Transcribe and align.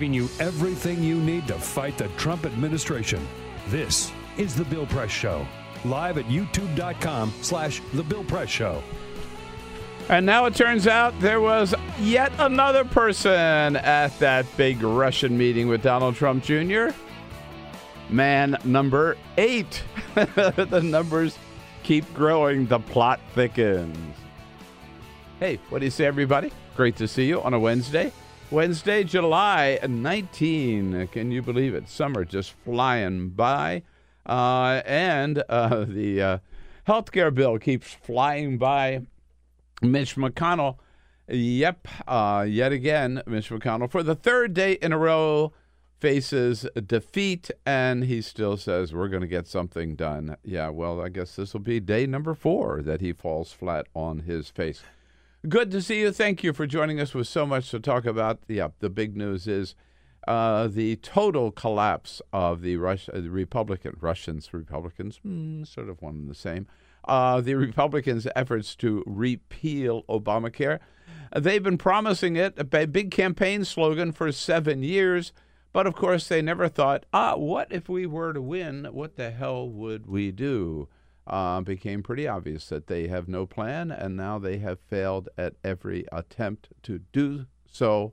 Giving 0.00 0.14
you 0.14 0.30
everything 0.38 1.02
you 1.02 1.16
need 1.16 1.46
to 1.46 1.52
fight 1.52 1.98
the 1.98 2.08
Trump 2.16 2.46
administration. 2.46 3.20
This 3.68 4.10
is 4.38 4.54
The 4.54 4.64
Bill 4.64 4.86
Press 4.86 5.10
Show, 5.10 5.46
live 5.84 6.16
at 6.16 6.24
youtube.com 6.24 7.30
slash 7.42 7.82
The 7.92 8.02
Bill 8.02 8.24
Press 8.24 8.48
Show. 8.48 8.82
And 10.08 10.24
now 10.24 10.46
it 10.46 10.54
turns 10.54 10.86
out 10.86 11.12
there 11.20 11.42
was 11.42 11.74
yet 11.98 12.32
another 12.38 12.82
person 12.82 13.76
at 13.76 14.18
that 14.20 14.46
big 14.56 14.82
Russian 14.82 15.36
meeting 15.36 15.68
with 15.68 15.82
Donald 15.82 16.16
Trump 16.16 16.44
Jr. 16.44 16.92
Man 18.08 18.56
number 18.64 19.18
eight. 19.36 19.82
the 20.14 20.80
numbers 20.82 21.38
keep 21.82 22.10
growing, 22.14 22.64
the 22.64 22.78
plot 22.78 23.20
thickens. 23.34 24.16
Hey, 25.40 25.60
what 25.68 25.80
do 25.80 25.84
you 25.84 25.90
say, 25.90 26.06
everybody? 26.06 26.50
Great 26.74 26.96
to 26.96 27.06
see 27.06 27.26
you 27.26 27.42
on 27.42 27.52
a 27.52 27.60
Wednesday. 27.60 28.10
Wednesday, 28.50 29.04
July 29.04 29.78
19. 29.86 31.06
Can 31.12 31.30
you 31.30 31.40
believe 31.40 31.72
it? 31.72 31.88
Summer 31.88 32.24
just 32.24 32.52
flying 32.64 33.28
by. 33.28 33.84
Uh, 34.26 34.82
and 34.84 35.44
uh, 35.48 35.84
the 35.88 36.20
uh, 36.20 36.38
health 36.84 37.12
care 37.12 37.30
bill 37.30 37.58
keeps 37.60 37.92
flying 37.92 38.58
by. 38.58 39.02
Mitch 39.82 40.16
McConnell, 40.16 40.78
yep, 41.28 41.86
uh, 42.08 42.44
yet 42.46 42.72
again, 42.72 43.22
Mitch 43.24 43.50
McConnell, 43.50 43.90
for 43.90 44.02
the 44.02 44.16
third 44.16 44.52
day 44.52 44.72
in 44.82 44.92
a 44.92 44.98
row, 44.98 45.52
faces 46.00 46.66
defeat, 46.86 47.50
and 47.64 48.04
he 48.04 48.20
still 48.20 48.56
says, 48.56 48.92
We're 48.92 49.08
going 49.08 49.22
to 49.22 49.28
get 49.28 49.46
something 49.46 49.94
done. 49.94 50.36
Yeah, 50.42 50.70
well, 50.70 51.00
I 51.00 51.08
guess 51.08 51.36
this 51.36 51.52
will 51.52 51.60
be 51.60 51.78
day 51.78 52.04
number 52.04 52.34
four 52.34 52.82
that 52.82 53.00
he 53.00 53.12
falls 53.12 53.52
flat 53.52 53.86
on 53.94 54.20
his 54.20 54.50
face. 54.50 54.82
Good 55.48 55.70
to 55.70 55.80
see 55.80 56.00
you. 56.00 56.12
Thank 56.12 56.44
you 56.44 56.52
for 56.52 56.66
joining 56.66 57.00
us 57.00 57.14
with 57.14 57.26
so 57.26 57.46
much 57.46 57.70
to 57.70 57.80
talk 57.80 58.04
about. 58.04 58.40
Yeah, 58.46 58.68
the 58.80 58.90
big 58.90 59.16
news 59.16 59.48
is 59.48 59.74
uh, 60.28 60.68
the 60.68 60.96
total 60.96 61.50
collapse 61.50 62.20
of 62.30 62.60
the, 62.60 62.76
Rus- 62.76 63.08
uh, 63.08 63.20
the 63.20 63.30
Republican 63.30 63.96
Russians, 64.02 64.52
Republicans, 64.52 65.18
mm, 65.26 65.66
sort 65.66 65.88
of 65.88 66.02
one 66.02 66.14
and 66.16 66.30
the 66.30 66.34
same. 66.34 66.66
Uh, 67.04 67.40
the 67.40 67.54
Republicans' 67.54 68.26
efforts 68.36 68.76
to 68.76 69.02
repeal 69.06 70.04
Obamacare. 70.10 70.78
They've 71.34 71.62
been 71.62 71.78
promising 71.78 72.36
it, 72.36 72.54
a 72.58 72.86
big 72.86 73.10
campaign 73.10 73.64
slogan 73.64 74.12
for 74.12 74.30
seven 74.32 74.82
years, 74.82 75.32
but 75.72 75.86
of 75.86 75.94
course 75.94 76.28
they 76.28 76.42
never 76.42 76.68
thought, 76.68 77.06
ah, 77.14 77.36
what 77.36 77.68
if 77.70 77.88
we 77.88 78.04
were 78.04 78.34
to 78.34 78.42
win? 78.42 78.88
What 78.92 79.16
the 79.16 79.30
hell 79.30 79.66
would 79.66 80.06
we 80.06 80.32
do? 80.32 80.88
Uh, 81.30 81.60
became 81.60 82.02
pretty 82.02 82.26
obvious 82.26 82.68
that 82.70 82.88
they 82.88 83.06
have 83.06 83.28
no 83.28 83.46
plan, 83.46 83.92
and 83.92 84.16
now 84.16 84.36
they 84.36 84.58
have 84.58 84.80
failed 84.80 85.28
at 85.38 85.54
every 85.62 86.04
attempt 86.10 86.70
to 86.82 86.98
do 87.12 87.46
so, 87.70 88.10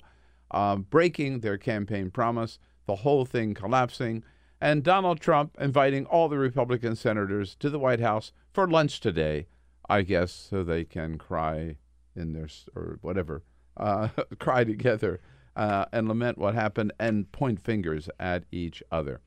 uh, 0.51 0.75
breaking 0.75 1.39
their 1.39 1.57
campaign 1.57 2.11
promise, 2.11 2.59
the 2.85 2.97
whole 2.97 3.25
thing 3.25 3.55
collapsing, 3.55 4.23
and 4.61 4.83
Donald 4.83 5.19
Trump 5.19 5.57
inviting 5.59 6.05
all 6.05 6.29
the 6.29 6.37
Republican 6.37 6.95
senators 6.95 7.55
to 7.55 7.71
the 7.71 7.79
White 7.79 8.01
House 8.01 8.33
for 8.53 8.67
lunch 8.67 8.99
today, 8.99 9.47
I 9.89 10.03
guess, 10.03 10.31
so 10.31 10.63
they 10.63 10.83
can 10.83 11.17
cry 11.17 11.77
in 12.15 12.33
their 12.33 12.47
or 12.75 12.99
whatever, 13.01 13.41
uh, 13.77 14.09
cry 14.37 14.63
together 14.63 15.19
uh, 15.55 15.85
and 15.91 16.07
lament 16.07 16.37
what 16.37 16.53
happened 16.53 16.93
and 16.99 17.31
point 17.31 17.59
fingers 17.59 18.09
at 18.19 18.43
each 18.51 18.83
other. 18.91 19.21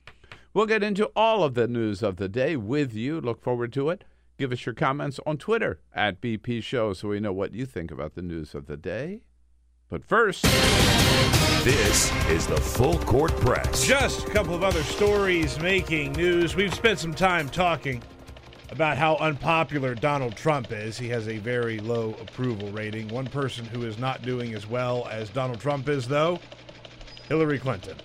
We'll 0.52 0.66
get 0.66 0.82
into 0.82 1.06
all 1.14 1.44
of 1.44 1.54
the 1.54 1.68
news 1.68 2.02
of 2.02 2.16
the 2.16 2.28
day 2.28 2.56
with 2.56 2.92
you. 2.92 3.20
Look 3.20 3.40
forward 3.40 3.72
to 3.74 3.88
it. 3.90 4.02
Give 4.36 4.50
us 4.50 4.66
your 4.66 4.74
comments 4.74 5.20
on 5.24 5.36
Twitter 5.36 5.78
at 5.94 6.20
BP 6.20 6.64
Show 6.64 6.92
so 6.92 7.08
we 7.08 7.20
know 7.20 7.32
what 7.32 7.54
you 7.54 7.64
think 7.64 7.92
about 7.92 8.16
the 8.16 8.22
news 8.22 8.52
of 8.52 8.66
the 8.66 8.76
day. 8.76 9.20
But 9.88 10.04
first, 10.04 10.42
this 11.62 12.12
is 12.28 12.48
the 12.48 12.56
Full 12.56 12.98
Court 12.98 13.30
Press. 13.36 13.86
Just 13.86 14.26
a 14.26 14.30
couple 14.30 14.54
of 14.54 14.64
other 14.64 14.82
stories 14.82 15.60
making 15.60 16.14
news. 16.14 16.56
We've 16.56 16.74
spent 16.74 16.98
some 16.98 17.14
time 17.14 17.48
talking 17.48 18.02
about 18.70 18.98
how 18.98 19.16
unpopular 19.16 19.94
Donald 19.94 20.34
Trump 20.34 20.72
is. 20.72 20.98
He 20.98 21.08
has 21.10 21.28
a 21.28 21.38
very 21.38 21.78
low 21.78 22.16
approval 22.20 22.72
rating. 22.72 23.06
One 23.08 23.26
person 23.26 23.66
who 23.66 23.84
is 23.84 23.98
not 23.98 24.22
doing 24.22 24.54
as 24.54 24.66
well 24.66 25.06
as 25.12 25.30
Donald 25.30 25.60
Trump 25.60 25.88
is, 25.88 26.08
though, 26.08 26.40
Hillary 27.28 27.60
Clinton. 27.60 27.96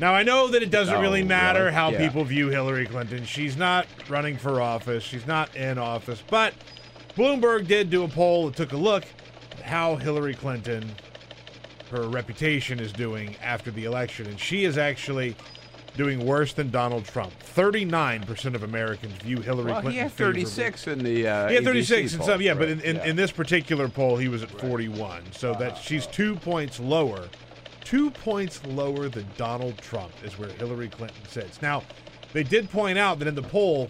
Now, 0.00 0.14
I 0.14 0.22
know 0.22 0.48
that 0.48 0.62
it 0.62 0.70
doesn't 0.70 0.94
Oh, 0.94 1.00
really 1.00 1.22
matter 1.24 1.64
right. 1.66 1.74
how 1.74 1.90
Yeah. 1.90 1.98
people 2.06 2.24
view 2.24 2.48
Hillary 2.48 2.86
Clinton. 2.86 3.24
She's 3.24 3.56
not 3.56 3.86
running 4.08 4.36
for 4.36 4.60
office, 4.60 5.02
she's 5.02 5.26
not 5.26 5.54
in 5.56 5.76
office. 5.78 6.22
But 6.28 6.54
Bloomberg 7.16 7.66
did 7.66 7.90
do 7.90 8.04
a 8.04 8.08
poll 8.08 8.46
that 8.46 8.56
took 8.56 8.72
a 8.72 8.76
look 8.76 9.04
at 9.58 9.64
how 9.64 9.96
Hillary 9.96 10.34
Clinton, 10.34 10.92
her 11.90 12.02
reputation, 12.08 12.78
is 12.78 12.92
doing 12.92 13.34
after 13.42 13.70
the 13.72 13.84
election. 13.86 14.26
And 14.26 14.38
she 14.38 14.64
is 14.64 14.78
actually 14.78 15.34
doing 15.96 16.24
worse 16.24 16.52
than 16.52 16.70
Donald 16.70 17.04
Trump. 17.04 17.32
39% 17.56 18.54
of 18.54 18.62
Americans 18.62 19.14
view 19.14 19.40
Hillary 19.40 19.72
well, 19.72 19.80
Clinton 19.80 19.92
he 19.94 19.98
had 19.98 20.12
favorably. 20.12 20.44
36 20.44 20.86
in 20.86 20.98
the. 21.02 21.26
Uh, 21.26 21.48
He 21.48 21.54
had 21.56 21.64
36 21.64 21.90
ABC 21.90 22.12
and 22.12 22.18
poll. 22.20 22.28
some, 22.28 22.40
yeah, 22.42 22.54
but 22.54 22.68
in, 22.68 22.80
in, 22.82 22.96
yeah. 22.96 23.04
in 23.04 23.16
this 23.16 23.32
particular 23.32 23.88
poll, 23.88 24.16
he 24.16 24.28
was 24.28 24.44
at 24.44 24.50
41. 24.60 25.22
So 25.32 25.54
that 25.54 25.76
she's 25.76 26.06
two 26.06 26.36
points 26.36 26.78
lower. 26.78 27.24
Two 27.88 28.10
points 28.10 28.62
lower 28.66 29.08
than 29.08 29.26
Donald 29.38 29.78
Trump 29.78 30.12
is 30.22 30.38
where 30.38 30.50
Hillary 30.50 30.88
Clinton 30.90 31.24
sits. 31.26 31.62
Now, 31.62 31.82
they 32.34 32.42
did 32.42 32.70
point 32.70 32.98
out 32.98 33.18
that 33.18 33.26
in 33.28 33.34
the 33.34 33.42
poll, 33.42 33.88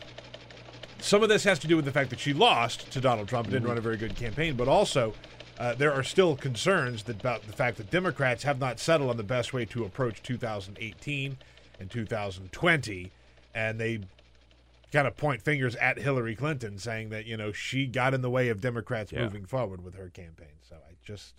some 1.01 1.25
of 1.25 1.29
this 1.29 1.43
has 1.43 1.59
to 1.59 1.67
do 1.67 1.75
with 1.75 1.85
the 1.85 1.91
fact 1.91 2.11
that 2.11 2.21
she 2.21 2.33
lost 2.33 2.93
to 2.93 3.01
Donald 3.01 3.27
Trump 3.27 3.47
and 3.47 3.55
didn't 3.55 3.67
run 3.67 3.77
a 3.77 3.81
very 3.81 3.97
good 3.97 4.15
campaign, 4.15 4.55
but 4.55 4.69
also 4.69 5.15
uh, 5.59 5.75
there 5.75 5.93
are 5.93 6.05
still 6.05 6.37
concerns 6.37 7.03
that, 7.03 7.19
about 7.19 7.45
the 7.49 7.53
fact 7.53 7.77
that 7.79 7.91
Democrats 7.91 8.45
have 8.45 8.61
not 8.61 8.79
settled 8.79 9.11
on 9.11 9.17
the 9.17 9.25
best 9.25 9.53
way 9.53 9.65
to 9.65 9.85
approach 9.85 10.23
2018 10.23 11.37
and 11.81 11.91
2020, 11.91 13.11
and 13.53 13.81
they 13.81 13.99
kind 14.93 15.09
of 15.09 15.17
point 15.17 15.43
fingers 15.43 15.75
at 15.75 15.99
Hillary 15.99 16.37
Clinton, 16.37 16.79
saying 16.79 17.09
that 17.11 17.27
you 17.27 17.37
know 17.37 17.51
she 17.51 17.85
got 17.87 18.15
in 18.15 18.23
the 18.23 18.31
way 18.31 18.49
of 18.49 18.61
Democrats 18.61 19.11
Yeah. 19.11 19.23
moving 19.25 19.45
forward 19.45 19.83
with 19.83 19.97
her 19.97 20.09
campaign. 20.09 20.55
So 20.69 20.77
I 20.77 20.95
just, 21.05 21.35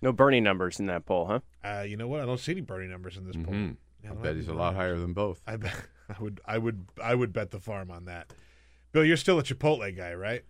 No 0.00 0.12
Bernie 0.12 0.40
numbers 0.40 0.78
in 0.80 0.86
that 0.86 1.04
poll, 1.06 1.26
huh? 1.26 1.40
uh, 1.64 1.82
you 1.82 1.96
know 1.96 2.06
what? 2.08 2.20
I 2.20 2.26
don't 2.26 2.38
see 2.38 2.52
any 2.52 2.60
Bernie 2.60 2.86
numbers 2.88 3.16
in 3.16 3.26
this 3.26 3.34
poll. 3.36 3.54
Mhm. 3.54 3.76
Yeah, 4.04 4.12
I 4.12 4.14
bet 4.14 4.36
he's 4.36 4.46
a 4.48 4.52
lot 4.54 4.66
numbers. 4.74 4.76
higher 4.76 4.96
than 4.98 5.12
both. 5.12 5.42
I 5.46 5.56
bet 5.56 5.74
I 6.08 6.22
would 6.22 6.40
I 6.46 6.58
would 6.58 6.86
I 7.02 7.14
would 7.14 7.32
bet 7.32 7.50
the 7.50 7.58
farm 7.60 7.90
on 7.90 8.04
that. 8.04 8.32
Bill, 8.92 9.04
you're 9.04 9.16
still 9.16 9.38
a 9.38 9.42
Chipotle 9.42 9.94
guy, 9.96 10.14
right? 10.14 10.44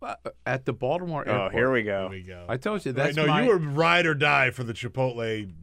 Well, 0.00 0.16
At 0.44 0.66
the 0.66 0.72
Baltimore 0.74 1.26
airport. 1.26 1.52
Oh, 1.54 1.56
here 1.56 1.72
we 1.72 1.82
There 1.82 2.02
go. 2.04 2.08
we 2.10 2.22
go. 2.22 2.44
I 2.48 2.56
told 2.58 2.84
you 2.84 2.90
Right, 2.92 2.96
that's 2.96 3.16
no, 3.16 3.26
my 3.26 3.42
you 3.44 3.48
were 3.48 3.56
ride 3.58 4.04
or 4.04 4.14
die 4.14 4.50
for 4.50 4.62
the 4.62 4.74
Chipotle 4.74 5.54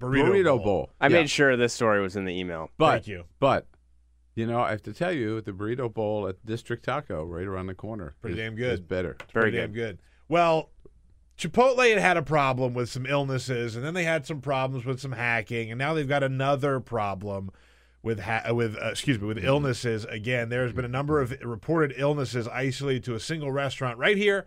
burrito, 0.00 0.28
burrito 0.28 0.62
bowl. 0.62 0.90
I 1.00 1.06
Yeah. 1.08 1.14
made 1.20 1.30
sure 1.30 1.56
this 1.56 1.72
story 1.72 2.00
was 2.00 2.14
in 2.16 2.24
the 2.26 2.38
email. 2.38 2.70
But, 2.78 2.92
Thank 2.92 3.06
you. 3.08 3.24
But, 3.40 3.66
you 4.36 4.46
know, 4.46 4.60
I 4.60 4.70
have 4.70 4.82
to 4.82 4.92
tell 4.92 5.12
you, 5.12 5.40
the 5.40 5.50
burrito 5.52 5.92
bowl 5.92 6.28
at 6.28 6.44
District 6.46 6.84
Taco, 6.84 7.24
right 7.24 7.44
around 7.46 7.66
the 7.66 7.74
corner, 7.74 8.14
Pretty 8.20 8.38
is- 8.38 8.44
damn 8.44 8.54
good. 8.54 8.74
Is 8.74 8.80
better. 8.80 9.16
Very 9.32 9.44
Pretty 9.46 9.56
damn 9.56 9.72
good. 9.72 9.96
good. 9.96 9.98
Well, 10.28 10.70
Chipotle 11.40 11.88
had 11.88 11.98
had 11.98 12.16
a 12.18 12.22
problem 12.22 12.74
with 12.74 12.90
some 12.90 13.06
illnesses, 13.06 13.74
and 13.74 13.82
then 13.82 13.94
they 13.94 14.04
had 14.04 14.26
some 14.26 14.42
problems 14.42 14.84
with 14.84 15.00
some 15.00 15.12
hacking, 15.12 15.70
and 15.70 15.78
now 15.78 15.94
they've 15.94 16.06
got 16.06 16.22
another 16.22 16.80
problem 16.80 17.50
with 18.02 18.20
ha- 18.20 18.52
with 18.52 18.76
uh, 18.76 18.88
excuse 18.88 19.18
me 19.18 19.26
with 19.26 19.42
illnesses. 19.42 20.04
Again, 20.04 20.50
there 20.50 20.64
has 20.64 20.74
been 20.74 20.84
a 20.84 20.88
number 20.88 21.18
of 21.18 21.34
reported 21.40 21.94
illnesses 21.96 22.46
isolated 22.46 23.04
to 23.04 23.14
a 23.14 23.20
single 23.20 23.50
restaurant 23.50 23.96
right 23.96 24.18
here 24.18 24.46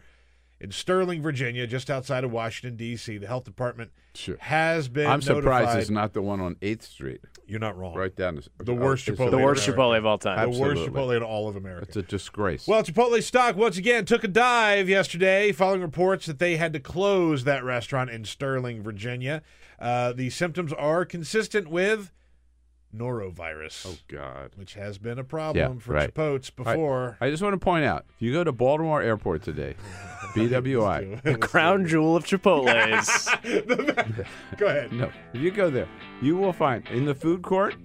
in 0.63 0.71
Sterling, 0.71 1.21
Virginia, 1.21 1.67
just 1.67 1.91
outside 1.91 2.23
of 2.23 2.31
Washington 2.31 2.77
D.C. 2.77 3.17
The 3.17 3.27
health 3.27 3.43
department 3.43 3.91
Sure. 4.15 4.37
has 4.39 4.87
been. 4.87 5.07
I'm 5.07 5.21
surprised 5.21 5.77
it's 5.77 5.89
not 5.89 6.13
the 6.13 6.21
one 6.21 6.39
on 6.39 6.55
8th 6.55 6.83
Street, 6.83 7.19
You're 7.45 7.59
not 7.59 7.77
wrong. 7.77 7.95
right 7.95 8.15
down 8.15 8.35
the, 8.35 8.63
The 8.63 8.73
worst 8.73 9.05
Chipotle 9.05 9.31
The 9.31 9.37
worst 9.37 9.67
Chipotle 9.67 9.97
of 9.97 10.05
all 10.05 10.17
time. 10.17 10.49
The 10.51 10.57
worst 10.57 10.83
Chipotle 10.83 11.17
in 11.17 11.21
all 11.21 11.49
of 11.49 11.57
America. 11.57 11.85
It's 11.89 11.97
a 11.97 12.01
disgrace. 12.03 12.65
Well, 12.65 12.81
Chipotle 12.81 13.21
stock 13.21 13.57
once 13.57 13.77
again 13.77 14.05
took 14.05 14.23
a 14.23 14.27
dive 14.29 14.87
yesterday 14.87 15.51
following 15.51 15.81
reports 15.81 16.25
that 16.27 16.39
they 16.39 16.55
had 16.55 16.71
to 16.73 16.79
close 16.79 17.43
that 17.43 17.63
restaurant 17.65 18.09
in 18.09 18.23
Sterling, 18.23 18.81
Virginia. 18.81 19.41
Uh, 19.79 20.13
the 20.13 20.29
symptoms 20.29 20.71
are 20.71 21.03
consistent 21.03 21.67
with 21.67 22.11
norovirus, 22.95 23.85
oh 23.87 23.97
God. 24.07 24.51
which 24.55 24.75
has 24.75 24.97
been 24.97 25.17
a 25.19 25.23
problem 25.23 25.73
Yeah, 25.75 25.79
for 25.79 25.93
right. 25.93 26.13
Chipotle 26.13 26.55
before. 26.55 27.17
I 27.19 27.29
just 27.29 27.41
want 27.41 27.53
to 27.53 27.57
point 27.59 27.85
out, 27.85 28.05
if 28.15 28.21
you 28.21 28.31
go 28.33 28.43
to 28.43 28.51
Baltimore 28.51 29.01
Airport 29.01 29.43
today, 29.43 29.75
BWI. 30.35 31.21
The 31.23 31.35
crown 31.37 31.85
jewel 31.85 32.15
of 32.15 32.25
Chipotle's. 32.25 33.29
Go 34.57 34.65
ahead. 34.67 34.91
No, 34.91 35.11
if 35.33 35.41
you 35.41 35.51
go 35.51 35.69
there, 35.69 35.87
you 36.21 36.35
will 36.37 36.53
find 36.53 36.87
in 36.87 37.05
the 37.05 37.13
food 37.13 37.41
court 37.43 37.75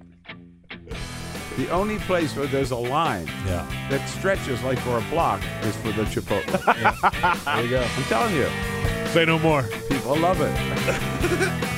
the 1.59 1.69
only 1.71 1.99
place 1.99 2.35
where 2.37 2.47
there's 2.47 2.71
a 2.71 2.77
line 2.77 3.27
Yeah. 3.47 3.67
that 3.91 4.09
stretches 4.09 4.63
like 4.63 4.79
for 4.79 4.97
a 4.99 5.01
block 5.11 5.43
is 5.63 5.77
for 5.77 5.93
the 5.93 6.05
Chipotle. 6.05 7.45
There 7.45 7.65
you 7.65 7.71
go. 7.71 7.83
I'm 7.83 8.03
telling 8.05 8.35
you, 8.35 8.49
Say 9.09 9.25
no 9.25 9.39
more. 9.39 9.63
people 9.89 10.17
love 10.19 10.39
it. 10.41 11.75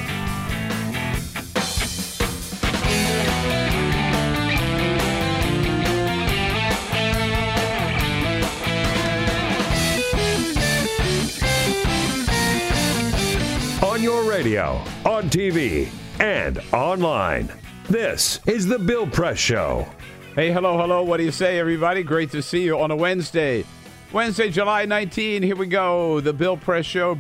Radio, 14.41 14.83
on 15.05 15.29
TV, 15.29 15.87
and 16.19 16.63
online. 16.73 17.53
This 17.91 18.41
is 18.47 18.67
The 18.67 18.79
Bill 18.79 19.07
Press 19.07 19.37
Show. 19.37 19.87
Hey, 20.35 20.51
hello, 20.51 20.79
hello. 20.79 21.03
What 21.03 21.19
do 21.19 21.25
you 21.25 21.31
say, 21.31 21.59
everybody? 21.59 22.03
Great 22.03 22.31
to 22.31 22.41
see 22.41 22.63
you 22.63 22.81
on 22.81 22.91
a 22.91 22.97
Wednesday. 22.97 23.67
Wednesday, 24.15 24.49
July 24.49 24.87
19. 24.87 25.43
Here 25.43 25.57
we 25.57 25.67
go. 25.67 26.21
The 26.21 26.33
Bill 26.33 26.57
Press 26.57 26.87
Show 26.87 27.19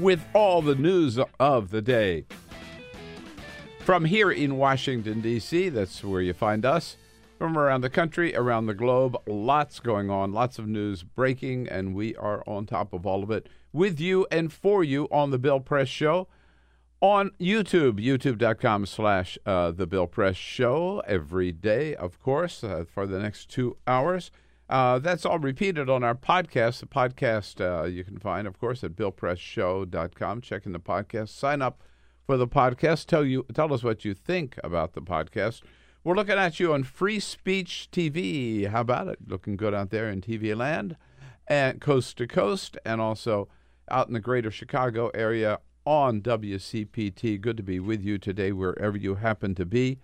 with 0.00 0.24
all 0.32 0.62
the 0.62 0.74
news 0.74 1.18
of 1.38 1.68
the 1.68 1.82
day. 1.82 2.24
From 3.80 4.06
here 4.06 4.30
in 4.30 4.56
Washington, 4.56 5.20
D.C., 5.20 5.68
that's 5.68 6.02
where 6.02 6.22
you 6.22 6.32
find 6.32 6.64
us. 6.64 6.96
From 7.36 7.58
around 7.58 7.82
the 7.82 7.90
country, 7.90 8.34
around 8.34 8.64
the 8.64 8.74
globe, 8.74 9.18
lots 9.26 9.80
going 9.80 10.08
on, 10.08 10.32
lots 10.32 10.58
of 10.58 10.66
news 10.66 11.02
breaking, 11.02 11.68
and 11.68 11.94
we 11.94 12.16
are 12.16 12.42
on 12.46 12.64
top 12.64 12.94
of 12.94 13.04
all 13.04 13.22
of 13.22 13.30
it 13.30 13.50
with 13.74 14.00
you 14.00 14.26
and 14.30 14.50
for 14.50 14.82
you 14.82 15.08
on 15.10 15.30
The 15.30 15.38
Bill 15.38 15.60
Press 15.60 15.88
Show 15.88 16.26
on 17.04 17.30
YouTube, 17.38 18.02
youtube.com 18.02 18.86
slash 18.86 19.36
uh, 19.44 19.70
The 19.70 19.86
Bill 19.86 20.06
Press 20.06 20.36
Show 20.36 21.02
every 21.06 21.52
day, 21.52 21.94
of 21.94 22.18
course, 22.18 22.64
uh, 22.64 22.86
for 22.90 23.06
the 23.06 23.18
next 23.18 23.50
two 23.50 23.76
hours. 23.86 24.30
Uh, 24.70 24.98
that's 25.00 25.26
all 25.26 25.38
repeated 25.38 25.90
on 25.90 26.02
our 26.02 26.14
podcast. 26.14 26.80
The 26.80 26.86
podcast 26.86 27.60
uh, 27.60 27.84
you 27.84 28.04
can 28.04 28.18
find, 28.18 28.46
of 28.46 28.58
course, 28.58 28.82
at 28.82 28.92
BillPressShow.com. 28.92 30.40
Check 30.40 30.64
in 30.64 30.72
the 30.72 30.80
podcast. 30.80 31.28
Sign 31.28 31.60
up 31.60 31.82
for 32.26 32.38
the 32.38 32.48
podcast. 32.48 33.04
Tell 33.04 33.22
you, 33.22 33.44
tell 33.52 33.74
us 33.74 33.84
what 33.84 34.06
you 34.06 34.14
think 34.14 34.58
about 34.64 34.94
the 34.94 35.02
podcast. 35.02 35.60
We're 36.04 36.14
looking 36.14 36.38
at 36.38 36.58
you 36.58 36.72
on 36.72 36.84
Free 36.84 37.20
Speech 37.20 37.90
TV. 37.92 38.66
How 38.68 38.80
about 38.80 39.08
it? 39.08 39.18
Looking 39.26 39.58
good 39.58 39.74
out 39.74 39.90
there 39.90 40.08
in 40.08 40.22
TV 40.22 40.56
land 40.56 40.96
and 41.46 41.82
coast 41.82 42.16
to 42.16 42.26
coast, 42.26 42.78
and 42.86 43.02
also 43.02 43.48
out 43.90 44.08
in 44.08 44.14
the 44.14 44.20
greater 44.20 44.50
Chicago 44.50 45.10
area 45.12 45.58
on 45.84 46.20
WCPT. 46.20 47.40
Good 47.40 47.56
to 47.56 47.62
be 47.62 47.80
with 47.80 48.02
you 48.02 48.18
today, 48.18 48.52
wherever 48.52 48.96
you 48.96 49.16
happen 49.16 49.54
to 49.56 49.64
be. 49.66 49.98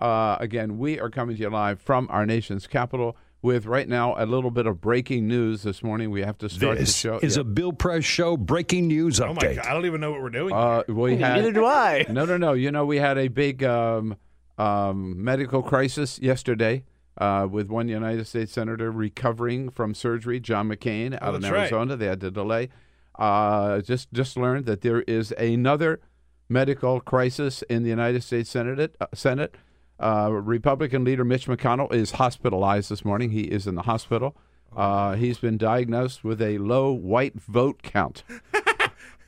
Uh, 0.00 0.36
again, 0.40 0.78
we 0.78 0.98
are 1.00 1.10
coming 1.10 1.36
to 1.36 1.42
you 1.42 1.50
live 1.50 1.80
from 1.80 2.06
our 2.10 2.24
nation's 2.24 2.66
capital 2.66 3.16
with 3.42 3.66
right 3.66 3.88
now 3.88 4.14
a 4.16 4.26
little 4.26 4.50
bit 4.50 4.66
of 4.66 4.80
breaking 4.80 5.26
news 5.26 5.62
this 5.62 5.82
morning. 5.82 6.10
We 6.10 6.22
have 6.22 6.38
to 6.38 6.48
start 6.48 6.78
This 6.78 6.90
the 6.90 6.98
show. 6.98 7.18
is 7.18 7.36
Yeah. 7.36 7.42
a 7.42 7.44
Bill 7.44 7.72
Press 7.72 8.04
Show 8.04 8.36
breaking 8.36 8.88
news 8.88 9.20
Oh 9.20 9.28
my 9.28 9.34
update. 9.34 9.56
god! 9.56 9.66
I 9.66 9.72
don't 9.74 9.86
even 9.86 10.00
know 10.00 10.10
what 10.12 10.22
we're 10.22 10.30
doing. 10.30 10.54
Uh, 10.54 10.82
we 10.88 11.16
had 11.16 11.36
Neither 11.36 11.52
do 11.52 11.64
I. 11.64 12.06
no, 12.10 12.24
no, 12.24 12.36
no. 12.36 12.52
You 12.52 12.70
know, 12.72 12.84
we 12.84 12.98
had 12.98 13.18
a 13.18 13.28
big 13.28 13.62
um, 13.64 14.16
um, 14.56 15.22
medical 15.22 15.62
crisis 15.62 16.18
yesterday 16.20 16.84
uh, 17.16 17.46
with 17.50 17.68
one 17.68 17.88
United 17.88 18.26
States 18.26 18.52
senator 18.52 18.90
recovering 18.90 19.68
from 19.68 19.94
surgery, 19.94 20.40
John 20.40 20.68
McCain, 20.68 21.14
out 21.14 21.32
Oh, 21.32 21.34
in 21.36 21.40
that's 21.42 21.52
right. 21.52 21.60
Arizona. 21.60 21.96
They 21.96 22.06
had 22.06 22.20
to 22.20 22.30
delay. 22.30 22.68
Uh, 23.18 23.80
just 23.80 24.12
just 24.12 24.36
learned 24.36 24.66
that 24.66 24.80
there 24.82 25.02
is 25.02 25.32
another 25.32 26.00
medical 26.48 27.00
crisis 27.00 27.62
in 27.62 27.82
the 27.82 27.90
United 27.90 28.22
States 28.22 28.50
Senate. 28.50 28.94
Uh, 29.00 29.06
Senate. 29.14 29.54
Uh, 30.00 30.30
Republican 30.30 31.02
leader 31.02 31.24
Mitch 31.24 31.46
McConnell 31.48 31.92
is 31.92 32.12
hospitalized 32.12 32.88
this 32.88 33.04
morning. 33.04 33.30
He 33.32 33.42
is 33.42 33.66
in 33.66 33.74
the 33.74 33.82
hospital. 33.82 34.36
Uh, 34.76 35.14
he's 35.14 35.38
been 35.38 35.58
diagnosed 35.58 36.22
with 36.22 36.40
a 36.40 36.58
low 36.58 36.92
white 36.92 37.34
vote 37.40 37.82
count. 37.82 38.22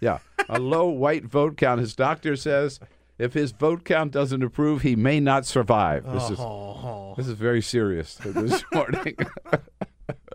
Yeah, 0.00 0.18
a 0.48 0.58
low 0.58 0.86
white 0.88 1.24
vote 1.26 1.58
count. 1.58 1.80
His 1.80 1.94
doctor 1.94 2.34
says 2.34 2.80
if 3.18 3.34
his 3.34 3.52
vote 3.52 3.84
count 3.84 4.12
doesn't 4.12 4.42
improve, 4.42 4.80
he 4.80 4.96
may 4.96 5.20
not 5.20 5.44
survive. 5.44 6.10
This 6.10 6.30
is 6.30 6.38
Oh, 6.40 7.12
this 7.18 7.26
is 7.28 7.34
very 7.34 7.60
serious 7.60 8.14
this 8.14 8.64
morning. 8.72 9.16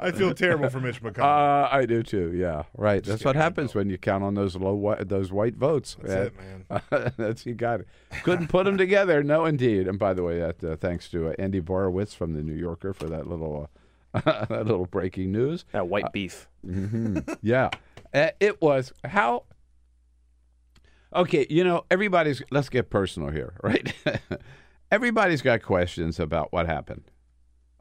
I 0.00 0.10
feel 0.12 0.34
terrible 0.34 0.68
for 0.70 0.80
Mitch 0.80 1.02
McConnell. 1.02 1.64
uh, 1.64 1.68
I 1.70 1.86
do 1.86 2.02
too. 2.02 2.32
Yeah, 2.34 2.64
right. 2.76 3.02
That's 3.02 3.24
what 3.24 3.36
happens 3.36 3.74
when 3.74 3.88
you 3.90 3.98
count 3.98 4.24
on 4.24 4.34
those 4.34 4.56
low 4.56 4.74
whi- 4.74 5.02
those 5.04 5.30
white 5.32 5.56
votes. 5.56 5.96
That's 6.02 6.32
Yeah. 6.70 6.76
it, 6.76 6.90
man. 6.90 7.12
That's 7.16 7.46
you 7.46 7.54
got 7.54 7.80
it. 7.80 7.88
Couldn't 8.22 8.48
put 8.48 8.64
them 8.64 8.76
together. 8.78 9.22
No, 9.22 9.44
indeed. 9.44 9.86
And 9.88 9.98
by 9.98 10.14
the 10.14 10.22
way, 10.22 10.38
that 10.38 10.62
uh, 10.64 10.76
thanks 10.76 11.08
to 11.10 11.28
uh, 11.28 11.34
Andy 11.38 11.60
Borowitz 11.60 12.14
from 12.14 12.34
the 12.34 12.42
New 12.42 12.54
Yorker 12.56 12.92
for 12.92 13.06
that 13.08 13.26
little 13.26 13.70
uh, 14.14 14.20
that 14.48 14.66
little 14.66 14.86
breaking 14.86 15.32
news. 15.32 15.64
That 15.72 15.88
white 15.88 16.12
beef. 16.12 16.48
Yeah, 17.42 17.70
Uh, 18.12 18.28
it 18.40 18.60
was 18.62 18.92
how. 19.04 19.44
Okay, 21.14 21.46
you 21.48 21.64
know 21.64 21.84
everybody's. 21.90 22.42
Let's 22.50 22.68
get 22.68 22.90
personal 22.90 23.30
here, 23.30 23.54
right? 23.62 23.92
everybody's 24.90 25.42
got 25.42 25.62
questions 25.62 26.18
about 26.20 26.52
what 26.52 26.66
happened 26.66 27.04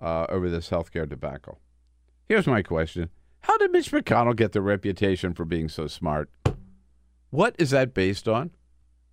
uh, 0.01 0.25
over 0.30 0.50
this 0.50 0.70
healthcare 0.70 1.08
debacle. 1.08 1.60
Here's 2.27 2.48
my 2.48 2.62
question: 2.62 3.10
How 3.42 3.58
did 3.58 3.72
Mitch 3.72 3.92
McConnell 3.92 4.36
get 4.36 4.51
the 4.51 4.62
reputation 4.62 5.34
for 5.34 5.46
being 5.46 5.70
so 5.70 5.88
smart? 5.88 6.30
What 7.30 7.56
is 7.58 7.72
that 7.72 7.94
based 7.94 8.27
on? 8.27 8.51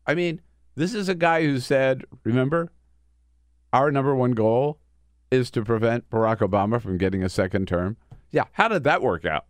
I 0.06 0.14
mean, 0.14 0.40
this 0.74 0.94
is 0.94 1.08
a 1.08 1.14
guy 1.14 1.44
who 1.44 1.58
said, 1.58 2.04
"Remember, 2.24 2.70
our 3.72 3.90
number 3.90 4.14
one 4.14 4.32
goal 4.32 4.78
is 5.30 5.50
to 5.52 5.64
prevent 5.64 6.10
Barack 6.10 6.38
Obama 6.38 6.80
from 6.80 6.98
getting 6.98 7.22
a 7.22 7.28
second 7.28 7.68
term." 7.68 7.96
Yeah, 8.30 8.44
how 8.52 8.68
did 8.68 8.84
that 8.84 9.02
work 9.02 9.24
out? 9.24 9.46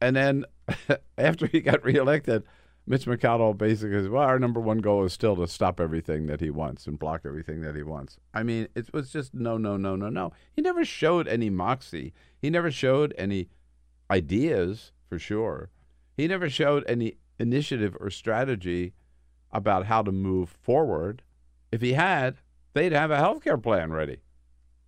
And 0.00 0.14
then 0.14 0.44
after 1.18 1.46
he 1.46 1.60
got 1.60 1.82
reelected, 1.82 2.44
Mitch 2.86 3.06
McConnell 3.06 3.56
basically 3.56 4.02
said, 4.02 4.10
well, 4.10 4.22
our 4.22 4.38
number 4.38 4.60
one 4.60 4.78
goal 4.78 5.04
is 5.04 5.12
still 5.12 5.36
to 5.36 5.48
stop 5.48 5.80
everything 5.80 6.26
that 6.26 6.40
he 6.40 6.50
wants 6.50 6.86
and 6.86 6.98
block 6.98 7.22
everything 7.24 7.62
that 7.62 7.74
he 7.74 7.82
wants. 7.82 8.18
I 8.34 8.42
mean, 8.42 8.68
it 8.74 8.92
was 8.92 9.10
just 9.10 9.32
no, 9.32 9.56
no, 9.56 9.78
no, 9.78 9.96
no, 9.96 10.10
no. 10.10 10.32
He 10.52 10.60
never 10.60 10.84
showed 10.84 11.26
any 11.26 11.48
moxie. 11.48 12.12
He 12.42 12.50
never 12.50 12.70
showed 12.70 13.14
any 13.16 13.48
ideas, 14.10 14.92
for 15.08 15.18
sure. 15.18 15.70
He 16.16 16.28
never 16.28 16.50
showed 16.50 16.84
any 16.86 17.14
initiative 17.38 17.96
or 17.98 18.10
strategy 18.10 18.92
about 19.50 19.86
how 19.86 20.02
to 20.02 20.12
move 20.12 20.50
forward. 20.50 21.22
If 21.72 21.80
he 21.80 21.94
had, 21.94 22.36
they'd 22.74 22.92
have 22.92 23.10
a 23.10 23.16
health 23.16 23.42
care 23.42 23.58
plan 23.58 23.92
ready 23.92 24.18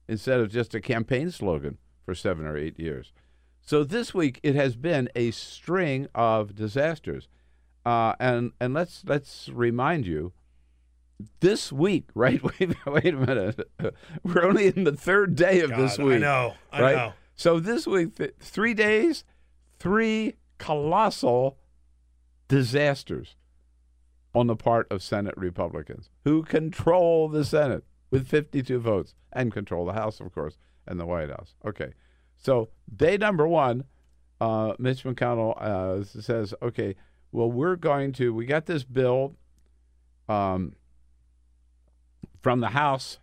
instead 0.06 0.40
of 0.40 0.52
just 0.52 0.74
a 0.74 0.80
campaign 0.80 1.30
slogan 1.30 1.78
for 2.04 2.14
seven 2.14 2.46
or 2.46 2.58
eight 2.58 2.78
years. 2.78 3.12
So 3.62 3.82
this 3.82 4.12
week 4.12 4.38
it 4.42 4.54
has 4.54 4.76
been 4.76 5.08
a 5.16 5.30
string 5.32 6.06
of 6.14 6.54
disasters, 6.54 7.26
uh, 7.86 8.14
and 8.18 8.50
and 8.60 8.74
let's 8.74 9.04
let's 9.06 9.48
remind 9.48 10.06
you, 10.06 10.32
this 11.40 11.72
week, 11.72 12.08
right? 12.14 12.42
Wait, 12.42 12.74
wait 12.84 13.14
a 13.14 13.16
minute, 13.16 13.70
we're 14.24 14.44
only 14.44 14.66
in 14.66 14.84
the 14.84 14.96
third 14.96 15.36
day 15.36 15.60
of 15.60 15.70
this 15.70 15.96
week. 15.96 16.16
I 16.16 16.18
know. 16.18 16.54
I 16.72 16.82
right? 16.82 16.96
know. 16.96 17.12
So 17.36 17.60
this 17.60 17.86
week, 17.86 18.16
th- 18.16 18.34
three 18.40 18.74
days, 18.74 19.24
three 19.78 20.34
colossal 20.58 21.58
disasters 22.48 23.36
on 24.34 24.48
the 24.48 24.56
part 24.56 24.86
of 24.90 25.02
Senate 25.02 25.34
Republicans 25.36 26.10
who 26.24 26.42
control 26.42 27.28
the 27.28 27.44
Senate 27.44 27.84
with 28.10 28.26
52 28.26 28.78
votes 28.78 29.14
and 29.32 29.52
control 29.52 29.86
the 29.86 29.92
House, 29.92 30.18
of 30.20 30.34
course, 30.34 30.56
and 30.86 30.98
the 30.98 31.06
White 31.06 31.30
House. 31.30 31.54
Okay. 31.64 31.92
So, 32.36 32.68
day 32.94 33.16
number 33.16 33.46
one, 33.46 33.84
uh, 34.40 34.74
Mitch 34.78 35.04
McConnell 35.04 35.60
uh, 35.60 36.04
says, 36.04 36.54
okay, 36.62 36.94
well, 37.32 37.50
we're 37.50 37.76
going 37.76 38.12
to, 38.14 38.32
we 38.32 38.46
got 38.46 38.66
this 38.66 38.84
bill 38.84 39.34
um, 40.28 40.74
from 42.42 42.60
the 42.60 42.68
House, 42.68 43.18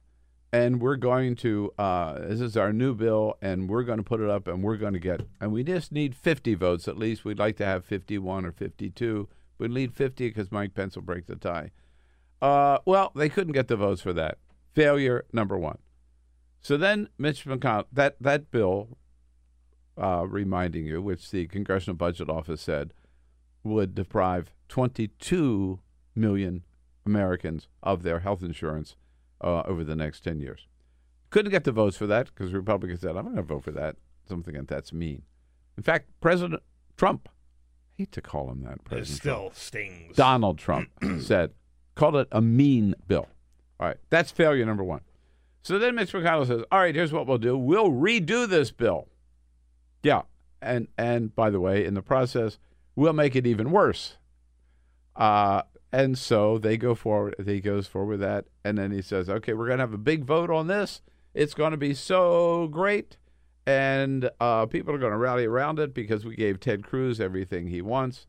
and 0.52 0.80
we're 0.82 0.98
going 0.98 1.36
to. 1.38 1.74
Uh, 1.78 2.20
this 2.20 2.42
is 2.42 2.56
our 2.56 2.72
new 2.72 2.94
bill, 2.94 3.38
and 3.42 3.70
we're 3.70 3.84
going 3.84 3.98
to 3.98 4.04
put 4.04 4.22
it 4.22 4.30
up, 4.30 4.48
and 4.48 4.62
we're 4.62 4.78
going 4.78 4.94
to 4.94 5.00
get. 5.00 5.22
And 5.42 5.52
we 5.52 5.64
just 5.64 5.92
need 5.92 6.16
50 6.16 6.54
votes 6.56 6.88
at 6.88 6.98
least. 6.98 7.26
We'd 7.26 7.40
like 7.40 7.58
to 7.58 7.66
have 7.66 7.86
51 7.86 8.46
or 8.46 8.52
52. 8.52 9.28
We 9.58 9.68
need 9.68 9.94
50 9.94 10.28
because 10.28 10.52
Mike 10.52 10.74
Pence 10.74 10.96
will 10.96 11.04
break 11.04 11.26
the 11.26 11.36
tie. 11.36 11.72
Uh, 12.42 12.80
well, 12.86 13.12
they 13.16 13.30
couldn't 13.30 13.54
get 13.54 13.68
the 13.68 13.76
votes 13.76 14.02
for 14.02 14.14
that. 14.14 14.38
Failure 14.74 15.26
number 15.32 15.58
one. 15.58 15.80
So 16.62 16.78
then 16.78 17.10
Mitch 17.18 17.46
McConnell, 17.46 17.86
that 17.92 18.16
that 18.22 18.52
bill, 18.52 18.98
uh, 19.98 20.26
reminding 20.28 20.86
you, 20.86 21.02
which 21.02 21.32
the 21.32 21.48
Congressional 21.48 21.96
Budget 21.96 22.30
Office 22.30 22.62
said 22.62 22.94
would 23.64 23.96
deprive 23.96 24.52
22 24.70 25.80
million 26.16 26.64
Americans 27.06 27.68
of 27.82 28.04
their 28.04 28.20
health 28.20 28.44
insurance 28.44 28.96
uh, 29.42 29.62
over 29.66 29.84
the 29.84 29.96
next 29.96 30.22
10 30.22 30.40
years. 30.40 30.68
Couldn't 31.30 31.52
get 31.52 31.64
the 31.64 31.72
votes 31.72 31.98
for 31.98 32.08
that 32.08 32.28
because 32.28 32.54
Republicans 32.54 33.02
said, 33.02 33.12
I'm 33.12 33.16
not 33.16 33.24
going 33.26 33.36
to 33.38 33.42
vote 33.44 33.64
for 33.64 33.72
that. 33.72 33.96
Something 34.28 34.54
that 34.56 34.68
that's 34.68 34.94
mean. 34.94 35.24
In 35.78 35.84
fact, 35.84 36.10
President 36.22 36.62
Trump, 36.96 37.28
I 37.30 38.04
hate 38.04 38.12
to 38.14 38.22
call 38.22 38.50
him 38.52 38.62
that, 38.64 38.74
It 38.74 38.84
President 38.86 39.18
still 39.20 39.40
Trump, 39.40 39.56
stings. 39.56 40.16
Donald 40.16 40.58
Trump 40.58 40.90
said, 41.20 41.52
called 41.96 42.16
it 42.16 42.28
a 42.32 42.42
mean 42.42 42.96
bill. 43.08 43.28
All 43.80 43.88
right, 43.88 43.98
that's 44.10 44.32
failure 44.32 44.66
number 44.66 44.84
one. 44.84 45.02
So 45.64 45.80
then 45.80 45.96
Mitch 45.96 46.12
McConnell 46.12 46.46
says, 46.48 46.62
"All 46.72 46.80
right, 46.80 46.94
here's 46.94 47.12
what 47.14 47.26
we'll 47.26 47.38
do: 47.38 47.58
we'll 47.58 47.90
redo 47.90 48.48
this 48.48 48.72
bill." 48.72 49.08
Yeah, 50.04 50.24
and 50.62 50.88
and 50.98 51.34
by 51.36 51.50
the 51.50 51.60
way, 51.60 51.86
in 51.86 51.94
the 51.94 52.02
process, 52.02 52.60
we'll 52.96 53.14
make 53.14 53.36
it 53.36 53.48
even 53.48 53.72
worse. 53.72 54.18
Uh, 55.16 55.64
and 55.92 56.18
so 56.18 56.58
they 56.58 56.78
go 56.78 56.96
forward. 56.96 57.36
He 57.46 57.62
goes 57.62 57.88
forward 57.88 58.10
with 58.10 58.20
that, 58.22 58.46
and 58.64 58.78
then 58.78 58.92
he 58.92 59.02
says, 59.02 59.30
"Okay, 59.30 59.54
we're 59.54 59.68
going 59.68 59.78
to 59.78 59.84
have 59.84 59.94
a 59.94 59.98
big 59.98 60.26
vote 60.26 60.50
on 60.50 60.68
this. 60.68 61.02
It's 61.34 61.54
going 61.54 61.72
to 61.72 61.78
be 61.78 61.94
so 61.94 62.68
great, 62.68 63.18
and 63.66 64.30
uh, 64.40 64.66
people 64.66 64.94
are 64.94 65.00
going 65.00 65.12
to 65.12 65.18
rally 65.18 65.46
around 65.46 65.80
it 65.80 65.94
because 65.94 66.26
we 66.26 66.36
gave 66.36 66.60
Ted 66.60 66.84
Cruz 66.84 67.20
everything 67.20 67.68
he 67.68 67.82
wants." 67.82 68.28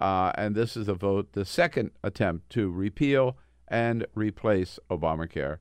Uh, 0.00 0.32
and 0.34 0.54
this 0.54 0.76
is 0.76 0.88
a 0.88 0.94
vote, 0.94 1.32
the 1.32 1.44
second 1.44 1.90
attempt 2.02 2.50
to 2.50 2.70
repeal 2.70 3.38
and 3.68 4.04
replace 4.14 4.78
Obamacare. 4.90 5.58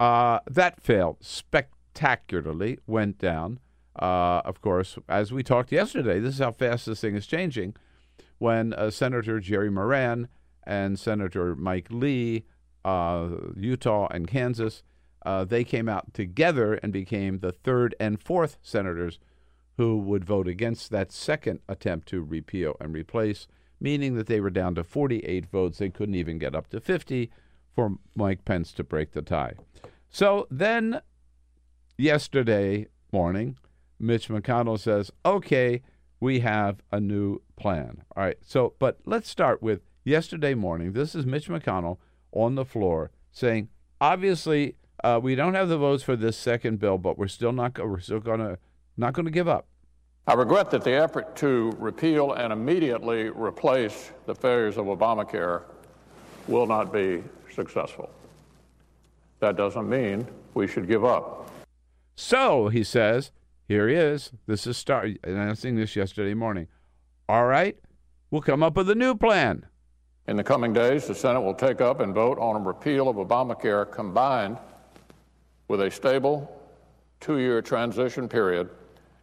Uh, 0.00 0.40
that 0.50 0.82
failed 0.82 1.18
spectacularly, 1.20 2.78
went 2.86 3.18
down. 3.18 3.60
Uh, 3.96 4.40
of 4.44 4.60
course, 4.60 4.98
as 5.08 5.32
we 5.32 5.42
talked 5.42 5.72
yesterday, 5.72 6.18
this 6.18 6.34
is 6.34 6.40
how 6.40 6.52
fast 6.52 6.86
this 6.86 7.00
thing 7.00 7.14
is 7.14 7.26
changing. 7.26 7.74
When 8.38 8.72
uh, 8.72 8.90
Senator 8.90 9.38
Jerry 9.38 9.70
Moran 9.70 10.28
and 10.64 10.98
Senator 10.98 11.54
Mike 11.54 11.88
Lee, 11.90 12.44
uh, 12.84 13.28
Utah 13.56 14.08
and 14.10 14.26
Kansas, 14.26 14.82
uh, 15.24 15.44
they 15.44 15.62
came 15.62 15.88
out 15.88 16.14
together 16.14 16.74
and 16.74 16.92
became 16.92 17.38
the 17.38 17.52
third 17.52 17.94
and 18.00 18.20
fourth 18.20 18.58
senators 18.62 19.18
who 19.76 19.98
would 19.98 20.24
vote 20.24 20.48
against 20.48 20.90
that 20.90 21.12
second 21.12 21.60
attempt 21.68 22.08
to 22.08 22.22
repeal 22.22 22.76
and 22.80 22.92
replace, 22.92 23.46
meaning 23.80 24.16
that 24.16 24.26
they 24.26 24.40
were 24.40 24.50
down 24.50 24.74
to 24.74 24.84
48 24.84 25.46
votes. 25.46 25.78
They 25.78 25.90
couldn't 25.90 26.14
even 26.14 26.38
get 26.38 26.54
up 26.54 26.68
to 26.70 26.80
50 26.80 27.30
for 27.74 27.96
Mike 28.14 28.44
Pence 28.44 28.72
to 28.72 28.84
break 28.84 29.12
the 29.12 29.22
tie. 29.22 29.54
So 30.10 30.46
then, 30.50 31.00
yesterday 31.96 32.88
morning, 33.12 33.56
Mitch 34.02 34.28
McConnell 34.28 34.78
says, 34.78 35.10
okay, 35.24 35.82
we 36.20 36.40
have 36.40 36.82
a 36.90 37.00
new 37.00 37.40
plan. 37.56 38.02
All 38.16 38.22
right. 38.22 38.36
So, 38.42 38.74
but 38.78 38.98
let's 39.06 39.30
start 39.30 39.62
with 39.62 39.80
yesterday 40.04 40.54
morning. 40.54 40.92
This 40.92 41.14
is 41.14 41.24
Mitch 41.24 41.48
McConnell 41.48 41.98
on 42.32 42.56
the 42.56 42.64
floor 42.64 43.10
saying, 43.30 43.68
obviously, 44.00 44.76
uh, 45.04 45.20
we 45.22 45.34
don't 45.34 45.54
have 45.54 45.68
the 45.68 45.78
votes 45.78 46.02
for 46.02 46.16
this 46.16 46.36
second 46.36 46.78
bill, 46.78 46.98
but 46.98 47.16
we're 47.16 47.28
still 47.28 47.52
not. 47.52 47.78
We're 47.78 48.00
still 48.00 48.20
gonna 48.20 48.58
not 48.96 49.14
going 49.14 49.24
to 49.24 49.32
give 49.32 49.48
up. 49.48 49.66
I 50.26 50.34
regret 50.34 50.70
that 50.70 50.84
the 50.84 50.92
effort 50.92 51.34
to 51.36 51.72
repeal 51.78 52.34
and 52.34 52.52
immediately 52.52 53.30
replace 53.30 54.12
the 54.26 54.34
failures 54.34 54.76
of 54.76 54.86
Obamacare 54.86 55.62
will 56.46 56.66
not 56.66 56.92
be 56.92 57.24
successful. 57.52 58.10
That 59.40 59.56
doesn't 59.56 59.88
mean 59.88 60.26
we 60.54 60.68
should 60.68 60.86
give 60.86 61.04
up. 61.04 61.50
So 62.14 62.68
he 62.68 62.84
says, 62.84 63.32
here 63.68 63.88
he 63.88 63.94
is. 63.94 64.32
This 64.46 64.66
is 64.66 64.76
start 64.76 65.10
announcing 65.24 65.76
this 65.76 65.96
yesterday 65.96 66.34
morning. 66.34 66.68
All 67.28 67.46
right, 67.46 67.76
we'll 68.30 68.42
come 68.42 68.62
up 68.62 68.76
with 68.76 68.90
a 68.90 68.94
new 68.94 69.14
plan. 69.14 69.66
In 70.28 70.36
the 70.36 70.44
coming 70.44 70.72
days, 70.72 71.06
the 71.06 71.14
Senate 71.14 71.40
will 71.40 71.54
take 71.54 71.80
up 71.80 72.00
and 72.00 72.14
vote 72.14 72.38
on 72.38 72.56
a 72.56 72.60
repeal 72.60 73.08
of 73.08 73.16
Obamacare 73.16 73.90
combined 73.90 74.58
with 75.68 75.80
a 75.80 75.90
stable 75.90 76.60
two 77.20 77.38
year 77.38 77.62
transition 77.62 78.28
period 78.28 78.68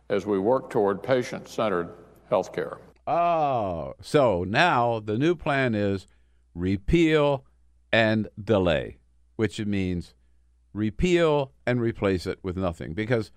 as 0.09 0.25
we 0.25 0.39
work 0.39 0.69
toward 0.69 1.03
patient 1.03 1.47
centered 1.47 1.89
health 2.29 2.53
care. 2.53 2.77
Oh, 3.05 3.93
so 4.01 4.43
now 4.43 4.99
the 4.99 5.17
new 5.17 5.35
plan 5.35 5.75
is 5.75 6.07
repeal 6.53 7.45
and 7.91 8.27
delay, 8.41 8.97
which 9.35 9.59
means 9.65 10.13
repeal 10.73 11.51
and 11.65 11.81
replace 11.81 12.27
it 12.27 12.39
with 12.43 12.57
nothing. 12.57 12.93
Because 12.93 13.31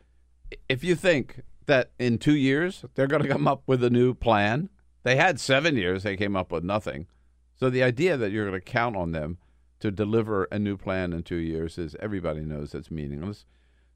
if 0.69 0.85
you 0.85 0.95
think 0.95 1.43
that 1.67 1.91
in 1.99 2.19
two 2.19 2.37
years 2.37 2.85
they're 2.95 3.07
going 3.07 3.23
to 3.23 3.29
come 3.29 3.49
up 3.49 3.63
with 3.67 3.83
a 3.85 3.91
new 3.91 4.15
plan, 4.15 4.69
they 5.03 5.17
had 5.17 5.41
seven 5.41 5.77
years, 5.77 6.03
they 6.03 6.17
came 6.17 6.37
up 6.37 6.53
with 6.53 6.65
nothing. 6.65 7.07
So 7.59 7.71
the 7.71 7.83
idea 7.83 8.17
that 8.17 8.31
you're 8.31 8.49
going 8.49 8.61
to 8.61 8.65
count 8.65 8.97
on 8.97 9.13
them 9.13 9.39
to 9.81 9.91
deliver 9.91 10.45
a 10.51 10.59
new 10.59 10.77
plan 10.77 11.13
in 11.13 11.23
two 11.23 11.37
years 11.37 11.79
is 11.79 11.97
everybody 12.01 12.41
knows 12.41 12.75
it's 12.75 12.91
meaningless. 12.91 13.45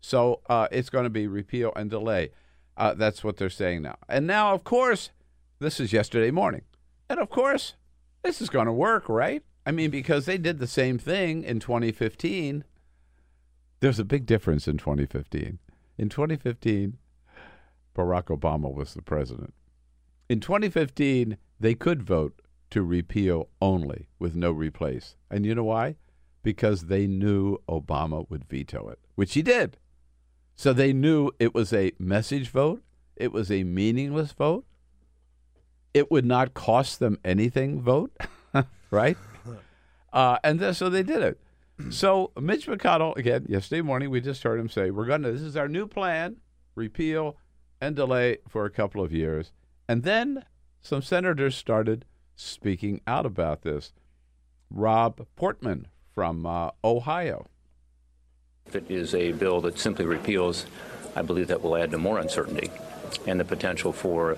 So 0.01 0.41
uh, 0.49 0.69
it's 0.71 0.91
going 0.91 1.05
to 1.05 1.11
be 1.11 1.27
repeal 1.27 1.73
and 1.75 1.91
delay. 1.91 2.31
Uh, 2.77 2.95
that's 2.95 3.25
what 3.25 3.37
they're 3.37 3.51
saying 3.51 3.83
now. 3.83 3.97
And 4.09 4.27
now, 4.27 4.53
of 4.53 4.65
course, 4.65 5.11
this 5.59 5.81
is 5.81 5.93
yesterday 5.93 6.31
morning. 6.31 6.63
And 7.09 7.19
of 7.19 7.31
course, 7.31 7.75
this 8.23 8.41
is 8.41 8.51
going 8.51 8.67
to 8.67 8.73
work, 8.73 9.09
right? 9.09 9.43
I 9.65 9.73
mean, 9.73 9.91
because 9.91 10.27
they 10.27 10.39
did 10.39 10.59
the 10.59 10.67
same 10.67 10.99
thing 10.99 11.43
in 11.43 11.61
2015. 11.61 12.65
There's 13.81 13.99
a 13.99 14.05
big 14.05 14.27
difference 14.27 14.69
in 14.69 14.79
2015. 14.79 15.59
In 15.99 16.09
2015, 16.09 16.99
Barack 17.95 18.25
Obama 18.25 18.73
was 18.73 18.95
the 18.95 19.03
president. 19.03 19.55
In 20.29 20.41
2015, 20.41 21.39
they 21.59 21.75
could 21.75 22.03
vote 22.03 22.43
to 22.71 22.83
repeal 22.83 23.49
only 23.63 24.09
with 24.19 24.35
no 24.35 24.51
replace. 24.51 25.17
And 25.31 25.47
you 25.47 25.55
know 25.55 25.65
why? 25.65 25.97
Because 26.43 26.87
they 26.87 27.07
knew 27.07 27.59
Obama 27.69 28.29
would 28.29 28.45
veto 28.45 28.89
it, 28.89 28.99
which 29.15 29.35
he 29.35 29.43
did. 29.43 29.79
So 30.55 30.73
they 30.73 30.93
knew 30.93 31.31
it 31.39 31.55
was 31.55 31.73
a 31.73 31.93
message 31.99 32.49
vote, 32.51 32.83
it 33.15 33.33
was 33.33 33.51
a 33.51 33.65
meaningless 33.65 34.33
vote, 34.33 34.65
it 35.95 36.11
would 36.11 36.25
not 36.25 36.55
cost 36.55 36.99
them 36.99 37.19
anything 37.25 37.81
vote, 37.81 38.17
right? 38.91 39.17
Uh, 40.13 40.39
and 40.43 40.61
th- 40.61 40.75
so 40.75 40.89
they 40.89 41.03
did 41.03 41.21
it. 41.23 41.39
So 41.91 42.33
Mitch 42.41 42.67
McConnell, 42.67 43.17
again, 43.17 43.47
yesterday 43.49 43.83
morning, 43.83 44.11
we 44.11 44.21
just 44.21 44.43
heard 44.43 44.59
him 44.59 44.69
say, 44.69 44.91
"We're 44.91 45.05
going 45.05 45.23
to. 45.23 45.33
This 45.33 45.43
is 45.43 45.57
our 45.57 45.69
new 45.69 45.87
plan: 45.87 46.37
repeal 46.75 47.37
and 47.81 47.95
delay 47.95 48.39
for 48.49 48.65
a 48.65 48.71
couple 48.71 49.03
of 49.03 49.13
years." 49.13 49.53
And 49.89 50.03
then 50.03 50.45
some 50.81 51.03
senators 51.03 51.55
started 51.55 52.05
speaking 52.35 53.01
out 53.07 53.27
about 53.27 53.63
this. 53.63 53.93
Rob 54.71 55.27
Portman 55.37 55.87
from 56.15 56.47
uh, 56.47 56.71
Ohio. 56.83 57.47
If 58.67 58.75
it 58.75 58.91
is 58.91 59.15
a 59.15 59.33
bill 59.33 59.61
that 59.61 59.79
simply 59.79 60.07
repeals, 60.07 60.67
I 61.15 61.23
believe 61.23 61.49
that 61.49 61.63
will 61.63 61.77
add 61.77 61.93
to 61.93 61.99
more 61.99 62.19
uncertainty 62.19 62.71
and 63.27 63.39
the 63.39 63.45
potential 63.45 63.93
for, 63.93 64.37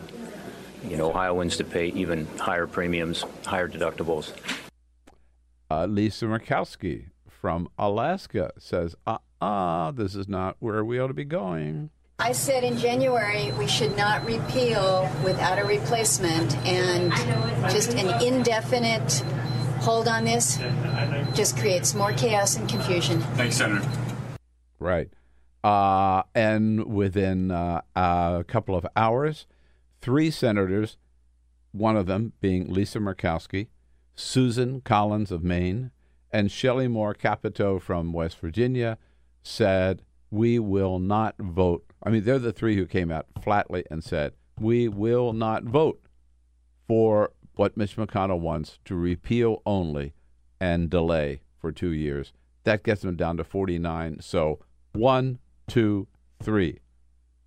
you 0.86 0.96
know, 0.96 1.08
Ohioans 1.08 1.56
to 1.56 1.64
pay 1.64 1.86
even 1.88 2.26
higher 2.38 2.66
premiums, 2.66 3.24
higher 3.46 3.68
deductibles. 3.68 4.32
Uh, 5.70 5.86
Lisa 5.86 6.26
Murkowski 6.26 7.06
from 7.40 7.68
Alaska 7.78 8.52
says, 8.58 8.94
uh 9.06 9.18
uh, 9.40 9.92
this 9.92 10.14
is 10.14 10.28
not 10.28 10.56
where 10.58 10.84
we 10.84 10.98
ought 10.98 11.06
to 11.08 11.14
be 11.14 11.24
going. 11.24 11.90
I 12.18 12.32
said 12.32 12.64
in 12.64 12.76
January 12.76 13.52
we 13.52 13.68
should 13.68 13.96
not 13.96 14.24
repeal 14.24 15.08
without 15.24 15.60
a 15.60 15.64
replacement, 15.64 16.56
and 16.66 17.12
just 17.70 17.94
an 17.94 18.20
indefinite 18.20 19.22
hold 19.80 20.08
on 20.08 20.24
this 20.24 20.58
just 21.34 21.56
creates 21.56 21.94
more 21.94 22.12
chaos 22.12 22.56
and 22.56 22.68
confusion. 22.68 23.20
Thanks, 23.36 23.56
Senator. 23.56 23.88
Right. 24.80 25.08
Uh, 25.62 26.24
and 26.34 26.86
within 26.86 27.52
uh, 27.52 27.82
a 27.94 28.44
couple 28.48 28.74
of 28.74 28.84
hours, 28.96 29.46
three 30.00 30.32
senators, 30.32 30.96
one 31.70 31.96
of 31.96 32.06
them 32.06 32.32
being 32.40 32.72
Lisa 32.72 32.98
Murkowski, 32.98 33.68
Susan 34.16 34.80
Collins 34.80 35.30
of 35.30 35.44
Maine, 35.44 35.92
and 36.32 36.50
Shelley 36.50 36.88
Moore 36.88 37.14
Capito 37.14 37.78
from 37.78 38.12
West 38.12 38.38
Virginia, 38.38 38.98
said, 39.42 40.02
We 40.30 40.58
will 40.58 40.98
not 40.98 41.36
vote. 41.38 41.84
I 42.02 42.10
mean, 42.10 42.24
they're 42.24 42.38
the 42.38 42.52
three 42.52 42.76
who 42.76 42.86
came 42.86 43.10
out 43.10 43.26
flatly 43.42 43.84
and 43.90 44.02
said, 44.04 44.32
We 44.58 44.88
will 44.88 45.32
not 45.32 45.64
vote 45.64 46.00
for 46.86 47.32
what 47.54 47.76
Mitch 47.76 47.96
McConnell 47.96 48.40
wants 48.40 48.78
to 48.84 48.94
repeal 48.94 49.62
only 49.66 50.14
and 50.60 50.88
delay 50.88 51.40
for 51.60 51.72
two 51.72 51.90
years. 51.90 52.32
That 52.64 52.82
gets 52.82 53.02
them 53.02 53.16
down 53.16 53.36
to 53.38 53.44
49. 53.44 54.20
So 54.20 54.60
one, 54.92 55.38
two, 55.66 56.06
three. 56.42 56.80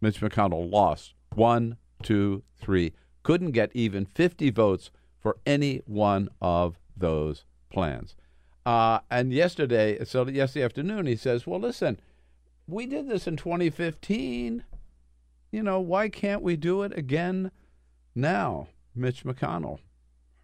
Mitch 0.02 0.20
McConnell 0.20 0.72
lost. 0.72 1.14
One, 1.36 1.78
two, 2.04 2.44
three. 2.58 2.94
Couldn't 3.24 3.52
get 3.52 3.72
even 3.74 4.06
50 4.06 4.50
votes 4.50 4.92
for 5.20 5.38
any 5.46 5.82
one 5.86 6.30
of 6.42 6.80
those 6.98 7.46
plans. 7.70 8.16
Uh, 8.66 9.00
and 9.10 9.34
yesterday, 9.34 10.04
so 10.06 10.28
yesterday 10.28 10.66
afternoon, 10.66 11.08
he 11.08 11.16
says, 11.16 11.48
well, 11.48 11.60
listen, 11.60 12.00
we 12.68 12.86
did 12.86 13.10
this 13.10 13.28
in 13.28 13.36
2015. 13.36 14.64
You 15.52 15.64
know, 15.64 15.80
why 15.80 16.10
can't 16.10 16.42
we 16.42 16.56
do 16.56 16.84
it 16.84 16.98
again 16.98 17.52
now? 18.16 18.68
Mitch 18.96 19.24
McConnell, 19.24 19.80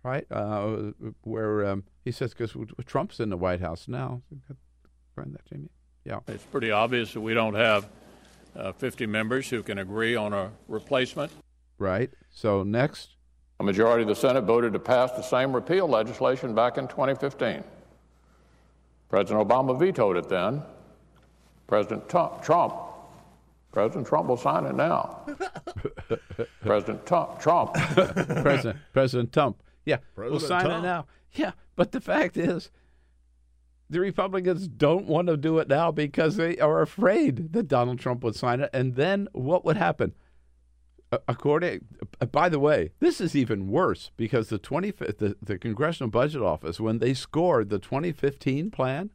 right? 0.03 0.25
Uh, 0.31 0.91
where 1.23 1.65
um, 1.65 1.83
he 2.03 2.11
says, 2.11 2.33
because 2.33 2.55
Trump's 2.85 3.19
in 3.19 3.29
the 3.29 3.37
White 3.37 3.61
House 3.61 3.87
now. 3.87 4.21
Find 5.15 5.33
that, 5.33 5.45
Jamie? 5.45 5.69
Yeah. 6.05 6.19
It's 6.27 6.43
pretty 6.43 6.71
obvious 6.71 7.13
that 7.13 7.21
we 7.21 7.33
don't 7.33 7.55
have 7.55 7.89
uh, 8.55 8.71
50 8.71 9.05
members 9.05 9.49
who 9.49 9.61
can 9.61 9.79
agree 9.79 10.15
on 10.15 10.33
a 10.33 10.51
replacement. 10.67 11.31
Right. 11.77 12.09
So 12.31 12.63
next. 12.63 13.15
A 13.59 13.63
majority 13.63 14.03
of 14.03 14.07
the 14.07 14.15
Senate 14.15 14.43
voted 14.43 14.73
to 14.73 14.79
pass 14.79 15.11
the 15.11 15.21
same 15.21 15.53
repeal 15.53 15.87
legislation 15.87 16.53
back 16.55 16.77
in 16.77 16.87
2015. 16.87 17.63
President 19.09 19.47
Obama 19.47 19.77
vetoed 19.77 20.17
it 20.17 20.29
then. 20.29 20.63
President 21.67 22.07
Trump, 22.09 22.41
Trump 22.41 22.73
President 23.77 24.07
Trump 24.07 24.27
will 24.27 24.37
sign 24.37 24.65
it 24.65 24.75
now. 24.75 25.21
President 26.61 27.05
Trump, 27.05 27.39
Trump. 27.39 27.73
President 27.93 28.77
President 28.91 29.31
Trump. 29.31 29.61
Yeah, 29.85 29.97
President 30.15 30.31
we'll 30.41 30.49
sign 30.49 30.65
Trump. 30.65 30.83
it 30.83 30.87
now. 30.87 31.05
Yeah, 31.33 31.51
but 31.75 31.91
the 31.91 32.01
fact 32.01 32.37
is, 32.37 32.71
the 33.87 33.99
Republicans 33.99 34.67
don't 34.67 35.05
want 35.05 35.27
to 35.27 35.37
do 35.37 35.59
it 35.59 35.67
now 35.67 35.91
because 35.91 36.37
they 36.37 36.57
are 36.57 36.81
afraid 36.81 37.53
that 37.53 37.67
Donald 37.67 37.99
Trump 37.99 38.23
would 38.23 38.35
sign 38.35 38.61
it, 38.61 38.71
and 38.73 38.95
then 38.95 39.27
what 39.33 39.63
would 39.63 39.77
happen? 39.77 40.13
According, 41.27 41.85
uh, 42.19 42.25
by 42.25 42.49
the 42.49 42.59
way, 42.59 42.91
this 42.99 43.21
is 43.21 43.33
even 43.35 43.69
worse 43.69 44.11
because 44.17 44.49
the 44.49 44.57
twenty 44.57 44.91
the, 44.91 45.37
the 45.41 45.57
Congressional 45.57 46.09
Budget 46.09 46.41
Office 46.41 46.79
when 46.81 46.99
they 46.99 47.13
scored 47.13 47.69
the 47.69 47.79
2015 47.79 48.71
plan, 48.71 49.09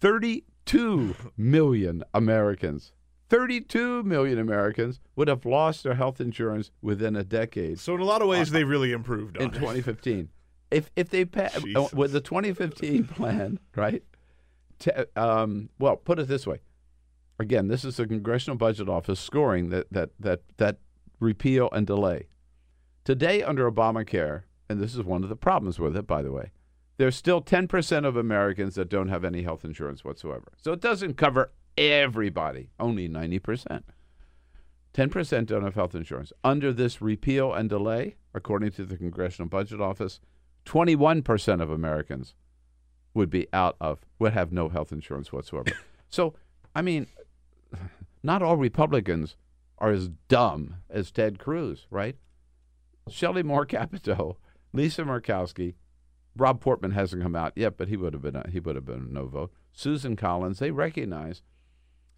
32 0.00 1.14
million 1.36 2.02
Americans, 2.14 2.92
32 3.28 4.02
million 4.02 4.38
Americans 4.38 5.00
would 5.16 5.28
have 5.28 5.44
lost 5.46 5.82
their 5.84 5.94
health 5.94 6.20
insurance 6.20 6.70
within 6.82 7.16
a 7.16 7.24
decade 7.24 7.78
So 7.78 7.94
in 7.94 8.00
a 8.00 8.04
lot 8.04 8.22
of 8.22 8.28
ways, 8.28 8.50
they 8.50 8.64
really 8.64 8.92
improved 8.92 9.36
on 9.36 9.44
in 9.44 9.48
it. 9.50 9.54
2015. 9.54 10.28
If 10.70 10.90
if 10.94 11.10
they 11.10 11.24
pa- 11.24 11.50
uh, 11.54 11.60
Jesus. 11.60 11.92
with 11.92 12.12
the 12.12 12.20
2015 12.20 13.04
plan, 13.16 13.58
right? 13.74 14.02
T- 14.78 14.90
um, 15.16 15.68
well, 15.78 15.96
put 15.96 16.18
it 16.18 16.28
this 16.28 16.46
way. 16.46 16.60
Again, 17.40 17.68
this 17.68 17.86
is 17.86 17.96
the 17.96 18.06
Congressional 18.06 18.58
Budget 18.58 18.88
Office 18.88 19.18
scoring 19.18 19.70
that 19.70 19.90
that 19.90 20.10
that 20.20 20.42
that 20.58 20.76
repeal 21.20 21.70
and 21.72 21.86
delay. 21.86 22.28
Today, 23.04 23.42
under 23.42 23.70
Obamacare, 23.70 24.42
and 24.68 24.78
this 24.78 24.94
is 24.94 25.02
one 25.02 25.22
of 25.22 25.30
the 25.30 25.36
problems 25.36 25.78
with 25.78 25.96
it, 25.96 26.06
by 26.06 26.20
the 26.20 26.32
way, 26.32 26.50
there's 26.98 27.16
still 27.16 27.40
10% 27.40 28.04
of 28.04 28.14
Americans 28.14 28.74
that 28.74 28.90
don't 28.90 29.08
have 29.08 29.24
any 29.24 29.42
health 29.42 29.64
insurance 29.64 30.04
whatsoever. 30.04 30.52
So 30.58 30.72
it 30.72 30.82
doesn't 30.82 31.14
cover 31.14 31.50
everybody, 31.78 32.68
only 32.78 33.08
90%. 33.08 33.84
10% 34.92 35.46
don't 35.46 35.62
have 35.62 35.74
health 35.74 35.94
insurance. 35.94 36.32
Under 36.44 36.74
this 36.74 37.00
repeal 37.00 37.54
and 37.54 37.70
delay, 37.70 38.16
according 38.34 38.72
to 38.72 38.84
the 38.84 38.98
Congressional 38.98 39.48
Budget 39.48 39.80
Office, 39.80 40.20
21% 40.66 41.62
of 41.62 41.70
Americans 41.70 42.34
would 43.14 43.30
be 43.30 43.48
out 43.52 43.76
of, 43.80 44.00
would 44.18 44.34
have 44.34 44.52
no 44.52 44.68
health 44.68 44.92
insurance 44.92 45.32
whatsoever. 45.32 45.72
so, 46.10 46.34
I 46.74 46.82
mean, 46.82 47.06
not 48.22 48.42
all 48.42 48.56
Republicans 48.56 49.36
are 49.78 49.90
as 49.90 50.08
dumb 50.28 50.76
as 50.88 51.10
Ted 51.10 51.38
Cruz, 51.38 51.86
right? 51.90 52.16
Shelley 53.08 53.42
Moore 53.42 53.66
Capito, 53.66 54.36
Lisa 54.72 55.02
Murkowski, 55.02 55.74
Rob 56.36 56.60
Portman 56.60 56.92
hasn't 56.92 57.22
come 57.22 57.34
out 57.34 57.52
yet, 57.56 57.76
but 57.76 57.88
he 57.88 57.96
would 57.96 58.12
have 58.12 58.22
been 58.22 58.36
a, 58.36 58.48
he 58.50 58.60
would 58.60 58.76
have 58.76 58.86
been 58.86 59.08
a 59.10 59.12
no 59.12 59.26
vote. 59.26 59.52
Susan 59.72 60.16
Collins, 60.16 60.58
they 60.58 60.70
recognize 60.70 61.42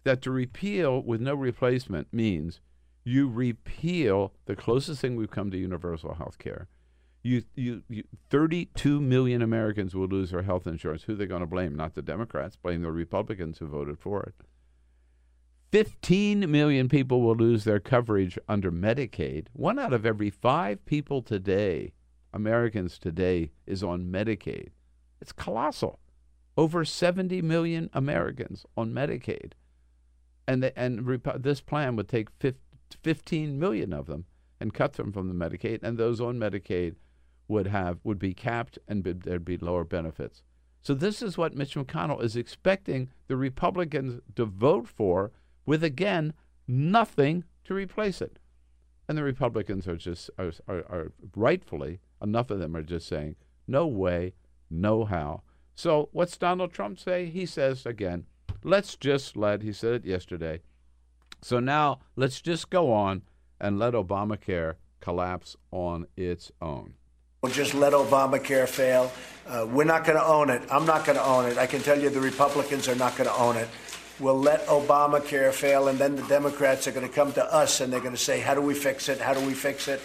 that 0.03 0.21
to 0.21 0.31
repeal 0.31 1.01
with 1.01 1.21
no 1.21 1.33
replacement 1.33 2.13
means 2.13 2.59
you 3.03 3.27
repeal 3.27 4.33
the 4.45 4.55
closest 4.55 5.01
thing 5.01 5.15
we've 5.15 5.31
come 5.31 5.51
to 5.51 5.57
universal 5.57 6.15
health 6.15 6.37
care. 6.37 6.67
You, 7.21 7.43
you, 7.55 7.83
you, 7.87 8.03
32 8.29 8.99
million 8.99 9.41
Americans 9.41 9.95
will 9.95 10.07
lose 10.07 10.31
their 10.31 10.41
health 10.41 10.67
insurance. 10.67 11.03
Who 11.03 11.13
are 11.13 11.15
they 11.15 11.25
going 11.25 11.39
to 11.39 11.47
blame? 11.47 11.75
Not 11.75 11.95
the 11.95 12.01
Democrats. 12.01 12.57
Blame 12.57 12.81
the 12.81 12.91
Republicans 12.91 13.59
who 13.59 13.67
voted 13.67 13.97
for 13.97 14.23
it. 14.23 14.35
15 15.73 16.51
million 16.51 16.87
people 16.87 17.23
will 17.23 17.33
lose 17.33 17.63
their 17.63 17.79
coverage 17.79 18.37
under 18.47 18.71
Medicaid. 18.71 19.47
One 19.53 19.79
out 19.79 19.91
of 19.91 20.05
every 20.05 20.29
five 20.29 20.85
people 20.85 21.23
today, 21.23 21.93
Americans 22.31 22.99
today, 22.99 23.49
is 23.65 23.81
on 23.81 24.11
Medicaid. 24.11 24.67
It's 25.19 25.31
colossal. 25.31 25.97
Over 26.55 26.85
70 26.85 27.41
million 27.41 27.89
Americans 27.91 28.67
on 28.77 28.93
Medicaid. 28.93 29.53
And, 30.47 30.61
the, 30.61 30.77
and 30.77 31.05
Repo- 31.05 31.41
this 31.41 31.59
plan 31.59 31.95
would 31.95 32.07
take 32.07 32.29
fif- 32.39 32.53
15 33.01 33.57
million 33.57 33.93
of 33.93 34.05
them 34.05 34.25
and 34.59 34.75
cut 34.75 34.93
them 34.93 35.11
from 35.11 35.27
the 35.27 35.33
Medicaid, 35.33 35.81
and 35.81 35.97
those 35.97 36.21
on 36.21 36.37
Medicaid 36.37 36.97
would 37.47 37.65
have 37.65 37.97
would 38.03 38.19
be 38.19 38.35
capped 38.35 38.77
and 38.87 39.01
be, 39.01 39.13
there'd 39.13 39.43
be 39.43 39.57
lower 39.57 39.85
benefits. 39.85 40.43
So 40.83 40.93
this 40.93 41.23
is 41.23 41.35
what 41.35 41.55
Mitch 41.55 41.73
McConnell 41.73 42.21
is 42.21 42.35
expecting 42.35 43.09
the 43.27 43.37
Republicans 43.37 44.21
to 44.35 44.45
vote 44.45 44.87
for, 44.87 45.31
with 45.65 45.83
again 45.83 46.33
nothing 46.67 47.43
to 47.65 47.73
replace 47.73 48.21
it. 48.21 48.39
And 49.07 49.17
the 49.17 49.23
Republicans 49.23 49.87
are 49.87 49.97
just 49.97 50.29
are, 50.37 50.51
are, 50.67 50.85
are 50.89 51.11
rightfully 51.35 51.99
enough 52.21 52.49
of 52.49 52.59
them 52.59 52.75
are 52.75 52.83
just 52.83 53.07
saying 53.07 53.35
no 53.67 53.85
way, 53.87 54.33
no 54.69 55.05
how. 55.05 55.41
So 55.75 56.09
what's 56.11 56.37
Donald 56.37 56.71
Trump 56.73 56.99
say? 56.99 57.25
He 57.25 57.45
says 57.45 57.85
again, 57.85 58.25
let's 58.63 58.95
just 58.95 59.35
let. 59.35 59.61
He 59.61 59.73
said 59.73 59.93
it 59.93 60.05
yesterday. 60.05 60.61
So 61.41 61.59
now 61.59 61.99
let's 62.15 62.41
just 62.41 62.69
go 62.69 62.91
on 62.93 63.23
and 63.59 63.79
let 63.79 63.93
Obamacare 63.93 64.75
collapse 65.01 65.57
on 65.71 66.07
its 66.15 66.51
own. 66.61 66.93
We'll 67.41 67.51
just 67.51 67.73
let 67.73 67.91
Obamacare 67.91 68.69
fail. 68.69 69.11
Uh, 69.45 69.67
we're 69.69 69.83
not 69.83 70.05
going 70.05 70.17
to 70.17 70.25
own 70.25 70.49
it. 70.49 70.61
I'm 70.71 70.85
not 70.85 71.05
going 71.05 71.17
to 71.17 71.25
own 71.25 71.45
it. 71.45 71.57
I 71.57 71.65
can 71.65 71.81
tell 71.81 71.99
you 71.99 72.09
the 72.09 72.21
Republicans 72.21 72.87
are 72.87 72.95
not 72.95 73.17
going 73.17 73.29
to 73.29 73.35
own 73.35 73.57
it. 73.57 73.67
We'll 74.19 74.39
let 74.39 74.65
Obamacare 74.67 75.51
fail, 75.51 75.87
and 75.87 75.97
then 75.97 76.15
the 76.15 76.23
Democrats 76.23 76.87
are 76.87 76.91
going 76.91 77.07
to 77.07 77.13
come 77.13 77.33
to 77.33 77.53
us 77.53 77.81
and 77.81 77.91
they're 77.91 77.99
going 77.99 78.13
to 78.13 78.17
say, 78.17 78.39
How 78.39 78.53
do 78.53 78.61
we 78.61 78.73
fix 78.73 79.09
it? 79.09 79.19
How 79.19 79.33
do 79.33 79.45
we 79.45 79.53
fix 79.53 79.87
it? 79.87 80.01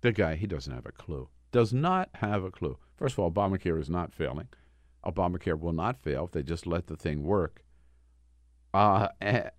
The 0.00 0.12
guy, 0.12 0.34
he 0.34 0.46
doesn't 0.46 0.72
have 0.72 0.86
a 0.86 0.92
clue. 0.92 1.28
Does 1.52 1.72
not 1.72 2.10
have 2.14 2.44
a 2.44 2.50
clue. 2.50 2.76
First 2.96 3.14
of 3.14 3.20
all, 3.20 3.30
Obamacare 3.30 3.80
is 3.80 3.88
not 3.88 4.12
failing. 4.12 4.48
Obamacare 5.04 5.58
will 5.58 5.72
not 5.72 6.02
fail 6.02 6.24
if 6.24 6.32
they 6.32 6.42
just 6.42 6.66
let 6.66 6.88
the 6.88 6.96
thing 6.96 7.22
work. 7.22 7.62
Uh, 8.72 9.08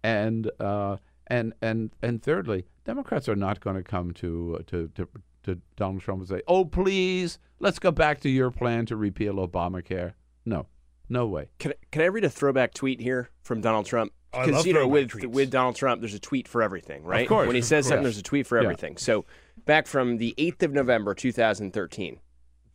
and 0.04 0.52
uh, 0.60 0.98
and 1.28 1.54
and 1.62 1.91
and 2.02 2.22
thirdly, 2.22 2.65
Democrats 2.84 3.30
are 3.30 3.36
not 3.36 3.62
going 3.62 3.78
to 3.78 3.84
come 3.84 4.12
to 4.12 4.62
to 4.68 4.89
to 4.96 5.08
to 5.44 5.62
Donald 5.78 6.02
Trump 6.02 6.20
and 6.20 6.30
say, 6.30 6.41
"Oh, 6.48 6.65
please, 6.65 7.39
let's 7.60 7.80
go 7.80 7.91
back 7.91 8.20
to 8.22 8.30
your 8.30 8.52
plan 8.52 8.86
to 8.88 8.98
repeal 8.98 9.36
Obamacare." 9.36 10.13
No, 10.46 10.68
no 11.10 11.28
way. 11.28 11.50
Can, 11.60 11.74
can 11.91 12.02
I 12.02 12.06
read 12.06 12.24
a 12.24 12.30
throwback 12.30 12.74
tweet 12.74 13.00
here 13.00 13.30
from 13.44 13.62
Donald 13.62 13.86
Trump? 13.86 14.12
Oh, 14.34 14.39
I 14.39 14.46
Because 14.46 14.58
love 14.60 14.68
you 14.68 14.74
know, 14.74 14.88
with 14.88 15.10
tweets. 15.12 15.26
with 15.28 15.50
Donald 15.52 15.76
Trump, 15.76 16.02
there's 16.02 16.13
a 16.13 16.20
tweet 16.20 16.48
for 16.48 16.62
everything, 16.62 17.04
right? 17.04 17.22
Of 17.24 17.30
course, 17.30 17.48
when 17.48 17.56
he 17.56 17.60
of 17.62 17.65
says 17.65 17.88
something, 17.88 18.04
there's 18.04 18.18
a 18.18 18.24
tweet 18.24 18.48
for 18.48 18.58
Yeah. 18.58 18.63
everything. 18.63 18.98
So, 18.98 19.26
back 19.65 19.88
from 19.88 20.18
the 20.18 20.34
8th 20.38 20.63
of 20.63 20.74
November, 20.74 21.13
2013, 21.13 22.20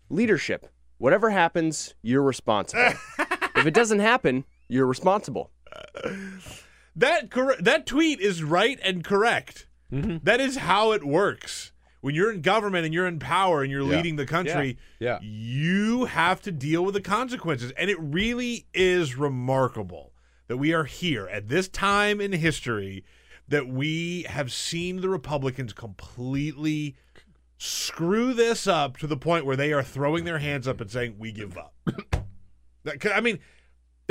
leadership. 0.09 0.66
Whatever 0.99 1.31
happens, 1.31 1.95
you're 2.03 2.23
responsible. 2.23 2.93
if 3.57 3.66
it 3.66 3.75
doesn't 3.75 4.01
happen, 4.01 4.45
you're 4.69 4.87
responsible. 4.87 5.51
That 6.97 7.31
cor- 7.31 7.57
that 7.61 7.87
tweet 7.87 8.21
is 8.21 8.43
right 8.43 8.79
and 8.83 9.05
correct. 9.05 9.66
Mm-hmm. 9.93 10.19
That 10.25 10.40
is 10.40 10.57
how 10.59 10.93
it 10.93 11.05
works. 11.05 11.70
When 12.01 12.15
you're 12.15 12.33
in 12.33 12.41
government 12.41 12.85
and 12.87 12.95
you're 12.95 13.07
in 13.07 13.19
power 13.19 13.63
and 13.63 13.71
you're 13.71 13.83
Yeah. 13.83 13.97
leading 13.97 14.17
the 14.17 14.27
country, 14.27 14.79
Yeah. 14.99 15.19
you 15.21 16.07
have 16.07 16.41
to 16.43 16.53
deal 16.53 16.85
with 16.85 16.95
the 16.95 17.01
consequences. 17.01 17.73
And 17.73 17.91
it 17.91 17.99
really 18.01 18.67
is 18.73 19.17
remarkable 19.17 20.13
that 20.49 20.57
we 20.57 20.73
are 20.73 20.85
here 20.85 21.27
at 21.29 21.49
this 21.49 21.69
time 21.69 22.21
in 22.21 22.33
history 22.33 23.05
that 23.49 23.69
we 23.69 24.23
have 24.29 24.53
seen 24.53 25.01
the 25.01 25.09
Republicans 25.09 25.73
completely 25.73 26.97
screw 27.59 28.33
this 28.33 28.67
up 28.67 28.97
to 28.97 29.07
the 29.07 29.17
point 29.17 29.45
where 29.45 29.57
they 29.57 29.73
are 29.73 29.83
throwing 29.83 30.25
their 30.25 30.39
hands 30.39 30.67
up 30.67 30.81
and 30.81 30.91
saying, 30.91 31.17
"We 31.19 31.31
give 31.33 31.59
up." 31.59 31.75
I 33.13 33.21
mean, 33.21 33.39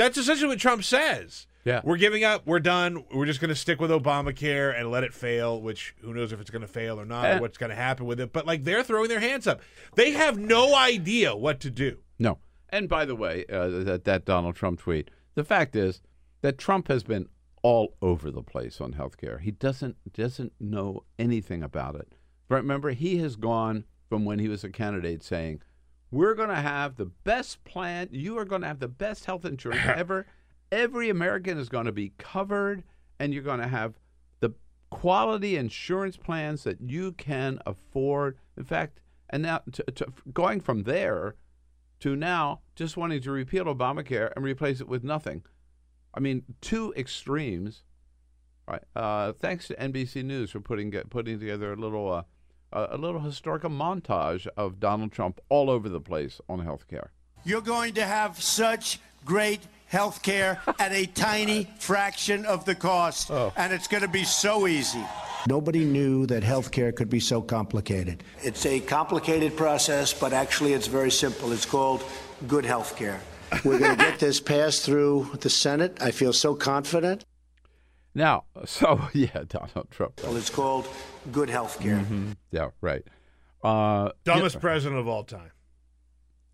that's 0.00 0.16
essentially 0.18 0.48
what 0.48 0.58
Trump 0.58 0.82
says. 0.82 1.46
Yeah. 1.64 1.82
We're 1.84 1.98
giving 1.98 2.24
up. 2.24 2.46
We're 2.46 2.58
done. 2.60 3.04
We're 3.12 3.26
just 3.26 3.38
going 3.40 3.50
to 3.50 3.54
stick 3.54 3.80
with 3.80 3.90
Obamacare 3.90 4.74
and 4.78 4.90
let 4.90 5.04
it 5.04 5.12
fail, 5.12 5.60
which 5.60 5.94
who 6.00 6.14
knows 6.14 6.32
if 6.32 6.40
it's 6.40 6.48
going 6.50 6.62
to 6.62 6.68
fail 6.68 6.98
or 6.98 7.04
not, 7.04 7.26
Eh. 7.26 7.36
or 7.36 7.40
what's 7.42 7.58
going 7.58 7.68
to 7.68 7.76
happen 7.76 8.06
with 8.06 8.18
it. 8.18 8.32
But 8.32 8.46
like 8.46 8.64
they're 8.64 8.82
throwing 8.82 9.08
their 9.10 9.20
hands 9.20 9.46
up. 9.46 9.60
They 9.94 10.12
have 10.12 10.38
no 10.38 10.74
idea 10.74 11.36
what 11.36 11.60
to 11.60 11.70
do. 11.70 11.98
No. 12.18 12.38
And 12.70 12.88
by 12.88 13.04
the 13.04 13.14
way, 13.14 13.44
uh, 13.52 13.68
that 13.84 14.04
that 14.04 14.24
Donald 14.24 14.56
Trump 14.56 14.80
tweet. 14.80 15.10
The 15.34 15.44
fact 15.44 15.76
is 15.76 16.00
that 16.40 16.56
Trump 16.56 16.88
has 16.88 17.02
been 17.02 17.26
all 17.62 17.94
over 18.00 18.30
the 18.30 18.42
place 18.42 18.80
on 18.80 18.92
health 18.92 19.18
care. 19.18 19.38
He 19.38 19.50
doesn't 19.50 19.96
doesn't 20.14 20.54
know 20.58 21.04
anything 21.18 21.62
about 21.62 21.94
it. 21.94 22.14
But 22.48 22.56
remember, 22.56 22.92
he 22.92 23.18
has 23.18 23.36
gone 23.36 23.84
from 24.08 24.24
when 24.24 24.38
he 24.38 24.48
was 24.48 24.64
a 24.64 24.70
candidate 24.70 25.22
saying, 25.22 25.60
"We're 26.10 26.34
going 26.34 26.48
to 26.48 26.56
have 26.56 26.96
the 26.96 27.06
best 27.06 27.64
plan. 27.64 28.08
You 28.12 28.38
are 28.38 28.44
going 28.44 28.62
to 28.62 28.68
have 28.68 28.80
the 28.80 28.88
best 28.88 29.24
health 29.24 29.44
insurance 29.44 29.82
ever. 29.84 30.26
Every 30.72 31.10
American 31.10 31.58
is 31.58 31.68
going 31.68 31.86
to 31.86 31.92
be 31.92 32.12
covered, 32.18 32.84
and 33.18 33.34
you're 33.34 33.42
going 33.42 33.60
to 33.60 33.68
have 33.68 33.94
the 34.40 34.52
quality 34.90 35.56
insurance 35.56 36.16
plans 36.16 36.64
that 36.64 36.80
you 36.80 37.12
can 37.12 37.58
afford." 37.66 38.38
In 38.56 38.64
fact, 38.64 39.00
and 39.30 39.42
now 39.42 39.62
to, 39.72 39.82
to, 39.84 40.06
going 40.32 40.60
from 40.60 40.82
there 40.82 41.36
to 42.00 42.16
now 42.16 42.60
just 42.74 42.96
wanting 42.96 43.20
to 43.22 43.30
repeal 43.30 43.66
Obamacare 43.66 44.32
and 44.34 44.44
replace 44.44 44.80
it 44.80 44.88
with 44.88 45.04
nothing. 45.04 45.42
I 46.14 46.20
mean, 46.20 46.42
two 46.60 46.92
extremes. 46.96 47.84
All 48.66 48.74
right. 48.74 48.82
Uh, 48.96 49.32
thanks 49.32 49.68
to 49.68 49.76
NBC 49.76 50.24
News 50.24 50.50
for 50.50 50.60
putting 50.60 50.90
putting 50.90 51.38
together 51.38 51.72
a 51.72 51.76
little 51.76 52.12
uh, 52.12 52.22
a 52.72 52.96
little 52.96 53.20
historical 53.20 53.70
montage 53.70 54.46
of 54.56 54.80
Donald 54.80 55.12
Trump 55.12 55.40
all 55.48 55.68
over 55.70 55.88
the 55.88 56.00
place 56.00 56.40
on 56.48 56.60
health 56.60 56.86
care. 56.88 57.10
You're 57.44 57.60
going 57.62 57.94
to 57.94 58.04
have 58.04 58.40
such 58.42 58.98
great 59.24 59.60
health 59.86 60.22
care 60.22 60.60
at 60.78 60.92
a 60.92 61.06
tiny 61.06 61.68
fraction 61.78 62.44
of 62.44 62.64
the 62.64 62.74
cost, 62.74 63.30
Oh. 63.30 63.52
and 63.56 63.72
it's 63.72 63.88
going 63.88 64.02
to 64.02 64.08
be 64.08 64.24
so 64.24 64.66
easy. 64.68 65.04
Nobody 65.48 65.84
knew 65.84 66.26
that 66.26 66.42
healthcare 66.42 66.94
could 66.94 67.08
be 67.10 67.18
so 67.20 67.40
complicated. 67.42 68.22
It's 68.42 68.66
a 68.66 68.78
complicated 68.80 69.56
process, 69.56 70.12
but 70.12 70.32
actually 70.32 70.74
it's 70.74 70.86
very 70.86 71.10
simple. 71.10 71.50
It's 71.52 71.66
called 71.66 72.04
good 72.46 72.64
healthcare. 72.64 73.18
We're 73.64 73.78
going 73.80 73.96
to 73.98 74.04
get 74.04 74.20
this 74.20 74.38
passed 74.38 74.84
through 74.84 75.30
the 75.40 75.50
Senate. 75.50 75.98
I 76.00 76.12
feel 76.12 76.32
so 76.32 76.54
confident. 76.54 77.24
Now, 78.14 78.44
so 78.64 79.00
yeah, 79.12 79.44
Donald 79.48 79.88
Trump. 79.90 80.20
Well, 80.22 80.36
it's 80.36 80.50
called 80.50 80.88
good 81.32 81.48
healthcare. 81.48 82.04
Mhm. 82.04 82.36
Yeah, 82.50 82.70
right. 82.80 83.02
Uh, 83.62 84.10
Dumbest 84.24 84.56
yeah, 84.56 84.60
president 84.60 85.00
of 85.00 85.08
all 85.08 85.24
time. 85.24 85.52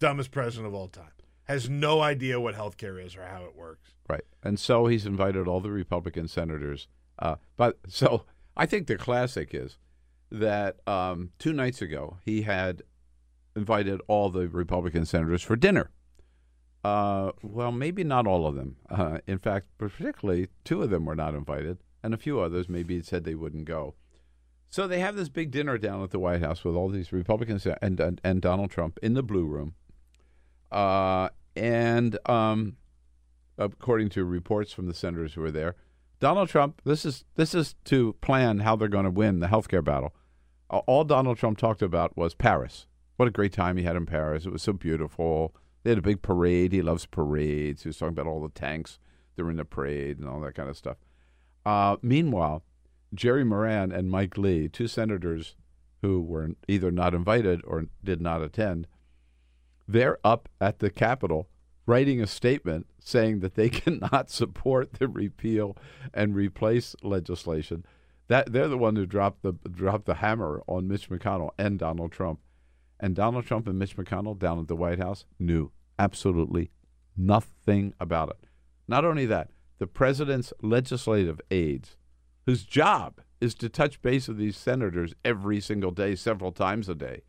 Dumbest 0.01 0.31
president 0.31 0.67
of 0.67 0.75
all 0.75 0.89
time. 0.89 1.13
Has 1.45 1.71
no 1.71 2.01
idea 2.01 2.41
what 2.41 2.57
healthcare 2.57 3.03
is 3.03 3.15
or 3.17 3.23
how 3.23 3.45
it 3.45 3.55
works. 3.57 3.91
Right. 4.09 4.25
And 4.43 4.59
so 4.59 4.87
he's 4.87 5.07
invited 5.07 5.47
all 5.47 5.61
the 5.61 5.71
Republican 5.71 6.27
senators. 6.29 6.89
Uh, 7.19 7.37
but 7.57 7.79
so 7.89 8.25
I 8.57 8.67
think 8.67 8.89
the 8.89 8.97
classic 8.97 9.55
is 9.55 9.79
that 10.31 10.77
um, 10.89 11.31
two 11.39 11.53
nights 11.53 11.81
ago 11.81 12.19
he 12.25 12.43
had 12.43 12.83
invited 13.55 14.01
all 14.09 14.29
the 14.29 14.49
Republican 14.49 15.07
senators 15.07 15.43
for 15.43 15.55
dinner. 15.57 15.91
Uh, 16.87 17.33
well, 17.43 17.73
maybe 17.73 18.05
not 18.05 18.29
all 18.29 18.47
of 18.47 18.55
them. 18.55 18.77
Uh, 18.89 19.19
in 19.27 19.39
fact, 19.39 19.67
particularly 19.77 20.47
two 20.63 20.83
of 20.85 20.91
them 20.91 21.05
were 21.05 21.17
not 21.17 21.35
invited, 21.35 21.79
and 22.01 22.15
a 22.15 22.17
few 22.17 22.39
others 22.39 22.69
maybe 22.69 23.03
said 23.03 23.25
they 23.25 23.35
wouldn't 23.35 23.65
go. 23.65 23.95
So 24.71 24.87
they 24.87 25.01
have 25.01 25.17
this 25.17 25.29
big 25.29 25.51
dinner 25.51 25.79
down 25.79 26.01
at 26.05 26.13
the 26.13 26.21
White 26.21 26.43
House 26.43 26.63
with 26.63 26.77
all 26.77 26.89
these 26.89 27.11
Republicans 27.11 27.67
and 27.67 27.99
and, 27.99 28.21
and 28.23 28.41
Donald 28.41 28.71
Trump 28.71 29.01
in 29.03 29.15
the 29.15 29.25
Blue 29.25 29.47
Room. 29.47 29.75
Uh, 30.71 31.31
and 31.57 32.19
um, 32.27 32.77
according 33.59 34.11
to 34.11 34.25
reports 34.25 34.73
from 34.73 34.87
the 34.87 34.95
senators 34.95 35.35
who 35.35 35.41
were 35.41 35.51
there, 35.51 35.75
Donald 36.21 36.49
Trump. 36.49 36.83
This 36.85 37.05
is 37.05 37.25
this 37.35 37.53
is 37.53 37.75
to 37.87 38.13
plan 38.21 38.61
how 38.61 38.77
they're 38.77 38.87
going 38.87 39.07
to 39.07 39.11
win 39.11 39.41
the 39.41 39.49
healthcare 39.49 39.83
battle. 39.83 40.15
All 40.71 41.03
Donald 41.03 41.37
Trump 41.39 41.59
talked 41.59 41.83
about 41.83 42.17
was 42.17 42.35
Paris. 42.35 42.87
What 43.17 43.27
a 43.27 43.33
great 43.33 43.53
time 43.53 43.77
he 43.77 43.83
had 43.83 43.97
in 43.97 44.07
Paris. 44.07 44.47
It 44.47 44.53
was 44.53 44.63
so 44.63 44.73
beautiful. 44.73 45.53
They 45.87 45.91
had 45.91 45.99
a 45.99 46.03
big 46.03 46.21
parade. 46.21 46.73
He 46.73 46.83
loves 46.83 47.07
parades. 47.07 47.85
He 47.85 47.89
was 47.89 47.97
talking 47.97 48.09
about 48.09 48.27
all 48.27 48.43
the 48.43 48.49
tanks 48.49 48.99
that 49.37 49.45
were 49.45 49.53
in 49.53 49.57
the 49.57 49.65
parade 49.65 50.19
and 50.19 50.29
all 50.29 50.41
that 50.41 50.57
kind 50.57 50.69
of 50.69 50.77
stuff. 50.77 50.97
Uh, 51.65 51.97
meanwhile, 52.03 52.65
Jerry 53.15 53.45
Moran 53.45 53.93
and 53.93 54.11
Mike 54.11 54.37
Lee, 54.37 54.69
two 54.69 54.89
senators 54.89 55.55
who 56.03 56.21
were 56.21 56.51
either 56.67 56.91
not 56.91 57.15
invited 57.15 57.61
or 57.65 57.85
did 58.03 58.21
not 58.21 58.43
attend, 58.43 58.89
they're 59.87 60.19
up 60.25 60.49
at 60.61 60.81
the 60.81 60.91
Capitol 60.91 61.49
writing 61.87 62.21
a 62.21 62.27
statement 62.27 62.89
saying 62.99 63.39
that 63.39 63.55
they 63.55 63.69
cannot 63.69 64.29
support 64.29 64.95
the 64.95 65.07
repeal 65.07 65.77
and 66.13 66.35
replace 66.35 66.97
legislation. 67.05 67.87
That 68.27 68.53
they're 68.53 68.67
the 68.67 68.77
one 68.77 68.97
who 68.97 69.07
dropped 69.07 69.43
the 69.43 69.53
dropped 69.53 70.07
the 70.07 70.15
hammer 70.15 70.65
on 70.67 70.89
Mitch 70.89 71.09
McConnell 71.09 71.51
and 71.57 71.79
Donald 71.79 72.11
Trump. 72.11 72.41
And 72.99 73.15
Donald 73.15 73.47
Trump 73.47 73.67
and 73.69 73.79
Mitch 73.79 73.97
McConnell 73.97 74.39
down 74.39 74.59
at 74.59 74.69
the 74.69 74.77
White 74.77 74.99
House 74.99 75.25
knew 75.39 75.71
absolutely 75.99 76.71
nothing 77.17 77.95
about 78.01 78.31
it. 78.31 78.49
Not 78.89 79.05
only 79.05 79.27
that, 79.27 79.51
the 79.79 79.87
president's 79.87 80.53
legislative 80.63 81.41
aides, 81.51 81.97
whose 82.47 82.65
job 82.65 83.21
is 83.41 83.55
to 83.57 83.69
touch 83.69 84.01
base 84.01 84.29
with 84.29 84.39
these 84.39 84.57
senators 84.57 85.15
every 85.25 85.61
single 85.61 85.91
day, 85.91 86.15
several 86.15 86.53
times 86.53 86.89
a 86.89 86.95
day, 86.95 87.23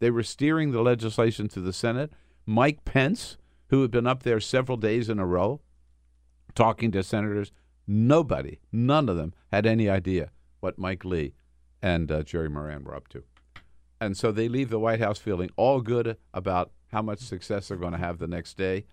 they 0.00 0.10
were 0.10 0.24
steering 0.24 0.72
the 0.72 0.82
legislation 0.82 1.48
to 1.48 1.60
the 1.60 1.72
Senate. 1.72 2.12
Mike 2.44 2.84
Pence, 2.84 3.36
who 3.68 3.82
had 3.82 3.90
been 3.92 4.06
up 4.06 4.24
there 4.24 4.40
several 4.40 4.76
days 4.76 5.08
in 5.08 5.20
a 5.20 5.26
row 5.26 5.60
talking 6.54 6.90
to 6.90 7.02
senators, 7.02 7.52
nobody, 7.86 8.58
none 8.72 9.08
of 9.08 9.16
them 9.16 9.32
had 9.52 9.64
any 9.64 9.88
idea 9.88 10.30
what 10.60 10.78
Mike 10.78 11.04
Lee 11.04 11.34
and 11.80 12.10
uh, 12.10 12.22
Jerry 12.22 12.48
Moran 12.48 12.84
were 12.84 12.96
up 12.96 13.08
to. 13.08 13.22
And 14.02 14.16
so 14.16 14.32
they 14.32 14.48
leave 14.48 14.68
the 14.68 14.80
White 14.80 14.98
House 14.98 15.20
feeling 15.20 15.48
all 15.56 15.80
good 15.80 16.16
about 16.34 16.72
how 16.90 17.02
much 17.02 17.20
success 17.20 17.68
they're 17.68 17.76
going 17.76 17.92
to 17.92 17.98
have 17.98 18.18
the 18.18 18.26
next 18.26 18.56
day. 18.56 18.84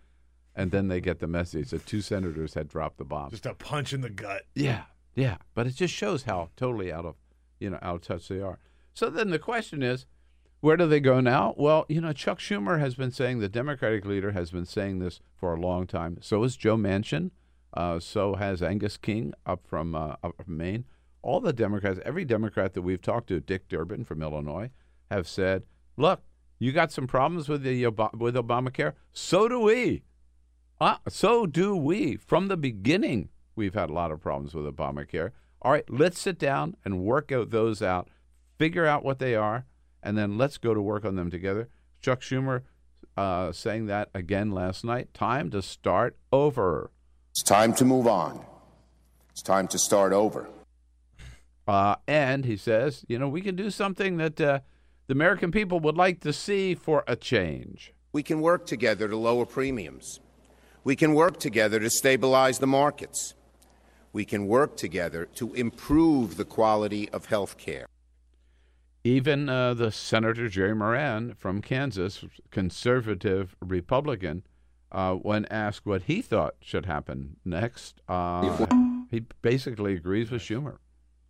And 0.55 0.69
then 0.69 0.87
they 0.87 1.01
get 1.01 1.17
the 1.17 1.25
message 1.25 1.71
that 1.71 1.87
two 1.87 2.01
senators 2.01 2.53
had 2.53 2.67
dropped 2.67 2.99
the 2.99 3.05
bomb. 3.05 3.31
Just 3.31 3.47
a 3.47 3.55
punch 3.55 3.91
in 3.91 4.01
the 4.01 4.11
gut. 4.11 4.43
Yeah, 4.53 4.83
yeah. 5.15 5.37
But 5.55 5.65
it 5.65 5.75
just 5.75 5.95
shows 5.95 6.23
how 6.23 6.49
totally 6.55 6.93
out 6.93 7.05
of, 7.05 7.15
you 7.59 7.71
know, 7.71 7.79
out 7.81 7.95
of 7.95 8.01
touch 8.01 8.27
they 8.27 8.39
are. 8.39 8.59
So 8.93 9.09
then 9.09 9.31
the 9.31 9.39
question 9.39 9.81
is, 9.81 10.05
where 10.59 10.77
do 10.77 10.85
they 10.85 10.99
go 10.99 11.19
now? 11.21 11.55
Well, 11.57 11.87
you 11.89 12.01
know, 12.01 12.13
Chuck 12.13 12.37
Schumer 12.37 12.79
has 12.79 12.93
been 12.93 13.11
saying, 13.11 13.39
the 13.39 13.49
Democratic 13.49 14.05
leader 14.05 14.33
has 14.33 14.51
been 14.51 14.65
saying 14.65 14.99
this 14.99 15.21
for 15.35 15.55
a 15.55 15.59
long 15.59 15.87
time. 15.87 16.19
So 16.21 16.43
is 16.43 16.55
Joe 16.55 16.77
Manchin. 16.77 17.31
Uh, 17.73 17.99
so 17.99 18.35
has 18.35 18.61
Angus 18.61 18.97
King 18.97 19.33
up 19.45 19.65
from 19.65 19.95
uh, 19.95 20.17
up 20.23 20.35
from 20.43 20.57
Maine. 20.57 20.85
All 21.23 21.39
the 21.39 21.53
Democrats, 21.53 21.99
every 22.05 22.25
Democrat 22.25 22.73
that 22.73 22.83
we've 22.83 23.01
talked 23.01 23.27
to, 23.29 23.39
Dick 23.39 23.67
Durbin 23.67 24.03
from 24.03 24.21
Illinois, 24.21 24.69
have 25.09 25.27
said, 25.27 25.63
"Look, 25.97 26.21
you 26.59 26.73
got 26.73 26.91
some 26.91 27.07
problems 27.07 27.47
with 27.47 27.63
the 27.63 27.85
with 27.87 28.35
Obamacare. 28.35 28.93
So 29.13 29.47
do 29.47 29.61
we. 29.61 30.03
Uh, 30.79 30.97
so 31.07 31.45
do 31.45 31.75
we. 31.75 32.17
From 32.17 32.47
the 32.47 32.57
beginning, 32.57 33.29
we've 33.55 33.73
had 33.73 33.89
a 33.89 33.93
lot 33.93 34.11
of 34.11 34.21
problems 34.21 34.53
with 34.53 34.65
Obamacare. 34.65 35.31
All 35.61 35.71
right, 35.71 35.89
let's 35.89 36.19
sit 36.19 36.37
down 36.37 36.75
and 36.85 37.01
work 37.01 37.31
out 37.31 37.49
those 37.49 37.81
out, 37.81 38.09
figure 38.57 38.85
out 38.85 39.03
what 39.03 39.19
they 39.19 39.35
are, 39.35 39.65
and 40.03 40.17
then 40.17 40.37
let's 40.37 40.57
go 40.57 40.73
to 40.73 40.81
work 40.81 41.03
on 41.03 41.15
them 41.15 41.29
together. 41.29 41.69
Chuck 42.01 42.21
Schumer 42.21 42.63
uh, 43.17 43.51
saying 43.51 43.87
that 43.87 44.09
again 44.13 44.51
last 44.51 44.85
night. 44.85 45.13
Time 45.13 45.49
to 45.51 45.61
start 45.61 46.17
over. 46.31 46.91
It's 47.31 47.43
time 47.43 47.73
to 47.75 47.85
move 47.85 48.07
on. 48.07 48.45
It's 49.31 49.41
time 49.41 49.67
to 49.69 49.79
start 49.79 50.13
over. 50.13 50.49
Uh, 51.67 51.95
and 52.07 52.45
he 52.45 52.57
says, 52.57 53.05
you 53.07 53.19
know, 53.19 53.27
we 53.27 53.41
can 53.41 53.55
do 53.55 53.69
something 53.69 54.17
that 54.17 54.41
uh, 54.41 54.59
the 55.09 55.13
American 55.13 55.51
people 55.51 55.79
would 55.79 55.97
like 55.97 56.19
to 56.19 56.31
see 56.31 56.75
for 56.75 57.03
a 57.07 57.15
change. 57.15 57.93
We 58.11 58.21
can 58.21 58.41
work 58.41 58.67
together 58.67 59.07
to 59.07 59.17
lower 59.17 59.43
premiums. 59.43 60.19
We 60.83 60.95
can 60.95 61.15
work 61.15 61.39
together 61.39 61.79
to 61.79 61.89
stabilize 61.89 62.59
the 62.59 62.67
markets. 62.67 63.33
We 64.13 64.23
can 64.23 64.45
work 64.45 64.77
together 64.77 65.25
to 65.33 65.51
improve 65.55 66.37
the 66.37 66.45
quality 66.45 67.09
of 67.09 67.25
health 67.25 67.57
care. 67.57 67.87
Even 69.03 69.49
uh, 69.49 69.73
the 69.73 69.91
Senator 69.91 70.47
Jerry 70.47 70.75
Moran 70.75 71.33
from 71.33 71.63
Kansas, 71.63 72.23
conservative 72.51 73.55
Republican, 73.61 74.43
uh, 74.91 75.15
when 75.15 75.45
asked 75.45 75.87
what 75.87 76.03
he 76.03 76.21
thought 76.21 76.53
should 76.61 76.85
happen 76.85 77.37
next, 77.43 77.99
uh, 78.07 78.67
he 79.09 79.21
basically 79.41 79.95
agrees 79.95 80.29
with 80.29 80.43
Schumer. 80.43 80.77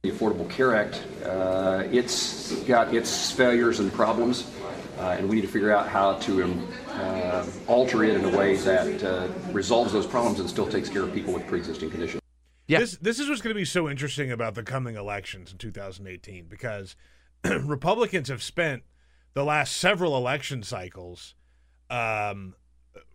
The 0.01 0.11
Affordable 0.11 0.49
Care 0.49 0.75
Act, 0.75 1.03
uh, 1.25 1.83
it's 1.91 2.53
got 2.63 2.93
its 2.93 3.31
failures 3.31 3.81
and 3.81 3.91
problems, 3.91 4.49
uh, 4.97 5.17
and 5.19 5.27
we 5.27 5.35
need 5.35 5.41
to 5.41 5.49
figure 5.49 5.73
out 5.73 5.89
how 5.89 6.13
to 6.19 6.43
um, 6.45 6.67
uh, 6.87 7.45
alter 7.67 8.05
it 8.05 8.15
in 8.15 8.23
a 8.23 8.37
way 8.37 8.55
that 8.55 9.03
uh, 9.03 9.27
resolves 9.51 9.91
those 9.91 10.07
problems 10.07 10.39
and 10.39 10.49
still 10.49 10.67
takes 10.67 10.87
care 10.87 11.03
of 11.03 11.13
people 11.13 11.33
with 11.33 11.45
pre-existing 11.47 11.91
conditions. 11.91 12.21
This 12.67 12.95
this 12.95 13.19
is 13.19 13.27
what's 13.27 13.41
going 13.41 13.53
to 13.53 13.59
be 13.59 13.65
so 13.65 13.89
interesting 13.89 14.31
about 14.31 14.55
the 14.55 14.63
coming 14.63 14.95
elections 14.95 15.51
in 15.51 15.57
2018 15.57 16.45
because 16.45 16.95
Republicans 17.43 18.29
have 18.29 18.41
spent 18.41 18.83
the 19.33 19.43
last 19.43 19.75
several 19.75 20.15
election 20.15 20.63
cycles 20.63 21.35
um, 21.89 22.55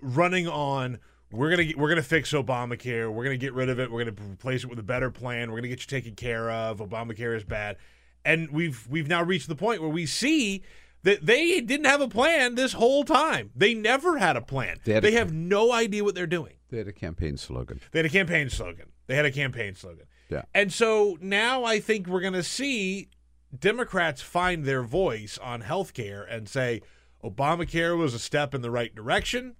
running 0.02 0.46
on 0.46 0.98
we're 1.34 1.50
gonna 1.50 1.70
we're 1.76 1.88
gonna 1.88 2.02
fix 2.02 2.32
Obamacare, 2.32 3.12
we're 3.12 3.24
gonna 3.24 3.36
get 3.36 3.52
rid 3.54 3.68
of 3.68 3.78
it, 3.80 3.90
we're 3.90 4.04
gonna 4.04 4.16
replace 4.32 4.64
it 4.64 4.68
with 4.70 4.78
a 4.78 4.82
better 4.84 5.10
plan, 5.10 5.50
we're 5.50 5.58
gonna 5.58 5.68
get 5.68 5.80
you 5.80 5.86
taken 5.86 6.14
care 6.14 6.50
of. 6.50 6.78
Obamacare 6.78 7.36
is 7.36 7.44
bad, 7.44 7.76
and 8.24 8.50
we've 8.50 8.86
we've 8.88 9.08
now 9.08 9.22
reached 9.22 9.48
the 9.48 9.54
point 9.56 9.80
where 9.80 9.90
we 9.90 10.06
see 10.06 10.62
That 11.02 11.26
they 11.26 11.60
didn't 11.60 11.84
have 11.86 12.00
a 12.00 12.08
plan 12.08 12.54
this 12.54 12.72
whole 12.72 13.04
time. 13.04 13.50
They 13.54 13.74
never 13.74 14.16
had 14.16 14.36
a 14.36 14.40
plan. 14.40 14.78
They 14.84 14.98
They, 15.00 15.14
a- 15.14 15.18
have 15.18 15.32
no 15.34 15.70
idea 15.70 16.02
what 16.02 16.14
they're 16.14 16.26
doing. 16.26 16.54
They 16.70 16.78
had 16.78 16.88
a 16.88 16.92
campaign 16.94 17.36
slogan. 17.36 17.80
They 17.92 17.98
had 17.98 18.06
a 18.06 18.08
campaign 18.08 18.48
slogan. 18.48 18.86
They 19.06 19.14
had 19.14 19.26
a 19.26 19.30
campaign 19.30 19.74
slogan. 19.74 20.06
Yeah. 20.30 20.44
And 20.54 20.72
so 20.72 21.18
now 21.20 21.62
I 21.64 21.78
think 21.78 22.06
we're 22.06 22.22
going 22.22 22.32
to 22.32 22.42
see 22.42 23.10
Democrats 23.56 24.22
find 24.22 24.64
their 24.64 24.82
voice 24.82 25.36
on 25.38 25.60
health 25.60 25.92
care 25.92 26.22
and 26.24 26.48
say 26.48 26.80
Obamacare 27.22 27.96
was 27.98 28.14
a 28.14 28.18
step 28.18 28.54
in 28.54 28.62
the 28.62 28.70
right 28.70 28.94
direction. 28.94 29.56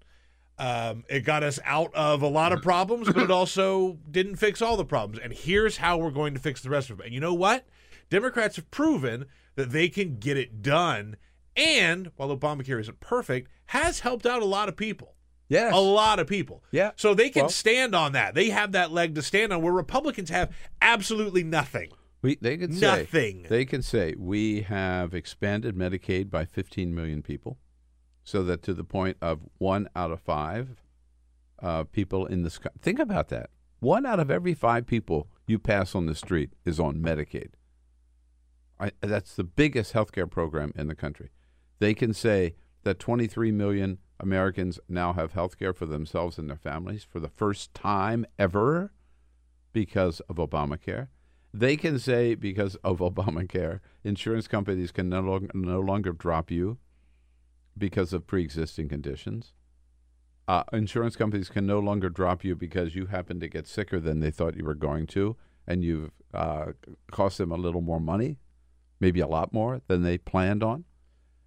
Um, 0.59 1.05
it 1.09 1.21
got 1.21 1.43
us 1.43 1.59
out 1.65 1.93
of 1.95 2.23
a 2.23 2.29
lot 2.29 2.53
of 2.53 2.63
problems, 2.63 3.07
but 3.09 3.23
it 3.23 3.31
also 3.31 3.99
didn't 4.11 4.37
fix 4.37 4.63
all 4.63 4.77
the 4.77 4.85
problems. 4.85 5.21
And 5.23 5.33
here's 5.33 5.79
how 5.79 5.97
we're 5.99 6.11
going 6.11 6.35
to 6.35 6.41
fix 6.41 6.61
the 6.63 6.71
rest 6.71 6.91
of 6.91 6.99
them. 6.99 7.07
And 7.07 7.15
you 7.15 7.21
know 7.21 7.35
what? 7.35 7.67
Democrats 8.11 8.57
have 8.57 8.71
proven 8.71 9.27
that 9.57 9.73
they 9.73 9.89
can 9.89 10.19
get 10.19 10.37
it 10.37 10.63
done. 10.63 11.17
And 11.57 12.11
while 12.17 12.37
Obamacare 12.37 12.81
isn't 12.81 13.01
perfect, 13.01 13.49
has 13.67 14.01
helped 14.01 14.27
out 14.27 14.43
a 14.43 14.47
lot 14.47 14.69
of 14.69 14.77
people. 14.77 15.15
Yes. 15.49 15.75
A 15.75 15.79
lot 15.79 16.19
of 16.19 16.27
people. 16.27 16.65
Yeah. 16.71 16.93
So 16.97 17.15
they 17.15 17.31
can 17.31 17.43
Well- 17.43 17.51
stand 17.51 17.95
on 17.95 18.13
that. 18.13 18.35
They 18.35 18.51
have 18.51 18.73
that 18.73 18.93
leg 18.93 19.15
to 19.17 19.23
stand 19.23 19.53
on 19.53 19.63
where 19.63 19.73
Republicans 19.73 20.31
have 20.31 20.55
absolutely 20.81 21.45
nothing. 21.45 21.91
We, 22.23 22.37
they 22.41 22.57
can 22.57 22.73
say 22.73 22.87
Nothing. 22.87 23.47
They 23.51 23.67
can 23.67 23.83
say 23.83 24.15
we 24.17 24.63
have 24.63 25.13
expanded 25.13 25.77
Medicaid 25.77 26.31
by 26.31 26.47
15 26.47 26.95
million 26.95 27.21
people, 27.23 27.59
so 28.25 28.43
that 28.45 28.63
to 28.63 28.75
the 28.75 28.85
point 28.85 29.17
of 29.21 29.41
one 29.59 29.89
out 29.95 30.11
of 30.11 30.21
five 30.21 30.83
uh, 31.63 31.85
people 31.85 32.27
in 32.27 32.43
this. 32.43 32.59
co- 32.59 32.71
Think 32.81 32.99
about 32.99 33.29
that. 33.29 33.51
One 33.81 34.07
out 34.07 34.19
of 34.19 34.31
every 34.31 34.55
five 34.55 34.87
people 34.87 35.29
you 35.47 35.59
pass 35.59 35.95
on 35.95 36.07
the 36.07 36.15
street 36.15 36.51
is 36.65 36.81
on 36.81 36.97
Medicaid. 36.97 37.51
I, 38.81 38.93
that's 39.01 39.37
the 39.37 39.45
biggest 39.45 39.93
healthcare 39.93 40.29
program 40.31 40.73
in 40.75 40.89
the 40.89 40.95
country. 40.95 41.31
They 41.79 41.95
can 41.95 42.13
say 42.13 42.55
that 42.83 42.99
23 42.99 43.53
million 43.53 43.99
Americans 44.19 44.81
now 44.89 45.13
have 45.13 45.33
health 45.33 45.59
care 45.59 45.73
for 45.73 45.87
themselves 45.87 46.39
and 46.39 46.49
their 46.49 46.57
families 46.57 47.05
for 47.05 47.21
the 47.21 47.29
first 47.29 47.75
time 47.75 48.25
ever 48.39 48.93
because 49.73 50.21
of 50.21 50.37
Obamacare. 50.37 51.09
They 51.53 51.77
can 51.77 51.99
say 51.99 52.35
because 52.35 52.75
of 52.77 52.99
Obamacare, 53.01 53.81
insurance 54.03 54.49
companies 54.49 54.93
can 54.93 55.09
no, 55.09 55.21
long, 55.21 55.51
no 55.55 55.81
longer 55.81 56.13
drop 56.13 56.51
you 56.51 56.79
because 57.77 58.13
of 58.13 58.27
pre-existing 58.27 58.89
conditions. 58.89 59.53
Uh, 60.47 60.63
insurance 60.73 61.17
companies 61.17 61.49
can 61.49 61.67
no 61.67 61.79
longer 61.79 62.11
drop 62.11 62.45
you 62.45 62.55
because 62.55 62.95
you 62.95 63.07
happen 63.07 63.41
to 63.41 63.49
get 63.49 63.67
sicker 63.67 63.99
than 63.99 64.21
they 64.21 64.31
thought 64.31 64.57
you 64.57 64.65
were 64.65 64.75
going 64.75 65.07
to, 65.07 65.37
and 65.67 65.83
you've 65.83 66.11
uh, 66.35 66.67
cost 67.11 67.39
them 67.39 67.51
a 67.51 67.57
little 67.57 67.81
more 67.81 68.01
money, 68.01 68.39
maybe 69.01 69.21
a 69.21 69.27
lot 69.27 69.53
more 69.53 69.81
than 69.87 70.03
they 70.03 70.19
planned 70.19 70.63
on. 70.63 70.85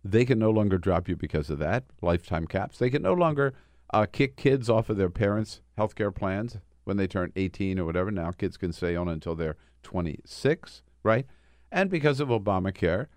They 0.04 0.26
can 0.26 0.40
no 0.40 0.50
longer 0.50 0.78
drop 0.78 1.08
you 1.08 1.16
because 1.16 1.50
of 1.50 1.60
that. 1.60 1.84
Lifetime 2.02 2.48
caps. 2.48 2.80
They 2.80 2.90
can 2.90 3.02
no 3.02 3.14
longer 3.14 3.54
uh, 3.94 4.06
kick 4.12 4.36
kids 4.36 4.70
off 4.70 4.90
of 4.90 4.98
their 4.98 5.10
parents' 5.10 5.62
health 5.76 5.96
care 5.96 6.12
plans 6.12 6.58
when 6.86 6.98
they 6.98 7.08
turn 7.08 7.32
18 7.36 7.80
or 7.80 7.86
whatever. 7.86 8.10
Now 8.10 8.32
kids 8.32 8.58
can 8.58 8.72
stay 8.72 8.96
on 8.96 9.08
until 9.08 9.36
they're 9.36 9.58
26, 9.84 10.82
right? 11.04 11.26
And 11.72 11.90
because 11.90 12.20
of 12.20 12.30
Obamacare, 12.30 13.08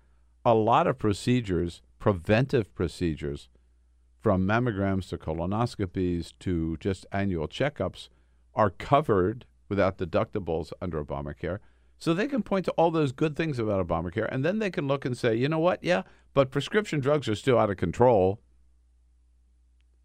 a 0.45 0.53
lot 0.53 0.87
of 0.87 0.97
procedures, 0.97 1.81
preventive 2.01 2.73
procedures, 2.75 3.47
from 4.19 4.45
mammograms 4.45 5.07
to 5.07 5.17
colonoscopies 5.17 6.33
to 6.39 6.75
just 6.77 7.05
annual 7.11 7.47
checkups, 7.47 8.09
are 8.53 8.71
covered 8.71 9.45
without 9.69 9.97
deductibles 9.97 10.73
under 10.81 11.01
Obamacare. 11.01 11.59
So 11.97 12.13
they 12.13 12.27
can 12.27 12.43
point 12.43 12.65
to 12.65 12.71
all 12.71 12.91
those 12.91 13.11
good 13.11 13.35
things 13.37 13.59
about 13.59 13.87
Obamacare, 13.87 14.27
and 14.29 14.43
then 14.43 14.59
they 14.59 14.71
can 14.71 14.87
look 14.87 15.05
and 15.05 15.17
say, 15.17 15.35
you 15.35 15.47
know 15.47 15.59
what? 15.59 15.83
Yeah, 15.83 16.01
but 16.33 16.51
prescription 16.51 16.99
drugs 16.99 17.29
are 17.29 17.35
still 17.35 17.57
out 17.57 17.69
of 17.69 17.77
control. 17.77 18.41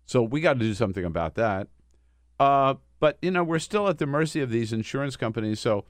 So 0.05 0.23
we 0.23 0.41
got 0.41 0.53
to 0.53 0.59
do 0.61 0.75
something 0.75 1.05
about 1.05 1.35
that. 1.35 1.69
Uh, 2.39 2.75
but 3.01 3.19
you 3.23 3.31
know, 3.31 3.43
we're 3.43 3.59
still 3.59 3.89
at 3.89 3.99
the 3.99 4.07
mercy 4.07 4.41
of 4.41 4.51
these 4.51 4.73
insurance 4.73 5.17
companies. 5.17 5.61
So 5.61 5.85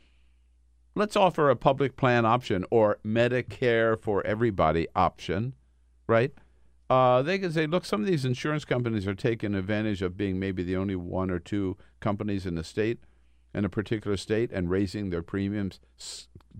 let's 0.94 1.16
offer 1.16 1.50
a 1.50 1.56
public 1.56 1.96
plan 1.96 2.24
option 2.24 2.64
or 2.70 2.98
Medicare 3.04 4.00
for 4.00 4.24
everybody 4.24 4.86
option, 4.94 5.54
right? 6.06 6.32
Uh, 6.88 7.20
they 7.22 7.38
can 7.38 7.52
say, 7.52 7.66
look, 7.66 7.84
some 7.84 8.00
of 8.00 8.06
these 8.06 8.24
insurance 8.24 8.64
companies 8.64 9.06
are 9.06 9.14
taking 9.14 9.54
advantage 9.54 10.02
of 10.02 10.16
being 10.16 10.38
maybe 10.38 10.62
the 10.62 10.76
only 10.76 10.94
one 10.94 11.30
or 11.30 11.38
two 11.38 11.76
companies 12.00 12.46
in 12.46 12.54
the 12.54 12.62
state, 12.62 13.00
in 13.54 13.64
a 13.64 13.68
particular 13.68 14.16
state, 14.16 14.52
and 14.52 14.70
raising 14.70 15.10
their 15.10 15.22
premiums, 15.22 15.80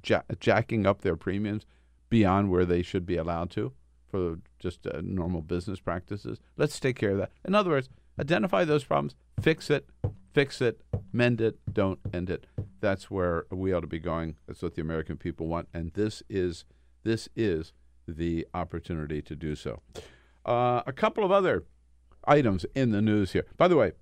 jacking 0.02 0.86
up 0.86 1.02
their 1.02 1.16
premiums 1.16 1.64
beyond 2.08 2.50
where 2.50 2.64
they 2.64 2.82
should 2.82 3.06
be 3.06 3.16
allowed 3.16 3.50
to 3.50 3.72
for 4.10 4.38
just 4.58 4.86
uh, 4.86 5.00
normal 5.02 5.42
business 5.42 5.80
practices. 5.80 6.40
Let's 6.56 6.80
take 6.80 6.96
care 6.96 7.10
of 7.10 7.18
that. 7.18 7.30
In 7.44 7.54
other 7.54 7.70
words, 7.70 7.88
identify 8.18 8.64
those 8.64 8.84
problems, 8.84 9.14
fix 9.40 9.70
it, 9.70 9.88
fix 10.32 10.60
it, 10.60 10.80
mend 11.12 11.40
it, 11.40 11.58
don't 11.72 12.00
end 12.12 12.30
it. 12.30 12.46
That's 12.80 13.10
where 13.10 13.46
we 13.50 13.72
ought 13.72 13.80
to 13.80 13.86
be 13.86 13.98
going. 13.98 14.36
That's 14.46 14.62
what 14.62 14.74
the 14.74 14.82
American 14.82 15.16
people 15.16 15.46
want, 15.46 15.68
and 15.72 15.92
this 15.94 16.22
is 16.28 16.64
this 17.04 17.28
is 17.36 17.72
the 18.06 18.46
opportunity 18.54 19.22
to 19.22 19.36
do 19.36 19.54
so. 19.54 19.80
Uh, 20.44 20.82
a 20.86 20.92
couple 20.92 21.24
of 21.24 21.32
other 21.32 21.64
items 22.26 22.64
in 22.74 22.90
the 22.90 23.02
news 23.02 23.32
here. 23.32 23.46
By 23.56 23.68
the 23.68 23.76
way, 23.76 23.92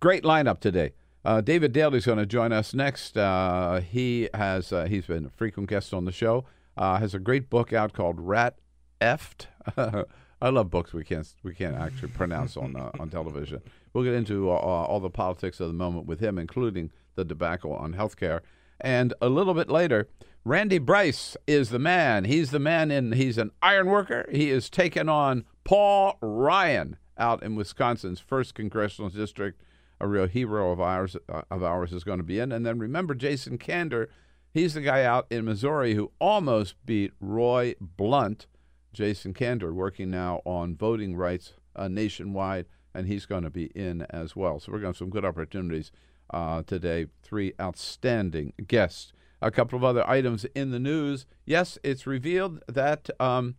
great 0.00 0.24
lineup 0.24 0.60
today. 0.60 0.92
Uh, 1.24 1.40
David 1.40 1.72
Daley's 1.72 2.06
going 2.06 2.18
to 2.18 2.26
join 2.26 2.52
us 2.52 2.72
next. 2.72 3.16
Uh, 3.16 3.80
he 3.80 4.28
has 4.32 4.72
uh, 4.72 4.84
he's 4.84 5.06
been 5.06 5.26
a 5.26 5.30
frequent 5.30 5.68
guest 5.68 5.92
on 5.92 6.04
the 6.04 6.12
show. 6.12 6.44
Uh, 6.76 6.98
has 6.98 7.12
a 7.12 7.18
great 7.18 7.50
book 7.50 7.72
out 7.72 7.92
called 7.92 8.20
Rat 8.20 8.56
Effed. 9.00 9.46
I 10.40 10.50
love 10.50 10.70
books 10.70 10.92
we 10.92 11.02
can't 11.02 11.26
we 11.42 11.54
can't 11.54 11.76
actually 11.76 12.08
pronounce 12.08 12.56
on 12.56 12.76
uh, 12.76 12.90
on 13.00 13.10
television. 13.10 13.60
We'll 13.92 14.04
get 14.04 14.14
into 14.14 14.48
all 14.48 15.00
the 15.00 15.10
politics 15.10 15.58
of 15.60 15.66
the 15.66 15.74
moment 15.74 16.06
with 16.06 16.20
him, 16.20 16.38
including 16.38 16.92
the 17.16 17.24
debacle 17.24 17.72
on 17.72 17.94
healthcare. 17.94 18.40
And 18.80 19.12
a 19.20 19.28
little 19.28 19.54
bit 19.54 19.68
later, 19.68 20.08
Randy 20.44 20.78
Bryce 20.78 21.36
is 21.46 21.70
the 21.70 21.78
man. 21.78 22.24
He's 22.24 22.50
the 22.50 22.58
man 22.58 22.90
in 22.90 23.12
he's 23.12 23.38
an 23.38 23.50
iron 23.62 23.88
worker. 23.88 24.26
He 24.30 24.50
is 24.50 24.70
taking 24.70 25.08
on 25.08 25.44
Paul 25.64 26.16
Ryan 26.20 26.96
out 27.18 27.42
in 27.42 27.54
Wisconsin's 27.54 28.20
first 28.20 28.54
congressional 28.54 29.10
district. 29.10 29.60
A 30.00 30.06
real 30.06 30.26
hero 30.26 30.70
of 30.70 30.80
ours 30.80 31.16
uh, 31.28 31.42
of 31.50 31.62
ours 31.62 31.92
is 31.92 32.04
going 32.04 32.18
to 32.18 32.24
be 32.24 32.38
in. 32.38 32.52
And 32.52 32.64
then 32.64 32.78
remember 32.78 33.14
Jason 33.14 33.58
Kander, 33.58 34.06
he's 34.54 34.74
the 34.74 34.80
guy 34.80 35.02
out 35.02 35.26
in 35.28 35.44
Missouri 35.44 35.94
who 35.94 36.12
almost 36.20 36.76
beat 36.86 37.12
Roy 37.20 37.74
Blunt. 37.80 38.46
Jason 38.92 39.34
Kander 39.34 39.72
working 39.72 40.10
now 40.10 40.40
on 40.44 40.76
voting 40.76 41.14
rights 41.14 41.52
uh, 41.76 41.88
nationwide, 41.88 42.66
and 42.94 43.06
he's 43.06 43.26
going 43.26 43.42
to 43.44 43.50
be 43.50 43.66
in 43.74 44.02
as 44.10 44.34
well. 44.34 44.58
So 44.60 44.72
we're 44.72 44.78
going 44.78 44.84
to 44.84 44.88
have 44.88 44.96
some 44.96 45.10
good 45.10 45.24
opportunities 45.24 45.92
uh, 46.30 46.62
today. 46.62 47.06
Three 47.22 47.52
outstanding 47.60 48.54
guests. 48.66 49.12
A 49.40 49.50
couple 49.50 49.76
of 49.76 49.84
other 49.84 50.08
items 50.08 50.44
in 50.54 50.70
the 50.70 50.80
news. 50.80 51.26
Yes, 51.44 51.78
it's 51.82 52.06
revealed 52.06 52.62
that 52.66 53.08
um, 53.20 53.54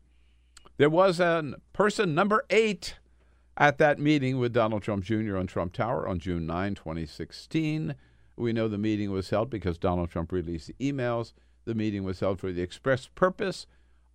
there 0.77 0.89
was 0.89 1.19
a 1.19 1.55
person 1.73 2.13
number 2.13 2.45
eight 2.49 2.95
at 3.57 3.77
that 3.77 3.99
meeting 3.99 4.39
with 4.39 4.53
Donald 4.53 4.81
Trump 4.81 5.03
Jr. 5.03 5.37
on 5.37 5.47
Trump 5.47 5.73
Tower 5.73 6.07
on 6.07 6.19
June 6.19 6.45
9, 6.45 6.75
2016. 6.75 7.95
We 8.37 8.53
know 8.53 8.69
the 8.69 8.77
meeting 8.77 9.11
was 9.11 9.29
held 9.29 9.49
because 9.49 9.77
Donald 9.77 10.09
Trump 10.09 10.31
released 10.31 10.67
the 10.67 10.91
emails. 10.91 11.33
The 11.65 11.75
meeting 11.75 12.03
was 12.03 12.21
held 12.21 12.39
for 12.39 12.53
the 12.53 12.61
express 12.61 13.07
purpose 13.07 13.67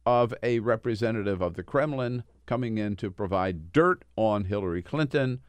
of 0.06 0.34
a 0.42 0.58
representative 0.60 1.42
of 1.42 1.54
the 1.54 1.62
Kremlin 1.62 2.24
coming 2.46 2.78
in 2.78 2.96
to 2.96 3.10
provide 3.10 3.72
dirt 3.72 4.04
on 4.16 4.46
Hillary 4.46 4.82
Clinton. 4.82 5.40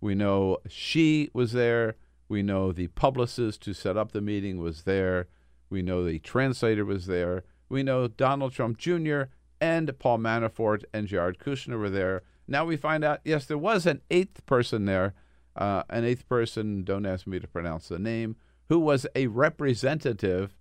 We 0.00 0.14
know 0.14 0.58
she 0.68 1.30
was 1.32 1.52
there. 1.52 1.96
We 2.28 2.42
know 2.42 2.70
the 2.70 2.86
publicist 2.88 3.62
to 3.62 3.74
set 3.74 3.96
up 3.96 4.12
the 4.12 4.20
meeting 4.20 4.60
was 4.60 4.82
there. 4.82 5.26
We 5.70 5.82
know 5.82 6.04
the 6.04 6.18
translator 6.18 6.84
was 6.84 7.06
there. 7.06 7.44
We 7.68 7.84
know 7.84 8.08
Donald 8.08 8.52
Trump 8.52 8.76
Jr. 8.76 9.22
and 9.60 9.96
Paul 9.98 10.18
Manafort 10.18 10.82
and 10.92 11.06
Jared 11.06 11.38
Kushner 11.38 11.78
were 11.78 11.88
there. 11.88 12.22
Now 12.48 12.64
we 12.64 12.76
find 12.76 13.04
out, 13.04 13.20
yes, 13.24 13.46
there 13.46 13.56
was 13.56 13.86
an 13.86 14.02
eighth 14.10 14.44
person 14.44 14.84
there, 14.84 15.14
uh, 15.54 15.84
an 15.88 16.04
eighth 16.04 16.28
person, 16.28 16.82
don't 16.82 17.06
ask 17.06 17.26
me 17.26 17.38
to 17.38 17.46
pronounce 17.46 17.88
the 17.88 18.00
name, 18.00 18.34
who 18.68 18.80
was 18.80 19.06
a 19.14 19.28
representative 19.28 20.56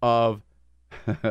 of, 0.00 0.42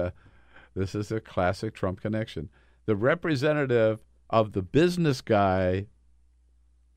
this 0.75 0.93
is 0.93 1.11
a 1.11 1.19
classic 1.19 1.73
Trump 1.73 2.01
connection, 2.01 2.49
the 2.85 2.95
representative 2.95 4.03
of 4.29 4.51
the 4.51 4.61
business 4.61 5.21
guy 5.21 5.87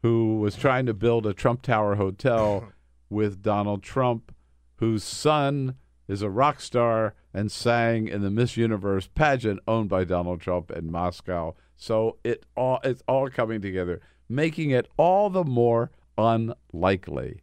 who 0.03 0.38
was 0.38 0.55
trying 0.55 0.85
to 0.87 0.95
build 0.95 1.27
a 1.27 1.33
Trump 1.33 1.62
Tower 1.62 1.95
hotel 1.95 2.73
with 3.11 3.43
Donald 3.43 3.83
Trump, 3.83 4.35
whose 4.77 5.03
son 5.03 5.75
is 6.09 6.23
a 6.23 6.31
rock 6.31 6.61
star 6.61 7.14
and 7.33 7.53
sang 7.53 8.09
in 8.09 8.23
the 8.23 8.31
Miss 8.31 8.57
Universe 8.57 9.09
pageant 9.14 9.61
owned 9.68 9.90
by 9.90 10.05
Donald 10.05 10.40
Trump 10.40 10.71
in 10.71 10.90
Moscow. 10.90 11.55
So 11.77 12.16
it 12.25 12.44
all 12.57 12.81
it's 12.83 13.03
all 13.07 13.29
coming 13.29 13.61
together, 13.61 14.01
making 14.29 14.71
it 14.71 14.88
all 14.97 15.31
the 15.31 15.44
more 15.44 15.92
unlikely 16.16 17.42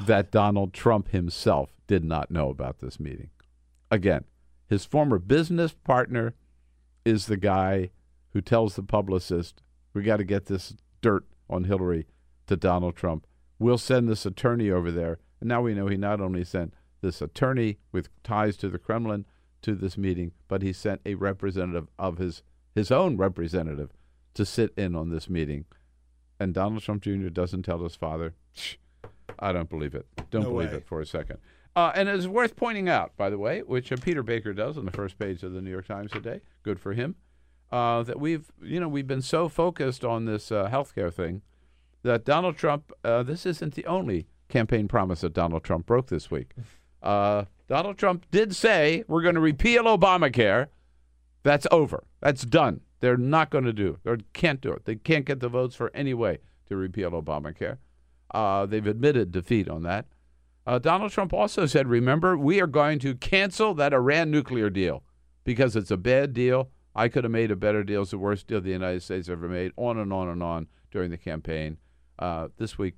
that 0.00 0.30
Donald 0.30 0.72
Trump 0.72 1.08
himself 1.08 1.72
did 1.86 2.04
not 2.04 2.30
know 2.30 2.50
about 2.50 2.78
this 2.78 3.00
meeting. 3.00 3.30
Again, 3.90 4.24
His 4.68 4.84
former 4.84 5.18
business 5.18 5.72
partner 5.72 6.34
is 7.04 7.26
the 7.26 7.38
guy 7.38 7.90
who 8.32 8.42
tells 8.42 8.76
the 8.76 8.82
publicist, 8.82 9.62
"We 9.94 10.02
got 10.02 10.18
to 10.18 10.24
get 10.24 10.44
this 10.44 10.76
dirt 11.00 11.24
on 11.48 11.64
Hillary 11.64 12.06
to 12.46 12.56
Donald 12.56 12.94
Trump. 12.94 13.26
We'll 13.58 13.78
send 13.78 14.08
this 14.08 14.26
attorney 14.26 14.70
over 14.70 14.92
there." 14.92 15.18
And 15.40 15.48
now 15.48 15.62
we 15.62 15.74
know 15.74 15.86
he 15.86 15.96
not 15.96 16.20
only 16.20 16.44
sent 16.44 16.74
this 17.00 17.22
attorney 17.22 17.78
with 17.92 18.08
ties 18.22 18.56
to 18.58 18.68
the 18.68 18.78
Kremlin 18.78 19.24
to 19.62 19.74
this 19.74 19.96
meeting, 19.96 20.32
but 20.48 20.62
he 20.62 20.72
sent 20.72 21.00
a 21.06 21.14
representative 21.14 21.88
of 21.98 22.18
his 22.18 22.42
his 22.74 22.90
own 22.92 23.16
representative 23.16 23.90
to 24.34 24.44
sit 24.44 24.72
in 24.76 24.94
on 24.94 25.10
this 25.10 25.28
meeting. 25.28 25.64
And 26.38 26.54
Donald 26.54 26.82
Trump 26.82 27.02
Jr. 27.02 27.28
doesn't 27.28 27.64
tell 27.64 27.82
his 27.82 27.96
father. 27.96 28.34
I 29.38 29.52
don't 29.52 29.68
believe 29.68 29.94
it. 29.94 30.06
Don't 30.30 30.44
No 30.44 30.50
believe 30.50 30.70
way. 30.70 30.76
it 30.78 30.86
for 30.86 31.00
a 31.00 31.06
second. 31.06 31.38
Uh, 31.74 31.92
and 31.94 32.08
it's 32.08 32.26
worth 32.26 32.54
pointing 32.56 32.88
out, 32.88 33.16
by 33.16 33.30
the 33.30 33.38
way, 33.38 33.60
which 33.60 33.90
uh, 33.92 33.96
Peter 33.96 34.22
Baker 34.22 34.52
does 34.52 34.76
on 34.78 34.84
the 34.84 34.90
first 34.92 35.18
page 35.18 35.42
of 35.42 35.52
the 35.52 35.60
New 35.60 35.70
York 35.70 35.86
Times 35.86 36.10
today. 36.12 36.40
Good 36.62 36.78
for 36.80 36.92
him. 36.92 37.16
Uh, 37.70 38.02
that 38.04 38.18
we've, 38.18 38.50
you 38.62 38.80
know, 38.80 38.88
we've 38.88 39.06
been 39.06 39.22
so 39.22 39.48
focused 39.48 40.04
on 40.04 40.24
this 40.24 40.50
uh, 40.50 40.68
healthcare 40.70 41.12
thing 41.12 41.42
that 42.02 42.24
Donald 42.24 42.56
Trump. 42.56 42.92
Uh, 43.04 43.22
this 43.22 43.44
isn't 43.44 43.74
the 43.74 43.86
only 43.86 44.26
campaign 44.48 44.88
promise 44.88 45.20
that 45.20 45.32
Donald 45.32 45.64
Trump 45.64 45.86
broke 45.86 46.08
this 46.08 46.30
week. 46.30 46.52
Uh, 47.02 47.44
Donald 47.68 47.98
Trump 47.98 48.26
did 48.30 48.54
say 48.56 49.04
we're 49.08 49.22
going 49.22 49.34
to 49.34 49.40
repeal 49.40 49.84
Obamacare. 49.84 50.68
That's 51.42 51.66
over. 51.70 52.04
That's 52.20 52.44
done. 52.44 52.80
They're 53.00 53.16
not 53.16 53.50
going 53.50 53.64
to 53.64 53.72
do. 53.72 53.98
Or 54.04 54.18
can't 54.32 54.60
do 54.60 54.72
it. 54.72 54.84
They 54.84 54.96
can't 54.96 55.24
get 55.24 55.40
the 55.40 55.48
votes 55.48 55.76
for 55.76 55.90
any 55.94 56.14
way 56.14 56.38
to 56.68 56.76
repeal 56.76 57.10
Obamacare. 57.10 57.78
Uh, 58.32 58.66
they've 58.66 58.86
admitted 58.86 59.32
defeat 59.32 59.68
on 59.68 59.82
that. 59.84 60.06
Uh, 60.66 60.78
Donald 60.78 61.10
Trump 61.12 61.32
also 61.32 61.64
said, 61.64 61.88
remember, 61.88 62.36
we 62.36 62.60
are 62.60 62.66
going 62.66 62.98
to 62.98 63.14
cancel 63.14 63.72
that 63.74 63.94
Iran 63.94 64.30
nuclear 64.30 64.68
deal 64.68 65.02
because 65.44 65.76
it's 65.76 65.90
a 65.90 65.96
bad 65.96 66.34
deal. 66.34 66.70
I 66.94 67.08
could 67.08 67.24
have 67.24 67.30
made 67.30 67.50
a 67.50 67.56
better 67.56 67.82
deal. 67.82 68.02
It's 68.02 68.10
the 68.10 68.18
worst 68.18 68.48
deal 68.48 68.60
the 68.60 68.70
United 68.70 69.02
States 69.02 69.28
ever 69.28 69.48
made, 69.48 69.72
on 69.76 69.98
and 69.98 70.12
on 70.12 70.28
and 70.28 70.42
on 70.42 70.66
during 70.90 71.10
the 71.10 71.16
campaign. 71.16 71.78
Uh, 72.18 72.48
this 72.58 72.76
week, 72.76 72.96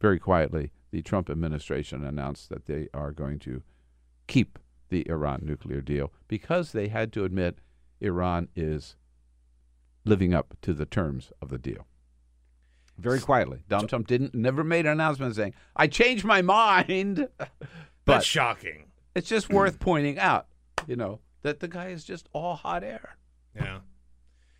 very 0.00 0.18
quietly, 0.18 0.70
the 0.90 1.02
Trump 1.02 1.30
administration 1.30 2.04
announced 2.04 2.48
that 2.48 2.66
they 2.66 2.88
are 2.92 3.12
going 3.12 3.38
to 3.40 3.62
keep 4.26 4.58
the 4.88 5.08
Iran 5.08 5.40
nuclear 5.44 5.80
deal 5.80 6.12
because 6.28 6.72
they 6.72 6.88
had 6.88 7.12
to 7.12 7.24
admit 7.24 7.58
Iran 8.00 8.48
is 8.56 8.96
living 10.04 10.34
up 10.34 10.54
to 10.62 10.72
the 10.72 10.86
terms 10.86 11.30
of 11.40 11.48
the 11.50 11.58
deal. 11.58 11.86
Very 12.98 13.20
quietly. 13.20 13.62
Donald 13.68 13.88
Trump 13.88 14.06
didn't 14.08 14.34
never 14.34 14.62
made 14.64 14.86
an 14.86 14.92
announcement 14.92 15.34
saying, 15.36 15.54
I 15.76 15.86
changed 15.86 16.24
my 16.24 16.42
mind. 16.42 17.28
That's 17.38 17.50
but 18.04 18.24
shocking. 18.24 18.86
it's 19.14 19.28
just 19.28 19.48
worth 19.52 19.78
pointing 19.78 20.18
out, 20.18 20.46
you 20.86 20.96
know, 20.96 21.20
that 21.42 21.60
the 21.60 21.68
guy 21.68 21.88
is 21.88 22.04
just 22.04 22.28
all 22.32 22.56
hot 22.56 22.82
air. 22.82 23.16
Yeah. 23.54 23.78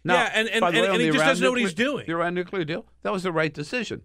Now, 0.05 0.15
Yeah, 0.15 0.31
and- 0.35 0.49
and- 0.49 0.63
the 0.63 0.67
and- 0.69 0.77
and 0.77 1.01
he 1.01 1.07
just 1.09 1.17
Iran 1.19 1.29
doesn't 1.29 1.45
know 1.45 1.51
what 1.51 1.61
he's 1.61 1.75
doing. 1.75 2.07
The 2.07 2.13
Iran 2.13 2.35
nuclear 2.35 2.65
deal, 2.65 2.87
that 3.03 3.13
was 3.13 3.23
the 3.25 3.33
right 3.33 3.53
decision 3.53 4.03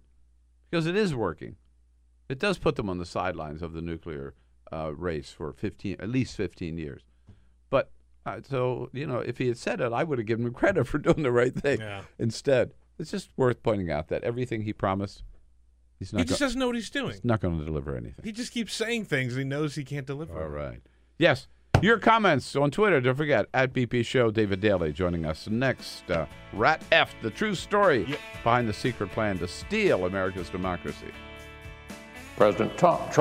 because 0.70 0.86
it 0.88 0.96
is 0.96 1.14
working. 1.16 1.56
It 2.30 2.40
does 2.40 2.58
put 2.58 2.76
them 2.76 2.90
on 2.90 2.98
the 2.98 3.06
sidelines 3.06 3.62
of 3.62 3.74
the 3.74 3.82
nuclear 3.82 4.34
uh, 4.74 4.94
race 4.96 5.32
for 5.32 5.54
15, 5.54 5.98
at 6.00 6.10
least 6.10 6.36
15 6.36 6.78
years. 6.78 7.04
But 7.70 7.92
uh, 8.26 8.40
so, 8.48 8.90
you 8.94 9.06
know, 9.06 9.20
if 9.20 9.38
he 9.38 9.48
had 9.48 9.58
said 9.58 9.80
it, 9.82 9.94
I 9.94 10.04
would 10.04 10.18
have 10.18 10.26
given 10.28 10.46
him 10.46 10.54
credit 10.54 10.88
for 10.88 10.98
doing 11.00 11.24
the 11.24 11.32
right 11.32 11.54
thing 11.54 11.80
Yeah. 11.80 12.02
instead. 12.18 12.74
It's 12.98 13.12
just 13.12 13.30
worth 13.38 13.62
pointing 13.62 13.92
out 13.92 14.08
that 14.08 14.24
everything 14.24 14.62
he 14.64 14.74
promised, 14.74 15.24
he's 16.00 16.14
not, 16.14 16.20
He 16.20 16.26
just 16.26 16.40
go- 16.40 16.46
doesn't 16.46 16.60
know 16.60 16.68
what 16.68 16.76
he's 16.76 16.90
doing. 16.90 17.12
he's 17.12 17.26
not 17.26 17.42
going 17.42 17.60
to 17.60 17.66
deliver 17.66 17.96
anything. 17.96 18.24
He 18.26 18.32
just 18.32 18.52
keeps 18.54 18.74
saying 18.74 19.06
things 19.06 19.36
he 19.36 19.44
knows 19.44 19.76
he 19.76 19.84
can't 19.84 20.08
deliver. 20.08 20.42
All 20.42 20.48
right. 20.50 20.82
Yes. 21.20 21.48
Your 21.82 22.00
comments 22.00 22.56
on 22.56 22.72
Twitter, 22.72 23.02
don't 23.02 23.16
forget, 23.16 23.48
at 23.54 23.74
BP 23.74 24.06
Show, 24.06 24.32
David 24.32 24.62
Daley 24.62 24.94
joining 24.94 25.26
us 25.26 25.48
next. 25.50 26.10
Uh, 26.10 26.26
Rat 26.54 26.82
F, 26.94 27.14
the 27.22 27.30
true 27.30 27.54
story 27.54 28.18
behind 28.44 28.70
the 28.70 28.74
secret 28.74 29.12
plan 29.12 29.38
to 29.40 29.48
steal 29.48 30.06
America's 30.06 30.50
democracy. 30.50 31.12
President 32.36 32.78
Trump, 32.78 33.12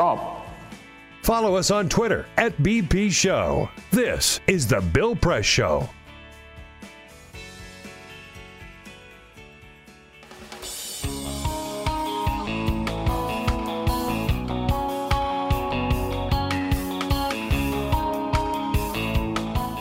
Follow 1.23 1.57
us 1.57 1.71
on 1.71 1.89
Twitter 1.89 2.27
at 2.37 2.57
BP 2.59 3.11
Show. 3.11 3.71
This 3.91 4.41
is 4.47 4.67
The 4.67 4.81
Bill 4.81 5.17
Press 5.17 5.47
Show. 5.47 5.89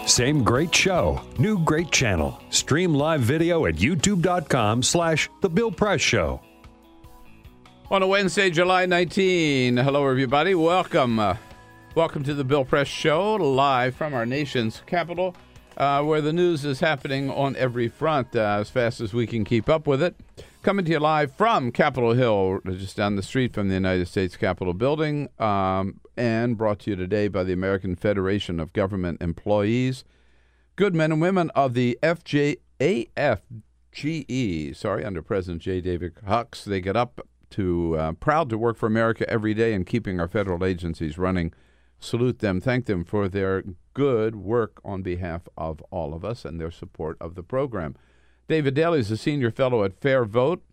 Same 0.06 0.44
great 0.44 0.74
show, 0.76 1.22
new 1.40 1.58
great 1.58 1.92
channel. 1.92 2.40
Stream 2.52 2.94
live 2.94 3.22
video 3.22 3.66
at 3.66 3.76
youtube.com 3.76 4.84
slash 4.84 5.28
The 5.42 5.50
Bill 5.50 5.72
Press 5.72 6.02
Show. 6.02 6.40
On 7.94 8.02
a 8.02 8.08
Wednesday, 8.08 8.50
July 8.50 8.88
19. 8.88 9.78
Hello, 9.78 10.10
everybody. 10.10 10.56
Welcome. 10.56 11.20
Uh, 11.20 11.38
welcome 11.94 12.24
to 12.24 12.34
the 12.34 12.44
Bill 12.44 12.66
Press 12.66 12.88
Show, 12.88 13.36
live 13.36 13.96
from 13.96 14.16
our 14.16 14.26
nation's 14.26 14.82
capital, 14.88 15.36
uh, 15.78 16.02
where 16.02 16.20
the 16.20 16.34
news 16.34 16.66
is 16.66 16.80
happening 16.80 17.30
on 17.30 17.56
every 17.56 17.88
front 17.88 18.36
uh, 18.36 18.58
as 18.60 18.72
fast 18.72 19.00
as 19.00 19.14
we 19.14 19.28
can 19.28 19.46
keep 19.46 19.70
up 19.70 19.86
with 19.86 20.02
it. 20.02 20.16
Coming 20.64 20.86
to 20.86 20.92
you 20.92 20.98
live 20.98 21.36
from 21.36 21.72
Capitol 21.72 22.14
Hill, 22.14 22.62
just 22.66 22.98
down 22.98 23.16
the 23.16 23.22
street 23.22 23.54
from 23.54 23.68
the 23.68 23.76
United 23.76 24.08
States 24.08 24.36
Capitol 24.38 24.74
building, 24.74 25.30
um, 25.38 26.00
and 26.18 26.58
brought 26.58 26.80
to 26.80 26.90
you 26.90 26.96
today 26.96 27.28
by 27.28 27.44
the 27.44 27.54
American 27.54 27.96
Federation 27.96 28.60
of 28.60 28.74
Government 28.74 29.22
Employees. 29.22 30.04
Good 30.76 30.96
men 30.96 31.12
and 31.12 31.22
women 31.22 31.52
of 31.52 31.76
the 31.76 32.00
FJAFGE, 32.02 32.58
sorry, 34.76 35.06
under 35.06 35.22
President 35.22 35.62
J. 35.62 35.80
David 35.80 36.16
Hux, 36.28 36.64
they 36.64 36.82
get 36.82 36.96
up 36.96 37.22
to 37.54 37.96
uh, 37.98 38.12
proud 38.14 38.50
to 38.50 38.58
work 38.58 38.78
for 38.78 38.88
America 38.88 39.30
every 39.30 39.54
day 39.54 39.74
and 39.74 39.86
keeping 39.86 40.20
our 40.20 40.28
federal 40.28 40.66
agencies 40.66 41.18
running. 41.18 41.54
Salute 42.00 42.40
them, 42.40 42.60
thank 42.60 42.86
them 42.86 43.06
for 43.06 43.30
their 43.30 43.64
good 43.94 44.36
work 44.36 44.82
on 44.84 45.02
behalf 45.02 45.48
of 45.58 45.82
all 45.92 46.14
of 46.14 46.26
us 46.26 46.44
and 46.44 46.60
their 46.60 46.72
support 46.72 47.16
of 47.22 47.36
the 47.36 47.44
program. 47.44 47.96
David 48.48 48.74
Daley 48.74 49.00
is 49.00 49.12
a 49.12 49.18
senior 49.18 49.52
fellow 49.52 49.84
at 49.84 50.00
Fair 50.02 50.26
Vote, 50.26 50.64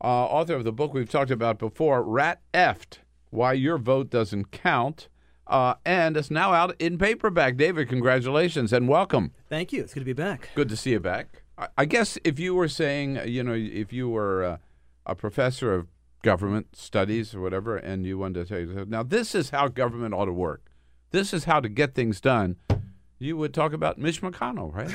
uh, 0.00 0.06
author 0.06 0.54
of 0.54 0.64
the 0.64 0.72
book 0.72 0.94
we've 0.94 1.10
talked 1.10 1.30
about 1.30 1.58
before, 1.58 2.02
Rat 2.02 2.40
Eft 2.54 3.00
Why 3.30 3.54
Your 3.54 3.78
Vote 3.78 4.10
Doesn't 4.10 4.52
Count. 4.52 5.08
Uh, 5.46 5.74
and 5.84 6.16
it's 6.16 6.30
now 6.30 6.52
out 6.52 6.74
in 6.80 6.98
paperback. 6.98 7.56
David, 7.56 7.88
congratulations 7.88 8.72
and 8.72 8.88
welcome. 8.88 9.32
Thank 9.48 9.72
you. 9.72 9.82
It's 9.82 9.94
good 9.94 10.00
to 10.00 10.06
be 10.06 10.12
back. 10.12 10.50
Good 10.54 10.68
to 10.68 10.76
see 10.76 10.90
you 10.90 11.00
back. 11.00 11.44
I, 11.56 11.68
I 11.78 11.84
guess 11.84 12.18
if 12.24 12.38
you 12.38 12.54
were 12.54 12.68
saying, 12.68 13.20
you 13.26 13.42
know, 13.42 13.54
if 13.54 13.92
you 13.92 14.08
were 14.08 14.44
uh, 14.44 14.56
a 15.06 15.14
professor 15.14 15.72
of 15.72 15.86
government 16.26 16.74
studies 16.74 17.34
or 17.36 17.40
whatever, 17.40 17.76
and 17.76 18.04
you 18.04 18.18
wanted 18.18 18.48
to 18.48 18.66
say, 18.74 18.84
now 18.88 19.04
this 19.04 19.32
is 19.32 19.50
how 19.50 19.68
government 19.68 20.12
ought 20.12 20.24
to 20.24 20.32
work, 20.32 20.66
this 21.12 21.32
is 21.32 21.44
how 21.44 21.60
to 21.60 21.68
get 21.68 21.94
things 21.94 22.20
done, 22.20 22.56
you 23.20 23.36
would 23.36 23.54
talk 23.54 23.72
about 23.72 23.96
Mitch 23.96 24.20
McConnell, 24.20 24.74
right? 24.74 24.90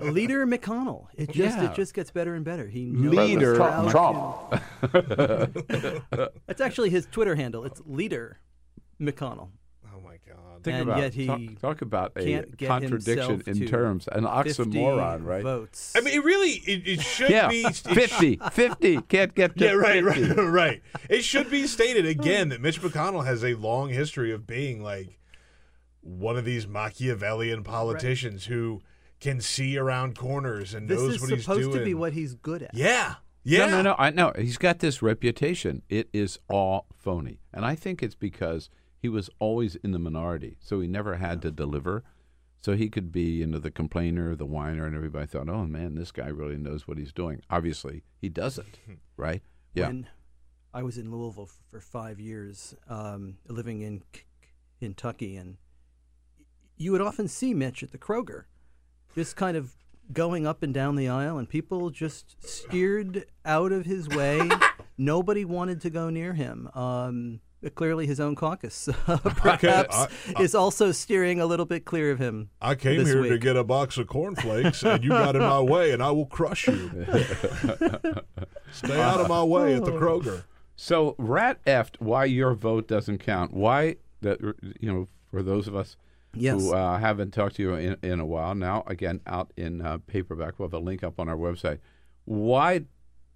Leader 0.00 0.46
McConnell. 0.46 1.06
It 1.14 1.30
just 1.30 1.58
Yeah. 1.58 1.70
it 1.70 1.74
just 1.74 1.92
gets 1.92 2.10
better 2.10 2.34
and 2.34 2.44
better. 2.46 2.66
He 2.66 2.86
knows 2.86 3.14
Leader 3.14 3.58
how 3.58 3.90
Trump. 3.90 4.62
That's 6.46 6.60
actually 6.62 6.88
his 6.88 7.06
Twitter 7.12 7.34
handle. 7.36 7.64
It's 7.64 7.82
Leader 7.84 8.40
McConnell. 8.98 9.50
Oh 9.94 10.00
my 10.02 10.16
God. 10.26 10.47
Think 10.62 10.74
and 10.78 10.82
about 10.88 10.98
yet 10.98 11.14
he 11.14 11.26
talk, 11.26 11.40
talk 11.60 11.82
about 11.82 12.12
a 12.16 12.42
contradiction 12.58 13.42
in 13.46 13.66
terms, 13.66 14.08
an 14.10 14.24
oxymoron, 14.24 15.24
right? 15.24 15.42
Votes. 15.42 15.92
I 15.96 16.00
mean, 16.00 16.14
it 16.14 16.24
really, 16.24 16.50
it, 16.50 16.86
it 16.86 17.00
should 17.00 17.30
Yeah, 17.30 17.48
be. 17.48 17.62
it 17.62 17.76
50, 17.76 18.40
50, 18.52 19.00
can't 19.02 19.34
get 19.34 19.56
to 19.58 19.64
Yeah, 19.64 19.72
right, 19.72 20.04
50. 20.04 20.22
right, 20.22 20.36
right. 20.42 20.82
It 21.08 21.22
should 21.24 21.50
be 21.50 21.66
stated 21.66 22.06
again 22.06 22.48
that 22.50 22.60
Mitch 22.60 22.80
McConnell 22.80 23.24
has 23.24 23.44
a 23.44 23.54
long 23.54 23.90
history 23.90 24.32
of 24.32 24.46
being 24.46 24.82
like 24.82 25.18
one 26.00 26.36
of 26.36 26.44
these 26.44 26.66
Machiavellian 26.66 27.64
politicians 27.64 28.46
who 28.46 28.80
can 29.20 29.40
see 29.40 29.76
around 29.76 30.16
corners 30.16 30.74
and 30.74 30.88
this 30.88 30.98
knows 31.00 31.14
is 31.16 31.20
what 31.20 31.30
he's 31.30 31.44
doing. 31.46 31.58
This 31.58 31.58
is 31.58 31.64
supposed 31.64 31.78
to 31.78 31.84
be 31.84 31.94
what 31.94 32.12
he's 32.12 32.34
good 32.34 32.62
at. 32.62 32.70
yeah, 32.74 33.16
yeah. 33.42 33.66
No, 33.66 33.70
no, 33.76 33.82
no. 33.82 33.94
I 33.98 34.10
know 34.10 34.32
he's 34.38 34.58
got 34.58 34.78
this 34.78 35.02
reputation. 35.02 35.82
It 35.88 36.08
is 36.12 36.38
all 36.48 36.86
phony, 36.96 37.40
and 37.52 37.64
I 37.64 37.74
think 37.74 38.02
it's 38.02 38.14
because 38.14 38.70
he 39.00 39.08
was 39.08 39.30
always 39.38 39.76
in 39.76 39.92
the 39.92 39.98
minority, 39.98 40.56
so 40.60 40.80
he 40.80 40.88
never 40.88 41.16
had 41.16 41.40
to 41.42 41.50
deliver. 41.50 42.04
So 42.60 42.72
he 42.76 42.88
could 42.88 43.12
be, 43.12 43.22
you 43.38 43.46
know, 43.46 43.58
the 43.58 43.70
complainer, 43.70 44.34
the 44.34 44.44
whiner, 44.44 44.84
and 44.84 44.96
everybody 44.96 45.26
thought, 45.26 45.48
"Oh 45.48 45.64
man, 45.66 45.94
this 45.94 46.10
guy 46.10 46.26
really 46.26 46.56
knows 46.56 46.88
what 46.88 46.98
he's 46.98 47.12
doing." 47.12 47.40
Obviously, 47.48 48.02
he 48.20 48.28
doesn't, 48.28 48.78
right? 49.16 49.42
Yeah. 49.74 49.86
When 49.86 50.08
I 50.74 50.82
was 50.82 50.98
in 50.98 51.10
Louisville 51.10 51.48
f- 51.48 51.60
for 51.70 51.80
five 51.80 52.18
years, 52.18 52.74
um, 52.88 53.38
living 53.46 53.80
in 53.82 54.02
K- 54.12 54.22
Kentucky, 54.80 55.36
and 55.36 55.56
you 56.76 56.90
would 56.92 57.00
often 57.00 57.28
see 57.28 57.54
Mitch 57.54 57.82
at 57.84 57.92
the 57.92 57.98
Kroger, 57.98 58.44
just 59.14 59.36
kind 59.36 59.56
of 59.56 59.74
going 60.12 60.46
up 60.46 60.62
and 60.62 60.74
down 60.74 60.96
the 60.96 61.08
aisle, 61.08 61.38
and 61.38 61.48
people 61.48 61.90
just 61.90 62.36
steered 62.44 63.26
out 63.44 63.70
of 63.70 63.86
his 63.86 64.08
way. 64.08 64.48
Nobody 64.98 65.44
wanted 65.44 65.80
to 65.82 65.90
go 65.90 66.10
near 66.10 66.34
him. 66.34 66.68
Um, 66.74 67.40
clearly 67.74 68.06
his 68.06 68.20
own 68.20 68.34
caucus 68.34 68.88
perhaps 69.06 69.96
I- 69.96 70.08
I- 70.36 70.42
is 70.42 70.54
also 70.54 70.92
steering 70.92 71.40
a 71.40 71.46
little 71.46 71.66
bit 71.66 71.84
clear 71.84 72.10
of 72.10 72.18
him. 72.18 72.50
I 72.60 72.74
came 72.74 72.98
this 72.98 73.08
here 73.08 73.22
to 73.24 73.38
get 73.38 73.56
a 73.56 73.64
box 73.64 73.96
of 73.98 74.06
cornflakes, 74.06 74.82
and 74.82 75.02
you 75.02 75.10
got 75.10 75.34
in 75.36 75.42
my 75.42 75.60
way, 75.60 75.90
and 75.92 76.02
I 76.02 76.10
will 76.12 76.26
crush 76.26 76.68
you. 76.68 77.06
Stay 78.72 79.00
out 79.00 79.20
of 79.20 79.28
my 79.28 79.42
way 79.42 79.74
at 79.74 79.84
the 79.84 79.92
Kroger. 79.92 80.44
So 80.76 81.14
rat 81.18 81.64
effed 81.64 81.96
why 81.98 82.26
your 82.26 82.54
vote 82.54 82.86
doesn't 82.86 83.18
count. 83.18 83.52
Why 83.52 83.96
that 84.20 84.40
you 84.80 84.92
know 84.92 85.08
for 85.30 85.42
those 85.42 85.66
of 85.66 85.74
us 85.74 85.96
Yes. 86.34 86.60
who 86.60 86.74
uh, 86.74 86.98
haven't 86.98 87.32
talked 87.32 87.56
to 87.56 87.62
you 87.62 87.74
in, 87.74 87.96
in 88.02 88.20
a 88.20 88.26
while 88.26 88.54
now 88.54 88.84
again 88.86 89.20
out 89.26 89.52
in 89.56 89.80
uh, 89.80 89.98
paperback. 90.06 90.58
We'll 90.58 90.68
have 90.68 90.74
a 90.74 90.78
link 90.78 91.02
up 91.02 91.18
on 91.18 91.28
our 91.28 91.36
website. 91.36 91.78
Why 92.26 92.82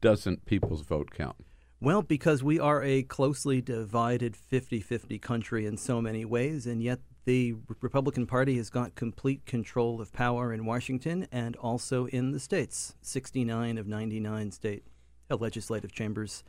doesn't 0.01 0.45
people's 0.45 0.83
vote 0.83 1.11
count? 1.11 1.37
Well, 1.83 2.03
because 2.03 2.45
we 2.45 2.61
are 2.61 2.81
a 2.81 3.03
closely 3.03 3.61
divided 3.61 4.37
50 4.37 4.79
50 4.79 5.19
country 5.19 5.67
in 5.67 5.77
so 5.77 6.01
many 6.01 6.25
ways, 6.25 6.65
and 6.65 6.81
yet 6.81 7.01
the 7.25 7.57
Republican 7.81 8.25
Party 8.25 8.57
has 8.59 8.71
got 8.71 8.95
complete 8.95 9.47
control 9.47 10.01
of 10.01 10.13
power 10.13 10.53
in 10.53 10.65
Washington 10.65 11.27
and 11.33 11.57
also 11.57 12.07
in 12.07 12.31
the 12.31 12.39
states. 12.39 12.95
69 13.03 13.79
of 13.79 13.89
99 13.89 14.53
state 14.53 14.85
uh, 15.29 15.35
legislative 15.35 15.91
chambers, 15.91 16.45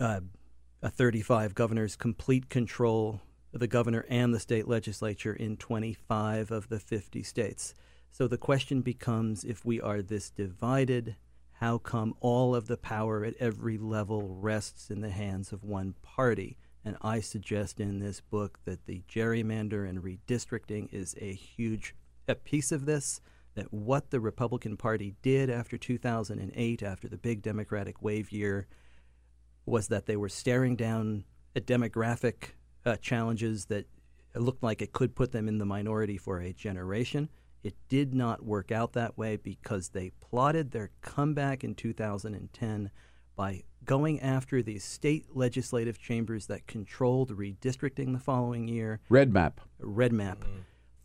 uh, 0.00 0.20
uh, 0.82 0.88
35 0.88 1.54
governors, 1.54 1.94
complete 1.94 2.48
control 2.48 3.20
of 3.52 3.60
the 3.60 3.68
governor 3.68 4.06
and 4.08 4.32
the 4.32 4.40
state 4.40 4.66
legislature 4.66 5.34
in 5.34 5.58
25 5.58 6.50
of 6.50 6.70
the 6.70 6.80
50 6.80 7.22
states. 7.22 7.74
So 8.10 8.26
the 8.26 8.38
question 8.38 8.80
becomes 8.80 9.44
if 9.44 9.66
we 9.66 9.82
are 9.82 10.00
this 10.00 10.30
divided, 10.30 11.16
how 11.60 11.78
come 11.78 12.14
all 12.20 12.54
of 12.54 12.68
the 12.68 12.76
power 12.76 13.24
at 13.24 13.34
every 13.40 13.78
level 13.78 14.22
rests 14.22 14.90
in 14.90 15.00
the 15.00 15.10
hands 15.10 15.52
of 15.52 15.64
one 15.64 15.94
party? 16.02 16.56
And 16.84 16.96
I 17.02 17.20
suggest 17.20 17.80
in 17.80 17.98
this 17.98 18.20
book 18.20 18.60
that 18.64 18.86
the 18.86 19.02
gerrymander 19.08 19.88
and 19.88 20.02
redistricting 20.02 20.88
is 20.92 21.16
a 21.20 21.32
huge 21.32 21.94
a 22.28 22.34
piece 22.34 22.70
of 22.70 22.86
this. 22.86 23.20
That 23.54 23.72
what 23.72 24.10
the 24.10 24.20
Republican 24.20 24.76
Party 24.76 25.16
did 25.20 25.50
after 25.50 25.76
2008, 25.76 26.82
after 26.82 27.08
the 27.08 27.18
big 27.18 27.42
Democratic 27.42 28.00
wave 28.00 28.30
year, 28.30 28.68
was 29.66 29.88
that 29.88 30.06
they 30.06 30.16
were 30.16 30.28
staring 30.28 30.76
down 30.76 31.24
demographic 31.56 32.50
uh, 32.86 32.96
challenges 32.96 33.64
that 33.66 33.86
looked 34.36 34.62
like 34.62 34.80
it 34.80 34.92
could 34.92 35.16
put 35.16 35.32
them 35.32 35.48
in 35.48 35.58
the 35.58 35.66
minority 35.66 36.16
for 36.16 36.40
a 36.40 36.52
generation. 36.52 37.28
It 37.62 37.74
did 37.88 38.14
not 38.14 38.44
work 38.44 38.70
out 38.70 38.92
that 38.92 39.18
way 39.18 39.36
because 39.36 39.88
they 39.88 40.10
plotted 40.20 40.70
their 40.70 40.90
comeback 41.00 41.64
in 41.64 41.74
2010 41.74 42.90
by 43.34 43.62
going 43.84 44.20
after 44.20 44.62
the 44.62 44.78
state 44.78 45.26
legislative 45.34 45.98
chambers 45.98 46.46
that 46.46 46.66
controlled 46.66 47.36
redistricting 47.36 48.12
the 48.12 48.18
following 48.18 48.68
year. 48.68 49.00
REDMAP. 49.10 49.54
Red 49.78 50.12
map. 50.12 50.44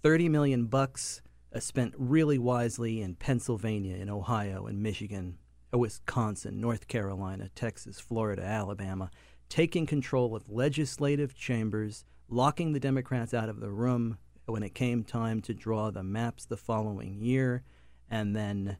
30 0.01 0.30
million 0.30 0.66
bucks 0.66 1.22
uh, 1.54 1.60
spent 1.60 1.93
really 1.97 2.38
wisely 2.38 3.01
in 3.01 3.16
Pennsylvania, 3.16 3.95
in 3.95 4.10
Ohio, 4.10 4.68
in 4.68 4.82
Michigan, 4.82 5.38
uh, 5.74 5.78
Wisconsin, 5.78 6.60
North 6.60 6.88
Carolina, 6.88 7.49
Texas, 7.56 7.99
Florida, 7.99 8.43
Alabama, 8.43 9.10
taking 9.47 9.86
control 9.86 10.36
of 10.36 10.49
legislative 10.49 11.36
chambers, 11.36 12.04
locking 12.28 12.74
the 12.74 12.80
Democrats 12.80 13.34
out 13.34 13.49
of 13.49 13.60
the 13.60 13.72
room 13.72 14.18
when 14.46 14.64
it 14.64 14.74
came 14.76 15.04
time 15.04 15.41
to 15.41 15.54
draw 15.54 15.89
the 15.91 16.04
maps 16.04 16.46
the 16.46 16.58
following 16.58 17.20
year, 17.22 17.64
and 18.10 18.36
then 18.36 18.78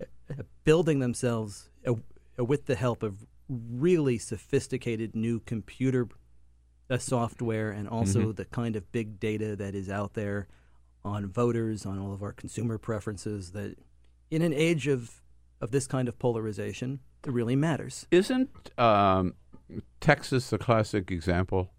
uh, 0.00 0.34
building 0.64 1.00
themselves 1.00 1.70
uh, 1.86 1.94
uh, 2.38 2.44
with 2.44 2.66
the 2.66 2.74
help 2.76 3.02
of 3.02 3.26
really 3.48 4.18
sophisticated 4.18 5.14
new 5.14 5.40
computer 5.40 6.08
software 6.98 7.70
and 7.70 7.88
also 7.88 8.32
Mhm. 8.32 8.36
the 8.36 8.44
kind 8.44 8.76
of 8.76 8.90
big 8.92 9.18
data 9.18 9.56
that 9.56 9.74
is 9.74 9.88
out 9.88 10.14
there 10.14 10.46
on 11.04 11.26
voters, 11.26 11.84
on 11.84 11.98
all 11.98 12.12
of 12.12 12.22
our 12.22 12.32
consumer 12.32 12.78
preferences. 12.78 13.52
That 13.52 13.76
in 14.30 14.42
an 14.42 14.52
age 14.52 14.86
of 14.86 15.20
of 15.60 15.70
this 15.70 15.86
kind 15.86 16.08
of 16.08 16.18
polarization, 16.18 17.00
it 17.26 17.32
really 17.32 17.56
matters. 17.56 18.06
Isn't 18.10 18.50
um, 18.78 19.34
Texas 20.00 20.50
the 20.50 20.58
classic 20.58 21.10
example, 21.10 21.70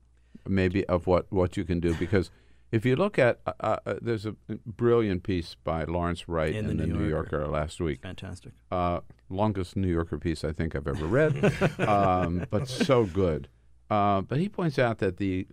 maybe, 0.48 0.86
of 0.88 1.06
what, 1.06 1.32
what 1.32 1.56
you 1.56 1.64
can 1.66 1.80
do? 1.80 1.94
Because 1.94 2.32
if 2.76 2.86
you 2.86 2.98
look 2.98 3.18
at, 3.18 3.40
uh, 3.48 3.54
uh, 3.86 3.96
there's 4.02 4.26
a 4.26 4.36
brilliant 4.66 5.24
piece 5.24 5.56
by 5.64 5.86
Lawrence 5.86 6.28
Wright 6.28 6.54
In 6.54 6.70
in, 6.70 6.76
the 6.78 6.86
New 6.86 6.94
New 6.98 7.08
Yorker. 7.08 7.38
Yorker. 7.38 7.52
last 7.52 7.80
week. 7.80 8.02
Fantastic. 8.02 8.52
Uh, 8.70 9.00
longest 9.30 9.78
New 9.78 9.88
Yorker 9.88 10.18
piece 10.18 10.44
I 10.44 10.52
think 10.52 10.76
I've 10.76 10.86
ever 10.88 11.06
read, 11.06 11.34
um, 11.80 12.46
but 12.50 12.68
so 12.68 13.06
good. 13.06 13.48
Uh, 13.90 14.20
but 14.22 14.40
he 14.40 14.50
points 14.50 14.78
out 14.78 14.98
that 14.98 15.16
the 15.18 15.48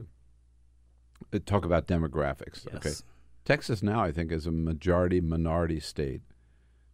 uh, 1.33 1.39
talk 1.47 1.65
about 1.65 1.87
demographics. 1.87 2.67
Okay, 2.75 2.89
Yes. 2.89 3.05
Texas 3.45 3.85
now 3.85 4.03
I 4.03 4.11
think 4.11 4.33
is 4.33 4.47
a 4.49 4.51
majority 4.53 5.21
minority 5.21 5.79
state. 5.79 6.23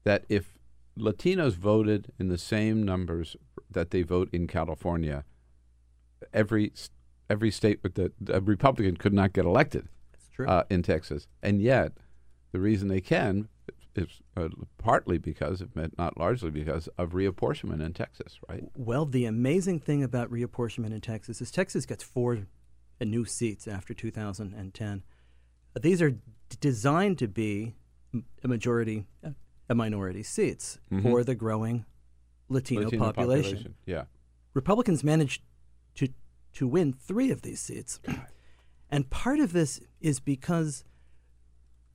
That 0.04 0.26
if 0.28 0.58
Latinos 0.98 1.54
voted 1.54 2.12
in 2.18 2.28
the 2.28 2.38
same 2.38 2.82
numbers 2.82 3.34
that 3.70 3.92
they 3.92 4.02
vote 4.02 4.28
in 4.30 4.46
California, 4.46 5.24
every 6.34 6.72
every 7.30 7.50
state 7.50 7.80
with 7.82 7.94
the, 7.94 8.12
the 8.20 8.42
Republican 8.42 8.98
could 8.98 9.14
not 9.14 9.32
get 9.32 9.46
elected 9.46 9.88
true. 10.38 10.46
Uh, 10.48 10.64
in 10.70 10.82
Texas, 10.82 11.26
and 11.42 11.60
yet 11.60 11.92
the 12.52 12.60
reason 12.60 12.88
they 12.88 13.00
can 13.00 13.48
is 13.96 14.20
uh, 14.36 14.48
partly 14.78 15.18
because, 15.18 15.60
if 15.60 15.68
not 15.98 16.16
largely 16.16 16.50
because, 16.50 16.88
of 16.98 17.10
reapportionment 17.10 17.84
in 17.84 17.92
Texas, 17.92 18.38
right? 18.48 18.64
Well, 18.76 19.04
the 19.04 19.24
amazing 19.24 19.80
thing 19.80 20.04
about 20.04 20.30
reapportionment 20.30 20.92
in 20.92 21.00
Texas 21.00 21.40
is 21.40 21.50
Texas 21.50 21.84
gets 21.84 22.04
four 22.04 22.46
new 23.00 23.24
seats 23.24 23.66
after 23.66 23.94
2010. 23.94 25.02
Uh, 25.74 25.80
These 25.80 26.00
are 26.02 26.10
d- 26.10 26.20
designed 26.60 27.18
to 27.18 27.26
be 27.28 27.74
a 28.44 28.48
majority, 28.48 29.04
a 29.68 29.74
minority 29.74 30.22
seats 30.22 30.78
Mhm. 30.92 31.02
for 31.02 31.24
the 31.24 31.34
growing 31.34 31.84
Latino, 32.48 32.82
Latino 32.84 33.04
population. 33.04 33.50
population, 33.56 33.74
yeah. 33.84 34.04
Republicans 34.54 35.02
managed 35.04 35.42
to 35.96 36.08
to 36.54 36.66
win 36.66 36.92
three 36.92 37.30
of 37.30 37.42
these 37.42 37.60
seats, 37.60 38.00
and 38.90 39.10
part 39.10 39.40
of 39.40 39.52
this 39.52 39.80
is 40.00 40.20
because 40.20 40.84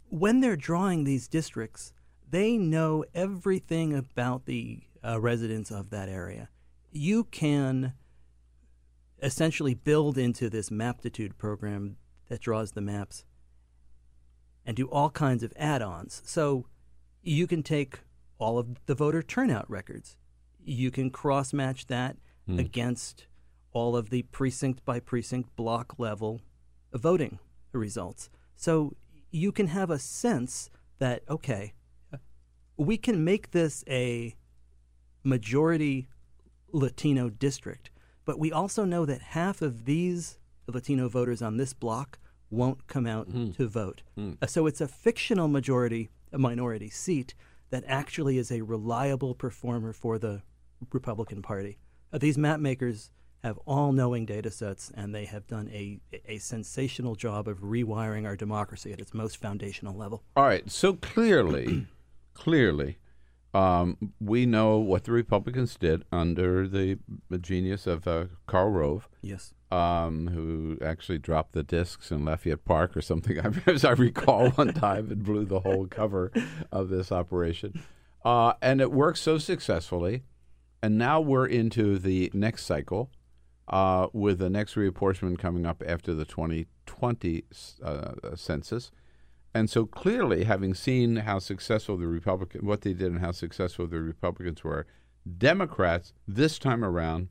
when 0.10 0.42
they're 0.42 0.56
drawing 0.56 1.04
these 1.04 1.28
districts, 1.28 1.94
they 2.30 2.58
know 2.58 3.04
everything 3.14 3.94
about 3.96 4.46
the 4.46 4.82
uh, 5.04 5.20
residents 5.20 5.72
of 5.72 5.90
that 5.90 6.10
area. 6.10 6.50
You 6.92 7.24
can 7.26 7.94
essentially 9.22 9.74
build 9.74 10.18
into 10.18 10.50
this 10.50 10.70
Maptitude 10.70 11.38
program 11.38 11.98
that 12.30 12.42
draws 12.42 12.72
the 12.72 12.82
maps 12.82 13.26
and 14.66 14.76
do 14.76 14.88
all 14.88 15.10
kinds 15.10 15.44
of 15.44 15.54
add 15.56 15.82
ons. 15.82 16.22
So 16.26 16.68
you 17.22 17.48
can 17.48 17.64
take 17.64 18.00
all 18.38 18.60
of 18.60 18.86
the 18.86 18.96
voter 18.96 19.22
turnout 19.22 19.70
records, 19.70 20.18
you 20.64 20.92
can 20.92 21.10
cross 21.10 21.54
match 21.54 21.88
that 21.88 22.18
Hmm. 22.46 22.60
against 22.60 23.28
all 23.72 23.96
of 23.96 24.10
the 24.10 24.24
precinct 24.24 24.84
by 24.84 25.00
precinct 25.00 25.56
block 25.56 25.98
level 25.98 26.42
voting 26.94 27.40
results. 27.72 28.30
So 28.56 28.96
you 29.32 29.52
can 29.52 29.68
have 29.68 29.90
a 29.90 30.00
sense 30.00 30.70
that, 31.00 31.24
okay, 31.30 31.74
we 32.78 32.98
can 32.98 33.24
make 33.24 33.52
this 33.52 33.84
a 33.88 34.36
majority 35.24 36.08
Latino 36.72 37.30
district, 37.30 37.92
but 38.26 38.40
we 38.40 38.52
also 38.52 38.86
know 38.86 39.06
that 39.06 39.22
half 39.22 39.62
of 39.62 39.86
these 39.86 40.38
Latino 40.68 41.10
voters 41.10 41.42
on 41.42 41.58
this 41.58 41.74
block 41.74 42.20
won't 42.50 42.88
come 42.88 43.08
out 43.08 43.28
to 43.56 43.68
vote. 43.68 44.04
Mm. 44.18 44.38
Uh, 44.42 44.48
So 44.48 44.68
it's 44.68 44.82
a 44.82 44.88
fictional 44.88 45.48
majority, 45.48 46.10
a 46.32 46.38
minority 46.38 46.90
seat 46.90 47.34
that 47.70 47.84
actually 47.88 48.38
is 48.38 48.52
a 48.52 48.62
reliable 48.62 49.34
performer 49.34 49.94
for 49.94 50.20
the 50.20 50.44
Republican 50.92 51.42
Party. 51.42 51.80
Uh, 52.12 52.20
these 52.20 52.38
map 52.38 52.60
makers 52.60 53.12
have 53.44 53.60
all 53.66 53.92
knowing 53.92 54.26
data 54.26 54.50
sets, 54.50 54.92
and 54.96 55.14
they 55.14 55.26
have 55.26 55.46
done 55.48 55.70
a, 55.74 56.00
a 56.28 56.38
sensational 56.38 57.16
job 57.16 57.48
of 57.48 57.60
rewiring 57.60 58.26
our 58.26 58.38
democracy 58.38 58.94
at 58.94 59.00
its 59.00 59.14
most 59.14 59.38
foundational 59.38 59.94
level. 59.94 60.24
All 60.36 60.46
right. 60.46 60.70
So 60.72 60.94
clearly, 60.94 61.88
clearly, 62.34 63.00
um, 63.54 64.14
we 64.20 64.46
know 64.46 64.78
what 64.78 65.04
the 65.04 65.12
Republicans 65.12 65.76
did 65.76 66.06
under 66.12 66.68
the 66.68 66.98
genius 67.42 67.86
of 67.86 68.08
uh, 68.08 68.26
Karl 68.48 68.70
Rove. 68.70 69.10
Yes. 69.22 69.54
Um, 69.72 70.28
who 70.28 70.78
actually 70.86 71.18
dropped 71.18 71.54
the 71.54 71.64
discs 71.64 72.12
in 72.12 72.24
Lafayette 72.24 72.64
Park 72.64 72.96
or 72.96 73.02
something, 73.02 73.40
as 73.66 73.84
I 73.84 73.92
recall 73.92 74.52
one 74.52 74.74
time, 74.74 75.12
and 75.12 75.24
blew 75.24 75.46
the 75.46 75.62
whole 75.62 75.88
cover 75.88 76.32
of 76.72 76.90
this 76.90 77.12
operation. 77.12 77.82
Uh, 78.24 78.54
and 78.62 78.80
it 78.80 78.92
worked 78.92 79.18
so 79.18 79.38
successfully. 79.38 80.24
And 80.82 80.98
now 80.98 81.20
we're 81.20 81.48
into 81.48 81.98
the 81.98 82.30
next 82.34 82.66
cycle 82.66 83.10
uh, 83.68 84.08
with 84.14 84.40
the 84.40 84.50
next 84.50 84.76
reapportionment 84.76 85.40
coming 85.40 85.66
up 85.66 85.84
after 85.86 86.14
the 86.14 86.26
2020 86.26 87.44
uh, 87.84 88.12
census. 88.36 88.92
And 89.56 89.70
so 89.70 89.86
clearly, 89.86 90.46
having 90.46 90.74
seen 90.74 91.18
how 91.18 91.40
successful 91.40 91.98
the 91.98 92.08
Republican, 92.08 92.66
what 92.66 92.82
they 92.82 92.94
did 92.94 93.12
and 93.12 93.20
how 93.20 93.32
successful 93.32 93.88
the 93.88 94.02
Republicans 94.02 94.64
were, 94.64 94.88
Democrats 95.38 96.14
this 96.28 96.58
time 96.60 96.84
around 96.84 97.30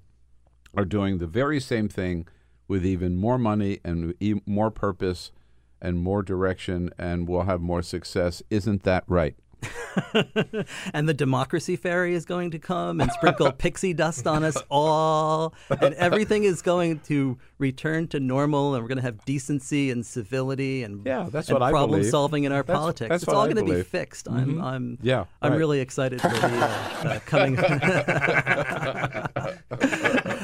are 0.76 0.84
doing 0.84 1.18
the 1.18 1.26
very 1.26 1.60
same 1.60 1.88
thing 1.88 2.26
with 2.68 2.86
even 2.86 3.16
more 3.16 3.38
money 3.38 3.80
and 3.84 4.14
more 4.46 4.70
purpose 4.70 5.32
and 5.80 5.98
more 5.98 6.22
direction, 6.22 6.90
and 6.96 7.28
we'll 7.28 7.42
have 7.42 7.60
more 7.60 7.82
success. 7.82 8.40
Isn't 8.50 8.84
that 8.84 9.04
right? 9.08 9.36
and 10.94 11.08
the 11.08 11.14
democracy 11.14 11.76
fairy 11.76 12.14
is 12.14 12.24
going 12.24 12.50
to 12.52 12.58
come 12.58 13.00
and 13.00 13.10
sprinkle 13.12 13.50
pixie 13.58 13.92
dust 13.94 14.26
on 14.26 14.44
us 14.44 14.56
all, 14.70 15.54
and 15.80 15.94
everything 15.94 16.44
is 16.44 16.62
going 16.62 16.98
to 17.00 17.38
return 17.58 18.08
to 18.08 18.20
normal, 18.20 18.74
and 18.74 18.82
we're 18.82 18.88
going 18.88 18.96
to 18.96 19.02
have 19.02 19.24
decency 19.24 19.90
and 19.90 20.04
civility 20.04 20.82
and 20.82 21.04
Yeah, 21.06 21.28
that's 21.30 21.48
and 21.48 21.54
what 21.58 21.62
I 21.62 21.70
problem 21.70 22.00
believe. 22.00 22.10
solving 22.10 22.44
in 22.44 22.52
our 22.52 22.62
That's- 22.62 22.78
politics. 22.80 23.08
that's 23.08 23.22
it's 23.24 23.32
all 23.32 23.42
I 23.42 23.52
going 23.52 23.66
to 23.66 23.74
be 23.74 23.82
fixed. 23.82 24.28
I'm, 24.28 24.56
Mhm. 24.56 24.62
I'm, 24.62 24.98
Yeah, 25.02 25.24
I'm 25.40 25.52
right. 25.52 25.58
really 25.58 25.80
excited 25.80 26.20
for 26.20 26.28
the 26.28 26.36
uh, 26.36 26.68
uh, 27.04 27.18
coming. 27.26 27.56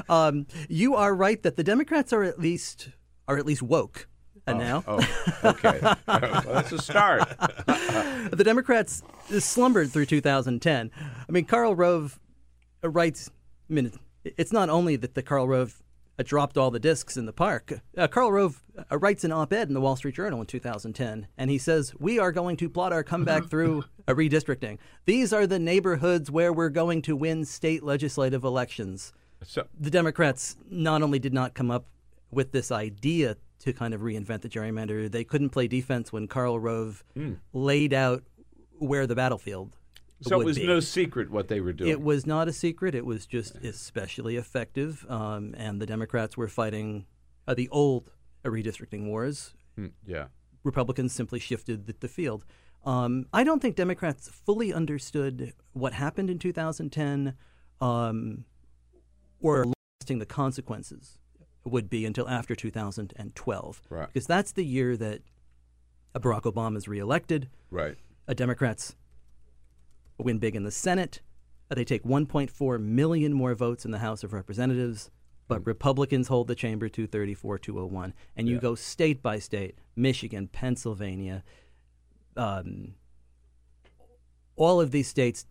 um, 0.09 0.47
you 0.69 0.95
are 0.95 1.15
right 1.15 1.43
that 1.43 1.57
the 1.57 1.65
Democrats 1.65 2.13
are 2.13 2.23
at 2.23 2.39
least 2.39 2.91
are 3.27 3.37
at 3.37 3.45
least 3.47 3.63
woke. 3.63 4.09
And 4.49 4.59
now, 4.59 4.85
Oh, 4.87 5.01
okay. 5.45 5.79
well, 6.07 6.43
that's 6.47 6.73
a 6.73 6.79
start. 6.79 7.29
the 7.67 8.43
Democrats 8.45 9.03
slumbered 9.39 9.91
through 9.91 10.07
2010. 10.07 10.91
I 10.97 11.33
mean, 11.33 11.45
Karl 11.45 11.75
Rove 11.75 12.19
writes. 12.83 13.31
I 13.71 13.75
mean, 13.75 13.93
it's 14.25 14.53
not 14.53 14.71
only 14.71 14.97
that 14.97 15.15
the 15.15 15.23
Karl 15.23 15.47
Rove 15.47 15.83
uh, 16.19 16.23
dropped 16.25 16.57
all 16.57 16.71
the 16.71 16.81
discs 16.81 17.17
in 17.17 17.27
the 17.27 17.33
park. 17.33 17.81
Uh, 17.97 18.09
Karl 18.09 18.33
Rove 18.33 18.63
uh, 18.91 18.99
writes 18.99 19.25
an 19.25 19.33
op-ed 19.33 19.69
in 19.69 19.75
the 19.75 19.81
Wall 19.81 19.95
Street 19.97 20.15
Journal 20.15 20.41
in 20.41 20.47
2010, 20.47 21.29
and 21.37 21.51
he 21.51 21.59
says 21.59 21.95
we 21.99 22.19
are 22.19 22.33
going 22.33 22.57
to 22.57 22.69
plot 22.69 22.93
our 22.93 23.05
comeback 23.05 23.49
through 23.51 23.85
a 24.07 24.15
redistricting. 24.15 24.79
These 25.05 25.33
are 25.33 25.47
the 25.47 25.59
neighborhoods 25.59 26.31
where 26.31 26.53
we're 26.53 26.71
going 26.71 27.03
to 27.03 27.15
win 27.15 27.45
state 27.45 27.83
legislative 27.83 28.43
elections. 28.45 29.13
So, 29.45 29.67
the 29.79 29.91
Democrats 29.91 30.57
not 30.69 31.03
only 31.03 31.19
did 31.21 31.33
not 31.33 31.55
come 31.55 31.71
up 31.71 31.87
with 32.31 32.51
this 32.53 32.73
idea 32.73 33.37
to 33.61 33.73
kind 33.73 33.93
of 33.95 34.01
reinvent 34.03 34.43
the 34.43 34.49
gerrymander, 34.49 35.11
they 35.11 35.25
couldn't 35.25 35.51
play 35.51 35.67
defense 35.69 36.13
when 36.13 36.29
Karl 36.29 36.59
Rove 36.61 37.05
Hmm. 37.15 37.35
laid 37.53 37.93
out 37.93 38.23
where 38.79 39.07
the 39.07 39.15
battlefield 39.17 39.77
so 40.21 40.41
it 40.41 40.45
was 40.45 40.59
be. 40.59 40.67
no 40.67 40.81
secret 40.81 41.31
what 41.31 41.47
they 41.49 41.61
were 41.61 41.73
doing. 41.73 41.91
It 41.91 42.01
was 42.01 42.27
not 42.27 42.49
a 42.49 42.53
secret. 42.53 42.95
It 42.95 43.07
was 43.07 43.25
just 43.27 43.55
especially 43.57 44.37
effective, 44.37 45.07
um, 45.09 45.55
and 45.57 45.81
the 45.81 45.87
Democrats 45.87 46.37
were 46.37 46.49
fighting 46.49 47.07
uh, 47.47 47.55
the 47.55 47.69
old 47.69 48.11
redistricting 48.45 49.07
wars. 49.07 49.55
Hmm, 49.77 49.87
yeah. 50.07 50.27
Republicans 50.65 51.13
simply 51.13 51.39
shifted 51.39 51.87
the, 51.87 51.95
the 52.01 52.09
field. 52.09 52.45
Um, 52.85 53.27
I 53.33 53.45
don't 53.45 53.61
think 53.63 53.77
Democrats 53.77 54.29
fully 54.29 54.73
understood 54.73 55.53
what 55.73 55.93
happened 55.93 56.31
in 56.31 56.39
2010, 56.41 57.35
um, 57.81 58.45
or 59.41 59.67
lasting 60.01 60.19
the 60.19 60.27
consequences 60.27 61.19
would 61.69 61.89
be 61.91 62.05
until 62.05 62.29
after 62.29 62.55
2012, 62.55 63.83
Right. 63.91 64.07
because 64.13 64.27
that's 64.27 64.53
the 64.53 64.65
year 64.65 64.97
that 64.97 65.23
Barack 66.15 66.43
Obama 66.43 66.77
is 66.77 66.89
reelected. 66.89 67.49
Right. 67.71 67.97
Uh, 68.27 68.35
Democrats 68.35 68.97
win 70.19 70.39
big 70.39 70.57
in 70.57 70.65
the 70.65 70.71
Senate. 70.71 71.21
Uh, 71.71 71.75
they 71.77 71.85
take 71.85 72.03
1.4 72.05 72.79
million 72.81 73.33
more 73.33 73.55
votes 73.55 73.85
in 73.85 73.91
the 73.93 73.99
House 73.99 74.25
of 74.25 74.33
Representatives, 74.33 75.11
but 75.47 75.65
Republicans 75.67 76.29
hold 76.29 76.49
the 76.49 76.55
chamber 76.55 76.89
234 76.89 77.59
201. 77.59 78.15
And 78.37 78.49
you 78.49 78.55
Yeah. 78.57 78.61
go 78.61 78.75
state 78.75 79.23
by 79.23 79.39
state 79.39 79.77
Michigan, 79.95 80.49
Pennsylvania. 80.49 81.45
Um, 82.37 82.95
all 84.57 84.81
of 84.81 84.91
these 84.91 85.09
states 85.09 85.47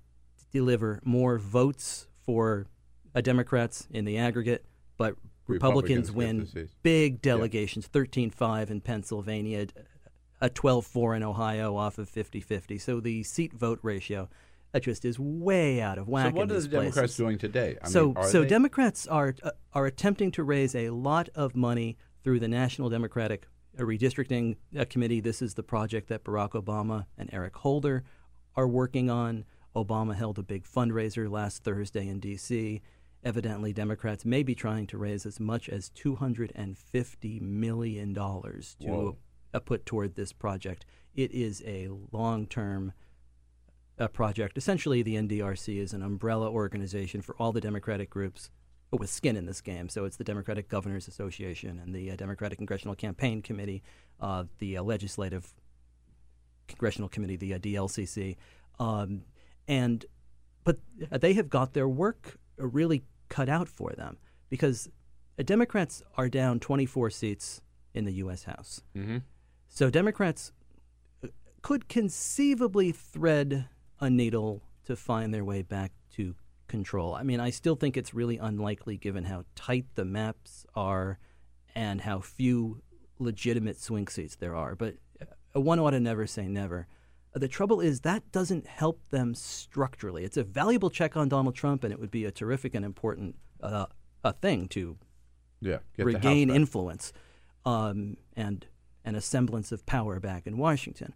deliver 0.51 0.99
more 1.03 1.37
votes 1.37 2.07
for 2.25 2.67
uh, 3.15 3.21
Democrats 3.21 3.87
in 3.91 4.05
the 4.05 4.17
aggregate, 4.17 4.65
but 4.97 5.15
Republicans 5.47 6.09
Republicans, 6.09 6.53
win 6.53 6.69
big 6.83 7.21
delegations 7.21 7.87
13 7.87 8.29
5 8.29 8.69
in 8.69 8.81
Pennsylvania, 8.81 9.67
a 10.41 10.49
12 10.49 10.85
4 10.85 11.15
in 11.15 11.23
Ohio 11.23 11.75
off 11.75 11.97
of 11.97 12.09
50 12.09 12.41
50. 12.41 12.77
So 12.77 12.99
the 12.99 13.23
seat 13.23 13.53
vote 13.53 13.79
ratio 13.81 14.29
uh, 14.73 14.79
just 14.79 15.05
is 15.05 15.19
way 15.19 15.81
out 15.81 15.97
of 15.97 16.07
whack. 16.07 16.33
So 16.33 16.37
what 16.37 16.51
are 16.51 16.59
the 16.59 16.67
Democrats 16.67 16.95
places. 16.95 17.17
doing 17.17 17.37
today? 17.37 17.77
I 17.81 17.87
so 17.87 18.07
mean, 18.07 18.17
are 18.17 18.27
so 18.27 18.41
they- 18.41 18.47
Democrats 18.47 19.07
are 19.07 19.35
uh, 19.43 19.51
are 19.73 19.85
attempting 19.85 20.31
to 20.31 20.43
raise 20.43 20.75
a 20.75 20.89
lot 20.89 21.29
of 21.35 21.55
money 21.55 21.97
through 22.23 22.39
the 22.39 22.47
National 22.47 22.89
Democratic 22.89 23.47
uh, 23.79 23.83
Redistricting 23.83 24.57
uh, 24.77 24.85
Committee. 24.89 25.21
This 25.21 25.41
is 25.41 25.53
the 25.53 25.63
project 25.63 26.09
that 26.09 26.23
Barack 26.23 26.51
Obama 26.51 27.05
and 27.17 27.29
Eric 27.31 27.55
Holder 27.57 28.03
are 28.55 28.67
working 28.67 29.09
on. 29.09 29.45
Obama 29.75 30.15
held 30.15 30.39
a 30.39 30.43
big 30.43 30.63
fundraiser 30.65 31.29
last 31.29 31.63
Thursday 31.63 32.07
in 32.07 32.19
D.C. 32.19 32.81
Evidently, 33.27 33.73
Democrats 33.73 34.23
may 34.23 34.41
be 34.41 34.55
trying 34.55 34.87
to 34.87 34.97
raise 34.97 35.25
as 35.25 35.37
much 35.37 35.67
as 35.67 35.89
two 35.89 36.15
hundred 36.15 36.49
and 36.55 36.77
fifty 36.77 37.41
million 37.41 38.13
dollars 38.13 38.77
to 38.79 38.87
Whoa. 38.87 39.17
uh, 39.53 39.59
put 39.59 39.85
toward 39.85 40.15
this 40.15 40.31
project. 40.31 40.85
It 41.13 41.33
is 41.33 41.61
a 41.67 41.89
long-term 42.13 42.93
uh, 43.99 44.07
project. 44.07 44.57
Essentially, 44.57 45.01
the 45.01 45.15
NDRC 45.15 45.77
is 45.77 45.91
an 45.91 46.03
umbrella 46.03 46.49
organization 46.49 47.21
for 47.21 47.35
all 47.35 47.51
the 47.51 47.59
Democratic 47.59 48.09
groups 48.09 48.49
with 48.91 49.09
skin 49.09 49.35
in 49.35 49.45
this 49.45 49.59
game. 49.59 49.89
So 49.89 50.05
it's 50.05 50.15
the 50.15 50.23
Democratic 50.23 50.69
Governors 50.69 51.09
Association 51.09 51.81
and 51.83 51.93
the 51.93 52.11
uh, 52.11 52.15
Democratic 52.15 52.59
Congressional 52.59 52.95
Campaign 52.95 53.41
Committee, 53.41 53.83
uh, 54.21 54.45
the 54.59 54.77
uh, 54.77 54.83
Legislative 54.83 55.53
Congressional 56.69 57.09
Committee, 57.09 57.35
the 57.35 57.55
uh, 57.55 57.59
DLCC, 57.59 58.37
um, 58.79 59.23
and 59.67 60.05
but 60.63 60.77
they 61.11 61.33
have 61.33 61.49
got 61.49 61.73
their 61.73 61.89
work 61.89 62.37
really 62.57 63.03
cut 63.29 63.49
out 63.49 63.67
for 63.67 63.91
them 63.91 64.17
because 64.49 64.89
uh, 65.39 65.43
Democrats 65.43 66.01
are 66.15 66.29
down 66.29 66.59
24 66.59 67.09
seats 67.09 67.61
in 67.93 68.05
the 68.05 68.13
U.S. 68.13 68.43
House. 68.43 68.81
Mhm. 68.95 69.23
So 69.69 69.89
Democrats 69.89 70.51
uh, 71.23 71.27
could 71.61 71.87
conceivably 71.87 72.91
thread 72.91 73.67
a 73.99 74.09
needle 74.09 74.63
to 74.85 74.95
find 74.95 75.33
their 75.33 75.43
way 75.43 75.61
back 75.61 75.91
to 76.13 76.35
control. 76.67 77.15
I 77.15 77.23
mean, 77.23 77.39
I 77.39 77.49
still 77.49 77.75
think 77.75 77.97
it's 77.97 78.13
really 78.13 78.37
unlikely 78.37 78.97
given 78.97 79.25
how 79.25 79.43
tight 79.55 79.85
the 79.95 80.05
maps 80.05 80.65
are 80.75 81.17
and 81.75 82.01
how 82.01 82.19
few 82.19 82.81
legitimate 83.19 83.79
swing 83.79 84.07
seats 84.07 84.35
there 84.35 84.55
are. 84.55 84.75
But 84.75 84.95
uh, 85.55 85.59
one 85.61 85.79
ought 85.79 85.91
to 85.91 85.99
never 85.99 86.27
say 86.27 86.47
never. 86.47 86.87
The 87.37 87.47
trouble 87.47 87.81
is 87.81 88.01
that 88.01 88.31
doesn't 88.31 88.67
help 88.67 89.01
them 89.09 89.35
structurally. 89.35 90.23
It's 90.23 90.37
a 90.37 90.43
valuable 90.43 90.89
check 90.89 91.17
on 91.17 91.29
Donald 91.29 91.55
Trump, 91.55 91.83
and 91.83 91.93
it 91.93 91.99
would 91.99 92.11
be 92.11 92.25
a 92.25 92.31
terrific 92.31 92.75
and 92.75 92.85
important 92.85 93.35
uh, 93.61 93.87
a 94.23 94.33
thing 94.33 94.67
to 94.69 94.97
Yeah, 95.61 95.77
get 95.95 96.05
regain 96.05 96.49
influence 96.49 97.13
um, 97.65 98.17
and 98.35 98.65
and 99.03 99.15
a 99.15 99.21
semblance 99.21 99.71
of 99.71 99.85
power 99.85 100.19
back 100.19 100.45
in 100.47 100.57
Washington. 100.57 101.13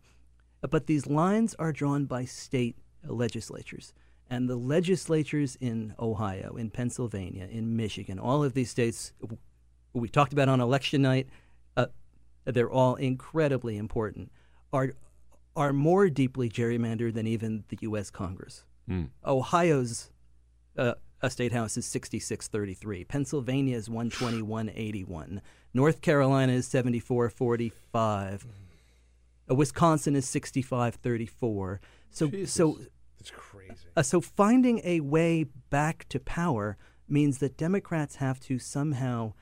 But 0.61 0.87
these 0.87 1.07
lines 1.07 1.55
are 1.59 1.71
drawn 1.71 2.05
by 2.05 2.25
state 2.25 2.77
legislatures. 3.03 3.93
And 4.29 4.47
the 4.47 4.55
legislatures 4.55 5.57
in 5.59 5.93
Ohio, 5.99 6.55
in 6.55 6.69
Pennsylvania, 6.69 7.47
in 7.51 7.75
Michigan, 7.75 8.17
all 8.17 8.43
of 8.45 8.53
these 8.53 8.69
states 8.69 9.11
we 9.93 10.07
talked 10.07 10.31
about 10.31 10.47
on 10.47 10.61
election 10.61 11.01
night, 11.01 11.27
uh, 11.75 11.87
they're 12.45 12.71
all 12.71 12.95
incredibly 12.95 13.77
important, 13.77 14.31
are, 14.71 14.93
are 15.55 15.73
more 15.73 16.09
deeply 16.09 16.49
gerrymandered 16.49 17.13
than 17.13 17.27
even 17.27 17.63
the 17.69 17.77
U.S. 17.81 18.09
Congress. 18.09 18.63
Hmm. 18.87 19.05
Ohio's 19.25 20.11
uh, 20.77 20.93
a 21.21 21.29
state 21.29 21.51
house 21.51 21.77
is 21.77 21.85
6633. 21.85 23.03
Pennsylvania 23.05 23.77
is 23.77 23.85
12181. 23.87 25.41
North 25.73 26.01
Carolina 26.01 26.53
is 26.53 26.67
7445. 26.67 28.45
Uh, 29.49 29.55
Wisconsin 29.55 30.15
is 30.15 30.27
6534. 30.27 31.81
So 32.09 32.29
so 32.45 32.79
That's 33.19 33.31
crazy. 33.31 33.75
uh, 33.95 34.01
so 34.03 34.21
finding 34.21 34.81
a 34.83 35.01
way 35.01 35.45
back 35.69 36.05
to 36.09 36.19
power 36.19 36.77
means 37.07 37.37
that 37.39 37.57
Democrats 37.57 38.15
have 38.15 38.39
to 38.39 38.57
somehow 38.57 39.33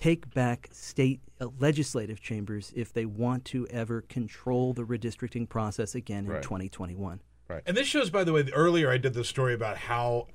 take 0.00 0.32
back 0.34 0.68
state 0.72 1.20
uh, 1.40 1.48
legislative 1.58 2.20
chambers 2.20 2.72
if 2.74 2.92
they 2.92 3.04
want 3.06 3.44
to 3.46 3.66
ever 3.68 4.02
control 4.02 4.72
the 4.72 4.82
redistricting 4.84 5.48
process 5.48 5.94
again 5.94 6.26
in 6.26 6.32
Right. 6.32 6.42
2021. 6.42 7.20
And 7.66 7.76
this 7.76 7.86
shows, 7.86 8.10
by 8.10 8.24
the 8.24 8.32
way, 8.32 8.44
earlier 8.52 8.90
I 8.90 8.98
did 8.98 9.14
the 9.14 9.24
story 9.24 9.54
about 9.54 9.76
how 9.76 10.26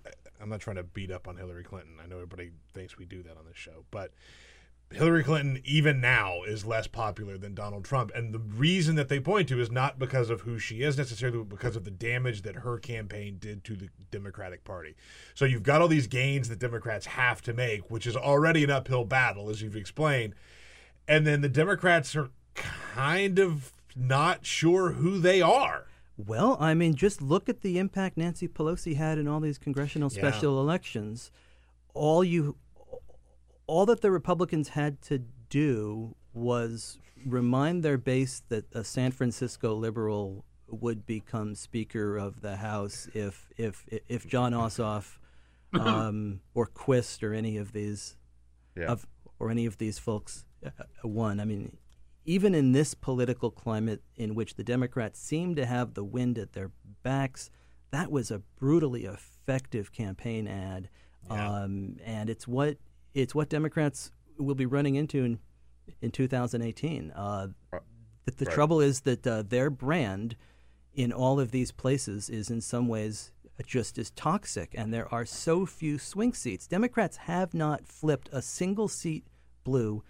I'm 0.42 0.50
not 0.50 0.62
trying 0.62 0.78
to 0.78 0.84
beat 0.84 1.12
up 1.12 1.28
on 1.28 1.38
Hillary 1.38 1.64
Clinton. 1.64 1.96
I 2.02 2.08
know 2.08 2.16
everybody 2.16 2.52
thinks 2.74 2.98
we 2.98 3.06
do 3.06 3.22
that 3.24 3.38
on 3.38 3.46
this 3.46 3.58
show, 3.58 3.84
but 3.92 4.12
Hillary 4.92 5.24
Clinton, 5.24 5.62
even 5.64 6.02
now, 6.02 6.44
is 6.44 6.66
less 6.66 6.88
popular 6.88 7.38
than 7.38 7.54
Donald 7.54 7.86
Trump. 7.86 8.12
And 8.14 8.34
the 8.34 8.40
reason 8.40 8.96
that 8.96 9.10
they 9.10 9.20
point 9.20 9.48
to 9.50 9.60
is 9.60 9.72
not 9.72 9.98
because 9.98 10.30
of 10.30 10.42
who 10.42 10.60
she 10.60 10.82
is 10.82 10.98
necessarily, 10.98 11.38
but 11.40 11.50
because 11.50 11.76
of 11.76 11.84
the 11.86 11.92
damage 11.92 12.42
that 12.42 12.56
her 12.58 12.78
campaign 12.78 13.38
did 13.40 13.64
to 13.66 13.76
the 13.76 13.90
Democratic 14.12 14.64
Party. 14.64 14.96
So 15.34 15.46
you've 15.46 15.64
got 15.64 15.82
all 15.82 15.88
these 15.88 16.08
gains 16.08 16.50
that 16.50 16.60
Democrats 16.60 17.06
have 17.06 17.42
to 17.44 17.54
make, 17.54 17.90
which 17.90 18.06
is 18.06 18.16
already 18.16 18.64
an 18.64 18.70
uphill 18.70 19.06
battle, 19.06 19.50
as 19.50 19.62
you've 19.62 19.76
explained. 19.76 20.36
And 21.08 21.26
then 21.26 21.42
the 21.42 21.50
Democrats 21.50 22.16
are 22.16 22.30
kind 22.56 23.40
of 23.40 23.72
not 23.96 24.46
sure 24.46 24.92
who 24.92 25.20
they 25.20 25.42
are. 25.42 25.86
Well, 26.18 26.58
I 26.60 26.74
mean, 26.74 26.96
just 26.96 27.22
look 27.22 27.50
at 27.50 27.62
the 27.62 27.80
impact 27.80 28.18
Nancy 28.18 28.48
Pelosi 28.48 28.96
had 28.96 29.18
in 29.18 29.28
all 29.28 29.40
these 29.40 29.58
congressional 29.58 30.12
Yeah. 30.12 30.20
special 30.20 30.60
elections. 30.60 31.32
All 31.94 32.24
you, 32.24 32.56
all 33.68 33.86
that 33.86 34.02
the 34.02 34.12
Republicans 34.12 34.70
had 34.70 35.02
to 35.04 35.20
do 35.50 36.16
was 36.34 37.00
remind 37.26 37.84
their 37.84 37.98
base 37.98 38.42
that 38.50 38.66
a 38.74 38.84
San 38.84 39.12
Francisco 39.12 39.74
liberal 39.76 40.46
would 40.68 41.06
become 41.06 41.54
Speaker 41.56 42.18
of 42.18 42.42
the 42.42 42.58
House 42.58 43.08
if 43.14 43.50
if 43.58 43.86
if 44.08 44.28
Jon 44.28 44.54
Ossoff 44.54 45.18
um, 45.74 46.42
or 46.54 46.66
Quist 46.66 47.24
or 47.24 47.34
any 47.34 47.58
of 47.58 47.74
these 47.74 48.18
Yeah. 48.76 48.86
of 48.88 49.06
or 49.40 49.50
any 49.50 49.66
of 49.66 49.78
these 49.78 50.00
folks 50.00 50.46
uh, 50.66 50.70
uh, 50.80 51.08
won. 51.08 51.40
I 51.40 51.46
mean, 51.46 51.78
even 52.26 52.54
in 52.56 52.72
this 52.72 52.94
political 52.94 53.52
climate 53.52 54.02
in 54.16 54.36
which 54.36 54.56
the 54.56 54.64
Democrats 54.64 55.20
seem 55.20 55.56
to 55.56 55.66
have 55.66 55.94
the 55.94 56.04
wind 56.04 56.38
at 56.38 56.54
their 56.54 56.72
backs, 57.04 57.50
that 57.92 58.12
was 58.12 58.32
a 58.32 58.40
brutally 58.60 59.06
effective 59.06 59.92
campaign 59.92 60.48
ad, 60.48 60.90
um, 61.30 61.98
and 62.06 62.30
it's 62.30 62.48
what 62.48 62.78
it's 63.14 63.36
what 63.36 63.50
Democrats 63.50 64.12
will 64.38 64.56
be 64.56 64.66
running 64.66 64.96
into 64.96 65.24
in 65.24 65.40
in 66.02 66.12
2018. 66.12 67.12
Uh, 67.12 67.48
the 68.26 68.32
the 68.32 68.46
right. 68.46 68.54
trouble 68.54 68.80
is 68.80 69.02
that 69.02 69.26
uh, 69.26 69.42
their 69.42 69.70
brand 69.70 70.36
in 70.94 71.12
all 71.12 71.40
of 71.40 71.52
these 71.52 71.72
places 71.72 72.30
is 72.30 72.50
in 72.50 72.62
some 72.62 72.88
ways 72.88 73.32
just 73.66 73.98
as 73.98 74.10
toxic, 74.12 74.74
and 74.76 74.92
there 74.92 75.12
are 75.14 75.26
so 75.26 75.66
few 75.66 76.00
swing 76.00 76.34
seats. 76.34 76.66
Democrats 76.66 77.18
have 77.18 77.54
not 77.54 77.86
flipped 77.86 78.28
a 78.32 78.42
single 78.42 78.88
seat 78.88 79.28
blue 79.64 80.04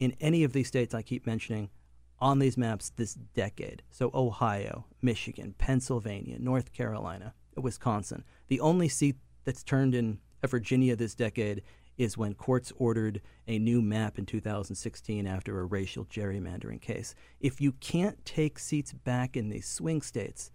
in 0.00 0.14
any 0.20 0.42
of 0.42 0.52
these 0.52 0.66
states 0.66 0.92
I 0.94 1.02
keep 1.02 1.24
mentioning 1.24 1.70
on 2.18 2.38
these 2.38 2.56
maps 2.56 2.90
this 2.96 3.14
decade. 3.14 3.82
So 3.90 4.10
Ohio, 4.12 4.86
Michigan, 5.02 5.54
Pennsylvania, 5.56 6.38
North 6.40 6.72
Carolina, 6.72 7.34
Wisconsin. 7.56 8.24
The 8.48 8.60
only 8.60 8.88
seat 8.88 9.16
that's 9.44 9.62
turned 9.62 9.94
in 9.94 10.18
Virginia 10.44 10.96
this 10.96 11.14
decade 11.14 11.62
is 11.96 12.18
when 12.18 12.34
courts 12.34 12.72
ordered 12.76 13.20
a 13.46 13.58
new 13.58 13.80
map 13.80 14.18
in 14.18 14.26
2016 14.26 15.26
after 15.26 15.60
a 15.60 15.64
racial 15.64 16.04
gerrymandering 16.04 16.80
case. 16.80 17.14
If 17.40 17.60
you 17.60 17.72
can't 17.72 18.24
take 18.24 18.58
seats 18.58 18.92
back 18.92 19.36
in 19.36 19.48
these 19.48 19.66
swing 19.66 20.02
states, 20.02 20.50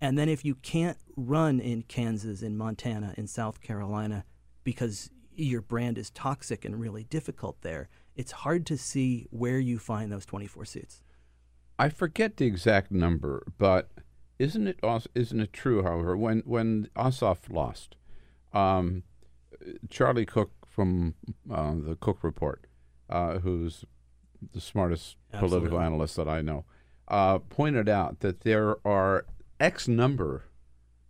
and 0.00 0.18
then 0.18 0.28
if 0.28 0.44
you 0.44 0.54
can't 0.54 0.98
run 1.16 1.60
in 1.60 1.82
Kansas, 1.82 2.42
in 2.42 2.56
Montana, 2.56 3.14
in 3.16 3.26
South 3.26 3.60
Carolina, 3.60 4.24
because 4.64 5.10
your 5.34 5.60
brand 5.60 5.98
is 5.98 6.10
toxic 6.10 6.64
and 6.64 6.80
really 6.80 7.04
difficult 7.04 7.60
there, 7.62 7.88
it's 8.16 8.32
hard 8.32 8.66
to 8.66 8.78
see 8.78 9.26
where 9.30 9.58
you 9.58 9.78
find 9.78 10.10
those 10.10 10.26
24 10.26 10.64
seats. 10.64 11.02
I 11.78 11.88
forget 11.88 12.36
the 12.36 12.46
exact 12.46 12.90
number, 12.90 13.46
but 13.56 13.90
isn't 14.38 14.66
it 14.66 14.78
isn't 15.14 15.40
it 15.40 15.52
true? 15.52 15.82
However, 15.82 16.16
when 16.16 16.40
when 16.40 16.88
Ossoff 16.96 17.50
lost, 17.50 17.96
um, 18.52 19.02
Charlie 19.88 20.26
Cook 20.26 20.59
from 20.70 21.14
uh, 21.50 21.74
the 21.76 21.96
Cook 21.96 22.18
Report, 22.22 22.64
uh, 23.10 23.38
who's 23.40 23.84
the 24.52 24.60
smartest 24.60 25.16
political 25.32 25.78
analyst 25.80 26.16
that 26.16 26.28
I 26.28 26.40
know, 26.40 26.64
uh, 27.08 27.38
pointed 27.40 27.88
out 27.88 28.20
that 28.20 28.40
there 28.42 28.76
are 28.86 29.26
X 29.58 29.86
number 29.88 30.44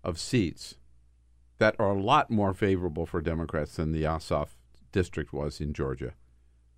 of 0.02 0.18
seats 0.18 0.76
that 1.58 1.76
are 1.78 1.90
a 1.90 2.00
lot 2.02 2.30
more 2.30 2.54
favorable 2.54 3.04
for 3.06 3.20
Democrats 3.20 3.76
than 3.76 3.92
the 3.92 4.02
Ossoff 4.04 4.48
district 4.92 5.32
was 5.32 5.60
in 5.60 5.72
Georgia. 5.74 6.14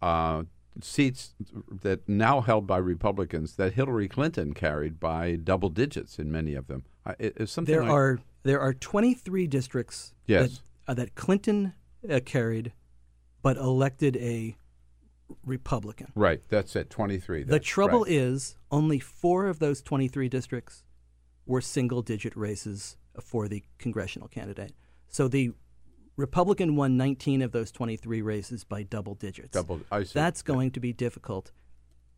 Uh, 0.02 0.42
seats 0.80 1.34
that 1.82 2.06
now 2.08 2.40
held 2.40 2.66
by 2.66 2.78
Republicans 2.78 3.54
that 3.56 3.74
Hillary 3.74 4.08
Clinton 4.08 4.52
carried 4.54 4.98
by 4.98 5.36
double 5.36 5.68
digits 5.68 6.18
in 6.18 6.32
many 6.32 6.54
of 6.54 6.66
them. 6.66 6.84
I- 7.06 7.14
it- 7.18 7.48
something 7.48 7.72
There 7.72 7.82
like- 7.82 7.90
are 7.92 8.20
there 8.42 8.60
are 8.60 8.74
23 8.74 9.46
districts 9.46 10.14
Yes. 10.26 10.62
that, 10.86 10.90
uh, 10.90 10.94
that 10.94 11.14
Clinton 11.14 11.74
uh, 12.08 12.20
carried, 12.24 12.72
but 13.42 13.56
elected 13.56 14.16
a 14.16 14.56
Republican. 15.44 16.08
right. 16.14 16.42
That's 16.48 16.76
at 16.76 16.90
twenty 16.90 17.18
three. 17.18 17.42
The 17.42 17.58
trouble 17.58 18.04
is, 18.04 18.56
only 18.70 18.98
four 18.98 19.46
of 19.46 19.58
those 19.58 19.82
23 19.82 20.28
districts 20.28 20.84
were 21.46 21.60
single 21.60 22.02
digit 22.02 22.36
races 22.36 22.96
for 23.20 23.48
the 23.48 23.62
congressional 23.78 24.28
candidate. 24.28 24.72
So 25.08 25.28
the 25.28 25.52
Republican 26.16 26.76
won 26.76 26.96
19 26.96 27.42
of 27.42 27.52
those 27.52 27.72
23 27.72 28.22
races 28.22 28.64
by 28.64 28.82
double 28.82 29.14
digits. 29.14 29.52
Double- 29.52 29.80
I 29.90 30.04
see. 30.04 30.12
That's 30.14 30.42
going 30.42 30.70
to 30.72 30.80
be 30.80 30.92
difficult. 30.92 31.50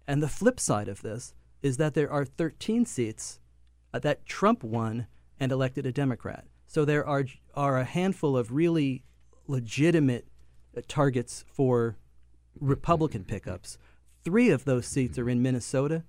And 0.07 0.23
the 0.23 0.29
flip 0.29 0.61
side 0.61 0.89
of 0.89 1.03
this 1.03 1.35
is 1.63 1.77
that 1.79 1.95
there 1.95 2.11
are 2.11 2.25
13 2.25 2.85
seats 2.85 3.41
uh, 3.93 3.99
that 4.01 4.27
Trump 4.27 4.63
won 4.63 5.07
and 5.41 5.51
elected 5.53 5.87
a 5.87 5.93
Democrat. 5.93 6.45
So 6.67 6.85
there 6.85 7.07
are 7.07 7.25
are 7.55 7.79
a 7.79 7.85
handful 7.85 8.37
of 8.37 8.51
really 8.53 9.05
legitimate 9.47 10.27
uh, 10.77 10.81
targets 10.89 11.45
for 11.53 11.97
Republican 12.61 13.25
pickups. 13.25 13.79
Three 14.25 14.51
of 14.51 14.65
those 14.65 14.87
seats 14.87 15.19
are 15.19 15.29
in 15.29 15.43
Minnesota, 15.43 16.05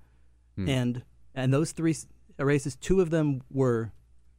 Hmm. 0.56 0.70
and 0.70 1.04
and 1.34 1.54
those 1.54 1.72
three 1.74 1.96
races, 2.40 2.76
two 2.78 3.02
of 3.02 3.10
them 3.10 3.42
were 3.52 3.92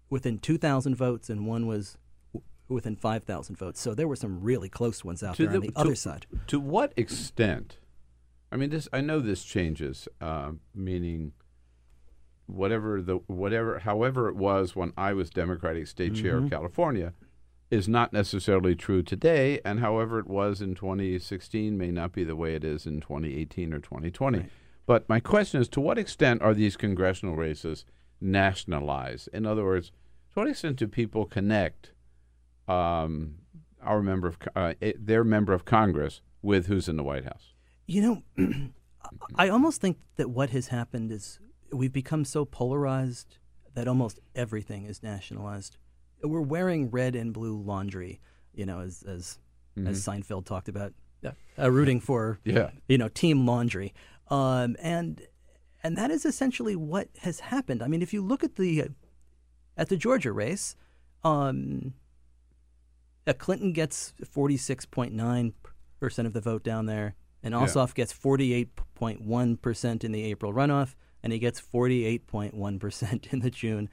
within 0.09 0.39
2,000 0.39 0.95
votes, 0.95 1.29
and 1.29 1.47
one 1.47 1.67
was 1.67 1.99
w- 2.33 2.43
within 2.69 2.97
5,000 2.97 3.57
votes. 3.57 3.81
So 3.81 3.93
there 3.95 4.09
were 4.09 4.17
some 4.17 4.41
really 4.41 4.69
close 4.71 5.05
ones 5.05 5.23
out 5.23 5.37
there 5.37 5.51
on 5.51 5.61
the 5.61 5.69
to- 5.73 5.79
other 5.79 5.95
side. 5.95 6.25
To 6.47 6.59
what 6.59 6.93
extent? 6.97 7.79
I 8.51 8.57
mean, 8.57 8.71
this. 8.71 8.89
I 8.95 9.01
know 9.03 9.19
this 9.21 9.45
changes. 9.45 10.09
Uh, 10.21 10.53
meaning, 10.75 11.33
whatever 12.47 13.03
the 13.03 13.17
whatever, 13.27 13.81
however 13.81 14.29
it 14.29 14.37
was 14.37 14.75
when 14.77 14.93
I 14.97 15.13
was 15.13 15.29
Democratic 15.31 15.87
State 15.87 16.15
Chair 16.15 16.39
of 16.39 16.45
Mhm. 16.45 16.51
California, 16.51 17.13
is 17.71 17.89
not 17.89 18.13
necessarily 18.13 18.75
true 18.75 19.03
today, 19.03 19.61
and 19.65 19.81
however 19.81 20.19
it 20.19 20.29
was 20.29 20.61
in 20.61 20.75
2016 20.75 21.77
may 21.77 21.91
not 21.91 22.13
be 22.13 22.25
the 22.25 22.37
way 22.37 22.55
it 22.55 22.65
is 22.65 22.87
in 22.87 23.01
2018 23.01 23.73
or 23.73 23.81
2020. 23.81 24.47
But 24.87 25.09
my 25.09 25.19
question 25.19 25.61
is, 25.61 25.69
to 25.71 25.81
what 25.81 25.99
extent 25.99 26.43
are 26.43 26.55
these 26.55 26.77
congressional 26.77 27.35
races 27.35 27.85
nationalized? 28.21 29.29
In 29.33 29.45
other 29.45 29.65
words, 29.65 29.89
to 30.33 30.41
what 30.41 30.49
extent 30.49 30.77
do 30.77 30.87
people 30.87 31.25
connect 31.25 31.91
um, 32.69 33.37
our 33.83 34.01
member 34.01 34.29
of 34.29 34.39
uh, 34.55 34.75
eh, 34.81 34.93
their 34.97 35.25
member 35.25 35.53
of 35.53 35.65
Congress 35.65 36.21
with 36.43 36.67
who's 36.67 36.89
in 36.89 36.97
the 36.97 37.03
White 37.03 37.25
House? 37.25 37.53
You 37.87 38.23
know, 38.37 38.73
I 39.35 39.49
almost 39.49 39.81
think 39.81 39.99
that 40.17 40.31
what 40.31 40.51
has 40.51 40.69
happened 40.69 41.11
is 41.11 41.41
we've 41.73 41.93
become 41.93 42.25
so 42.25 42.45
polarized 42.45 43.39
that 43.75 43.89
almost 43.89 44.21
everything 44.35 44.85
is 44.85 45.03
nationalized. 45.03 45.77
We're 46.23 46.41
wearing 46.41 46.91
red 46.91 47.15
and 47.15 47.33
blue 47.33 47.57
laundry, 47.61 48.21
you 48.55 48.67
know, 48.67 48.81
as 48.81 49.03
as 49.07 49.39
as 49.87 50.05
Seinfeld 50.05 50.47
talked 50.47 50.69
about, 50.69 50.95
uh, 51.59 51.71
rooting 51.71 52.01
for 52.01 52.39
Yeah. 52.45 52.71
you 52.89 52.97
know 52.99 53.09
team 53.09 53.47
laundry, 53.47 53.93
um, 54.29 54.77
and 54.81 55.23
and 55.83 55.97
that 55.99 56.11
is 56.11 56.25
essentially 56.25 56.75
what 56.75 57.09
has 57.21 57.41
happened. 57.41 57.83
I 57.83 57.89
mean, 57.89 58.01
if 58.03 58.13
you 58.15 58.23
look 58.23 58.43
at 58.43 58.57
the 58.57 58.89
at 59.77 59.89
the 59.91 59.97
Georgia 59.97 60.33
race, 60.33 60.75
um, 61.25 61.93
uh, 63.27 63.33
Clinton 63.35 63.73
gets 63.73 64.15
46.9% 64.25 66.27
of 66.27 66.33
the 66.33 66.41
vote 66.41 66.63
down 66.63 66.87
there, 66.87 67.15
and 67.43 67.53
Yeah. 67.53 67.61
Ossoff 67.61 67.95
gets 67.95 68.13
48.1% 68.13 70.05
in 70.05 70.13
the 70.13 70.23
April 70.23 70.53
runoff, 70.53 70.95
and 71.23 71.33
he 71.33 71.39
gets 71.39 71.61
48.1% 71.61 73.27
in 73.33 73.41
the 73.41 73.51
June 73.51 73.89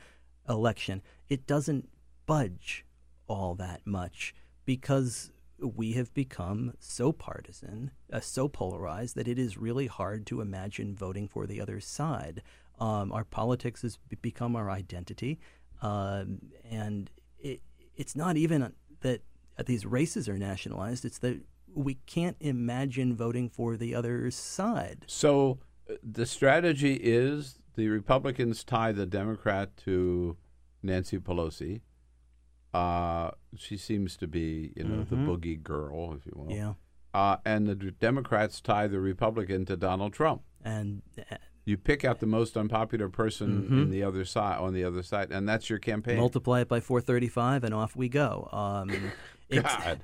election. 0.48 1.02
It 1.30 1.48
doesn't 1.48 1.90
budge 2.26 2.86
all 3.28 3.56
that 3.56 3.82
much 3.86 4.34
because 4.66 5.32
we 5.60 5.94
have 5.94 6.14
become 6.14 6.74
so 6.80 7.12
partisan, 7.12 7.92
uh, 8.12 8.20
so 8.20 8.48
polarized 8.48 9.16
that 9.16 9.28
it 9.28 9.40
is 9.40 9.58
really 9.58 9.88
hard 9.88 10.26
to 10.28 10.42
imagine 10.42 10.96
voting 10.96 11.28
for 11.28 11.46
the 11.46 11.62
other 11.62 11.80
side. 11.80 12.42
Um, 12.80 13.12
our 13.12 13.24
politics 13.24 13.82
has 13.84 13.98
become 14.22 14.56
our 14.56 14.70
identity, 14.70 15.40
um, 15.82 16.40
and 16.70 17.10
it, 17.40 17.62
it's 17.96 18.16
not 18.16 18.36
even 18.36 18.74
that 19.02 19.22
these 19.66 19.86
races 19.86 20.28
are 20.28 20.38
nationalized; 20.38 21.06
it's 21.06 21.20
that 21.20 21.40
we 21.74 21.96
can't 22.06 22.38
imagine 22.40 23.16
voting 23.16 23.50
for 23.50 23.78
the 23.78 23.94
other 23.94 24.32
side. 24.32 25.06
So 25.08 25.60
uh, 25.90 25.94
the 26.04 26.26
strategy 26.26 26.96
is 26.96 27.60
the 27.76 27.90
Republicans 27.90 28.64
tie 28.64 28.92
the 28.92 29.06
Democrat 29.06 29.76
to 29.78 30.36
Nancy 30.82 31.20
Pelosi. 31.20 31.82
Uh, 32.74 33.32
she 33.56 33.78
seems 33.78 34.18
to 34.18 34.28
be, 34.28 34.74
you 34.76 34.84
know, 34.84 35.04
Mhm. 35.04 35.10
the 35.10 35.16
boogie 35.16 35.62
girl, 35.62 36.14
if 36.14 36.26
you 36.26 36.32
will. 36.36 36.52
Yeah. 36.52 36.74
Uh, 37.14 37.38
and 37.46 37.68
the 37.68 37.76
Democrats 37.76 38.60
tie 38.62 38.88
the 38.88 39.00
Republican 39.00 39.66
to 39.66 39.78
Donald 39.78 40.14
Trump. 40.14 40.42
And 40.64 41.04
uh, 41.32 41.36
You 41.66 41.78
pick 41.78 42.04
out 42.04 42.20
the 42.20 42.26
most 42.26 42.58
unpopular 42.58 43.08
person 43.10 43.70
Mhm. 43.70 43.82
in 43.84 43.90
the 43.90 44.04
other 44.04 44.26
side 44.26 44.58
on 44.58 44.74
the 44.74 44.84
other 44.84 45.02
side, 45.04 45.32
and 45.32 45.48
that's 45.48 45.70
your 45.70 45.80
campaign. 45.80 46.18
multiply 46.18 46.62
it 46.62 46.68
by 46.68 46.80
435 46.82 47.64
and 47.64 47.74
off 47.74 47.96
we 47.96 48.10
go 48.10 48.50
um, 48.52 48.90
God. 49.52 50.02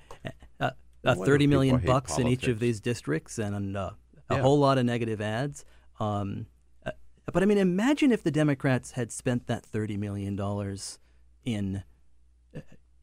uh, 0.61 0.71
uh, 1.03 1.15
30 1.15 1.47
million 1.47 1.79
bucks 1.79 2.17
in 2.17 2.27
each 2.27 2.47
of 2.47 2.59
these 2.59 2.79
districts 2.79 3.37
and 3.39 3.75
uh, 3.75 3.91
a 4.29 4.35
Yeah. 4.35 4.41
whole 4.41 4.59
lot 4.59 4.77
of 4.77 4.85
negative 4.85 5.19
ads 5.19 5.65
um, 5.99 6.45
uh, 6.85 6.91
but 7.33 7.41
i 7.43 7.45
mean 7.45 7.57
imagine 7.57 8.11
if 8.13 8.21
the 8.23 8.31
democrats 8.31 8.91
had 8.91 9.11
spent 9.11 9.47
that 9.47 9.65
30 9.65 9.97
million 9.97 10.35
dollars 10.37 10.99
in 11.43 11.83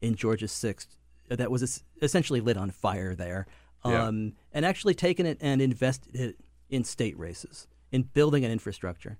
in 0.01 0.15
georgia's 0.15 0.51
sixth 0.51 0.97
that 1.29 1.51
was 1.51 1.83
essentially 2.01 2.39
lit 2.39 2.55
on 2.57 2.69
fire 2.71 3.13
there 3.15 3.45
Yeah. 3.85 4.05
um, 4.07 4.33
and 4.53 4.65
actually 4.65 4.93
taken 4.95 5.25
it 5.25 5.37
and 5.41 5.61
invested 5.61 6.15
it 6.15 6.35
in 6.69 6.83
state 6.83 7.17
races, 7.17 7.67
in 7.91 8.03
building 8.03 8.43
an 8.45 8.51
infrastructure. 8.51 9.17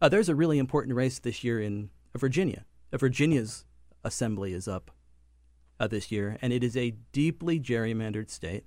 Uh, 0.00 0.08
there's 0.08 0.28
a 0.28 0.34
really 0.34 0.58
important 0.58 0.94
race 0.96 1.18
this 1.18 1.44
year 1.44 1.60
in 1.60 1.90
Virginia. 2.16 2.64
Uh, 2.92 2.96
Virginia's 2.98 3.64
assembly 4.04 4.52
is 4.52 4.66
up 4.66 4.90
uh, 5.78 5.86
this 5.86 6.10
year, 6.10 6.38
and 6.42 6.52
it 6.52 6.64
is 6.64 6.76
a 6.76 6.92
deeply 7.12 7.60
gerrymandered 7.60 8.30
state. 8.30 8.64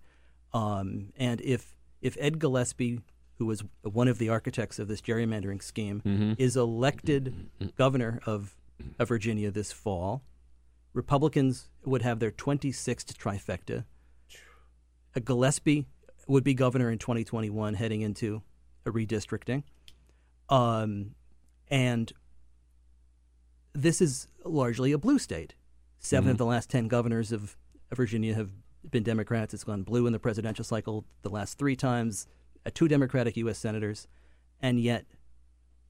Um, 0.54 1.12
and 1.18 1.42
if 1.42 1.76
if 2.02 2.16
Ed 2.20 2.38
Gillespie, 2.40 3.00
who 3.38 3.46
was 3.46 3.64
one 3.84 4.08
of 4.08 4.18
the 4.18 4.30
architects 4.30 4.80
of 4.80 4.88
this 4.88 5.02
gerrymandering 5.02 5.62
scheme, 5.64 6.02
Mhm. 6.06 6.36
is 6.38 6.56
elected 6.58 7.50
governor 7.78 8.20
of, 8.26 8.56
of 9.00 9.08
Virginia 9.10 9.50
this 9.52 9.72
fall, 9.72 10.22
Republicans 10.94 11.70
would 11.86 12.02
have 12.02 12.20
their 12.20 12.32
26th 12.32 13.14
trifecta. 13.16 13.86
Uh, 15.16 15.20
Gillespie 15.20 15.86
would 16.28 16.44
be 16.44 16.54
governor 16.54 16.90
in 16.90 16.98
2021, 17.00 17.74
heading 17.74 18.02
into 18.02 18.42
a 18.86 18.92
redistricting. 18.92 19.64
Um, 20.50 21.16
and 21.70 22.14
this 23.74 24.02
is 24.02 24.28
largely 24.46 24.92
a 24.92 24.98
blue 24.98 25.20
state. 25.20 25.56
7 26.00 26.30
of 26.30 26.36
Mhm. 26.36 26.38
the 26.38 26.46
last 26.46 26.70
10 26.70 26.88
governors 26.88 27.32
of 27.32 27.58
of 27.92 27.98
Virginia 27.98 28.34
have 28.34 28.50
been 28.90 29.04
Democrats. 29.04 29.54
It's 29.54 29.64
gone 29.64 29.84
blue 29.84 30.08
in 30.08 30.14
the 30.14 30.20
presidential 30.20 30.66
cycle 30.66 31.06
the 31.22 31.30
last 31.30 31.60
three 31.60 31.76
times, 31.76 32.26
uh, 32.66 32.72
two 32.74 32.88
Democratic 32.88 33.38
U.S. 33.38 33.60
senators. 33.60 34.08
And 34.60 34.80
yet, 34.80 35.06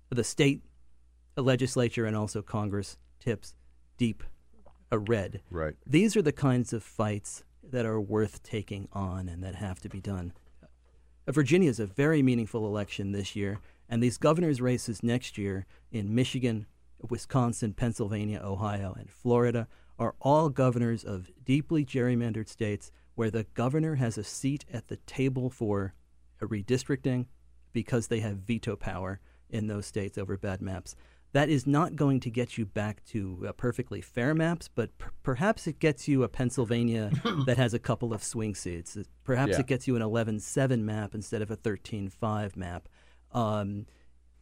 the 0.10 0.24
state 0.26 0.64
legislature 1.38 2.06
and 2.06 2.14
also 2.14 2.42
Congress 2.42 2.98
tips 3.22 3.56
deep 3.98 4.22
a 4.94 5.00
red. 5.00 5.42
Right. 5.50 5.76
These 5.88 6.16
are 6.16 6.22
the 6.22 6.32
kinds 6.32 6.72
of 6.72 6.84
fights 6.84 7.44
that 7.64 7.86
are 7.86 8.00
worth 8.00 8.44
taking 8.44 8.88
on 8.94 9.28
and 9.28 9.44
that 9.44 9.56
have 9.56 9.80
to 9.82 9.90
be 9.90 10.00
done. 10.00 10.34
Uh, 11.28 11.32
Virginia 11.32 11.70
is 11.70 11.80
a 11.80 11.88
very 11.88 12.22
meaningful 12.22 12.68
election 12.68 13.12
this 13.12 13.36
year, 13.36 13.60
and 13.90 14.04
these 14.04 14.20
governor's 14.20 14.62
races 14.62 15.02
next 15.02 15.36
year 15.38 15.66
in 15.92 16.14
Michigan, 16.14 16.68
Wisconsin, 17.10 17.74
Pennsylvania, 17.74 18.40
Ohio, 18.44 18.94
and 18.98 19.10
Florida 19.10 19.68
are 19.98 20.14
all 20.22 20.50
governors 20.50 21.04
of 21.04 21.32
deeply 21.44 21.84
gerrymandered 21.84 22.48
states 22.48 22.92
where 23.16 23.32
the 23.32 23.48
governor 23.56 23.96
has 23.96 24.18
a 24.18 24.24
seat 24.24 24.64
at 24.72 24.90
the 24.90 24.98
table 25.08 25.50
for 25.50 25.96
a 26.40 26.46
redistricting 26.46 27.26
because 27.72 28.08
they 28.08 28.20
have 28.20 28.38
veto 28.38 28.76
power 28.76 29.20
in 29.50 29.66
those 29.68 29.88
states 29.88 30.20
over 30.20 30.38
bad 30.38 30.62
maps. 30.62 30.96
That 31.34 31.50
is 31.50 31.66
not 31.68 31.96
going 31.96 32.20
to 32.22 32.30
get 32.30 32.58
you 32.58 32.66
back 32.66 33.04
to 33.08 33.46
uh, 33.50 33.52
perfectly 33.54 34.02
fair 34.02 34.34
maps, 34.36 34.70
but 34.74 34.96
per- 34.98 35.12
perhaps 35.24 35.66
it 35.68 35.80
gets 35.80 36.08
you 36.08 36.24
a 36.24 36.30
Pennsylvania 36.30 37.12
that 37.46 37.58
has 37.58 37.74
a 37.74 37.80
couple 37.80 38.14
of 38.14 38.24
swing 38.24 38.54
seats. 38.56 38.98
Perhaps 39.24 39.54
Yeah. 39.54 39.60
it 39.62 39.68
gets 39.68 39.88
you 39.88 39.96
an 39.96 40.02
11 40.02 40.40
7 40.40 40.86
map 40.86 41.16
instead 41.16 41.42
of 41.42 41.50
a 41.52 41.56
13 41.56 42.10
5 42.10 42.56
map. 42.56 42.88
Um, 43.32 43.88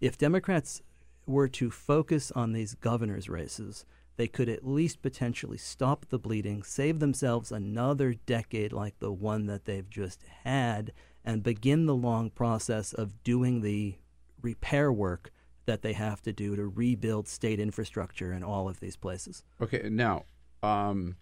if 0.02 0.18
Democrats 0.18 0.82
were 1.26 1.48
to 1.48 1.72
focus 1.72 2.32
on 2.32 2.52
these 2.52 2.76
governor's 2.76 3.30
races, 3.30 3.86
they 4.18 4.28
could 4.28 4.50
at 4.50 4.68
least 4.68 5.02
potentially 5.02 5.58
stop 5.58 6.06
the 6.10 6.20
bleeding, 6.20 6.62
save 6.62 7.00
themselves 7.00 7.52
another 7.52 8.14
decade 8.14 8.74
like 8.74 9.00
the 9.00 9.12
one 9.14 9.46
that 9.46 9.64
they've 9.66 9.90
just 9.90 10.24
had, 10.44 10.92
and 11.24 11.42
begin 11.42 11.86
the 11.86 11.96
long 11.96 12.30
process 12.30 12.92
of 12.92 13.24
doing 13.24 13.62
the 13.62 13.96
repair 14.42 14.92
work 14.92 15.32
that 15.66 15.82
they 15.82 15.94
have 15.94 16.22
to 16.24 16.34
do 16.34 16.56
to 16.56 16.68
rebuild 16.68 17.28
state 17.28 17.60
infrastructure 17.60 18.34
in 18.34 18.44
all 18.44 18.68
of 18.68 18.80
these 18.80 18.96
places. 18.96 19.44
Okay, 19.62 19.90
now, 19.90 20.26
um, 20.64 21.16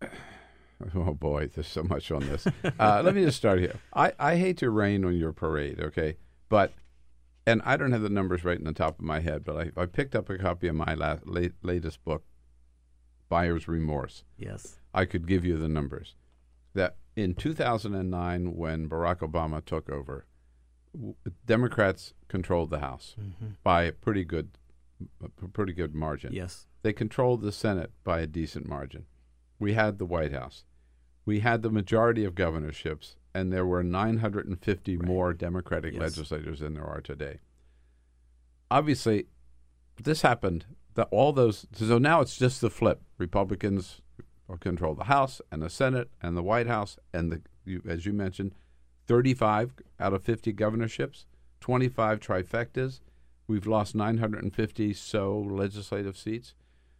oh 0.94 1.14
boy, 1.14 1.48
there's 1.54 1.68
so 1.68 1.82
much 1.82 2.10
on 2.10 2.20
this. 2.20 2.46
Uh, 2.78 3.00
let 3.04 3.14
me 3.14 3.24
just 3.24 3.38
start 3.38 3.58
here. 3.60 3.76
I, 3.94 4.12
I 4.18 4.36
hate 4.36 4.58
to 4.58 4.70
rain 4.70 5.04
on 5.04 5.16
your 5.16 5.32
parade, 5.32 5.80
okay, 5.80 6.16
but 6.48 6.72
and 7.46 7.62
I 7.64 7.76
don't 7.76 7.92
have 7.92 8.02
the 8.02 8.10
numbers 8.10 8.44
right 8.44 8.58
in 8.58 8.64
the 8.64 8.72
top 8.72 8.98
of 8.98 9.04
my 9.04 9.20
head, 9.20 9.44
but 9.44 9.56
I, 9.56 9.82
I 9.82 9.86
picked 9.86 10.16
up 10.16 10.28
a 10.28 10.36
copy 10.36 10.66
of 10.66 10.74
my 10.74 10.94
last, 10.94 11.26
late, 11.26 11.52
latest 11.62 12.04
book, 12.04 12.24
Buyer's 13.28 13.68
Remorse. 13.68 14.24
Yes. 14.36 14.80
I 14.92 15.04
could 15.04 15.28
give 15.28 15.44
you 15.44 15.56
the 15.56 15.68
numbers. 15.68 16.16
That 16.74 16.96
in 17.14 17.34
2009, 17.34 18.56
when 18.56 18.88
Barack 18.88 19.18
Obama 19.18 19.64
took 19.64 19.88
over, 19.88 20.26
Democrats 21.46 22.14
controlled 22.28 22.70
the 22.70 22.78
House 22.80 23.16
Mhm. 23.18 23.56
by 23.62 23.82
a 23.84 23.92
pretty 23.92 24.24
good, 24.24 24.50
a 25.22 25.28
pretty 25.48 25.72
good 25.72 25.94
margin. 25.94 26.32
Yes. 26.32 26.66
They 26.82 26.92
controlled 26.92 27.42
the 27.42 27.52
Senate 27.52 27.92
by 28.04 28.20
a 28.20 28.26
decent 28.26 28.66
margin. 28.68 29.06
We 29.58 29.72
had 29.74 29.98
the 29.98 30.06
White 30.06 30.32
House. 30.32 30.64
We 31.24 31.40
had 31.40 31.62
the 31.62 31.70
majority 31.70 32.24
of 32.24 32.34
governorships, 32.34 33.16
and 33.34 33.52
there 33.52 33.66
were 33.66 33.82
950 33.82 34.96
more 34.96 35.34
Democratic 35.34 35.94
Yes. 35.94 36.00
legislators 36.00 36.60
than 36.60 36.74
there 36.74 36.84
are 36.86 37.00
today. 37.00 37.40
Obviously, 38.70 39.26
this 40.02 40.22
happened. 40.22 40.66
That 40.94 41.08
all 41.10 41.32
those 41.32 41.66
so 41.72 41.98
now 41.98 42.20
it's 42.22 42.38
just 42.38 42.60
the 42.62 42.70
flip. 42.70 43.02
Republicans 43.18 44.00
control 44.60 44.94
the 44.94 45.04
House 45.04 45.42
and 45.52 45.60
the 45.62 45.68
Senate 45.68 46.10
and 46.22 46.36
the 46.36 46.42
White 46.42 46.66
House 46.68 46.98
and 47.12 47.30
the 47.30 47.42
you, 47.64 47.82
as 47.86 48.06
you 48.06 48.12
mentioned, 48.14 48.54
35 49.06 49.72
out 50.00 50.12
of 50.12 50.22
50 50.22 50.52
governorships, 50.52 51.26
25 51.60 52.20
trifectas. 52.20 53.00
We've 53.46 53.66
lost 53.66 53.94
950 53.94 54.92
so 54.92 55.38
legislative 55.38 56.16
seats. 56.16 56.54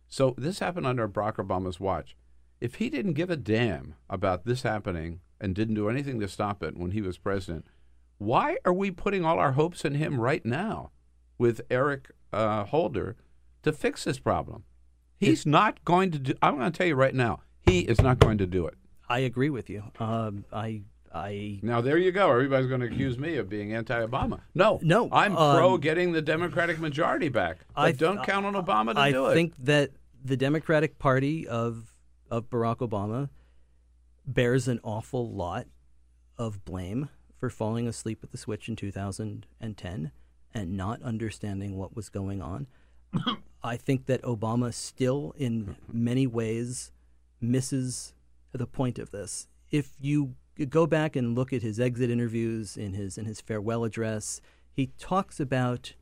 So 0.08 0.34
this 0.38 0.60
happened 0.60 0.86
under 0.86 1.08
Barack 1.08 1.36
Obama's 1.36 1.80
watch. 1.80 2.16
If 2.60 2.76
he 2.76 2.88
didn't 2.88 3.14
give 3.14 3.30
a 3.30 3.36
damn 3.36 3.94
about 4.08 4.44
this 4.44 4.62
happening 4.62 5.20
and 5.40 5.54
didn't 5.54 5.74
do 5.74 5.88
anything 5.88 6.20
to 6.20 6.28
stop 6.28 6.62
it 6.62 6.76
when 6.76 6.92
he 6.92 7.02
was 7.02 7.18
president, 7.18 7.66
why 8.18 8.56
are 8.64 8.72
we 8.72 8.90
putting 8.90 9.24
all 9.24 9.38
our 9.38 9.52
hopes 9.52 9.84
in 9.84 9.94
him 9.94 10.20
right 10.20 10.44
now 10.46 10.90
with 11.36 11.60
Eric 11.70 12.12
uh, 12.32 12.64
Holder 12.64 13.16
to 13.62 13.72
fix 13.72 14.04
this 14.04 14.18
problem? 14.18 14.64
He's 15.18 15.44
not 15.46 15.84
going 15.84 16.10
to 16.12 16.18
do. 16.18 16.34
I'm 16.40 16.56
going 16.58 16.70
to 16.70 16.76
tell 16.76 16.86
you 16.86 16.94
right 16.94 17.14
now, 17.14 17.40
he 17.62 17.80
is 17.80 18.00
not 18.00 18.18
going 18.18 18.38
to 18.38 18.46
do 18.46 18.66
it. 18.66 18.74
I 19.08 19.20
agree 19.20 19.50
with 19.50 19.70
you. 19.70 19.84
Um, 19.98 20.44
I, 20.52 20.82
I. 21.16 21.58
Now 21.62 21.80
there 21.80 21.98
you 21.98 22.12
go. 22.12 22.30
Everybody's 22.30 22.68
going 22.68 22.82
to 22.82 22.86
accuse 22.86 23.18
me 23.18 23.36
of 23.36 23.48
being 23.48 23.72
anti-Obama. 23.72 24.40
No, 24.54 24.78
no. 24.82 25.08
I'm 25.10 25.36
um, 25.36 25.56
pro 25.56 25.78
getting 25.78 26.12
the 26.12 26.22
Democratic 26.22 26.78
majority 26.78 27.28
back. 27.28 27.58
But 27.74 27.80
I 27.80 27.92
don't 27.92 28.22
count 28.22 28.46
on 28.46 28.54
Obama 28.54 28.94
to 28.94 29.00
I 29.00 29.12
do 29.12 29.26
it. 29.26 29.30
I 29.30 29.34
think 29.34 29.54
that 29.64 29.90
the 30.24 30.36
Democratic 30.36 30.98
Party 30.98 31.48
of 31.48 31.92
of 32.30 32.50
Barack 32.50 32.78
Obama 32.78 33.30
bears 34.26 34.68
an 34.68 34.80
awful 34.82 35.30
lot 35.30 35.66
of 36.36 36.64
blame 36.64 37.08
for 37.38 37.48
falling 37.48 37.86
asleep 37.86 38.20
at 38.22 38.32
the 38.32 38.38
switch 38.38 38.68
in 38.68 38.76
2010 38.76 40.10
and 40.54 40.76
not 40.76 41.02
understanding 41.02 41.76
what 41.76 41.94
was 41.94 42.08
going 42.08 42.42
on. 42.42 42.66
I 43.62 43.76
think 43.76 44.06
that 44.06 44.22
Obama 44.22 44.72
still, 44.72 45.34
in 45.36 45.76
many 45.92 46.26
ways, 46.26 46.92
misses 47.40 48.14
the 48.52 48.66
point 48.66 48.98
of 48.98 49.10
this. 49.10 49.48
If 49.70 49.92
you 50.00 50.34
go 50.64 50.86
back 50.86 51.16
and 51.16 51.34
look 51.34 51.52
at 51.52 51.62
his 51.62 51.78
exit 51.78 52.10
interviews 52.10 52.76
in 52.76 52.94
his 52.94 53.18
in 53.18 53.26
his 53.26 53.40
farewell 53.40 53.84
address, 53.84 54.40
he 54.72 54.92
talks 54.98 55.38
about 55.38 55.94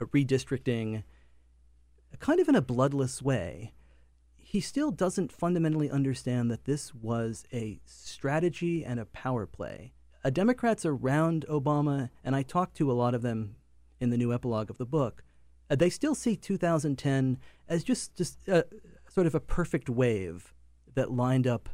redistricting 0.00 1.02
kind 2.20 2.40
of 2.40 2.48
in 2.48 2.54
a 2.54 2.62
bloodless 2.62 3.20
way. 3.20 3.72
He 4.36 4.60
still 4.60 4.90
doesn't 4.90 5.32
fundamentally 5.32 5.90
understand 5.90 6.50
that 6.50 6.64
this 6.64 6.94
was 6.94 7.44
a 7.52 7.80
strategy 7.84 8.84
and 8.84 9.00
a 9.00 9.06
power 9.06 9.44
play. 9.44 9.92
Uh, 10.24 10.30
Democrats 10.30 10.86
around 10.86 11.44
Obama, 11.48 12.10
and 12.24 12.34
I 12.34 12.42
talked 12.42 12.76
to 12.76 12.90
a 12.90 12.94
lot 12.94 13.14
of 13.14 13.22
them 13.22 13.56
in 14.00 14.10
the 14.10 14.16
new 14.16 14.32
epilogue 14.32 14.70
of 14.70 14.78
the 14.78 14.86
book, 14.86 15.22
uh, 15.70 15.76
they 15.76 15.90
still 15.90 16.14
see 16.14 16.36
2010 16.36 17.38
as 17.68 17.82
just 17.82 18.14
just 18.16 18.48
uh, 18.48 18.62
sort 19.08 19.26
of 19.26 19.34
a 19.34 19.40
perfect 19.40 19.88
wave 19.88 20.54
that 20.94 21.10
lined 21.10 21.46
up 21.46 21.68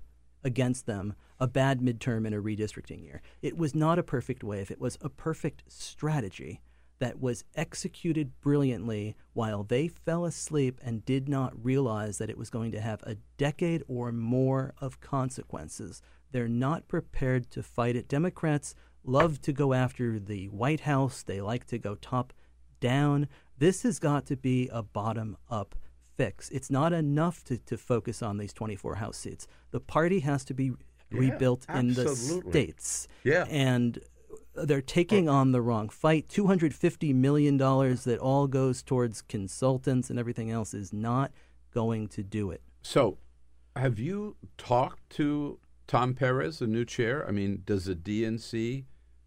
against 0.45 0.87
them 0.87 1.15
a 1.43 1.49
bad 1.49 1.81
midterm 1.81 2.25
in 2.25 2.33
a 2.33 2.41
redistricting 2.41 3.03
year. 3.03 3.21
It 3.43 3.59
was 3.59 3.75
not 3.75 3.99
a 3.99 4.05
perfect 4.05 4.45
wave. 4.45 4.71
It 4.71 4.81
was 4.81 4.97
a 5.01 5.09
perfect 5.09 5.65
strategy 5.67 6.61
that 7.01 7.21
was 7.21 7.43
executed 7.57 8.41
brilliantly 8.41 9.17
while 9.33 9.65
they 9.65 9.89
fell 9.89 10.25
asleep 10.25 10.79
and 10.85 11.05
did 11.05 11.29
not 11.29 11.53
realize 11.61 12.19
that 12.19 12.31
it 12.31 12.39
was 12.39 12.49
going 12.49 12.71
to 12.71 12.81
have 12.81 13.03
a 13.03 13.17
decade 13.39 13.83
or 13.89 14.13
more 14.13 14.73
of 14.81 15.01
consequences. 15.01 16.01
They're 16.31 16.47
not 16.47 16.87
prepared 16.87 17.51
to 17.51 17.63
fight 17.65 17.97
it. 17.97 18.07
Democrats 18.07 18.77
love 19.03 19.41
to 19.41 19.53
go 19.53 19.73
after 19.73 20.21
the 20.21 20.49
White 20.49 20.83
House, 20.83 21.25
they 21.25 21.41
like 21.41 21.67
to 21.67 21.79
go 21.79 21.97
top 21.97 22.33
down. 22.79 23.27
This 23.59 23.83
has 23.83 23.99
got 23.99 24.27
to 24.27 24.37
be 24.37 24.69
a 24.73 24.85
bottom 24.85 25.37
up 25.51 25.75
fix. 26.17 26.51
It's 26.51 26.71
not 26.71 26.93
enough 26.93 27.43
to, 27.45 27.59
to 27.59 27.77
focus 27.77 28.23
on 28.23 28.39
these 28.39 28.53
24 28.53 28.95
House 28.97 29.17
seats. 29.17 29.49
The 29.73 29.81
party 29.81 30.21
has 30.21 30.45
to 30.45 30.55
be 30.55 30.71
Yeah, 31.13 31.21
rebuilt 31.21 31.67
in 31.73 31.95
the 31.95 32.15
states. 32.15 33.09
Yeah. 33.25 33.45
And 33.49 33.99
they're 34.55 34.83
taking 34.83 35.29
on 35.29 35.53
the 35.53 35.63
wrong 35.63 35.89
fight. 35.89 36.29
$250 36.29 37.15
million 37.15 37.57
that 37.57 38.19
all 38.21 38.47
goes 38.47 38.83
towards 38.83 39.23
consultants 39.23 40.11
and 40.11 40.19
everything 40.19 40.51
else 40.51 40.75
is 40.75 40.93
not 40.93 41.33
going 41.73 42.09
to 42.09 42.23
do 42.23 42.51
it. 42.51 42.63
So, 42.83 43.19
have 43.77 43.99
you 43.99 44.37
talked 44.59 45.09
to 45.11 45.59
Tom 45.93 46.15
Perez, 46.15 46.59
the 46.59 46.67
new 46.67 46.87
chair. 46.87 47.27
I 47.29 47.33
mean, 47.33 47.65
does 47.67 47.85
the 47.85 47.95
DNC 47.95 48.85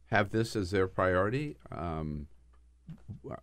have 0.08 0.32
this 0.32 0.56
as 0.56 0.72
their 0.72 0.88
priority? 0.88 1.58
Um, 1.72 2.26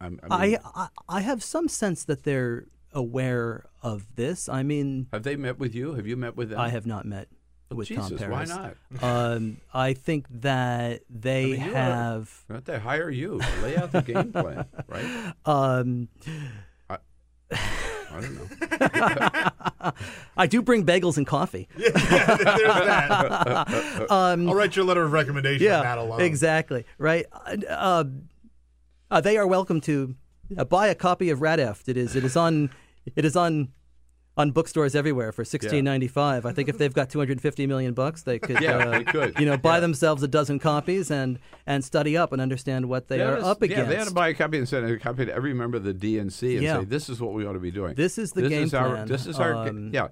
I, 0.01 0.07
I, 0.07 0.09
mean, 0.09 0.21
I, 0.29 0.59
I 0.75 0.89
I 1.09 1.21
have 1.21 1.43
some 1.43 1.69
sense 1.69 2.03
that 2.05 2.25
they're 2.25 2.67
aware 2.93 3.67
of 3.81 4.17
this. 4.17 4.49
I 4.49 4.65
mean, 4.65 5.07
have 5.13 5.23
they 5.23 5.37
met 5.37 5.61
with 5.61 5.73
you? 5.73 5.95
Have 5.95 6.07
you 6.07 6.17
met 6.17 6.37
with 6.37 6.51
them? 6.51 6.59
I 6.59 6.71
have 6.71 6.85
not 6.85 7.07
met 7.07 7.29
with 7.75 7.89
Jesus, 7.89 8.21
Tom 8.21 8.31
why 8.31 8.45
not? 8.45 8.77
um, 9.03 9.59
I 9.73 9.95
think 9.95 10.27
that 10.43 11.03
they 11.09 11.45
I 11.45 11.47
mean, 11.47 11.61
have. 11.61 12.45
Why 12.47 12.57
don't 12.57 12.65
they 12.65 12.79
hire 12.79 13.11
you? 13.11 13.41
Lay 13.63 13.77
out 13.77 13.93
the 13.93 14.03
game 14.03 14.33
plan, 14.33 14.67
right? 14.89 15.33
Um, 15.45 16.09
I, 16.89 16.99
I 17.51 18.21
don't 18.21 18.35
know. 18.35 19.93
I 20.37 20.47
do 20.47 20.63
bring 20.63 20.85
bagels 20.87 21.17
and 21.17 21.27
coffee. 21.27 21.69
There's 21.77 21.93
that. 21.93 24.07
Um, 24.11 24.49
I'll 24.49 24.55
write 24.55 24.77
you 24.77 24.83
a 24.83 24.85
letter 24.85 25.03
of 25.03 25.13
recommendation 25.13 25.65
yeah, 25.65 25.83
that 25.83 25.99
alone. 25.99 26.21
exactly. 26.21 26.85
Right. 26.99 27.27
Uh, 27.69 28.05
uh, 29.11 29.21
they 29.21 29.37
are 29.37 29.47
welcome 29.47 29.81
to 29.83 30.15
uh, 30.57 30.65
buy 30.65 30.89
a 30.89 30.95
copy 30.95 31.31
of 31.31 31.41
Radeft. 31.41 31.89
It 31.89 31.97
is. 31.97 32.17
It 32.17 32.25
is 32.25 32.37
on. 32.37 32.71
It 33.17 33.25
is 33.25 33.37
on. 33.37 33.69
On 34.35 34.51
bookstores 34.51 34.95
everywhere 34.95 35.31
for 35.31 35.45
sixteen 35.45 35.85
ninety 35.85 36.09
five. 36.09 36.47
I 36.47 36.53
think 36.53 36.71
if 36.71 36.79
they've 36.79 36.93
got 36.95 37.11
two 37.11 37.19
hundred 37.19 37.39
fifty 37.43 37.67
million 37.67 37.93
bucks, 37.93 38.23
they 38.23 38.39
could, 38.39 38.61
Yeah, 38.63 38.79
uh, 38.79 38.91
they 38.91 39.05
could. 39.05 39.39
you 39.39 39.45
know, 39.45 39.59
buy 39.59 39.75
Yeah. 39.77 39.81
themselves 39.81 40.23
a 40.23 40.29
dozen 40.29 40.59
copies 40.59 41.11
and 41.11 41.39
and 41.67 41.85
study 41.85 42.17
up 42.17 42.33
and 42.33 42.41
understand 42.41 42.89
what 42.89 43.09
they 43.09 43.19
They 43.19 43.25
are 43.25 43.37
to- 43.37 43.45
up 43.45 43.61
against. 43.61 43.79
Yeah, 43.83 43.85
they 43.91 43.97
had 43.97 44.09
to 44.09 44.15
buy 44.15 44.29
a 44.29 44.35
copy 44.35 44.57
and 44.57 44.67
send 44.67 44.91
a 44.91 44.99
copy 44.99 45.27
to 45.27 45.35
every 45.35 45.53
member 45.53 45.77
of 45.77 45.85
the 45.85 45.93
DNC 45.93 46.55
and 46.55 46.63
Yeah. 46.63 46.79
say, 46.79 46.85
"This 46.87 47.11
is 47.11 47.21
what 47.21 47.35
we 47.35 47.45
ought 47.45 47.53
to 47.53 47.59
be 47.59 47.71
doing. 47.71 47.95
This 47.95 48.17
is 48.17 48.33
the 48.33 48.41
this 48.41 48.49
game 48.51 48.63
is 48.65 48.73
our, 48.75 48.89
plan. 48.89 49.07
This 49.07 49.27
is 49.27 49.39
our. 49.39 49.55
Um, 49.69 49.91
yeah, 49.93 50.09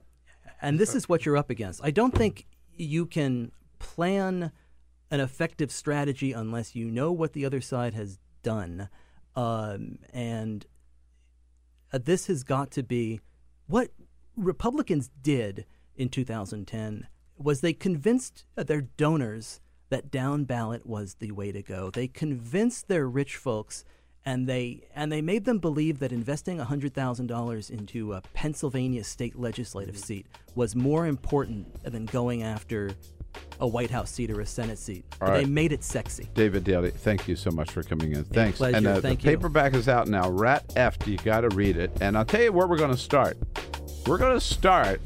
and 0.60 0.78
this 0.78 0.94
is 0.94 1.08
what 1.08 1.24
you're 1.24 1.38
up 1.38 1.48
against. 1.48 1.80
I 1.82 1.90
don't 1.90 2.14
think 2.14 2.46
you 2.76 3.06
can 3.06 3.52
plan 3.78 4.52
an 5.10 5.20
effective 5.20 5.72
strategy 5.72 6.32
unless 6.32 6.74
you 6.76 6.90
know 6.90 7.10
what 7.10 7.32
the 7.32 7.46
other 7.46 7.62
side 7.62 7.94
has 7.94 8.18
done. 8.42 8.90
Um, 9.34 9.98
and 10.12 10.66
uh, 11.90 11.98
this 12.04 12.26
has 12.26 12.42
got 12.44 12.70
to 12.72 12.82
be 12.82 13.20
what 13.66 13.88
Republicans 14.36 15.10
did 15.22 15.66
in 15.96 16.08
2010 16.08 17.06
was 17.36 17.60
they 17.60 17.72
convinced 17.72 18.44
uh, 18.56 18.62
their 18.62 18.82
donors 18.82 19.60
that 19.88 20.10
down 20.10 20.44
ballot 20.44 20.86
was 20.86 21.14
the 21.14 21.32
way 21.32 21.52
to 21.52 21.62
go. 21.62 21.90
They 21.90 22.08
convinced 22.08 22.88
their 22.88 23.08
rich 23.08 23.36
folks 23.36 23.84
and 24.24 24.46
they 24.46 24.82
and 24.94 25.10
they 25.10 25.22
made 25.22 25.44
them 25.44 25.58
believe 25.58 25.98
that 26.00 26.12
investing 26.12 26.58
$100,000 26.58 27.70
into 27.70 28.12
a 28.12 28.20
Pennsylvania 28.34 29.02
state 29.02 29.38
legislative 29.38 29.98
seat 29.98 30.26
was 30.54 30.76
more 30.76 31.06
important 31.06 31.82
than 31.82 32.04
going 32.06 32.42
after 32.42 32.90
a 33.60 33.66
White 33.66 33.90
House 33.90 34.10
seat 34.10 34.30
or 34.30 34.40
a 34.40 34.46
Senate 34.46 34.78
seat. 34.78 35.04
All 35.20 35.32
They 35.32 35.44
made 35.44 35.72
it 35.72 35.84
sexy. 35.84 36.28
David 36.34 36.64
Daley, 36.64 36.90
thank 36.90 37.28
you 37.28 37.36
so 37.36 37.50
much 37.50 37.70
for 37.70 37.82
coming 37.82 38.12
in. 38.12 38.24
Thanks. 38.24 38.58
pleasure. 38.58 38.76
And 38.76 38.86
uh, 38.86 39.00
Thank 39.00 39.20
the 39.20 39.30
you. 39.30 39.36
paperback 39.36 39.74
is 39.74 39.88
out 39.88 40.08
now. 40.08 40.28
Rat 40.30 40.72
F. 40.76 40.96
You 41.06 41.16
got 41.18 41.42
to 41.42 41.48
read 41.50 41.76
it. 41.76 41.90
And 42.00 42.16
I'll 42.16 42.24
tell 42.24 42.42
you 42.42 42.52
where 42.52 42.66
we're 42.66 42.78
going 42.78 42.90
to 42.90 42.96
start. 42.96 43.36
We're 44.06 44.18
going 44.18 44.34
to 44.34 44.40
start 44.44 45.00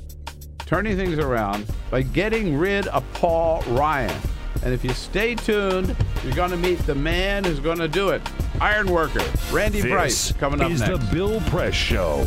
turning 0.58 0.96
things 0.96 1.18
around 1.18 1.66
by 1.90 2.02
getting 2.02 2.56
rid 2.56 2.86
of 2.88 3.04
Paul 3.14 3.62
Ryan. 3.68 4.14
And 4.62 4.72
if 4.72 4.82
you 4.82 4.92
stay 4.94 5.34
tuned, 5.34 5.94
you're 6.24 6.34
going 6.34 6.50
to 6.50 6.56
meet 6.56 6.78
the 6.80 6.94
man 6.94 7.44
who's 7.44 7.60
going 7.60 7.78
to 7.78 7.88
do 7.88 8.10
it. 8.10 8.22
Iron 8.60 8.90
worker 8.90 9.22
Randy 9.52 9.80
This 9.82 9.90
Bryce 9.90 10.32
coming 10.32 10.60
up 10.62 10.70
is 10.70 10.80
next. 10.80 10.92
the 11.10 11.14
Bill 11.14 11.40
Press 11.42 11.74
Show. 11.74 12.26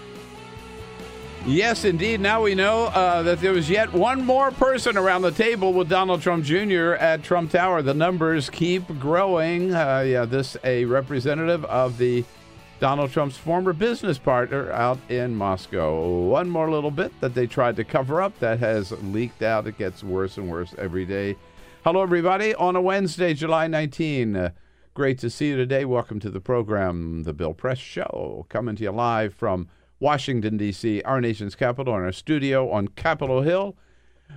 Yes, 1.45 1.85
indeed. 1.85 2.21
Now 2.21 2.43
we 2.43 2.53
know 2.53 2.85
uh, 2.85 3.23
that 3.23 3.41
there 3.41 3.51
was 3.51 3.67
yet 3.67 3.91
one 3.91 4.23
more 4.23 4.51
person 4.51 4.95
around 4.95 5.23
the 5.23 5.31
table 5.31 5.73
with 5.73 5.89
Donald 5.89 6.21
Trump 6.21 6.45
Jr. 6.45 6.93
at 6.93 7.23
Trump 7.23 7.49
Tower. 7.49 7.81
The 7.81 7.95
numbers 7.95 8.47
keep 8.47 8.87
growing. 8.99 9.73
Uh, 9.73 10.05
yeah, 10.07 10.25
this 10.25 10.55
a 10.63 10.85
representative 10.85 11.65
of 11.65 11.97
the 11.97 12.23
Donald 12.79 13.11
Trump's 13.11 13.37
former 13.37 13.73
business 13.73 14.19
partner 14.19 14.71
out 14.71 14.99
in 15.09 15.35
Moscow. 15.35 16.07
One 16.27 16.47
more 16.47 16.69
little 16.69 16.91
bit 16.91 17.11
that 17.21 17.33
they 17.33 17.47
tried 17.47 17.75
to 17.77 17.83
cover 17.83 18.21
up 18.21 18.37
that 18.39 18.59
has 18.59 18.91
leaked 19.03 19.41
out. 19.41 19.65
It 19.65 19.79
gets 19.79 20.03
worse 20.03 20.37
and 20.37 20.47
worse 20.47 20.75
every 20.77 21.05
day. 21.05 21.35
Hello, 21.83 22.03
everybody. 22.03 22.53
On 22.53 22.75
a 22.75 22.81
Wednesday, 22.81 23.33
July 23.33 23.65
19. 23.65 24.35
Uh, 24.35 24.49
great 24.93 25.17
to 25.17 25.29
see 25.29 25.47
you 25.47 25.57
today. 25.57 25.85
Welcome 25.85 26.19
to 26.19 26.29
the 26.29 26.39
program, 26.39 27.23
The 27.23 27.33
Bill 27.33 27.55
Press 27.55 27.79
Show, 27.79 28.45
coming 28.47 28.75
to 28.75 28.83
you 28.83 28.91
live 28.91 29.33
from 29.33 29.67
Washington, 30.01 30.57
D.C., 30.57 31.03
our 31.03 31.21
nation's 31.21 31.53
capital, 31.53 31.95
and 31.95 32.03
our 32.03 32.11
studio 32.11 32.71
on 32.71 32.87
Capitol 32.87 33.43
Hill, 33.43 33.77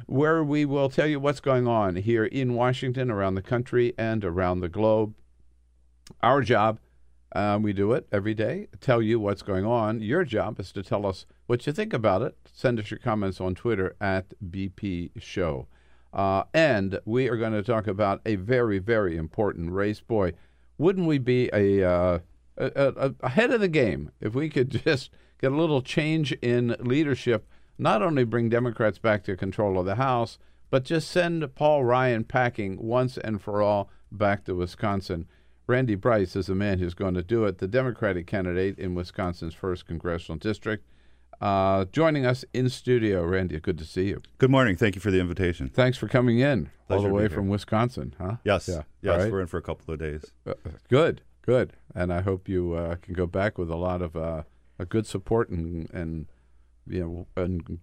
where 0.05 0.45
we 0.45 0.67
will 0.67 0.91
tell 0.91 1.07
you 1.07 1.19
what's 1.19 1.41
going 1.41 1.67
on 1.67 1.97
here 1.97 2.27
in 2.27 2.53
Washington, 2.53 3.11
around 3.11 3.35
the 3.35 3.43
country, 3.43 3.95
and 3.97 4.27
around 4.27 4.61
the 4.61 4.69
globe. 4.69 5.15
Our 6.23 6.43
job, 6.43 6.81
uh, 7.35 7.59
we 7.62 7.73
do 7.73 7.93
it 7.95 8.07
every 8.12 8.35
day, 8.35 8.69
tell 8.83 9.01
you 9.01 9.19
what's 9.19 9.41
going 9.41 9.65
on. 9.65 10.03
Your 10.03 10.23
job 10.23 10.61
is 10.61 10.71
to 10.73 10.83
tell 10.83 11.07
us 11.07 11.25
what 11.47 11.67
you 11.67 11.73
think 11.73 11.95
about 11.95 12.21
it. 12.21 12.37
Send 12.53 12.79
us 12.79 12.91
your 12.91 12.99
comments 12.99 13.41
on 13.41 13.55
Twitter 13.55 13.97
at 14.03 14.35
BP 14.45 15.12
Show. 15.19 15.67
Uh, 16.12 16.45
and 16.53 17.01
we 17.07 17.27
are 17.31 17.39
going 17.39 17.55
to 17.55 17.62
talk 17.62 17.87
about 17.87 18.21
a 18.27 18.37
very, 18.37 18.79
very 18.79 19.17
important 19.17 19.73
race. 19.73 20.01
Boy, 20.01 20.35
wouldn't 20.77 21.07
we 21.07 21.17
be 21.17 21.49
a, 21.55 21.83
uh, 21.83 22.19
a, 22.59 22.71
a 22.77 23.15
ahead 23.21 23.51
of 23.51 23.62
the 23.62 23.69
game 23.69 24.11
if 24.21 24.35
we 24.35 24.51
could 24.51 24.69
just 24.85 25.09
get 25.45 25.53
a 25.53 25.57
little 25.57 25.82
change 25.82 26.32
in 26.40 26.74
leadership? 26.80 27.47
Not 27.76 28.01
only 28.01 28.24
bring 28.24 28.49
Democrats 28.49 28.99
back 28.99 29.24
to 29.24 29.36
control 29.36 29.78
of 29.78 29.84
the 29.84 29.97
House, 29.97 30.38
but 30.70 30.84
just 30.84 31.11
send 31.11 31.55
Paul 31.55 31.84
Ryan 31.84 32.24
packing 32.24 32.78
once 32.80 33.18
and 33.18 33.42
for 33.42 33.61
all 33.61 33.90
back 34.11 34.45
to 34.45 34.55
Wisconsin. 34.55 35.26
Randy 35.66 35.97
Bryce 35.97 36.34
is 36.34 36.47
the 36.47 36.55
man 36.55 36.78
who's 36.78 36.95
going 36.95 37.12
to 37.12 37.22
do 37.22 37.45
it, 37.45 37.59
the 37.59 37.68
Democratic 37.68 38.26
candidate 38.26 38.78
in 38.78 38.95
Wisconsin's 38.95 39.53
first 39.53 39.86
congressional 39.86 40.38
district. 40.38 40.86
Uh, 41.42 41.84
joining 41.92 42.24
us 42.24 42.47
in 42.55 42.70
studio, 42.70 43.22
Randy. 43.22 43.61
Good 43.61 43.76
to 43.76 43.84
see 43.84 44.05
you. 44.05 44.22
Good 44.38 44.51
morning. 44.51 44.76
Thank 44.76 44.95
you 44.95 45.03
for 45.03 45.11
the 45.11 45.20
invitation. 45.20 45.68
Thanks 45.68 45.99
for 45.99 46.09
coming 46.09 46.38
in 46.38 46.70
all 46.88 47.03
the 47.03 47.11
way 47.11 47.28
from 47.28 47.49
Wisconsin, 47.49 48.14
huh? 48.18 48.36
Yes. 48.45 48.66
Yeah. 48.66 48.84
Yes. 49.03 49.24
Right. 49.24 49.32
We're 49.32 49.42
in 49.42 49.47
for 49.49 49.59
a 49.59 49.62
couple 49.62 49.92
of 49.92 50.01
days. 50.01 50.24
Uh, 50.47 50.55
good. 50.88 51.20
Good. 51.42 51.74
And 51.95 52.14
I 52.14 52.22
hope 52.22 52.49
you 52.49 52.72
uh, 52.72 52.97
can 52.97 53.12
go 53.12 53.26
back 53.26 53.59
with 53.59 53.70
a 53.70 53.76
lot 53.76 54.01
of 54.01 54.16
uh, 54.16 54.45
a 54.79 54.85
good 54.85 55.07
support 55.07 55.49
and 55.51 55.89
and 55.93 56.27
you 56.87 57.01
know 57.01 57.27
and 57.43 57.79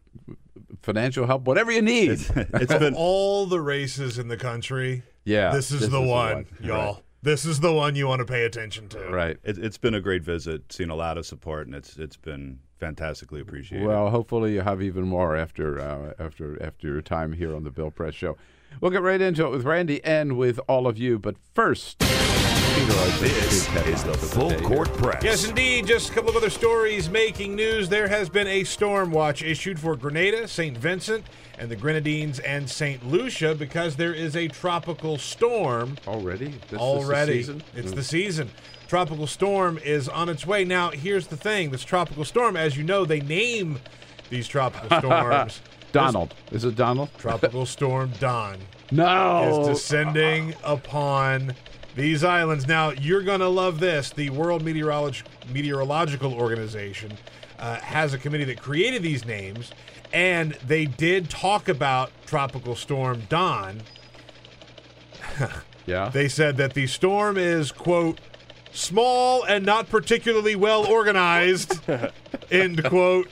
financial 0.81 1.25
help, 1.27 1.43
whatever 1.45 1.71
you 1.71 1.81
need. 1.81 2.11
Of 2.11 2.93
all 2.95 3.45
the 3.45 3.59
races 3.61 4.17
in 4.17 4.27
the 4.27 4.37
country, 4.37 5.03
Yeah, 5.25 5.51
this 5.51 5.71
is 5.71 5.79
this 5.79 5.79
the 5.81 5.85
is 5.85 5.91
the 5.91 6.01
one, 6.01 6.33
one. 6.35 6.45
y'all. 6.61 6.93
Right. 6.95 7.03
This 7.23 7.45
is 7.45 7.59
the 7.59 7.71
one 7.71 7.95
you 7.95 8.07
want 8.07 8.19
to 8.21 8.25
pay 8.25 8.45
attention 8.45 8.89
to. 8.89 9.09
right. 9.11 9.37
It, 9.43 9.59
it's 9.59 9.77
been 9.77 9.93
a 9.93 10.01
great 10.01 10.23
visit. 10.23 10.73
Seen 10.73 10.89
a 10.89 10.95
lot 10.95 11.19
of 11.19 11.25
support, 11.25 11.67
and 11.67 11.75
it's 11.75 11.97
it's 11.97 12.17
been 12.17 12.59
fantastically 12.79 13.39
appreciated. 13.41 13.87
Well, 13.87 14.09
hopefully 14.09 14.53
you 14.53 14.61
have 14.61 14.81
even 14.81 15.03
more 15.03 15.35
after 15.37 15.79
uh, 15.79 16.13
after 16.17 16.61
after 16.63 16.87
your 16.87 17.01
time 17.03 17.33
here 17.33 17.55
on 17.55 17.63
the 17.63 17.69
Bill 17.71 17.91
Press 17.91 18.15
Show. 18.15 18.37
We'll 18.79 18.89
get 18.91 19.01
right 19.03 19.21
into 19.21 19.45
it 19.45 19.49
with 19.51 19.65
Randy 19.65 20.03
and 20.03 20.35
with 20.37 20.59
all 20.67 20.87
of 20.87 20.97
you, 20.97 21.19
but 21.19 21.35
first. 21.53 22.01
This 22.75 23.67
is 23.85 24.03
the 24.03 24.13
Full 24.13 24.53
Court 24.61 24.87
Press. 24.93 25.21
Yes, 25.23 25.45
indeed. 25.47 25.85
Just 25.85 26.09
a 26.09 26.13
couple 26.13 26.29
of 26.29 26.37
other 26.37 26.49
stories 26.49 27.09
making 27.09 27.53
news. 27.53 27.89
There 27.89 28.07
has 28.07 28.29
been 28.29 28.47
a 28.47 28.63
storm 28.63 29.11
watch 29.11 29.43
issued 29.43 29.77
for 29.77 29.97
Grenada, 29.97 30.47
St. 30.47 30.77
Vincent, 30.77 31.25
and 31.59 31.69
the 31.69 31.75
Grenadines 31.75 32.39
and 32.39 32.69
St. 32.69 33.05
Lucia 33.05 33.55
because 33.55 33.97
there 33.97 34.13
is 34.13 34.37
a 34.37 34.47
tropical 34.47 35.17
storm. 35.17 35.97
Already? 36.07 36.45
This 36.47 36.61
is 36.63 36.69
the 36.69 36.77
already. 36.79 37.33
season? 37.33 37.63
It's 37.75 37.91
Mm. 37.91 37.95
the 37.95 38.03
season. 38.03 38.49
Tropical 38.87 39.27
storm 39.27 39.77
is 39.83 40.07
on 40.07 40.29
its 40.29 40.47
way. 40.47 40.63
Now, 40.63 40.91
here's 40.91 41.27
the 41.27 41.37
thing 41.37 41.71
this 41.71 41.83
tropical 41.83 42.23
storm, 42.23 42.55
as 42.55 42.77
you 42.77 42.83
know, 42.83 43.03
they 43.03 43.19
name 43.19 43.79
these 44.29 44.47
tropical 44.47 44.97
storms. 44.99 45.59
Donald. 45.91 46.33
Is 46.53 46.63
it 46.63 46.77
Donald? 46.77 47.09
Tropical 47.17 47.65
Storm 47.65 48.13
Don 48.21 48.55
No. 48.91 49.59
is 49.61 49.67
descending 49.67 50.55
upon 50.63 51.53
these 51.95 52.23
islands. 52.23 52.67
Now, 52.67 52.91
you're 52.91 53.21
going 53.21 53.39
to 53.39 53.49
love 53.49 53.79
this. 53.79 54.11
The 54.11 54.29
World 54.29 54.63
Meteorolog- 54.63 55.23
Meteorological 55.51 56.33
Organization 56.33 57.17
uh, 57.59 57.75
has 57.77 58.13
a 58.13 58.17
committee 58.17 58.45
that 58.45 58.61
created 58.61 59.03
these 59.03 59.25
names, 59.25 59.71
and 60.13 60.53
they 60.65 60.85
did 60.85 61.29
talk 61.29 61.69
about 61.69 62.11
Tropical 62.25 62.75
Storm 62.75 63.23
Don. 63.29 63.81
yeah. 65.85 66.09
They 66.09 66.27
said 66.27 66.57
that 66.57 66.73
the 66.73 66.87
storm 66.87 67.37
is, 67.37 67.71
quote, 67.71 68.19
small 68.71 69.43
and 69.43 69.65
not 69.65 69.89
particularly 69.89 70.55
well 70.55 70.85
organized, 70.85 71.79
end 72.51 72.83
quote, 72.85 73.29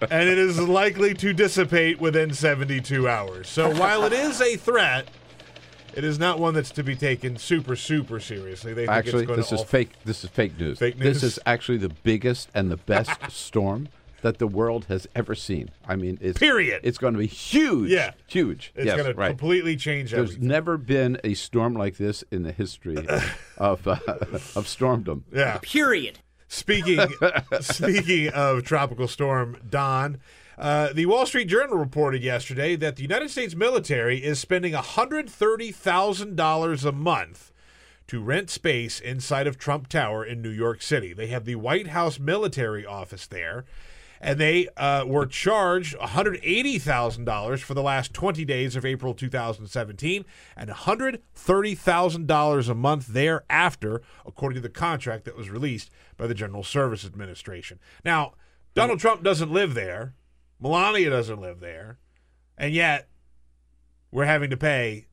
and 0.00 0.28
it 0.28 0.38
is 0.38 0.60
likely 0.60 1.14
to 1.14 1.32
dissipate 1.32 2.00
within 2.00 2.32
72 2.32 3.08
hours. 3.08 3.48
So 3.48 3.70
while 3.74 4.04
it 4.04 4.12
is 4.12 4.40
a 4.40 4.56
threat, 4.56 5.08
it 5.94 6.04
is 6.04 6.18
not 6.18 6.38
one 6.38 6.54
that's 6.54 6.70
to 6.72 6.82
be 6.82 6.96
taken 6.96 7.36
super, 7.36 7.76
super 7.76 8.20
seriously. 8.20 8.72
They 8.72 8.82
think 8.82 8.90
Actually, 8.90 9.22
it's 9.22 9.26
going 9.26 9.38
this 9.38 9.48
to 9.48 9.54
is 9.56 9.64
fake. 9.64 9.90
This 10.04 10.24
is 10.24 10.30
fake 10.30 10.58
news. 10.58 10.78
Fake 10.78 10.98
news. 10.98 11.20
This 11.20 11.22
is 11.22 11.38
actually 11.46 11.78
the 11.78 11.88
biggest 11.88 12.48
and 12.54 12.70
the 12.70 12.76
best 12.86 13.30
storm 13.30 13.88
that 14.22 14.38
the 14.38 14.46
world 14.46 14.86
has 14.88 15.06
ever 15.14 15.34
seen. 15.34 15.70
I 15.86 15.96
mean, 15.96 16.18
it's 16.20 16.38
Period. 16.38 16.80
It's 16.82 16.98
going 16.98 17.14
to 17.14 17.18
be 17.18 17.26
huge. 17.26 17.90
Yeah. 17.90 18.12
huge. 18.26 18.72
It's 18.74 18.86
yes, 18.86 18.96
going 18.96 19.12
to 19.12 19.18
right. 19.18 19.28
completely 19.28 19.76
change 19.76 20.12
everything. 20.12 20.18
There's 20.18 20.30
everything. 20.30 20.48
never 20.48 20.76
been 20.76 21.20
a 21.24 21.34
storm 21.34 21.74
like 21.74 21.96
this 21.96 22.24
in 22.30 22.42
the 22.42 22.52
history 22.52 23.06
of 23.58 23.86
uh, 23.86 23.98
of 24.08 24.66
stormdom. 24.66 25.22
Yeah. 25.32 25.58
Period. 25.62 26.18
Speaking 26.48 27.00
speaking 27.60 28.28
of 28.30 28.64
tropical 28.64 29.06
storm 29.06 29.58
Don, 29.68 30.18
uh, 30.58 30.92
the 30.92 31.06
Wall 31.06 31.24
Street 31.24 31.46
Journal 31.46 31.76
reported 31.76 32.24
yesterday 32.24 32.74
that 32.74 32.96
the 32.96 33.02
United 33.02 33.30
States 33.30 33.54
military 33.54 34.24
is 34.24 34.40
spending 34.40 34.72
$130,000 34.72 36.84
a 36.84 36.92
month 36.92 37.52
to 38.08 38.20
rent 38.20 38.50
space 38.50 38.98
inside 38.98 39.46
of 39.46 39.56
Trump 39.56 39.88
Tower 39.88 40.24
in 40.24 40.42
New 40.42 40.50
York 40.50 40.82
City. 40.82 41.12
They 41.12 41.28
have 41.28 41.44
the 41.44 41.54
White 41.54 41.86
House 41.88 42.18
military 42.18 42.84
office 42.84 43.28
there, 43.28 43.66
and 44.20 44.40
they 44.40 44.66
uh, 44.76 45.04
were 45.06 45.26
charged 45.26 45.96
$180,000 45.98 47.60
for 47.60 47.74
the 47.74 47.82
last 47.82 48.12
20 48.12 48.44
days 48.44 48.74
of 48.74 48.84
April 48.84 49.14
2017 49.14 50.24
and 50.56 50.70
$130,000 50.70 52.68
a 52.68 52.74
month 52.74 53.06
thereafter, 53.06 54.02
according 54.26 54.56
to 54.56 54.62
the 54.62 54.68
contract 54.68 55.24
that 55.24 55.36
was 55.36 55.50
released 55.50 55.88
by 56.16 56.26
the 56.26 56.34
General 56.34 56.64
Service 56.64 57.04
Administration. 57.04 57.78
Now, 58.04 58.32
Donald 58.74 58.98
Trump 58.98 59.22
doesn't 59.22 59.52
live 59.52 59.74
there, 59.74 60.14
Melania 60.60 61.10
doesn't 61.10 61.40
live 61.40 61.60
there, 61.60 61.98
and 62.56 62.72
yet 62.74 63.08
we're 64.10 64.24
having 64.24 64.50
to 64.50 64.56
pay 64.56 65.06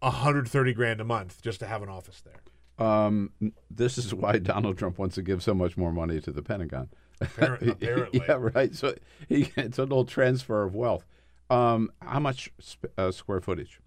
130 0.00 0.72
grand 0.74 1.00
a 1.00 1.04
month 1.04 1.40
just 1.42 1.60
to 1.60 1.66
have 1.66 1.82
an 1.82 1.88
office 1.88 2.22
there. 2.22 2.86
Um, 2.86 3.32
this 3.70 3.96
is 3.98 4.14
why 4.14 4.38
Donald 4.38 4.76
Trump 4.78 4.98
wants 4.98 5.14
to 5.16 5.22
give 5.22 5.42
so 5.42 5.54
much 5.54 5.76
more 5.76 5.92
money 5.92 6.20
to 6.20 6.30
the 6.30 6.42
Pentagon. 6.42 6.88
Appar- 7.20 7.66
apparently. 7.70 8.20
yeah, 8.28 8.36
right. 8.38 8.74
So 8.74 8.94
he, 9.28 9.50
it's 9.56 9.78
a 9.78 9.82
little 9.82 10.04
transfer 10.04 10.62
of 10.62 10.74
wealth. 10.74 11.04
Um, 11.48 11.90
how 12.02 12.20
much 12.20 12.50
sp- 12.60 12.92
uh, 12.98 13.10
square 13.12 13.40
footage? 13.40 13.80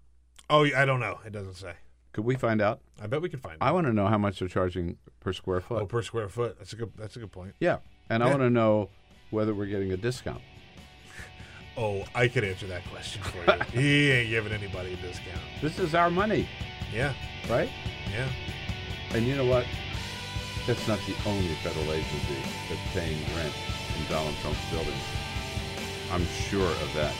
Oh, 0.48 0.64
I 0.64 0.84
don't 0.84 0.98
know. 1.00 1.20
It 1.24 1.30
doesn't 1.32 1.54
say. 1.54 1.74
Could 2.12 2.24
we 2.24 2.34
find 2.34 2.60
out? 2.60 2.80
I 3.00 3.06
bet 3.06 3.22
we 3.22 3.28
could 3.28 3.40
find 3.40 3.56
I 3.60 3.68
out. 3.68 3.74
want 3.74 3.86
to 3.86 3.92
know 3.92 4.08
how 4.08 4.18
much 4.18 4.40
they're 4.40 4.48
charging 4.48 4.96
per 5.20 5.32
square 5.32 5.60
foot. 5.60 5.82
Oh, 5.82 5.86
per 5.86 6.02
square 6.02 6.28
foot. 6.28 6.58
That's 6.58 6.72
a 6.72 6.76
good. 6.76 6.90
That's 6.98 7.14
a 7.14 7.20
good 7.20 7.30
point. 7.30 7.54
yeah, 7.60 7.76
and 8.08 8.24
I 8.24 8.26
want 8.26 8.40
to 8.40 8.50
know 8.50 8.88
whether 9.30 9.54
we're 9.54 9.66
getting 9.66 9.92
a 9.92 9.96
discount. 9.96 10.40
Oh, 11.82 12.04
I 12.14 12.28
could 12.28 12.44
answer 12.44 12.66
that 12.66 12.84
question 12.90 13.22
for 13.22 13.38
you. 13.38 13.80
he 13.80 14.10
ain't 14.12 14.28
giving 14.28 14.52
anybody 14.52 14.92
a 14.92 14.96
discount. 14.96 15.40
This 15.62 15.78
is 15.78 15.94
our 15.94 16.10
money, 16.10 16.46
Yeah, 16.92 17.14
right? 17.48 17.70
yeah. 18.12 18.28
And 19.14 19.26
you 19.26 19.34
know 19.34 19.46
what? 19.46 19.64
That's 20.66 20.86
not 20.86 20.98
the 21.06 21.14
only 21.26 21.54
federal 21.64 21.90
agency 21.90 22.36
that's 22.68 22.92
paying 22.92 23.16
rent 23.34 23.54
in 23.98 24.12
Donald 24.12 24.34
Trump's 24.42 24.60
building. 24.70 24.92
I'm 26.12 26.24
sure 26.26 26.66
of 26.68 26.92
that. 26.96 27.14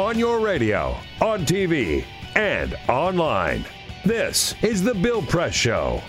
On 0.00 0.18
your 0.18 0.40
radio, 0.40 0.96
on 1.20 1.44
TV, 1.44 2.06
and 2.34 2.74
online. 2.88 3.66
This 4.02 4.54
is 4.62 4.82
the 4.82 4.94
Bill 4.94 5.20
Press 5.20 5.52
Show. 5.52 6.00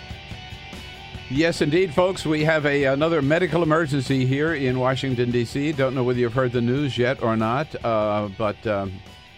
Yes, 1.28 1.60
indeed, 1.60 1.92
folks. 1.92 2.24
We 2.24 2.42
have 2.42 2.64
a 2.64 2.84
another 2.84 3.20
medical 3.20 3.62
emergency 3.62 4.24
here 4.24 4.54
in 4.54 4.78
Washington 4.78 5.30
D.C. 5.30 5.72
Don't 5.72 5.94
know 5.94 6.02
whether 6.04 6.18
you've 6.18 6.32
heard 6.32 6.52
the 6.52 6.62
news 6.62 6.96
yet 6.96 7.22
or 7.22 7.36
not, 7.36 7.68
uh, 7.84 8.30
but 8.38 8.66
um, 8.66 8.94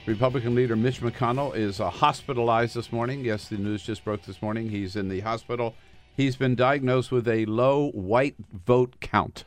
Republican 0.06 0.54
leader 0.54 0.76
Mitch 0.76 1.00
McConnell 1.00 1.56
is 1.56 1.80
uh, 1.80 1.90
hospitalized 1.90 2.76
this 2.76 2.92
morning. 2.92 3.24
Yes, 3.24 3.48
the 3.48 3.56
news 3.56 3.82
just 3.82 4.04
broke 4.04 4.22
this 4.22 4.40
morning. 4.40 4.68
He's 4.68 4.94
in 4.94 5.08
the 5.08 5.18
hospital. 5.18 5.74
He's 6.16 6.36
been 6.36 6.54
diagnosed 6.54 7.10
with 7.10 7.26
a 7.26 7.44
low 7.46 7.90
white 7.90 8.36
vote 8.52 9.00
count. 9.00 9.42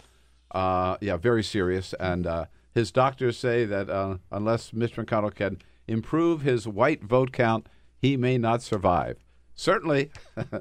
Uh, 0.52 0.98
yeah, 1.00 1.16
very 1.16 1.46
serious. 1.46 1.94
And 1.98 2.28
uh, 2.28 2.46
his 2.78 2.92
doctors 2.92 3.38
say 3.38 3.66
that 3.66 3.90
uh, 3.90 4.18
unless 4.32 4.72
Mitch 4.72 4.96
McConnell 4.96 5.34
can 5.34 5.58
improve 5.88 6.42
his 6.42 6.68
white 6.68 7.04
vote 7.04 7.32
count, 7.32 7.68
he 7.98 8.16
may 8.16 8.38
not 8.38 8.62
survive. 8.62 9.18
Certainly. 9.56 10.12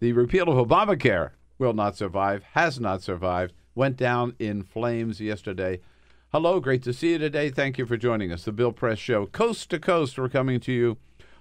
The 0.00 0.12
repeal 0.12 0.48
of 0.48 0.68
Obamacare 0.68 1.30
will 1.58 1.72
not 1.72 1.96
survive, 1.96 2.44
has 2.52 2.78
not 2.78 3.02
survived, 3.02 3.52
went 3.74 3.96
down 3.96 4.36
in 4.38 4.62
flames 4.62 5.20
yesterday. 5.20 5.80
Hello, 6.30 6.60
great 6.60 6.84
to 6.84 6.92
see 6.92 7.12
you 7.12 7.18
today. 7.18 7.50
Thank 7.50 7.78
you 7.78 7.86
for 7.86 7.96
joining 7.96 8.30
us. 8.30 8.44
The 8.44 8.52
Bill 8.52 8.70
Press 8.70 8.98
Show, 8.98 9.26
coast 9.26 9.70
to 9.70 9.80
coast. 9.80 10.16
We're 10.16 10.28
coming 10.28 10.60
to 10.60 10.72
you 10.72 10.98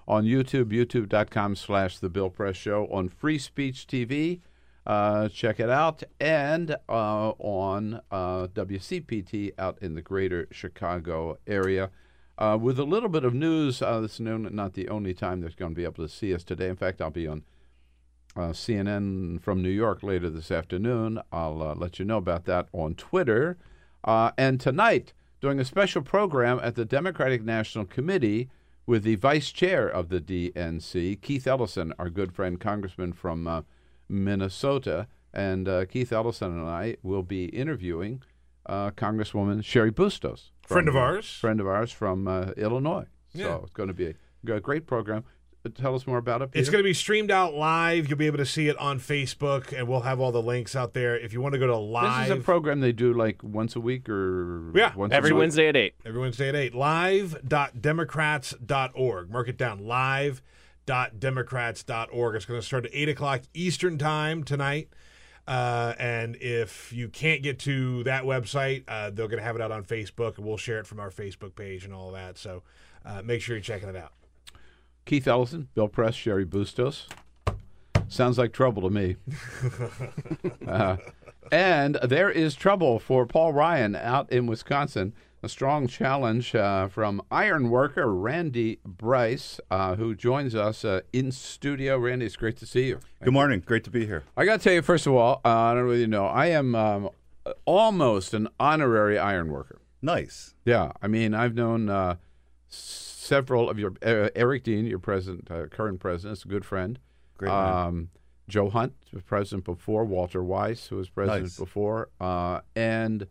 on 0.07 0.25
YouTube, 0.25 0.71
youtube.com 0.71 1.55
slash 1.55 1.99
The 1.99 2.09
Bill 2.09 2.31
Press 2.31 2.55
Show, 2.55 2.87
on 2.87 3.09
Free 3.09 3.37
Speech 3.37 3.85
TV. 3.85 4.39
Uh, 4.87 5.27
check 5.27 5.59
it 5.59 5.69
out. 5.69 6.01
And 6.17 6.77
uh, 6.87 7.31
on 7.39 7.99
uh, 8.09 8.47
WCPT 8.47 9.51
out 9.59 9.77
in 9.81 9.95
the 9.95 10.01
greater 10.01 10.47
Chicago 10.49 11.37
area. 11.45 11.91
Uh, 12.37 12.57
with 12.59 12.79
a 12.79 12.85
little 12.85 13.09
bit 13.09 13.25
of 13.25 13.33
news, 13.33 13.81
uh, 13.81 13.99
this 13.99 14.13
is 14.13 14.19
not 14.21 14.75
the 14.75 14.87
only 14.87 15.13
time 15.13 15.41
they're 15.41 15.49
going 15.57 15.73
to 15.73 15.75
be 15.75 15.83
able 15.83 16.07
to 16.07 16.07
see 16.07 16.33
us 16.33 16.45
today. 16.45 16.69
In 16.69 16.77
fact, 16.77 17.01
I'll 17.01 17.09
be 17.09 17.27
on 17.27 17.43
uh, 18.37 18.53
CNN 18.53 19.41
from 19.41 19.61
New 19.61 19.69
York 19.69 20.03
later 20.03 20.29
this 20.29 20.51
afternoon. 20.51 21.19
I'll 21.33 21.75
let 21.75 21.99
you 21.99 22.05
know 22.05 22.17
about 22.17 22.45
that 22.45 22.67
on 22.71 22.95
Twitter. 22.95 23.57
And 24.05 24.61
tonight, 24.61 25.11
doing 25.41 25.59
a 25.59 25.65
special 25.65 26.01
program 26.01 26.61
at 26.63 26.75
the 26.75 26.85
Democratic 26.85 27.43
National 27.43 27.83
Committee 27.83 28.49
with 28.85 29.03
the 29.03 29.15
vice 29.15 29.51
chair 29.51 29.89
of 29.89 30.07
the 30.07 30.21
DNC, 30.21 31.19
Keith 31.21 31.47
Ellison, 31.47 31.91
our 31.99 32.09
good 32.09 32.31
friend 32.31 32.59
congressman 32.59 33.11
from 33.11 33.65
Minnesota. 34.09 35.07
And 35.33 35.67
uh, 35.67 35.85
Keith 35.85 36.11
Ellison 36.11 36.51
and 36.59 36.67
I 36.67 36.95
will 37.03 37.23
be 37.23 37.45
interviewing 37.45 38.23
uh, 38.65 38.89
Congresswoman 38.91 39.61
Cheri 39.63 39.91
Bustos. 39.93 40.51
Friend 40.65 40.87
of 40.87 40.95
ours. 40.95 41.29
friend 41.29 41.59
of 41.61 41.67
ours 41.67 41.91
from 41.91 42.27
uh, 42.27 42.51
Illinois. 42.57 43.05
Yeah. 43.33 43.45
So 43.45 43.61
it's 43.65 43.73
going 43.73 43.87
to 43.87 43.93
be 43.93 44.07
a, 44.07 44.13
a 44.53 44.59
great 44.59 44.87
program. 44.87 45.23
Uh, 45.65 45.69
Tell 45.75 45.95
us 45.95 46.05
more 46.07 46.17
about 46.17 46.41
it. 46.41 46.49
It's 46.53 46.69
going 46.69 46.81
to 46.81 46.87
be 46.87 46.93
streamed 46.93 47.29
out 47.31 47.53
live. 47.53 48.07
You'll 48.09 48.17
be 48.17 48.25
able 48.27 48.37
to 48.37 48.45
see 48.45 48.67
it 48.67 48.77
on 48.77 48.99
Facebook, 48.99 49.77
and 49.77 49.87
we'll 49.87 50.01
have 50.01 50.19
all 50.19 50.31
the 50.31 50.41
links 50.41 50.75
out 50.75 50.93
there. 50.93 51.17
If 51.17 51.33
you 51.33 51.41
want 51.41 51.53
to 51.53 51.59
go 51.59 51.67
to 51.67 51.77
live, 51.77 52.27
This 52.27 52.35
is 52.37 52.41
a 52.41 52.43
program 52.43 52.79
they 52.79 52.91
do 52.93 53.13
like 53.13 53.43
once 53.43 53.75
a 53.75 53.79
week 53.79 54.07
or 54.09 54.71
Yeah. 54.75 54.93
once 54.95 55.13
Every 55.13 55.31
a 55.31 55.33
week? 55.33 55.39
Wednesday 55.41 55.67
at 55.67 55.75
8. 55.75 55.93
every 56.05 56.21
Wednesday 56.21 56.49
at 56.49 56.55
8. 56.55 56.73
Live.democrats.org. 56.75 59.29
Mark 59.29 59.47
it 59.49 59.57
down. 59.57 59.79
Live.democrats.org. 60.87 62.35
It's 62.35 62.45
going 62.45 62.59
to 62.59 62.65
start 62.65 62.85
at 62.85 62.91
8 62.93 63.09
o'clock 63.09 63.41
Eastern 63.53 63.97
Time 63.97 64.43
tonight. 64.43 64.89
Uh, 65.47 65.93
and 65.97 66.35
if 66.37 66.91
you 66.91 67.07
can't 67.07 67.41
get 67.41 67.59
to 67.59 68.03
that 68.03 68.23
website, 68.23 68.83
uh, 68.87 69.09
they're 69.09 69.27
going 69.27 69.39
to 69.39 69.43
have 69.43 69.55
it 69.55 69.61
out 69.61 69.71
on 69.71 69.83
Facebook, 69.83 70.37
and 70.37 70.45
we'll 70.45 70.57
share 70.57 70.79
it 70.79 70.87
from 70.87 70.99
our 70.99 71.09
Facebook 71.09 71.55
page 71.55 71.85
and 71.85 71.93
all 71.93 72.11
that. 72.11 72.37
So 72.37 72.63
uh, 73.05 73.21
make 73.23 73.41
sure 73.41 73.55
you're 73.55 73.63
checking 73.63 73.87
it 73.89 73.95
out. 73.95 74.11
Keith 75.05 75.27
Ellison, 75.27 75.69
Bill 75.73 75.87
Press, 75.87 76.15
Cheri 76.15 76.43
Bustos. 76.43 77.07
Sounds 78.09 78.37
like 78.37 78.53
trouble 78.53 78.81
to 78.83 78.89
me. 78.89 79.15
Uh, 80.67 80.97
and 81.49 81.95
there 82.03 82.29
is 82.29 82.53
trouble 82.53 82.99
for 82.99 83.25
Paul 83.25 83.53
Ryan 83.53 83.95
out 83.95 84.29
in 84.29 84.47
Wisconsin. 84.47 85.13
A 85.43 85.49
strong 85.49 85.85
challenge 85.87 86.55
uh, 86.55 86.87
from 86.87 87.21
iron 87.29 87.69
worker 87.69 88.11
Randy 88.11 88.79
Bryce, 88.83 89.59
uh, 89.69 89.95
who 89.95 90.15
joins 90.15 90.55
us 90.55 90.83
uh, 90.83 91.01
in 91.13 91.31
studio. 91.31 91.99
Randy, 91.99 92.25
it's 92.25 92.35
great 92.35 92.57
to 92.57 92.65
see 92.65 92.87
you. 92.87 92.99
Good 93.23 93.33
morning. 93.33 93.61
Great 93.63 93.83
to 93.83 93.91
be 93.91 94.07
here. 94.07 94.23
I 94.35 94.45
got 94.45 94.57
to 94.59 94.63
tell 94.63 94.73
you, 94.73 94.81
first 94.81 95.05
of 95.05 95.13
all, 95.13 95.41
uh, 95.45 95.49
I 95.49 95.75
don't 95.75 95.83
really 95.83 96.07
know. 96.07 96.25
I 96.25 96.47
am 96.47 96.73
um, 96.73 97.09
almost 97.65 98.33
an 98.33 98.47
honorary 98.59 99.19
iron 99.19 99.49
worker. 99.49 99.79
Nice. 100.01 100.55
Yeah, 100.65 100.91
I 101.03 101.07
mean, 101.07 101.35
I've 101.35 101.53
known 101.53 101.87
uh, 101.87 102.15
several 102.67 103.69
of 103.69 103.77
your 103.77 103.93
uh, 104.03 104.29
Eric 104.35 104.63
Dean, 104.63 104.87
your 104.87 104.99
president, 104.99 105.51
uh, 105.51 105.67
current 105.67 105.99
president, 105.99 106.39
is 106.39 106.45
a 106.45 106.47
good 106.47 106.65
friend. 106.65 106.97
Great 107.37 107.49
man. 107.49 107.73
Um, 107.73 108.09
Joe 108.49 108.69
Hunt 108.69 108.93
was 109.13 109.21
president 109.21 109.65
before. 109.65 110.03
Walter 110.03 110.43
Wise, 110.43 110.87
who 110.87 110.95
was 110.95 111.09
president 111.09 111.43
Nice. 111.43 111.57
before, 111.57 112.09
uh, 112.19 112.61
and 112.75 113.27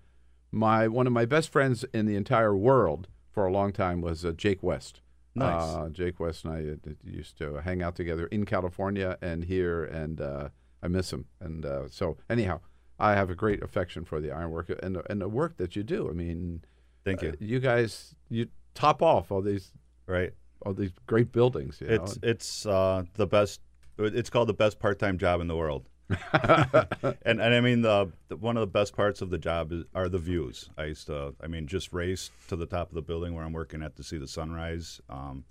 my 0.53 0.89
one 0.89 1.07
of 1.07 1.13
my 1.13 1.25
best 1.27 1.51
friends 1.51 1.85
in 1.93 2.07
the 2.07 2.17
entire 2.17 2.57
world 2.57 3.09
for 3.31 3.47
a 3.47 3.53
long 3.53 3.73
time 3.73 4.01
was 4.01 4.25
uh, 4.25 4.33
Jake 4.33 4.63
West. 4.63 5.01
Nice. 5.35 5.63
Uh, 5.63 5.89
Jake 5.91 6.19
West 6.19 6.45
and 6.45 6.55
I 6.55 6.91
uh, 6.91 6.95
used 7.05 7.37
to 7.39 7.57
hang 7.57 7.83
out 7.83 7.95
together 7.95 8.27
in 8.29 8.47
California 8.47 9.19
and 9.21 9.45
here, 9.45 9.85
and 9.85 10.21
uh, 10.21 10.49
I 10.83 10.89
miss 10.89 11.13
him. 11.13 11.27
And 11.41 11.67
uh, 11.67 11.89
so, 11.91 12.17
anyhow, 12.31 12.61
I 12.99 13.13
have 13.13 13.29
a 13.29 13.35
great 13.35 13.63
affection 13.63 14.07
for 14.07 14.19
the 14.21 14.31
ironwork 14.33 14.71
and 14.83 14.97
the, 14.97 15.11
and 15.13 15.21
the 15.21 15.29
work 15.29 15.59
that 15.59 15.77
you 15.77 15.83
do. 15.83 16.09
I 16.09 16.13
mean, 16.15 16.63
Thank 17.05 17.21
you. 17.21 17.31
uh, 17.31 17.33
you 17.39 17.61
guys, 17.61 18.15
you 18.31 18.49
top 18.75 19.03
off 19.03 19.31
all 19.31 19.43
these 19.43 19.73
right, 20.07 20.33
all 20.65 20.73
these 20.73 20.93
great 21.07 21.33
buildings. 21.33 21.83
You 21.83 21.89
It's 21.89 22.17
know? 22.23 22.29
it's 22.31 22.65
uh, 22.65 23.03
the 23.15 23.27
best. 23.27 23.61
It's 23.99 24.31
called 24.31 24.49
the 24.49 24.55
best 24.55 24.79
part-time 24.79 25.19
job 25.19 25.41
in 25.43 25.49
the 25.49 25.57
world. 25.57 25.89
and 26.33 27.41
and 27.41 27.43
I 27.43 27.61
mean 27.61 27.83
the, 27.83 28.13
the 28.29 28.37
one 28.37 28.57
of 28.57 28.61
the 28.61 28.67
best 28.67 28.95
parts 28.95 29.23
of 29.23 29.31
the 29.31 29.39
job 29.39 29.73
is, 29.73 29.85
are 29.95 30.09
the 30.09 30.19
views. 30.19 30.71
I 30.79 30.85
used 30.85 31.07
to, 31.09 31.35
I 31.43 31.47
mean, 31.49 31.67
just 31.67 31.93
race 31.93 32.31
to 32.49 32.57
the 32.57 32.67
top 32.67 32.89
of 32.91 32.95
the 32.95 33.03
building 33.03 33.35
where 33.35 33.45
I'm 33.45 33.53
working 33.53 33.83
at 33.83 33.97
to 33.97 34.03
see 34.05 34.17
the 34.17 34.29
sunrise. 34.29 35.01
Um, 35.09 35.45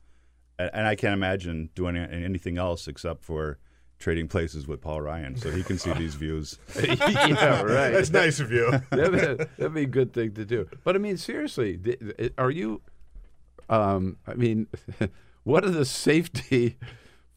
and, 0.58 0.70
and 0.74 0.88
I 0.88 0.96
can't 0.96 1.14
imagine 1.14 1.70
doing 1.76 1.98
anything 1.98 2.58
else 2.58 2.88
except 2.88 3.24
for 3.26 3.58
trading 4.00 4.28
places 4.28 4.68
with 4.68 4.82
Paul 4.82 5.02
Ryan, 5.02 5.36
so 5.36 5.52
he 5.52 5.64
can 5.64 5.78
see 5.78 5.92
these 5.98 6.16
views. 6.16 6.58
yeah, 6.84 7.62
right. 7.62 7.92
That's 7.92 8.12
nice 8.12 8.40
of 8.40 8.52
you. 8.52 8.72
that'd, 8.92 9.12
be- 9.38 9.44
that'd 9.58 9.74
be 9.74 9.82
a 9.84 9.86
good 9.88 10.14
thing 10.14 10.34
to 10.36 10.46
do. 10.46 10.68
But 10.84 10.96
I 10.96 11.00
mean, 11.00 11.18
seriously, 11.18 11.78
th- 11.78 12.00
th- 12.18 12.34
are 12.38 12.52
you? 12.52 12.82
Um, 13.70 14.18
I 14.28 14.36
mean, 14.36 14.68
what 15.44 15.66
are 15.66 15.70
the 15.72 15.86
safety 15.86 16.78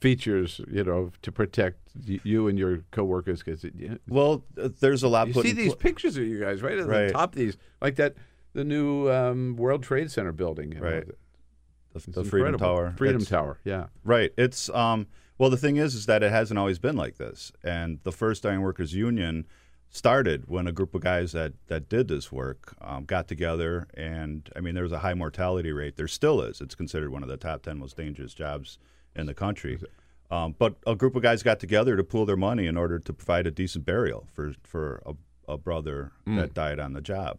features, 0.01 0.61
you 0.71 0.85
know, 0.85 1.11
to 1.23 1.33
protect 1.33 1.79
you 2.05 2.49
and 2.49 2.59
your 2.59 2.79
coworkers? 2.91 3.43
Because 3.43 3.65
Well, 4.09 4.45
uh, 4.61 4.69
there's 4.81 5.03
a 5.03 5.09
lot 5.09 5.29
you 5.29 5.35
see 5.43 5.53
these 5.53 5.75
pl- 5.75 5.77
pictures 5.77 6.17
of 6.17 6.25
you 6.25 6.41
guys 6.41 6.63
right 6.63 6.79
at 6.79 6.87
Right. 6.87 7.07
the 7.09 7.13
top. 7.13 7.33
Of 7.35 7.39
these 7.39 7.57
like 7.81 7.97
that, 7.97 8.15
the 8.55 8.65
new 8.65 9.09
um, 9.11 9.57
World 9.57 9.83
Trade 9.83 10.11
Center 10.11 10.33
building, 10.33 10.73
you 10.73 10.81
know, 10.81 10.85
Right. 10.87 11.07
that- 11.07 11.19
the, 11.93 11.97
it's 11.97 12.07
the 12.07 12.25
Freedom. 12.25 12.57
Tower. 12.59 12.95
Freedom 12.97 13.17
It's- 13.23 13.29
Tower, 13.31 13.59
yeah. 13.65 13.87
Right. 14.05 14.33
It's 14.37 14.69
um 14.71 15.07
well 15.39 15.51
the 15.51 15.57
thing 15.57 15.77
is 15.79 15.95
is 15.95 16.07
that 16.07 16.23
it 16.23 16.31
hasn't 16.31 16.59
always 16.59 16.79
been 16.79 16.97
like 16.97 17.17
this. 17.17 17.51
And 17.65 17.99
the 18.05 18.13
first 18.13 18.45
Iron 18.47 18.61
Workers 18.61 18.95
Union 18.95 19.47
started 19.91 20.45
when 20.49 20.67
a 20.67 20.73
group 20.73 20.95
of 20.95 21.01
guys 21.01 21.33
that 21.33 21.55
that 21.69 21.89
did 21.89 22.07
this 22.09 22.31
work 22.31 22.77
um, 22.83 23.05
got 23.05 23.27
together 23.27 23.89
and 23.95 24.49
I 24.55 24.61
mean 24.61 24.75
there 24.75 24.83
was 24.85 24.93
a 24.93 24.99
high 24.99 25.15
mortality 25.15 25.73
rate. 25.73 25.97
There 25.97 26.07
still 26.07 26.43
is. 26.43 26.61
It's 26.61 26.75
considered 26.75 27.11
one 27.11 27.23
of 27.23 27.29
the 27.31 27.39
top 27.39 27.63
10 27.63 27.79
most 27.79 27.97
dangerous 27.97 28.35
jobs 28.35 28.79
in 29.19 29.27
the 29.27 29.35
country. 29.35 29.79
Um, 30.31 30.55
but 30.59 30.77
a 30.87 30.95
group 30.95 31.17
of 31.17 31.23
guys 31.23 31.43
got 31.43 31.59
together 31.59 31.97
to 31.97 32.05
pool 32.05 32.27
their 32.27 32.37
money 32.37 32.67
in 32.67 32.77
order 32.77 32.99
to 32.99 33.13
provide 33.13 33.47
a 33.47 33.51
decent 33.51 33.85
burial 33.85 34.27
for 34.33 34.55
for 34.63 35.03
a, 35.07 35.15
a 35.53 35.57
brother 35.59 36.13
Mm. 36.27 36.37
that 36.37 36.55
died 36.55 36.79
on 36.79 36.93
the 36.93 37.01
job. 37.01 37.39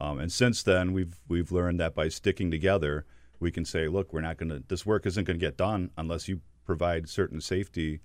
Um, 0.00 0.18
and 0.18 0.32
since 0.32 0.62
then, 0.62 0.92
we've 0.92 1.16
we've 1.28 1.52
learned 1.52 1.78
that 1.80 1.94
by 1.94 2.08
sticking 2.08 2.50
together, 2.50 3.04
we 3.38 3.50
can 3.50 3.64
say, 3.66 3.88
look, 3.88 4.12
we're 4.12 4.22
not 4.22 4.38
going 4.38 4.48
to. 4.48 4.62
This 4.66 4.86
work 4.86 5.06
isn't 5.06 5.24
going 5.24 5.38
to 5.38 5.46
get 5.46 5.56
done 5.58 5.90
unless 5.96 6.28
you 6.28 6.40
provide 6.64 7.08
certain 7.08 7.40
safety 7.40 8.00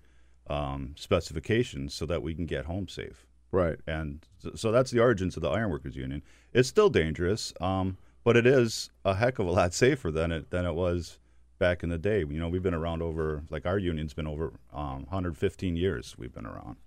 um, 0.47 0.93
specifications 0.97 1.93
so 1.93 2.05
that 2.05 2.21
we 2.21 2.33
can 2.35 2.45
get 2.45 2.65
home 2.65 2.87
safe. 2.87 3.25
Right. 3.51 3.77
And 3.87 4.25
so, 4.39 4.51
so 4.55 4.71
that's 4.71 4.91
the 4.91 4.99
origins 4.99 5.37
of 5.37 5.41
the 5.41 5.49
Ironworkers 5.49 5.95
Union. 5.95 6.21
It's 6.53 6.67
still 6.67 6.89
dangerous, 6.89 7.53
um, 7.61 7.97
but 8.25 8.35
it 8.35 8.45
is 8.45 8.89
a 9.05 9.15
heck 9.15 9.39
of 9.39 9.47
a 9.47 9.51
lot 9.51 9.73
safer 9.85 10.11
than 10.11 10.31
it 10.33 10.49
than 10.51 10.65
it 10.65 10.73
was 10.75 11.19
back 11.57 11.83
in 11.83 11.89
the 11.89 11.97
day. 11.97 12.19
You 12.19 12.39
know, 12.39 12.49
we've 12.49 12.63
been 12.63 12.73
around 12.73 13.01
over 13.01 13.43
like 13.49 13.65
our 13.65 13.77
union's 13.77 14.13
been 14.13 14.27
over 14.27 14.53
um, 14.73 15.03
115 15.03 15.75
years. 15.75 16.15
We've 16.17 16.33
been 16.33 16.45
around. 16.45 16.77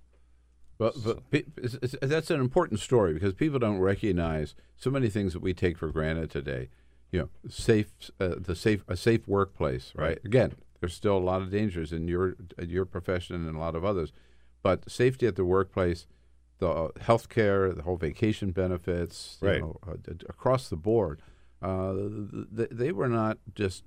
But, 0.78 0.94
but 1.04 1.30
pe- 1.30 1.44
it's- 1.56 1.74
it's- 1.82 1.96
that's 2.02 2.30
an 2.30 2.40
important 2.40 2.80
story 2.80 3.12
because 3.14 3.34
people 3.34 3.58
don't 3.58 3.78
recognize 3.78 4.54
so 4.76 4.90
many 4.90 5.08
things 5.08 5.32
that 5.32 5.40
we 5.40 5.52
take 5.52 5.76
for 5.76 5.90
granted 5.90 6.30
today. 6.30 6.68
You 7.10 7.20
know, 7.20 7.28
safe, 7.48 7.90
uh, 8.20 8.34
the 8.38 8.54
safe, 8.54 8.84
a 8.86 8.96
safe 8.96 9.26
workplace, 9.26 9.92
right? 9.96 10.08
Right. 10.08 10.24
Again, 10.24 10.52
there's 10.80 10.94
still 10.94 11.16
a 11.16 11.18
lot 11.18 11.42
of 11.42 11.50
dangers 11.50 11.92
in 11.92 12.06
your 12.06 12.36
your 12.62 12.84
profession 12.84 13.34
and 13.46 13.56
a 13.56 13.58
lot 13.58 13.74
of 13.74 13.84
others, 13.84 14.12
but 14.62 14.88
safety 14.90 15.26
at 15.26 15.34
the 15.34 15.44
workplace, 15.44 16.06
the 16.58 16.90
health 17.00 17.28
care, 17.30 17.72
the 17.72 17.82
whole 17.82 17.96
vacation 17.96 18.50
benefits, 18.52 19.38
you 19.40 19.48
Right. 19.48 19.60
know, 19.60 19.78
uh, 19.88 19.94
across 20.28 20.68
the 20.68 20.76
board, 20.76 21.22
uh, 21.62 21.94
th- 22.54 22.68
they 22.70 22.92
were 22.92 23.08
not 23.08 23.38
just 23.54 23.84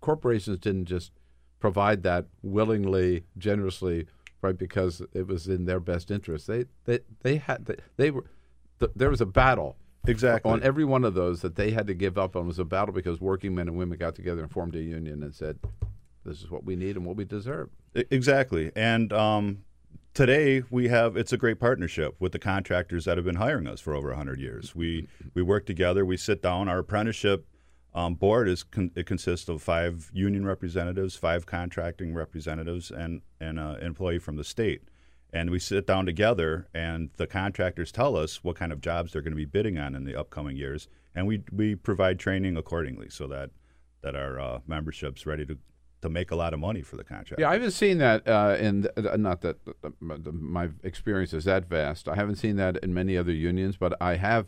corporations 0.00 0.58
didn't 0.58 0.86
just 0.86 1.12
provide 1.60 2.02
that 2.02 2.26
willingly, 2.42 3.24
generously, 3.38 4.06
right? 4.42 4.58
Because 4.58 5.02
it 5.14 5.26
was 5.26 5.46
in 5.46 5.64
their 5.64 5.80
best 5.80 6.10
interest. 6.10 6.46
They 6.46 6.66
they 6.84 7.00
they 7.22 7.36
had 7.36 7.66
they, 7.66 7.76
they 7.96 8.10
were 8.10 8.24
th- 8.80 8.92
there 8.94 9.10
was 9.10 9.20
a 9.20 9.26
battle 9.26 9.76
exactly 10.06 10.50
on 10.50 10.62
every 10.62 10.84
one 10.84 11.04
of 11.04 11.14
those 11.14 11.40
that 11.42 11.54
they 11.54 11.70
had 11.70 11.86
to 11.86 11.94
give 11.94 12.18
up 12.18 12.36
on. 12.36 12.44
It 12.44 12.48
was 12.48 12.58
a 12.58 12.64
battle 12.64 12.92
because 12.92 13.20
working 13.20 13.54
men 13.54 13.68
and 13.68 13.78
women 13.78 13.96
got 13.98 14.14
together 14.14 14.42
and 14.42 14.50
formed 14.50 14.74
a 14.74 14.82
union 14.82 15.22
and 15.22 15.34
said, 15.34 15.58
"This 16.24 16.42
is 16.42 16.50
what 16.50 16.64
we 16.64 16.76
need 16.76 16.96
and 16.96 17.06
what 17.06 17.16
we 17.16 17.24
deserve." 17.24 17.70
Exactly. 17.94 18.72
And 18.74 19.12
um, 19.12 19.64
today 20.14 20.62
we 20.70 20.88
have 20.88 21.16
it's 21.16 21.32
a 21.32 21.36
great 21.36 21.60
partnership 21.60 22.16
with 22.18 22.32
the 22.32 22.38
contractors 22.38 23.04
that 23.04 23.16
have 23.16 23.24
been 23.24 23.36
hiring 23.36 23.66
us 23.66 23.80
for 23.80 23.94
over 23.94 24.08
100 24.08 24.40
years. 24.40 24.74
We 24.74 25.08
we 25.34 25.42
work 25.42 25.66
together. 25.66 26.04
We 26.04 26.16
sit 26.16 26.42
down. 26.42 26.68
Our 26.68 26.78
apprenticeship 26.78 27.46
um, 27.94 28.14
board 28.14 28.48
is 28.48 28.62
con- 28.62 28.90
it 28.94 29.06
consists 29.06 29.48
of 29.48 29.62
five 29.62 30.10
union 30.14 30.46
representatives, 30.46 31.16
five 31.16 31.46
contracting 31.46 32.14
representatives, 32.14 32.90
and 32.90 33.22
and 33.40 33.58
an 33.58 33.76
employee 33.82 34.18
from 34.18 34.36
the 34.36 34.44
state. 34.44 34.82
And 35.34 35.50
we 35.50 35.58
sit 35.58 35.86
down 35.86 36.04
together, 36.04 36.68
and 36.74 37.10
the 37.16 37.26
contractors 37.26 37.90
tell 37.90 38.16
us 38.16 38.44
what 38.44 38.56
kind 38.56 38.72
of 38.72 38.80
jobs 38.80 39.12
they're 39.12 39.22
going 39.22 39.32
to 39.32 39.36
be 39.36 39.46
bidding 39.46 39.78
on 39.78 39.94
in 39.94 40.04
the 40.04 40.18
upcoming 40.18 40.56
years, 40.56 40.88
and 41.14 41.26
we 41.26 41.42
we 41.52 41.74
provide 41.74 42.18
training 42.18 42.56
accordingly 42.56 43.08
so 43.10 43.26
that 43.28 43.50
that 44.02 44.16
our 44.16 44.40
uh, 44.40 44.58
membership's 44.66 45.26
ready 45.26 45.46
to 45.46 45.58
to 46.02 46.08
make 46.10 46.30
a 46.30 46.36
lot 46.36 46.52
of 46.52 46.60
money 46.60 46.82
for 46.82 46.96
the 46.96 47.04
contract. 47.04 47.40
Yeah, 47.40 47.48
I 47.48 47.54
haven't 47.54 47.70
seen 47.70 47.98
that 47.98 48.26
uh, 48.28 48.56
in 48.58 48.82
the, 48.82 49.16
not 49.16 49.40
that 49.42 49.56
uh, 49.82 49.90
my- 50.00 50.16
the- 50.18 50.32
my 50.32 50.68
experience 50.82 51.32
is 51.32 51.44
that 51.44 51.66
vast. 51.68 52.08
I 52.08 52.16
haven't 52.16 52.36
seen 52.36 52.56
that 52.56 52.76
in 52.78 52.92
many 52.92 53.16
other 53.16 53.32
unions, 53.32 53.76
but 53.76 53.96
I 54.02 54.16
have 54.16 54.46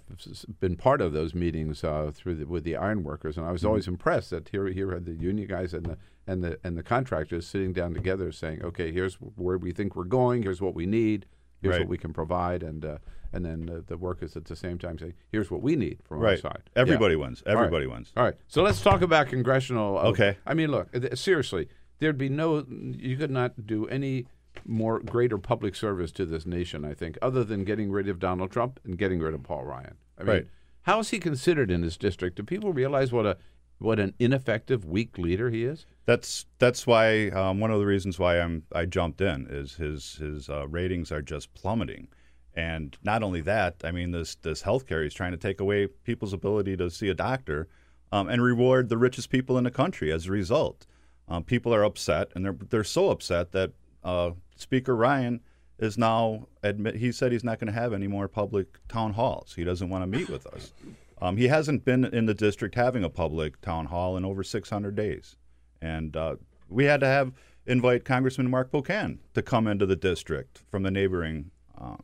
been 0.61 0.77
part 0.77 1.01
of 1.01 1.13
those 1.13 1.33
meetings 1.35 1.83
uh, 1.85 2.11
through 2.13 2.35
the, 2.35 2.45
with 2.47 2.65
the 2.65 2.77
ironworkers, 2.77 3.39
and 3.39 3.47
I 3.47 3.53
was 3.53 3.63
Mhm. 3.63 3.69
always 3.69 3.89
impressed 3.89 4.31
that 4.31 4.49
here 4.49 4.67
here 4.67 4.93
had 4.93 5.07
the 5.07 5.13
union 5.15 5.49
guys 5.49 5.73
and 5.73 5.87
the 5.87 5.97
and 6.27 6.43
the 6.43 6.59
and 6.65 6.77
the 6.77 6.83
contractors 6.83 7.47
sitting 7.47 7.73
down 7.73 7.95
together, 7.95 8.33
saying, 8.33 8.63
"Okay, 8.65 8.91
here's 8.93 9.15
where 9.17 9.57
we 9.59 9.71
think 9.73 9.95
we're 9.95 10.05
going. 10.05 10.43
Here's 10.43 10.61
what 10.61 10.75
we 10.75 10.87
need. 10.87 11.27
Here's 11.63 11.75
Right. 11.75 11.81
what 11.83 11.89
we 11.89 11.99
can 11.99 12.13
provide," 12.13 12.63
and 12.65 12.85
uh, 12.85 12.99
and 13.35 13.45
then 13.45 13.69
uh, 13.69 13.81
the 13.87 13.97
workers 13.97 14.37
at 14.37 14.45
the 14.45 14.57
same 14.57 14.79
time 14.79 14.99
saying, 14.99 15.15
"Here's 15.31 15.51
what 15.51 15.61
we 15.63 15.77
need 15.77 15.99
from 16.05 16.19
our 16.19 16.25
Right. 16.25 16.39
side." 16.41 16.63
Everybody 16.77 17.17
wins. 17.17 17.43
All 17.47 17.55
right. 17.55 17.59
Everybody 17.65 17.87
wins. 17.87 18.13
All 18.17 18.25
right. 18.25 18.35
So 18.49 18.63
let's 18.63 18.81
talk 18.81 19.03
about 19.03 19.29
congressional. 19.29 19.99
uh, 19.99 20.03
Okay. 20.11 20.37
I 20.47 20.55
mean, 20.55 20.71
look, 20.71 20.93
th- 20.93 21.17
seriously, 21.19 21.69
there'd 21.99 22.19
be 22.19 22.29
no, 22.29 22.65
you 22.69 23.17
could 23.17 23.31
not 23.31 23.67
do 23.67 23.87
any 23.89 24.27
more 24.65 25.01
greater 25.01 25.37
public 25.39 25.75
service 25.75 26.13
to 26.13 26.25
this 26.25 26.47
nation, 26.47 26.85
I 26.85 26.95
think, 26.95 27.19
other 27.21 27.43
than 27.45 27.65
getting 27.65 27.91
rid 27.91 28.09
of 28.09 28.19
Donald 28.21 28.51
Trump 28.53 28.79
and 28.85 28.97
getting 28.97 29.19
rid 29.21 29.35
of 29.35 29.43
Paul 29.43 29.65
Ryan. 29.65 29.97
I 30.17 30.23
mean, 30.23 30.29
Right. 30.33 30.47
how 30.83 31.01
is 31.01 31.11
he 31.11 31.19
considered 31.19 31.71
in 31.73 31.83
his 31.83 31.97
district? 31.97 32.37
Do 32.37 32.43
people 32.45 32.73
realize 32.73 33.11
what 33.13 33.27
a 33.27 33.37
what 33.79 33.99
an 33.99 34.15
ineffective, 34.21 34.85
weak 34.85 35.19
leader 35.19 35.51
he 35.51 35.65
is? 35.65 35.85
That's 36.07 36.47
that's 36.61 36.87
why 36.87 37.29
um, 37.31 37.59
one 37.59 37.73
of 37.73 37.81
the 37.81 37.87
reasons 37.87 38.19
why 38.21 38.39
I'm 38.41 38.63
I 38.73 38.85
jumped 38.87 39.21
in 39.21 39.49
is 39.51 39.75
his 39.75 40.15
his 40.17 40.49
uh, 40.49 40.69
ratings 40.69 41.11
are 41.11 41.21
just 41.21 41.53
plummeting, 41.55 42.07
and 42.55 42.97
not 43.03 43.23
only 43.23 43.41
that, 43.43 43.77
I 43.85 43.91
mean 43.93 44.13
this 44.13 44.37
this 44.37 44.63
healthcare 44.63 45.03
he's 45.03 45.15
trying 45.15 45.33
to 45.33 45.39
take 45.39 45.61
away 45.61 45.87
people's 45.87 46.33
ability 46.33 46.77
to 46.77 46.91
see 46.91 47.09
a 47.09 47.15
doctor, 47.15 47.69
um, 48.13 48.29
and 48.29 48.43
reward 48.43 48.89
the 48.89 48.99
richest 48.99 49.31
people 49.31 49.59
in 49.59 49.65
the 49.65 49.71
country 49.71 50.13
as 50.13 50.27
a 50.27 50.31
result. 50.31 50.87
Um, 51.29 51.43
people 51.43 51.75
are 51.75 51.85
upset, 51.85 52.31
and 52.35 52.45
they're 52.45 52.57
they're 52.71 52.85
so 52.85 53.11
upset 53.11 53.53
that 53.53 53.73
uh, 54.03 54.31
Speaker 54.57 54.95
Ryan 54.95 55.41
is 55.79 55.99
now 55.99 56.47
admit 56.63 56.97
he 56.97 57.11
said 57.11 57.33
he's 57.33 57.45
not 57.45 57.59
going 57.59 57.73
to 57.73 57.79
have 57.79 57.93
any 57.93 58.07
more 58.07 58.29
public 58.29 58.79
town 58.89 59.15
halls. 59.15 59.55
He 59.57 59.65
doesn't 59.65 59.89
want 59.89 60.03
to 60.03 60.07
meet 60.07 60.29
with 60.29 60.47
us. 60.47 60.73
Um, 61.21 61.37
he 61.37 61.49
hasn't 61.49 61.85
been 61.85 62.05
in 62.05 62.27
the 62.27 62.35
district 62.35 62.75
having 62.75 63.03
a 63.03 63.09
public 63.09 63.61
town 63.61 63.87
hall 63.87 64.17
in 64.17 64.25
over 64.25 64.45
600 64.45 64.95
days, 64.95 65.37
and 65.81 66.17
uh, 66.17 66.37
we 66.69 66.85
had 66.85 67.01
to 67.01 67.07
have 67.07 67.33
invite 67.67 68.05
Congressman 68.05 68.51
Mark 68.51 68.71
Pocan 68.71 69.19
to 69.33 69.43
come 69.43 69.67
into 69.67 69.87
the 69.87 69.97
district 69.97 70.63
from 70.71 70.83
the 70.83 70.91
neighboring 70.91 71.51
um, 71.79 72.03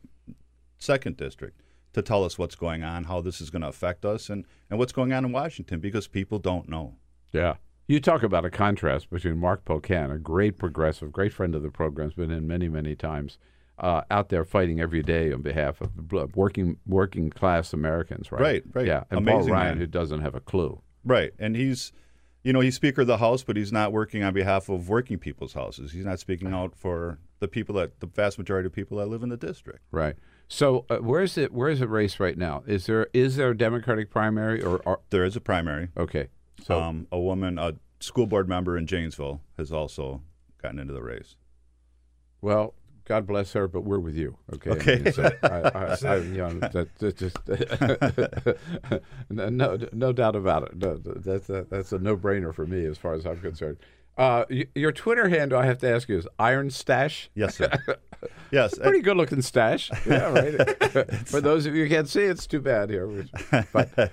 second 0.81 1.17
district 1.17 1.61
to 1.93 2.01
tell 2.01 2.23
us 2.23 2.37
what's 2.37 2.55
going 2.55 2.83
on, 2.83 3.05
how 3.05 3.21
this 3.21 3.41
is 3.41 3.49
going 3.49 3.61
to 3.61 3.67
affect 3.67 4.05
us, 4.05 4.29
and, 4.29 4.45
and 4.69 4.79
what's 4.79 4.93
going 4.93 5.11
on 5.13 5.25
in 5.25 5.31
Washington 5.31 5.79
because 5.79 6.07
people 6.07 6.39
don't 6.39 6.69
know. 6.69 6.95
Yeah. 7.31 7.55
You 7.87 7.99
talk 7.99 8.23
about 8.23 8.45
a 8.45 8.49
contrast 8.49 9.09
between 9.09 9.37
Mark 9.37 9.65
Pocan, 9.65 10.13
a 10.13 10.17
great 10.17 10.57
progressive, 10.57 11.11
great 11.11 11.33
friend 11.33 11.55
of 11.55 11.63
the 11.63 11.71
program's 11.71 12.13
been 12.13 12.31
in 12.31 12.47
many, 12.47 12.69
many 12.69 12.95
times, 12.95 13.37
uh, 13.79 14.03
out 14.09 14.29
there 14.29 14.45
fighting 14.45 14.79
every 14.79 15.03
day 15.03 15.33
on 15.33 15.41
behalf 15.41 15.81
of 15.81 15.91
working 16.35 16.77
working 16.85 17.29
class 17.29 17.73
Americans, 17.73 18.31
right? 18.31 18.41
Right, 18.41 18.63
right. 18.73 18.85
Yeah, 18.85 19.03
and 19.09 19.25
Paul 19.25 19.41
Ryan, 19.41 19.49
man. 19.49 19.77
who 19.77 19.87
doesn't 19.87 20.21
have 20.21 20.35
a 20.35 20.39
clue. 20.39 20.81
Right. 21.03 21.31
And 21.39 21.55
he's, 21.55 21.91
you 22.43 22.53
know, 22.53 22.59
he's 22.59 22.75
Speaker 22.75 23.01
of 23.01 23.07
the 23.07 23.17
House, 23.17 23.43
but 23.43 23.57
he's 23.57 23.71
not 23.71 23.91
working 23.91 24.23
on 24.23 24.33
behalf 24.33 24.69
of 24.69 24.87
working 24.87 25.17
people's 25.17 25.53
houses. 25.53 25.91
He's 25.91 26.05
not 26.05 26.19
speaking 26.19 26.53
out 26.53 26.75
for 26.75 27.17
the 27.39 27.47
people 27.47 27.75
that, 27.75 27.99
the 27.99 28.07
vast 28.07 28.37
majority 28.37 28.67
of 28.67 28.73
people 28.73 28.97
that 28.99 29.07
live 29.07 29.23
in 29.23 29.29
the 29.29 29.37
district. 29.37 29.81
Right. 29.91 30.15
So 30.51 30.85
uh, 30.89 30.97
where's 30.97 31.37
it? 31.37 31.53
Where's 31.53 31.79
the 31.79 31.87
race 31.87 32.19
right 32.19 32.37
now? 32.37 32.63
Is 32.67 32.85
there 32.85 33.07
is 33.13 33.37
there 33.37 33.51
a 33.51 33.57
Democratic 33.57 34.09
primary 34.09 34.61
or? 34.61 34.79
or 34.79 34.99
There 35.09 35.23
is 35.23 35.37
a 35.37 35.41
primary. 35.41 35.87
okay. 35.95 36.27
So 36.65 36.77
um, 36.77 37.07
a 37.09 37.17
woman, 37.17 37.57
a 37.57 37.75
school 38.01 38.27
board 38.27 38.49
member 38.49 38.77
in 38.77 38.85
Janesville, 38.85 39.41
has 39.57 39.71
also 39.71 40.21
gotten 40.61 40.77
into 40.77 40.93
the 40.93 41.01
race. 41.01 41.37
well, 42.41 42.73
God 43.05 43.25
bless 43.25 43.53
her, 43.53 43.67
but 43.67 43.81
we're 43.81 43.99
with 43.99 44.15
you. 44.15 44.37
Okay. 44.53 44.71
I 44.71 44.99
mean, 44.99 45.13
so 45.13 45.23
I, 45.43 45.47
I, 45.47 45.97
I, 46.03 46.15
you 46.17 46.37
know, 46.37 46.59
that, 46.59 46.95
that 46.99 47.17
just 47.17 47.37
no, 49.29 49.49
no, 49.49 49.79
no 49.93 50.13
doubt 50.13 50.35
about 50.35 50.63
it. 50.63 50.77
No, 50.77 50.97
that's 50.97 51.49
a, 51.49 51.65
that's 51.69 51.93
a 51.93 51.97
no 51.97 52.15
brainer 52.17 52.53
for 52.53 52.65
me 52.65 52.85
as 52.85 52.97
far 52.97 53.13
as 53.13 53.25
I'm 53.25 53.39
concerned. 53.39 53.77
Uh, 54.17 54.45
your 54.75 54.91
Twitter 54.91 55.29
handle, 55.29 55.57
I 55.57 55.65
have 55.65 55.79
to 55.79 55.89
ask 55.89 56.09
you, 56.09 56.17
is 56.17 56.27
Iron 56.37 56.69
Stache. 56.69 57.29
Yes, 57.33 57.55
sir. 57.55 57.71
yes. 58.51 58.77
Pretty 58.77 59.01
good 59.01 59.17
looking 59.17 59.41
stash. 59.41 59.89
Yeah, 60.05 60.31
right. 60.31 60.83
For 61.27 61.41
those 61.41 61.65
of 61.65 61.75
you 61.75 61.83
who 61.85 61.89
can't 61.89 62.09
see, 62.09 62.21
it's 62.21 62.45
too 62.45 62.59
bad 62.61 62.89
here. 62.89 63.25
But 63.71 64.11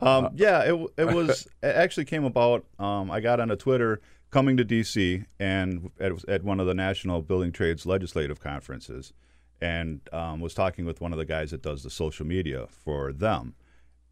Um, 0.00 0.30
yeah, 0.36 0.60
it 0.62 0.90
it 0.96 1.06
was 1.12 1.48
it 1.62 1.74
actually 1.74 2.04
came 2.04 2.24
about. 2.24 2.64
Um, 2.78 3.10
I 3.10 3.18
got 3.20 3.40
onto 3.40 3.56
Twitter 3.56 4.00
coming 4.30 4.56
to 4.56 4.64
DC 4.64 5.24
and 5.40 5.90
at, 5.98 6.12
at 6.28 6.44
one 6.44 6.60
of 6.60 6.66
the 6.66 6.74
National 6.74 7.20
Building 7.22 7.50
Trades 7.50 7.84
Legislative 7.84 8.38
conferences, 8.40 9.12
and 9.60 10.00
um, 10.12 10.40
was 10.40 10.54
talking 10.54 10.84
with 10.84 11.00
one 11.00 11.12
of 11.12 11.18
the 11.18 11.24
guys 11.24 11.50
that 11.50 11.62
does 11.62 11.82
the 11.82 11.90
social 11.90 12.24
media 12.26 12.66
for 12.70 13.12
them, 13.12 13.54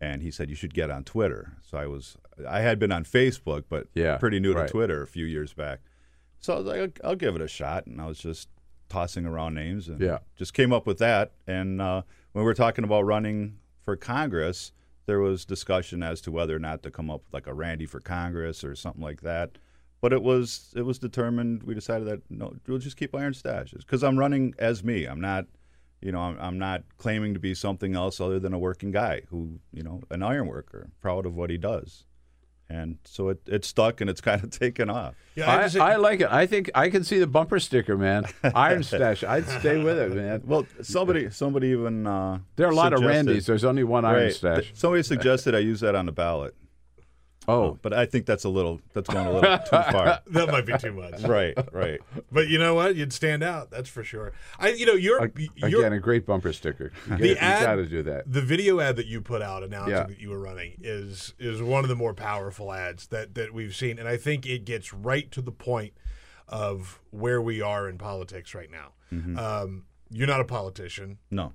and 0.00 0.22
he 0.22 0.30
said 0.32 0.50
you 0.50 0.56
should 0.56 0.74
get 0.74 0.90
on 0.90 1.04
Twitter. 1.04 1.52
So 1.62 1.78
I 1.78 1.86
was 1.86 2.16
I 2.48 2.60
had 2.60 2.78
been 2.78 2.92
on 2.92 3.04
Facebook, 3.04 3.64
but 3.68 3.86
Yeah, 3.94 4.16
pretty 4.18 4.40
new 4.40 4.52
right. 4.54 4.66
to 4.66 4.72
Twitter 4.72 5.02
a 5.02 5.06
few 5.06 5.24
years 5.24 5.52
back. 5.52 5.80
So 6.38 6.54
I 6.54 6.56
was 6.58 6.66
like, 6.66 6.80
I'll, 7.04 7.10
I'll 7.10 7.16
give 7.16 7.34
it 7.34 7.40
a 7.42 7.48
shot, 7.48 7.86
and 7.86 8.00
I 8.00 8.06
was 8.06 8.18
just 8.18 8.48
tossing 8.88 9.26
around 9.26 9.54
names 9.54 9.88
and 9.88 10.00
Yeah. 10.00 10.18
just 10.36 10.54
came 10.54 10.72
up 10.72 10.86
with 10.86 10.98
that. 10.98 11.32
And 11.46 11.80
uh, 11.80 12.02
when 12.32 12.44
we 12.44 12.46
were 12.46 12.54
talking 12.54 12.84
about 12.84 13.02
running 13.02 13.58
for 13.84 13.96
Congress, 13.96 14.72
there 15.06 15.18
was 15.20 15.44
discussion 15.44 16.02
as 16.02 16.20
to 16.22 16.30
whether 16.30 16.54
or 16.54 16.58
not 16.60 16.82
to 16.82 16.90
come 16.90 17.10
up 17.10 17.22
with 17.24 17.34
like 17.34 17.46
a 17.46 17.54
Randy 17.54 17.86
for 17.86 18.00
Congress 18.00 18.62
or 18.64 18.74
something 18.74 19.02
like 19.02 19.22
that. 19.22 19.58
But 20.00 20.12
it 20.12 20.22
was 20.22 20.72
it 20.76 20.82
was 20.82 20.98
determined. 20.98 21.62
We 21.62 21.74
decided 21.74 22.06
that 22.08 22.20
no, 22.30 22.54
we'll 22.66 22.78
just 22.78 22.96
keep 22.96 23.14
Iron 23.14 23.32
Stashes 23.32 23.78
because 23.78 24.04
I'm 24.04 24.18
running 24.18 24.54
as 24.58 24.84
me. 24.84 25.04
I'm 25.06 25.20
not, 25.20 25.46
you 26.02 26.12
know, 26.12 26.20
I'm, 26.20 26.36
I'm 26.38 26.58
not 26.58 26.82
claiming 26.98 27.34
to 27.34 27.40
be 27.40 27.54
something 27.54 27.94
else 27.96 28.20
other 28.20 28.38
than 28.38 28.52
a 28.52 28.58
working 28.58 28.90
guy 28.92 29.22
who, 29.30 29.58
you 29.72 29.82
know, 29.82 30.02
an 30.10 30.22
iron 30.22 30.46
worker, 30.48 30.90
proud 31.00 31.24
of 31.26 31.34
what 31.34 31.50
he 31.50 31.56
does. 31.56 32.04
And 32.68 32.98
so 33.04 33.28
it, 33.28 33.40
it 33.46 33.64
stuck 33.64 34.00
and 34.00 34.10
it's 34.10 34.20
kind 34.20 34.42
of 34.42 34.50
taken 34.58 34.90
off. 34.90 35.14
Yeah, 35.36 35.48
I 35.48 35.54
I, 35.58 35.62
have 35.62 35.64
to 35.72 35.78
say- 35.78 35.80
I 35.84 35.96
like 35.96 36.20
it. 36.20 36.28
I 36.32 36.46
think 36.46 36.70
I 36.74 36.88
can 36.90 37.04
see 37.04 37.18
the 37.20 37.26
bumper 37.28 37.60
sticker, 37.60 37.96
man. 37.96 38.24
Iron 38.54 38.82
Stache. 38.82 39.22
I'd 39.22 39.46
stay 39.48 39.82
with 39.82 39.98
it, 39.98 40.10
man. 40.12 40.42
Well, 40.44 40.66
somebody 40.82 41.30
somebody 41.30 41.68
even 41.68 42.06
uh, 42.06 42.38
There 42.56 42.66
are 42.66 42.70
a 42.72 42.74
lot 42.74 42.92
of 42.92 42.98
suggested- 42.98 43.26
Randys. 43.28 43.46
There's 43.46 43.64
only 43.64 43.84
one 43.84 44.04
Iron 44.04 44.24
Right. 44.24 44.34
Stash. 44.34 44.62
Th- 44.64 44.76
Somebody 44.76 45.02
suggested 45.04 45.54
I 45.54 45.58
use 45.60 45.80
that 45.80 45.94
on 45.94 46.06
the 46.06 46.12
ballot. 46.12 46.54
Oh, 47.48 47.78
but 47.82 47.92
I 47.92 48.06
think 48.06 48.26
that's 48.26 48.44
a 48.44 48.48
little 48.48 48.80
that's 48.92 49.08
going 49.08 49.26
a 49.26 49.32
little 49.32 49.58
too 49.58 49.90
far. 49.92 50.20
That 50.26 50.48
might 50.50 50.66
be 50.66 50.76
too 50.78 50.92
much. 50.92 51.22
Right, 51.22 51.54
right. 51.72 52.00
But 52.32 52.48
you 52.48 52.58
know 52.58 52.74
what? 52.74 52.96
You'd 52.96 53.12
stand 53.12 53.42
out. 53.42 53.70
That's 53.70 53.88
for 53.88 54.02
sure. 54.02 54.32
I, 54.58 54.70
you 54.70 54.84
know, 54.86 54.94
you're, 54.94 55.30
you're 55.54 55.80
Again, 55.80 55.92
a 55.92 56.00
great 56.00 56.26
bumper 56.26 56.52
sticker. 56.52 56.92
You 57.08 57.16
the 57.16 57.34
gotta 57.36 57.86
do 57.86 58.02
that. 58.04 58.30
The 58.30 58.42
video 58.42 58.80
ad 58.80 58.96
that 58.96 59.06
you 59.06 59.20
put 59.20 59.42
out 59.42 59.62
announcing 59.62 59.94
Yeah. 59.94 60.04
that 60.04 60.18
you 60.20 60.30
were 60.30 60.40
running 60.40 60.74
is 60.82 61.34
is 61.38 61.62
one 61.62 61.84
of 61.84 61.88
the 61.88 61.96
more 61.96 62.14
powerful 62.14 62.72
ads 62.72 63.06
that 63.08 63.34
that 63.34 63.54
we've 63.54 63.74
seen, 63.74 63.98
and 63.98 64.08
I 64.08 64.16
think 64.16 64.44
it 64.46 64.64
gets 64.64 64.92
right 64.92 65.30
to 65.32 65.40
the 65.40 65.52
point 65.52 65.92
of 66.48 67.00
where 67.10 67.40
we 67.40 67.60
are 67.60 67.88
in 67.88 67.98
politics 67.98 68.54
right 68.54 68.70
now. 68.70 68.92
Mhm. 69.12 69.38
Um, 69.38 69.84
you're 70.10 70.26
not 70.28 70.40
a 70.40 70.44
politician. 70.44 71.18
No. 71.30 71.52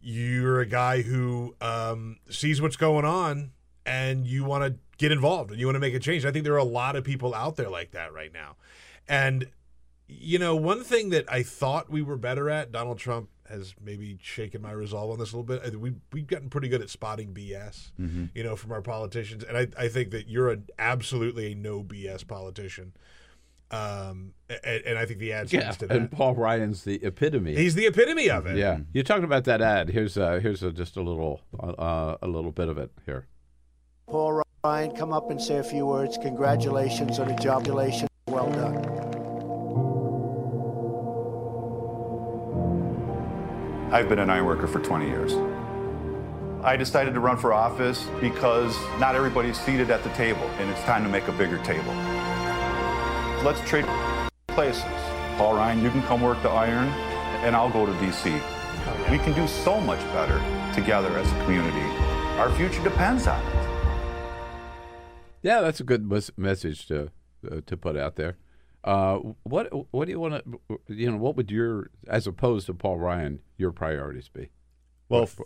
You're 0.00 0.60
a 0.60 0.66
guy 0.66 1.02
who 1.02 1.54
um, 1.60 2.16
sees 2.30 2.60
what's 2.62 2.76
going 2.76 3.04
on, 3.04 3.50
and 3.86 4.26
you 4.26 4.44
want 4.44 4.64
to 4.64 4.78
get 4.98 5.12
involved, 5.12 5.50
and 5.50 5.58
you 5.60 5.66
want 5.66 5.76
to 5.76 5.80
make 5.80 5.94
a 5.94 5.98
change. 6.00 6.24
I 6.24 6.30
think 6.30 6.44
there 6.44 6.54
are 6.54 6.58
a 6.58 6.64
lot 6.64 6.96
of 6.96 7.04
people 7.04 7.34
out 7.34 7.56
there 7.56 7.70
like 7.70 7.92
that 7.92 8.12
right 8.12 8.32
now, 8.32 8.56
and 9.08 9.48
you 10.12 10.38
know, 10.40 10.56
one 10.56 10.82
thing 10.82 11.10
that 11.10 11.24
I 11.32 11.44
thought 11.44 11.88
we 11.88 12.02
were 12.02 12.16
better 12.16 12.50
at, 12.50 12.72
Donald 12.72 12.98
Trump 12.98 13.28
has 13.48 13.74
maybe 13.80 14.18
shaken 14.20 14.60
my 14.60 14.72
resolve 14.72 15.10
on 15.12 15.18
this 15.20 15.32
a 15.32 15.36
little 15.36 15.44
bit. 15.44 15.80
We 15.80 15.94
we've 16.12 16.26
gotten 16.26 16.50
pretty 16.50 16.68
good 16.68 16.82
at 16.82 16.90
spotting 16.90 17.32
BS, 17.32 17.92
Mhm. 18.00 18.30
you 18.34 18.42
know, 18.42 18.56
from 18.56 18.72
our 18.72 18.82
politicians, 18.82 19.44
and 19.44 19.56
I, 19.56 19.68
I 19.78 19.88
think 19.88 20.10
that 20.10 20.28
you're 20.28 20.50
an 20.50 20.66
absolutely 20.78 21.52
a 21.52 21.54
no 21.54 21.82
BS 21.84 22.26
politician. 22.26 22.92
Um, 23.72 24.34
and, 24.64 24.82
and 24.84 24.98
I 24.98 25.06
think 25.06 25.20
the 25.20 25.32
ad 25.32 25.52
Yeah, 25.52 25.70
to 25.70 25.86
that. 25.86 25.96
and 25.96 26.10
Paul 26.10 26.34
Ryan's 26.34 26.82
the 26.82 26.96
epitome. 27.04 27.54
He's 27.54 27.76
the 27.76 27.86
epitome 27.86 28.28
of 28.28 28.46
it. 28.46 28.56
Yeah, 28.56 28.80
you're 28.92 29.04
talking 29.04 29.22
about 29.22 29.44
that 29.44 29.62
ad. 29.62 29.90
Here's 29.90 30.18
uh, 30.18 30.40
here's 30.42 30.64
a, 30.64 30.72
just 30.72 30.96
a 30.96 31.02
little 31.02 31.40
uh, 31.62 32.16
a 32.20 32.26
little 32.26 32.50
bit 32.50 32.68
of 32.68 32.78
it 32.78 32.90
here. 33.06 33.26
Paul 34.10 34.42
Ryan, 34.64 34.90
come 34.96 35.12
up 35.12 35.30
and 35.30 35.40
say 35.40 35.58
a 35.58 35.62
few 35.62 35.86
words. 35.86 36.18
Congratulations 36.18 37.20
on 37.20 37.28
the 37.28 37.34
job. 37.34 37.68
Well 38.26 38.50
done. 38.50 38.76
I've 43.92 44.08
been 44.08 44.18
an 44.18 44.28
iron 44.28 44.46
worker 44.46 44.66
for 44.66 44.80
20 44.80 45.06
years. 45.06 45.34
I 46.64 46.76
decided 46.76 47.14
to 47.14 47.20
run 47.20 47.36
for 47.36 47.52
office 47.52 48.04
because 48.20 48.76
not 48.98 49.14
everybody's 49.14 49.58
seated 49.60 49.90
at 49.92 50.02
the 50.02 50.10
table, 50.10 50.42
and 50.58 50.68
it's 50.68 50.82
time 50.82 51.04
to 51.04 51.08
make 51.08 51.28
a 51.28 51.32
bigger 51.32 51.58
table. 51.58 51.94
Let's 53.44 53.60
trade 53.68 53.86
places. 54.48 54.84
Paul 55.38 55.54
Ryan, 55.54 55.84
you 55.84 55.90
can 55.90 56.02
come 56.02 56.20
work 56.20 56.42
the 56.42 56.50
iron, 56.50 56.88
and 57.44 57.54
I'll 57.54 57.70
go 57.70 57.86
to 57.86 57.92
DC. 57.92 58.24
We 59.08 59.18
can 59.18 59.34
do 59.34 59.46
so 59.46 59.80
much 59.80 60.00
better 60.12 60.42
together 60.74 61.16
as 61.16 61.30
a 61.30 61.44
community. 61.44 61.86
Our 62.38 62.50
future 62.56 62.82
depends 62.82 63.28
on 63.28 63.40
it. 63.40 63.79
Yeah, 65.42 65.60
that's 65.60 65.80
a 65.80 65.84
good 65.84 66.08
mes- 66.08 66.30
message 66.36 66.86
to 66.88 67.10
uh, 67.50 67.60
to 67.66 67.76
put 67.76 67.96
out 67.96 68.16
there. 68.16 68.36
Uh, 68.84 69.16
what 69.42 69.68
what 69.92 70.06
do 70.06 70.12
you 70.12 70.20
want 70.20 70.42
to 70.44 70.80
you 70.88 71.10
know? 71.10 71.16
What 71.16 71.36
would 71.36 71.50
your 71.50 71.90
as 72.06 72.26
opposed 72.26 72.66
to 72.66 72.74
Paul 72.74 72.98
Ryan 72.98 73.40
your 73.56 73.72
priorities 73.72 74.28
be? 74.28 74.50
Well, 75.08 75.24
f- 75.24 75.40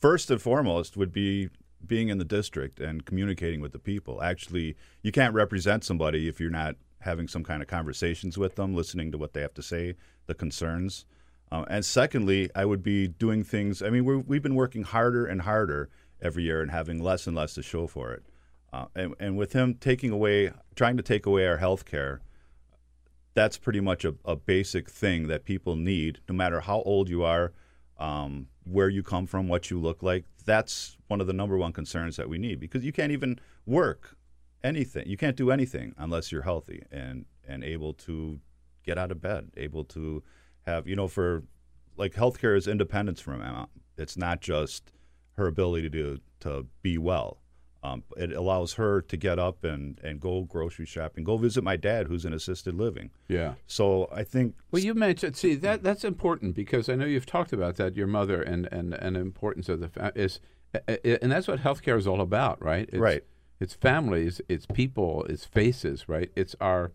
first 0.00 0.30
and 0.30 0.40
foremost 0.40 0.96
would 0.96 1.12
be 1.12 1.50
being 1.86 2.08
in 2.08 2.18
the 2.18 2.24
district 2.24 2.80
and 2.80 3.04
communicating 3.04 3.60
with 3.60 3.72
the 3.72 3.78
people. 3.78 4.22
Actually, 4.22 4.76
you 5.02 5.12
can't 5.12 5.34
represent 5.34 5.84
somebody 5.84 6.28
if 6.28 6.40
you're 6.40 6.50
not 6.50 6.76
having 7.00 7.26
some 7.26 7.42
kind 7.42 7.62
of 7.62 7.68
conversations 7.68 8.36
with 8.36 8.56
them, 8.56 8.74
listening 8.74 9.10
to 9.12 9.18
what 9.18 9.32
they 9.32 9.40
have 9.40 9.54
to 9.54 9.62
say, 9.62 9.94
the 10.26 10.34
concerns. 10.34 11.06
Um, 11.52 11.64
and 11.68 11.84
secondly, 11.84 12.50
I 12.54 12.64
would 12.64 12.82
be 12.82 13.08
doing 13.08 13.42
things. 13.42 13.82
I 13.82 13.90
mean, 13.90 14.04
we're, 14.04 14.18
we've 14.18 14.42
been 14.42 14.54
working 14.54 14.82
harder 14.82 15.24
and 15.26 15.42
harder 15.42 15.88
every 16.20 16.44
year 16.44 16.60
and 16.62 16.70
having 16.70 17.02
less 17.02 17.26
and 17.26 17.34
less 17.34 17.54
to 17.54 17.62
show 17.62 17.86
for 17.86 18.12
it. 18.12 18.22
Uh, 18.72 18.86
and, 18.94 19.14
and 19.18 19.36
with 19.36 19.52
him 19.52 19.74
taking 19.74 20.10
away, 20.10 20.52
trying 20.76 20.96
to 20.96 21.02
take 21.02 21.26
away 21.26 21.46
our 21.46 21.56
health 21.56 21.84
care, 21.84 22.20
that's 23.34 23.58
pretty 23.58 23.80
much 23.80 24.04
a, 24.04 24.14
a 24.24 24.36
basic 24.36 24.88
thing 24.88 25.28
that 25.28 25.44
people 25.44 25.76
need, 25.76 26.20
no 26.28 26.34
matter 26.34 26.60
how 26.60 26.82
old 26.82 27.08
you 27.08 27.22
are, 27.22 27.52
um, 27.98 28.46
where 28.64 28.88
you 28.88 29.02
come 29.02 29.26
from, 29.26 29.48
what 29.48 29.70
you 29.70 29.78
look 29.78 30.02
like. 30.02 30.24
That's 30.44 30.96
one 31.08 31.20
of 31.20 31.26
the 31.26 31.32
number 31.32 31.56
one 31.56 31.72
concerns 31.72 32.16
that 32.16 32.28
we 32.28 32.38
need 32.38 32.60
because 32.60 32.84
you 32.84 32.92
can't 32.92 33.12
even 33.12 33.38
work 33.66 34.16
anything. 34.64 35.06
You 35.08 35.16
can't 35.16 35.36
do 35.36 35.50
anything 35.50 35.94
unless 35.98 36.32
you're 36.32 36.42
healthy 36.42 36.82
and 36.90 37.26
and 37.46 37.64
able 37.64 37.94
to 37.94 38.40
get 38.84 38.98
out 38.98 39.10
of 39.10 39.20
bed, 39.20 39.50
able 39.56 39.84
to 39.84 40.22
have 40.66 40.86
you 40.86 40.96
know 40.96 41.08
for 41.08 41.42
like 41.96 42.14
healthcare 42.14 42.56
is 42.56 42.66
independence 42.66 43.20
from 43.20 43.42
Emma. 43.42 43.68
It's 43.96 44.16
not 44.16 44.40
just 44.40 44.92
her 45.36 45.46
ability 45.46 45.90
to 45.90 46.20
to 46.40 46.66
be 46.82 46.98
well. 46.98 47.39
Um, 47.82 48.02
it 48.16 48.32
allows 48.32 48.74
her 48.74 49.00
to 49.00 49.16
get 49.16 49.38
up 49.38 49.64
and, 49.64 49.98
and 50.04 50.20
go 50.20 50.42
grocery 50.42 50.84
shopping, 50.84 51.24
go 51.24 51.38
visit 51.38 51.64
my 51.64 51.76
dad 51.76 52.08
who's 52.08 52.26
in 52.26 52.34
assisted 52.34 52.74
living. 52.74 53.10
Yeah. 53.26 53.54
So 53.66 54.06
I 54.12 54.22
think 54.22 54.54
Well, 54.70 54.82
you 54.82 54.92
mentioned 54.92 55.34
see 55.36 55.54
that 55.56 55.82
that's 55.82 56.04
important 56.04 56.54
because 56.54 56.90
I 56.90 56.94
know 56.94 57.06
you've 57.06 57.24
talked 57.24 57.54
about 57.54 57.76
that 57.76 57.96
your 57.96 58.06
mother 58.06 58.42
and 58.42 58.68
and 58.70 58.92
and 58.92 59.16
the 59.16 59.20
importance 59.20 59.70
of 59.70 59.80
the 59.80 59.88
fa- 59.88 60.12
is 60.14 60.40
and 60.86 61.32
that's 61.32 61.48
what 61.48 61.60
healthcare 61.60 61.98
is 61.98 62.06
all 62.06 62.20
about, 62.20 62.62
right? 62.62 62.88
It's, 62.92 62.98
Right. 62.98 63.24
It's 63.58 63.74
families, 63.74 64.40
it's 64.48 64.66
people, 64.66 65.24
it's 65.28 65.44
faces, 65.44 66.08
right? 66.08 66.30
It's 66.36 66.54
our 66.60 66.92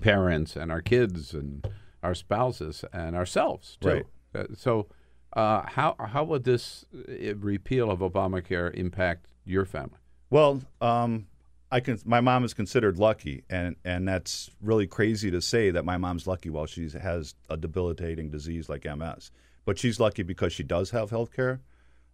parents 0.00 0.56
and 0.56 0.70
our 0.70 0.82
kids 0.82 1.34
and 1.34 1.66
our 2.02 2.14
spouses 2.14 2.84
and 2.92 3.14
ourselves 3.16 3.76
too. 3.80 3.88
Right. 3.88 4.06
Uh, 4.34 4.44
so, 4.54 4.88
uh, 5.34 5.62
how 5.66 5.96
how 5.98 6.24
would 6.24 6.44
this 6.44 6.84
uh, 6.94 7.34
repeal 7.36 7.90
of 7.90 8.00
Obamacare 8.00 8.74
impact 8.74 9.26
your 9.44 9.64
family? 9.64 9.97
Well, 10.30 10.60
um, 10.80 11.26
I 11.70 11.80
can. 11.80 11.98
My 12.04 12.20
mom 12.20 12.44
is 12.44 12.54
considered 12.54 12.98
lucky, 12.98 13.44
and 13.50 13.76
and 13.84 14.06
that's 14.08 14.50
really 14.62 14.86
crazy 14.86 15.30
to 15.30 15.40
say 15.40 15.70
that 15.70 15.84
my 15.84 15.96
mom's 15.96 16.26
lucky 16.26 16.50
while 16.50 16.66
she 16.66 16.88
has 16.90 17.34
a 17.50 17.56
debilitating 17.56 18.30
disease 18.30 18.68
like 18.68 18.84
MS. 18.84 19.30
But 19.64 19.78
she's 19.78 20.00
lucky 20.00 20.22
because 20.22 20.52
she 20.52 20.62
does 20.62 20.90
have 20.90 21.10
health 21.10 21.30
care, 21.34 21.60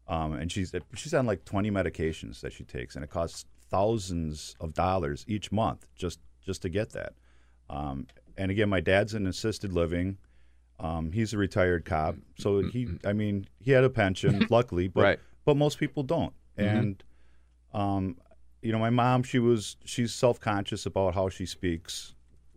um, 0.08 0.32
and 0.32 0.50
she's 0.50 0.72
she's 0.94 1.14
on 1.14 1.26
like 1.26 1.44
20 1.44 1.70
medications 1.70 2.40
that 2.40 2.52
she 2.52 2.64
takes, 2.64 2.94
and 2.96 3.04
it 3.04 3.10
costs 3.10 3.44
thousands 3.70 4.56
of 4.60 4.74
dollars 4.74 5.24
each 5.28 5.50
month 5.52 5.86
just 5.96 6.18
just 6.44 6.62
to 6.62 6.68
get 6.68 6.90
that. 6.90 7.12
Um, 7.70 8.06
and 8.36 8.50
again, 8.50 8.68
my 8.68 8.80
dad's 8.80 9.14
in 9.14 9.26
assisted 9.26 9.72
living. 9.72 10.18
Um, 10.80 11.12
he's 11.12 11.32
a 11.32 11.38
retired 11.38 11.84
cop, 11.84 12.16
so 12.36 12.62
he, 12.64 12.88
I 13.04 13.12
mean, 13.12 13.46
he 13.60 13.70
had 13.70 13.84
a 13.84 13.90
pension, 13.90 14.44
luckily, 14.50 14.88
but 14.88 15.02
Right. 15.02 15.20
but 15.44 15.56
most 15.56 15.78
people 15.78 16.02
don't. 16.02 16.34
Mhm. 16.58 16.78
And 16.80 17.04
um, 17.74 18.16
you 18.62 18.72
know, 18.72 18.78
my 18.78 18.90
mom, 18.90 19.22
she 19.22 19.38
was 19.38 19.76
she's 19.84 20.14
self 20.14 20.40
conscious 20.40 20.86
about 20.86 21.14
how 21.14 21.28
she 21.28 21.44
speaks 21.44 22.14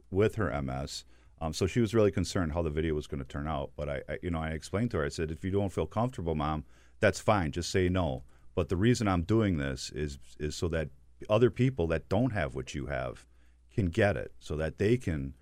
with 0.09 0.35
her 0.35 0.61
MS. 0.61 1.03
Um, 1.41 1.53
so 1.53 1.67
she 1.67 1.81
was 1.81 1.93
really 1.93 2.11
concerned 2.11 2.53
how 2.53 2.61
the 2.61 2.69
video 2.69 2.95
was 2.95 3.07
going 3.07 3.21
to 3.21 3.27
turn 3.27 3.47
out. 3.47 3.71
But 3.75 3.89
I, 3.89 4.01
I, 4.09 4.17
you 4.21 4.31
know, 4.31 4.39
I 4.39 4.49
explained 4.49 4.91
to 4.91 4.97
her. 4.97 5.05
I 5.05 5.09
said, 5.09 5.29
if 5.29 5.43
you 5.43 5.51
don't 5.51 5.71
feel 5.71 5.85
comfortable, 5.85 6.33
mom, 6.33 6.63
that's 6.99 7.19
fine. 7.19 7.51
Just 7.51 7.71
say 7.71 7.89
no. 7.89 8.23
But 8.55 8.69
the 8.69 8.77
reason 8.77 9.07
I'm 9.07 9.23
doing 9.23 9.57
this 9.57 9.91
is 9.93 10.17
is 10.39 10.55
so 10.55 10.67
that 10.69 10.89
other 11.29 11.49
people 11.49 11.87
that 11.87 12.07
don't 12.09 12.31
have 12.31 12.55
what 12.55 12.73
you 12.73 12.85
have 12.85 13.25
can 13.73 13.87
get 13.87 14.15
it, 14.15 14.31
so 14.39 14.55
that 14.55 14.77
they 14.77 14.97
can 14.97 15.33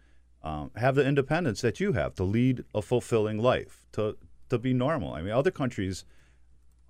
um, 0.44 0.72
have 0.76 0.96
the 0.96 1.06
independence 1.06 1.62
that 1.62 1.80
you 1.80 1.94
have 1.94 2.16
to 2.16 2.24
lead 2.24 2.64
a 2.74 2.82
fulfilling 2.82 3.38
life, 3.38 3.86
to 3.94 4.18
to 4.50 4.58
be 4.58 4.74
normal. 4.74 5.14
I 5.14 5.22
mean, 5.22 5.32
other 5.32 5.52
countries 5.52 6.06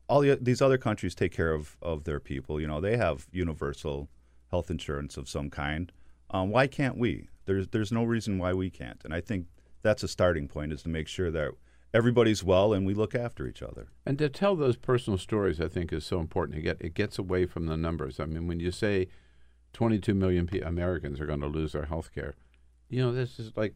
all 0.07 0.21
the, 0.21 0.37
these 0.41 0.61
other 0.61 0.77
countries 0.77 1.15
take 1.15 1.31
care 1.31 1.53
of, 1.53 1.77
of 1.81 2.03
their 2.03 2.19
people. 2.19 2.59
You 2.59 2.67
know, 2.67 2.79
they 2.79 2.97
have 2.97 3.27
universal 3.31 4.09
health 4.51 4.69
insurance 4.69 5.17
of 5.17 5.27
some 5.27 5.49
kind. 5.49 5.91
Um, 6.29 6.49
why 6.49 6.67
can't 6.67 6.97
we? 6.97 7.27
There's 7.45 7.67
there's 7.67 7.91
no 7.91 8.03
reason 8.03 8.37
why 8.37 8.53
we 8.53 8.69
can't. 8.69 9.01
And 9.03 9.13
I 9.13 9.21
think 9.21 9.47
that's 9.81 10.03
a 10.03 10.07
starting 10.07 10.47
point 10.47 10.73
is 10.73 10.81
to 10.83 10.89
make 10.89 11.07
sure 11.07 11.29
that 11.31 11.51
everybody's 11.93 12.43
well 12.43 12.73
and 12.73 12.85
we 12.85 12.93
look 12.93 13.15
after 13.15 13.47
each 13.47 13.61
other. 13.61 13.87
And 14.05 14.17
to 14.17 14.27
tell 14.27 14.55
those 14.55 14.75
personal 14.75 15.17
stories, 15.17 15.61
I 15.61 15.67
think, 15.67 15.93
is 15.93 16.05
so 16.05 16.19
important. 16.19 16.59
It, 16.59 16.61
get, 16.63 16.81
it 16.81 16.93
gets 16.93 17.17
away 17.17 17.45
from 17.45 17.67
the 17.67 17.77
numbers. 17.77 18.19
I 18.19 18.25
mean, 18.25 18.47
when 18.47 18.59
you 18.59 18.71
say 18.71 19.07
22 19.73 20.13
million 20.13 20.47
pe- 20.47 20.59
Americans 20.59 21.21
are 21.21 21.25
going 21.25 21.39
to 21.39 21.47
lose 21.47 21.71
their 21.71 21.85
health 21.85 22.13
care, 22.13 22.35
you 22.89 23.01
know, 23.01 23.13
this 23.13 23.39
is 23.39 23.51
like, 23.55 23.75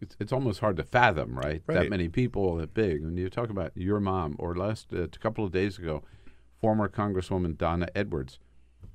it's, 0.00 0.16
it's 0.20 0.32
almost 0.32 0.60
hard 0.60 0.76
to 0.76 0.82
fathom, 0.84 1.36
right? 1.38 1.62
That 1.66 1.90
many 1.90 2.08
people, 2.08 2.56
that 2.56 2.74
big. 2.74 3.04
When 3.04 3.16
you 3.16 3.28
talk 3.28 3.50
about 3.50 3.72
your 3.74 4.00
mom, 4.00 4.36
or 4.38 4.54
last 4.54 4.92
uh, 4.92 5.02
a 5.02 5.08
couple 5.08 5.44
of 5.44 5.52
days 5.52 5.78
ago, 5.78 6.02
former 6.60 6.88
Congresswoman 6.88 7.56
Donna 7.58 7.88
Edwards 7.94 8.38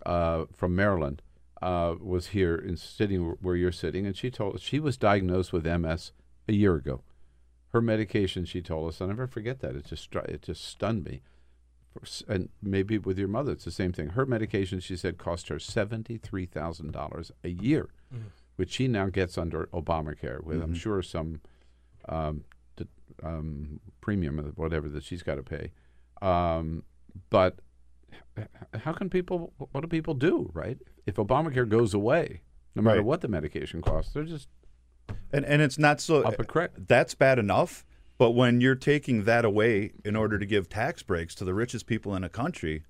uh, 0.06 0.46
from 0.56 0.76
Maryland 0.76 1.22
uh, 1.62 1.96
was 2.00 2.28
here 2.28 2.56
and 2.56 2.78
sitting 2.80 3.36
where- 3.42 3.56
you're 3.56 3.72
sitting, 3.72 4.06
and 4.06 4.16
she 4.16 4.30
told 4.30 4.60
she 4.62 4.80
was 4.80 4.96
diagnosed 4.98 5.52
with 5.52 5.66
MS 5.66 6.12
a 6.48 6.54
year 6.54 6.76
ago. 6.76 7.02
Her 7.74 7.82
medication, 7.82 8.46
she 8.46 8.62
told 8.62 8.88
us, 8.90 9.02
I'll 9.02 9.08
never 9.08 9.28
forget 9.28 9.60
that. 9.60 9.76
It 9.76 9.86
just 9.86 10.14
it 10.16 10.44
just 10.44 10.64
stunned 10.64 11.04
me. 11.04 11.22
And 12.28 12.50
maybe 12.62 12.98
with 13.00 13.18
your 13.18 13.28
mother, 13.28 13.52
it's 13.54 13.66
the 13.66 13.72
same 13.72 13.92
thing. 13.92 14.10
Her 14.10 14.26
medication, 14.26 14.80
she 14.80 14.96
said, 14.96 15.18
cost 15.18 15.50
her 15.50 15.58
seventy 15.60 16.18
three 16.18 16.46
thousand 16.46 16.92
dollars 16.92 17.32
a 17.44 17.50
year, 17.50 17.90
Mhm. 18.14 18.30
Which 18.58 18.72
she 18.72 18.88
now 18.88 19.08
gets 19.08 19.38
under 19.38 19.68
Obamacare 19.68 20.44
with, 20.44 20.62
I'm 20.62 20.74
Mhm. 20.74 20.78
sure, 20.78 21.02
some 21.02 21.42
um, 22.10 22.44
d- 22.76 22.88
um, 23.24 23.80
premium 24.02 24.40
or 24.40 24.44
whatever 24.52 24.88
that 24.90 25.04
she's 25.04 25.24
got 25.24 25.36
to 25.36 25.44
pay. 25.44 25.72
Um, 26.22 26.84
but 27.30 27.60
how 28.74 28.94
can 28.94 29.10
people? 29.10 29.54
What 29.72 29.82
do 29.82 29.88
people 29.88 30.14
do, 30.14 30.50
right? 30.54 30.78
If 31.06 31.16
Obamacare 31.16 31.68
goes 31.68 31.94
away, 31.94 32.42
no 32.76 32.82
matter 32.82 32.98
Right. 32.98 33.06
what 33.06 33.22
the 33.22 33.28
medication 33.28 33.82
costs, 33.82 34.14
they're 34.14 34.24
just 34.24 34.50
And 35.32 35.46
and 35.46 35.62
it's 35.62 35.78
not 35.80 36.02
so 36.02 36.24
Up 36.24 36.40
a. 36.40 36.70
That's 36.78 37.16
bad 37.16 37.40
enough. 37.40 37.86
But 38.18 38.32
when 38.32 38.62
you're 38.62 38.76
taking 38.76 39.24
that 39.26 39.46
away 39.46 39.92
in 40.04 40.16
order 40.16 40.40
to 40.40 40.46
give 40.46 40.68
tax 40.70 41.04
breaks 41.04 41.36
to 41.36 41.46
the 41.46 41.54
richest 41.54 41.86
people 41.86 42.16
in 42.16 42.24
a 42.24 42.30
country, 42.30 42.84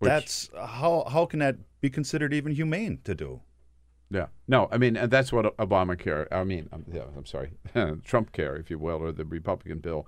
Which- 0.00 0.08
that's 0.08 0.50
how 0.54 1.04
how 1.10 1.24
can 1.26 1.38
that 1.40 1.56
be 1.80 1.88
considered 1.90 2.32
even 2.34 2.52
humane 2.54 2.98
to 3.04 3.14
do? 3.14 3.40
Yeah. 4.10 4.26
No, 4.46 4.68
I 4.72 4.78
mean, 4.78 4.96
and 4.96 5.10
that's 5.10 5.32
what 5.32 5.56
Obamacare, 5.58 6.26
I 6.32 6.42
mean, 6.44 6.68
um, 6.72 6.84
yeah, 6.90 7.02
I'm 7.16 7.26
sorry, 7.26 7.52
Trump 8.04 8.32
care, 8.32 8.56
if 8.56 8.70
you 8.70 8.78
will, 8.78 9.02
or 9.02 9.12
the 9.12 9.24
Republican 9.24 9.78
bill 9.80 10.06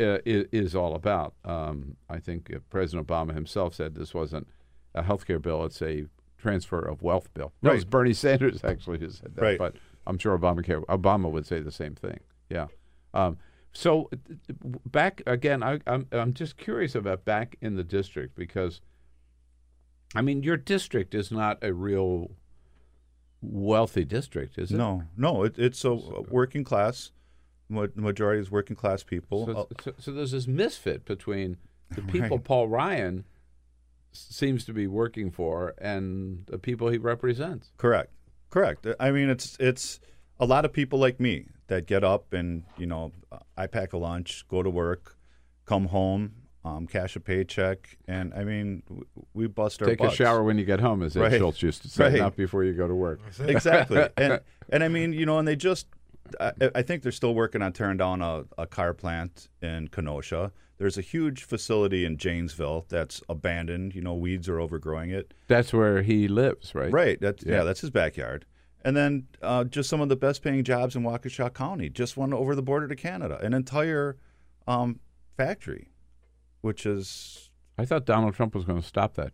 uh, 0.00 0.18
is, 0.26 0.46
is 0.52 0.74
all 0.74 0.94
about. 0.94 1.34
Um, 1.44 1.96
I 2.10 2.18
think 2.18 2.50
uh, 2.54 2.58
President 2.70 3.06
Obama 3.06 3.34
himself 3.34 3.74
said 3.74 3.94
this 3.94 4.12
wasn't 4.14 4.48
a 4.94 5.02
health 5.02 5.26
care 5.26 5.38
bill, 5.38 5.64
it's 5.64 5.80
a 5.80 6.06
transfer 6.38 6.80
of 6.80 7.02
wealth 7.02 7.32
bill. 7.34 7.52
No, 7.62 7.70
it 7.70 7.74
was 7.74 7.84
Right. 7.84 7.90
Bernie 7.90 8.12
Sanders 8.24 8.64
actually 8.64 8.98
who 8.98 9.10
said 9.10 9.34
that, 9.36 9.42
Right. 9.42 9.58
but 9.58 9.76
I'm 10.06 10.18
sure 10.18 10.36
Obamacare, 10.36 10.84
Obama 10.86 11.30
would 11.30 11.46
say 11.46 11.60
the 11.60 11.70
same 11.72 11.94
thing. 11.94 12.18
Yeah. 12.50 12.66
Um, 13.14 13.38
so 13.72 14.08
uh, 14.12 14.16
back 14.86 15.22
again, 15.26 15.62
I, 15.62 15.78
I'm, 15.86 16.06
I'm 16.10 16.32
just 16.34 16.56
curious 16.56 16.94
about 16.96 17.24
back 17.24 17.56
in 17.60 17.76
the 17.76 17.84
district 17.84 18.34
because, 18.34 18.80
I 20.14 20.22
mean, 20.22 20.42
your 20.42 20.56
district 20.56 21.14
is 21.14 21.30
not 21.30 21.58
a 21.62 21.72
real 21.72 22.30
wealthy 23.42 24.04
district, 24.04 24.58
is 24.58 24.72
it? 24.72 24.76
No, 24.76 25.02
no, 25.16 25.44
it, 25.44 25.58
it's 25.58 25.84
a 25.84 25.94
working 25.94 26.64
class. 26.64 27.10
ma- 27.68 27.86
Majority 27.94 28.40
is 28.40 28.50
working 28.50 28.76
class 28.76 29.02
people. 29.02 29.46
So, 29.46 29.52
Uh, 29.52 29.64
so, 29.82 29.92
so 29.98 30.12
there's 30.12 30.30
this 30.32 30.46
misfit 30.46 31.04
between 31.04 31.56
the 31.90 32.02
people 32.12 32.36
Right. 32.38 32.44
Paul 32.44 32.68
Ryan 32.68 33.24
seems 34.12 34.64
to 34.64 34.72
be 34.72 34.86
working 34.86 35.30
for 35.30 35.74
and 35.78 36.44
the 36.46 36.58
people 36.58 36.88
he 36.88 36.98
represents. 36.98 37.70
Correct. 37.76 38.10
Correct. 38.50 38.86
I 38.98 39.10
mean, 39.10 39.28
it's 39.28 39.56
it's 39.60 40.00
a 40.40 40.46
lot 40.46 40.64
of 40.64 40.72
people 40.72 40.98
like 40.98 41.20
me 41.20 41.46
that 41.66 41.86
get 41.86 42.02
up 42.04 42.32
and 42.32 42.62
you 42.78 42.86
know 42.86 43.12
I 43.56 43.66
pack 43.66 43.92
a 43.92 43.98
lunch, 43.98 44.46
go 44.48 44.62
to 44.62 44.70
work, 44.70 45.16
come 45.66 45.86
home, 45.88 46.32
um, 46.66 46.86
cash 46.86 47.16
a 47.16 47.20
paycheck, 47.20 47.96
and 48.08 48.34
I 48.34 48.44
mean 48.44 48.82
we 49.34 49.46
bust 49.46 49.80
our 49.82 49.88
Take 49.88 50.00
a 50.00 50.10
shower 50.10 50.42
when 50.42 50.58
you 50.58 50.64
get 50.64 50.80
home, 50.80 51.02
as 51.02 51.16
Ed 51.16 51.20
Right. 51.20 51.38
Schultz 51.38 51.62
used 51.62 51.82
to 51.82 51.88
say, 51.88 52.04
Right. 52.04 52.18
not 52.18 52.36
before 52.36 52.64
you 52.64 52.72
go 52.72 52.88
to 52.88 52.94
work. 52.94 53.20
exactly. 53.40 54.08
And 54.16 54.40
and 54.68 54.82
I 54.82 54.88
mean, 54.88 55.12
you 55.12 55.26
know, 55.26 55.38
and 55.38 55.46
they 55.46 55.56
just 55.56 55.86
I, 56.40 56.52
I 56.74 56.82
think 56.82 57.02
they're 57.02 57.12
still 57.12 57.34
working 57.34 57.62
on 57.62 57.72
tearing 57.72 57.98
down 57.98 58.20
a, 58.20 58.44
a 58.58 58.66
car 58.66 58.92
plant 58.94 59.48
in 59.62 59.88
Kenosha. 59.88 60.50
There's 60.78 60.98
a 60.98 61.02
huge 61.02 61.44
facility 61.44 62.04
in 62.04 62.18
Janesville 62.18 62.84
that's 62.88 63.22
abandoned. 63.28 63.94
You 63.94 64.02
know, 64.02 64.14
weeds 64.14 64.48
are 64.48 64.60
overgrowing 64.60 65.10
it. 65.10 65.32
That's 65.46 65.72
where 65.72 66.02
he 66.02 66.28
lives, 66.28 66.74
right? 66.74 66.92
Right. 66.92 67.20
That's 67.20 67.44
yeah. 67.44 67.56
Yeah. 67.58 67.64
that's 67.64 67.80
his 67.80 67.90
backyard. 67.90 68.44
And 68.84 68.96
then 68.96 69.26
uh, 69.42 69.64
just 69.64 69.88
some 69.88 70.00
of 70.00 70.08
the 70.08 70.16
best 70.16 70.42
paying 70.42 70.62
jobs 70.64 70.94
in 70.94 71.02
Waukesha 71.02 71.52
County. 71.54 71.88
Just 71.88 72.16
one 72.16 72.32
over 72.32 72.54
the 72.54 72.62
border 72.62 72.86
to 72.88 72.94
Canada, 72.96 73.38
an 73.42 73.52
entire 73.54 74.16
um, 74.68 75.00
factory, 75.36 75.88
which 76.66 76.84
is 76.84 77.48
I 77.78 77.84
thought 77.84 78.06
Donald 78.06 78.34
Trump 78.34 78.54
was 78.54 78.64
going 78.64 78.80
to 78.80 78.86
stop 78.86 79.14
that. 79.14 79.32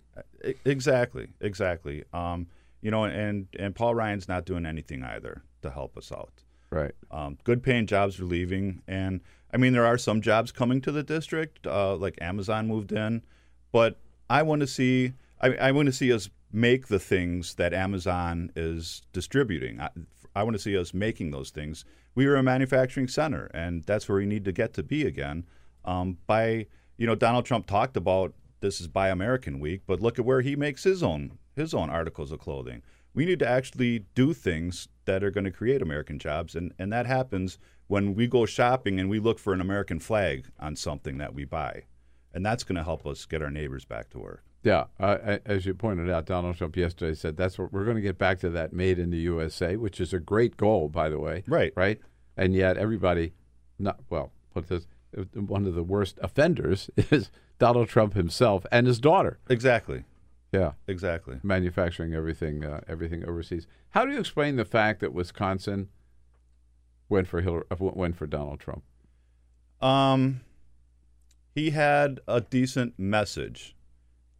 Exactly, 0.66 1.28
exactly. 1.40 2.04
Um, 2.12 2.46
you 2.82 2.90
know, 2.90 3.04
and 3.04 3.48
and 3.58 3.74
Paul 3.74 3.94
Ryan's 3.94 4.28
not 4.28 4.44
doing 4.44 4.66
anything 4.66 5.02
either 5.02 5.42
to 5.62 5.70
help 5.70 5.96
us 5.96 6.12
out. 6.12 6.44
Right. 6.70 6.94
Um, 7.10 7.38
good 7.44 7.62
paying 7.62 7.86
jobs 7.86 8.20
are 8.20 8.24
leaving, 8.24 8.82
and 8.86 9.22
I 9.52 9.56
mean 9.56 9.72
there 9.72 9.86
are 9.86 9.96
some 9.96 10.20
jobs 10.20 10.52
coming 10.52 10.82
to 10.82 10.92
the 10.92 11.02
district, 11.02 11.66
uh, 11.66 11.96
like 11.96 12.18
Amazon 12.20 12.68
moved 12.68 12.92
in, 12.92 13.22
but 13.72 13.98
I 14.28 14.42
want 14.42 14.60
to 14.60 14.66
see 14.66 15.14
I, 15.40 15.54
I 15.54 15.72
want 15.72 15.86
to 15.86 15.92
see 15.92 16.12
us 16.12 16.28
make 16.52 16.88
the 16.88 16.98
things 16.98 17.54
that 17.54 17.72
Amazon 17.72 18.52
is 18.54 19.00
distributing. 19.14 19.80
I, 19.80 19.88
I 20.36 20.42
want 20.42 20.54
to 20.54 20.62
see 20.62 20.76
us 20.76 20.92
making 20.92 21.30
those 21.30 21.48
things. 21.48 21.86
We 22.14 22.26
are 22.26 22.36
a 22.36 22.42
manufacturing 22.42 23.08
center, 23.08 23.50
and 23.54 23.84
that's 23.84 24.06
where 24.06 24.18
we 24.18 24.26
need 24.26 24.44
to 24.44 24.52
get 24.52 24.74
to 24.74 24.82
be 24.82 25.06
again. 25.06 25.46
Um, 25.84 26.18
by 26.26 26.66
you 27.02 27.08
know, 27.08 27.16
Donald 27.16 27.44
Trump 27.44 27.66
talked 27.66 27.96
about 27.96 28.32
this 28.60 28.80
is 28.80 28.86
Buy 28.86 29.08
American 29.08 29.58
Week, 29.58 29.82
but 29.88 30.00
look 30.00 30.20
at 30.20 30.24
where 30.24 30.40
he 30.40 30.54
makes 30.54 30.84
his 30.84 31.02
own 31.02 31.36
his 31.56 31.74
own 31.74 31.90
articles 31.90 32.30
of 32.30 32.38
clothing. 32.38 32.80
We 33.12 33.24
need 33.24 33.40
to 33.40 33.48
actually 33.48 34.04
do 34.14 34.32
things 34.32 34.86
that 35.04 35.24
are 35.24 35.32
going 35.32 35.42
to 35.42 35.50
create 35.50 35.82
American 35.82 36.20
jobs, 36.20 36.54
and 36.54 36.72
and 36.78 36.92
that 36.92 37.06
happens 37.06 37.58
when 37.88 38.14
we 38.14 38.28
go 38.28 38.46
shopping 38.46 39.00
and 39.00 39.10
we 39.10 39.18
look 39.18 39.40
for 39.40 39.52
an 39.52 39.60
American 39.60 39.98
flag 39.98 40.46
on 40.60 40.76
something 40.76 41.18
that 41.18 41.34
we 41.34 41.44
buy, 41.44 41.86
and 42.32 42.46
that's 42.46 42.62
going 42.62 42.76
to 42.76 42.84
help 42.84 43.04
us 43.04 43.26
get 43.26 43.42
our 43.42 43.50
neighbors 43.50 43.84
back 43.84 44.08
to 44.10 44.20
work. 44.20 44.44
Yeah, 44.62 44.84
uh, 45.00 45.38
as 45.44 45.66
you 45.66 45.74
pointed 45.74 46.08
out, 46.08 46.26
Donald 46.26 46.56
Trump 46.56 46.76
yesterday 46.76 47.16
said 47.16 47.36
that's 47.36 47.58
what 47.58 47.72
we're 47.72 47.84
going 47.84 47.96
to 47.96 48.00
get 48.00 48.16
back 48.16 48.38
to 48.38 48.50
that 48.50 48.72
made 48.72 49.00
in 49.00 49.10
the 49.10 49.18
USA, 49.18 49.74
which 49.74 50.00
is 50.00 50.12
a 50.12 50.20
great 50.20 50.56
goal, 50.56 50.88
by 50.88 51.08
the 51.08 51.18
way. 51.18 51.42
Right. 51.48 51.72
Right. 51.74 51.98
And 52.36 52.54
yet 52.54 52.76
everybody, 52.76 53.32
not 53.80 53.98
well, 54.08 54.30
put 54.54 54.68
this 54.68 54.86
one 55.34 55.66
of 55.66 55.74
the 55.74 55.82
worst 55.82 56.18
offenders 56.22 56.90
is 56.96 57.30
Donald 57.58 57.88
Trump 57.88 58.14
himself 58.14 58.66
and 58.72 58.86
his 58.86 58.98
daughter. 58.98 59.38
Exactly. 59.48 60.04
Yeah, 60.52 60.72
exactly. 60.86 61.38
Manufacturing 61.42 62.12
everything, 62.14 62.64
uh, 62.64 62.80
everything 62.86 63.24
overseas. 63.26 63.66
How 63.90 64.04
do 64.04 64.12
you 64.12 64.20
explain 64.20 64.56
the 64.56 64.66
fact 64.66 65.00
that 65.00 65.14
Wisconsin 65.14 65.88
went 67.08 67.26
for 67.26 67.40
Hillary, 67.40 67.64
uh, 67.70 67.76
went 67.78 68.16
for 68.16 68.26
Donald 68.26 68.60
Trump? 68.60 68.84
Um, 69.80 70.42
he 71.54 71.70
had 71.70 72.20
a 72.28 72.40
decent 72.40 72.98
message 72.98 73.74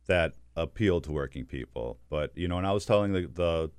that 0.07 0.35
appealed 0.55 1.05
to 1.05 1.13
working 1.13 1.47
people, 1.47 1.99
but 2.11 2.37
you 2.37 2.47
know, 2.47 2.59
and 2.59 2.67
I 2.67 2.73
was 2.73 2.85
telling 2.85 3.13
the 3.13 3.71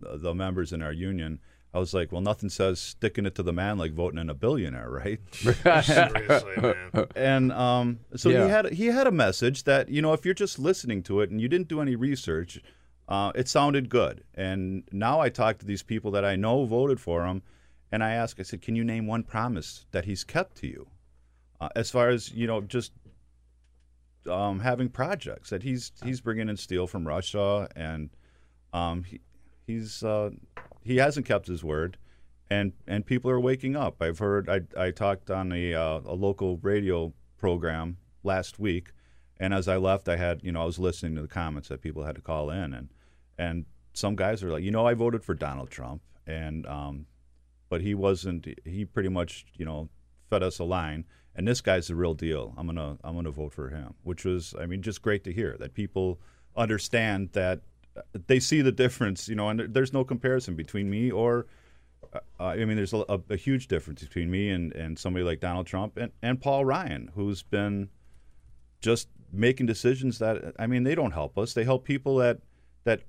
the, 0.00 0.18
the 0.18 0.34
members 0.34 0.72
in 0.72 0.82
our 0.82 0.92
union. 0.92 1.40
I 1.72 1.78
was 1.78 1.94
like, 1.94 2.10
well, 2.10 2.20
nothing 2.20 2.48
says 2.48 2.80
sticking 2.80 3.26
it 3.26 3.34
to 3.36 3.42
the 3.44 3.52
man 3.52 3.78
like 3.78 3.92
voting 3.92 4.18
in 4.18 4.28
a 4.28 4.34
billionaire, 4.34 4.90
right? 4.90 5.20
Seriously, 5.84 6.56
man. 6.56 7.06
And 7.14 7.52
um, 7.52 8.00
so 8.16 8.28
Yeah. 8.28 8.44
he 8.44 8.50
had 8.50 8.72
he 8.72 8.86
had 8.86 9.06
a 9.06 9.12
message 9.12 9.64
that 9.64 9.88
you 9.88 10.02
know 10.02 10.12
if 10.12 10.24
you're 10.24 10.34
just 10.34 10.58
listening 10.58 11.02
to 11.04 11.20
it 11.20 11.30
and 11.30 11.40
you 11.40 11.48
didn't 11.48 11.68
do 11.68 11.80
any 11.80 11.94
research, 11.94 12.60
uh, 13.08 13.30
it 13.34 13.46
sounded 13.48 13.88
good. 13.88 14.24
And 14.34 14.82
now 14.92 15.20
I 15.20 15.28
talk 15.28 15.58
to 15.58 15.66
these 15.66 15.82
people 15.82 16.10
that 16.12 16.24
I 16.24 16.34
know 16.36 16.64
voted 16.64 17.00
for 17.00 17.24
him, 17.26 17.42
and 17.92 18.02
I 18.02 18.12
ask, 18.12 18.40
I 18.40 18.42
said, 18.42 18.62
can 18.62 18.74
you 18.74 18.82
name 18.84 19.06
one 19.06 19.22
promise 19.22 19.86
that 19.92 20.04
he's 20.06 20.24
kept 20.24 20.56
to 20.58 20.66
you, 20.66 20.88
uh, 21.60 21.68
as 21.76 21.90
far 21.90 22.08
as 22.08 22.32
you 22.32 22.46
know, 22.48 22.60
just 22.62 22.92
um, 24.28 24.58
having 24.60 24.88
projects 24.88 25.50
that 25.50 25.62
he's 25.62 25.92
he's 26.04 26.20
bringing 26.20 26.48
in 26.48 26.56
steel 26.56 26.86
from 26.88 27.06
Russia, 27.06 27.68
and 27.76 28.10
um, 28.72 29.04
he, 29.04 29.20
he's 29.66 30.02
uh, 30.02 30.30
he 30.82 30.96
hasn't 30.96 31.26
kept 31.26 31.46
his 31.46 31.62
word, 31.62 31.96
and 32.48 32.72
and 32.86 33.06
people 33.06 33.30
are 33.30 33.40
waking 33.40 33.76
up. 33.76 34.00
I've 34.00 34.18
heard 34.18 34.48
I 34.48 34.62
I 34.76 34.90
talked 34.90 35.30
on 35.30 35.52
a 35.52 35.74
uh, 35.74 36.00
a 36.04 36.14
local 36.14 36.58
radio 36.58 37.12
program 37.38 37.98
last 38.22 38.58
week, 38.58 38.92
and 39.38 39.54
as 39.54 39.68
I 39.68 39.76
left, 39.76 40.08
I 40.08 40.16
had 40.16 40.42
you 40.42 40.52
know 40.52 40.62
I 40.62 40.66
was 40.66 40.78
listening 40.78 41.14
to 41.16 41.22
the 41.22 41.28
comments 41.28 41.68
that 41.68 41.80
people 41.80 42.04
had 42.04 42.16
to 42.16 42.22
call 42.22 42.50
in, 42.50 42.74
and 42.74 42.88
and 43.38 43.66
some 43.92 44.16
guys 44.16 44.42
are 44.42 44.50
like, 44.50 44.62
you 44.62 44.70
know, 44.70 44.86
I 44.86 44.94
voted 44.94 45.24
for 45.24 45.34
Donald 45.34 45.70
Trump, 45.70 46.02
and 46.26 46.66
um, 46.66 47.06
but 47.68 47.80
he 47.80 47.94
wasn't. 47.94 48.46
He 48.64 48.84
pretty 48.84 49.08
much 49.08 49.46
you 49.54 49.64
know 49.64 49.88
fed 50.28 50.42
us 50.42 50.58
a 50.58 50.64
line. 50.64 51.04
And 51.36 51.46
this 51.46 51.60
guy's 51.60 51.86
the 51.86 51.94
real 51.94 52.14
deal. 52.14 52.54
I'm 52.56 52.66
gonna 52.66 52.98
I'm 53.04 53.14
gonna 53.14 53.30
vote 53.30 53.52
for 53.52 53.68
him, 53.70 53.94
which 54.02 54.24
was 54.24 54.54
I 54.60 54.66
mean 54.66 54.82
just 54.82 55.00
great 55.00 55.24
to 55.24 55.32
hear 55.32 55.56
that 55.60 55.74
people 55.74 56.20
understand 56.56 57.30
that 57.32 57.60
they 58.26 58.40
see 58.40 58.62
the 58.62 58.72
difference, 58.72 59.28
you 59.28 59.34
know, 59.34 59.48
and 59.48 59.74
there's 59.74 59.92
no 59.92 60.04
comparison 60.04 60.54
between 60.54 60.90
me 60.90 61.10
or 61.10 61.46
uh, 62.12 62.44
I 62.44 62.64
mean 62.64 62.76
there's 62.76 62.92
a, 62.92 63.04
a, 63.08 63.20
a 63.30 63.36
huge 63.36 63.68
difference 63.68 64.02
between 64.02 64.30
me 64.30 64.50
and, 64.50 64.72
and 64.72 64.98
somebody 64.98 65.24
like 65.24 65.40
Donald 65.40 65.66
Trump 65.66 65.96
and, 65.96 66.12
and 66.22 66.40
Paul 66.40 66.64
Ryan, 66.64 67.10
who's 67.14 67.42
been 67.42 67.88
just 68.80 69.08
making 69.32 69.66
decisions 69.66 70.18
that 70.18 70.54
I 70.58 70.66
mean 70.66 70.84
they 70.84 70.94
don't 70.94 71.12
help 71.12 71.38
us. 71.38 71.54
They 71.54 71.64
help 71.64 71.84
people 71.84 72.16
that 72.16 72.40
that 72.84 73.02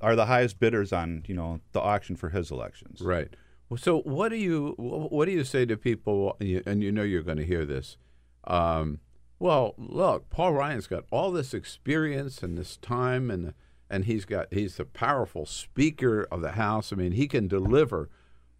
are 0.00 0.16
the 0.16 0.26
highest 0.26 0.58
bidders 0.58 0.92
on 0.92 1.24
you 1.26 1.34
know 1.34 1.60
the 1.72 1.80
auction 1.80 2.16
for 2.16 2.30
his 2.30 2.50
elections. 2.50 3.00
Right. 3.00 3.34
So, 3.76 4.00
what 4.02 4.28
do 4.28 4.36
you 4.36 4.74
what 4.78 5.24
do 5.26 5.32
you 5.32 5.44
say 5.44 5.64
to 5.66 5.76
people? 5.76 6.36
And 6.40 6.82
you 6.82 6.92
know 6.92 7.02
you're 7.02 7.22
going 7.22 7.38
to 7.38 7.46
hear 7.46 7.64
this. 7.64 7.96
Um, 8.44 9.00
well, 9.38 9.74
look, 9.78 10.30
Paul 10.30 10.52
Ryan's 10.52 10.86
got 10.86 11.04
all 11.10 11.32
this 11.32 11.54
experience 11.54 12.42
and 12.42 12.56
this 12.56 12.76
time, 12.76 13.30
and 13.30 13.54
and 13.94 14.06
he's 14.06 14.24
got 14.24 14.48
he's 14.50 14.76
the 14.76 14.84
powerful 14.84 15.46
speaker 15.46 16.26
of 16.32 16.40
the 16.40 16.52
House. 16.52 16.92
I 16.92 16.96
mean, 16.96 17.12
he 17.12 17.28
can 17.28 17.46
deliver 17.46 18.10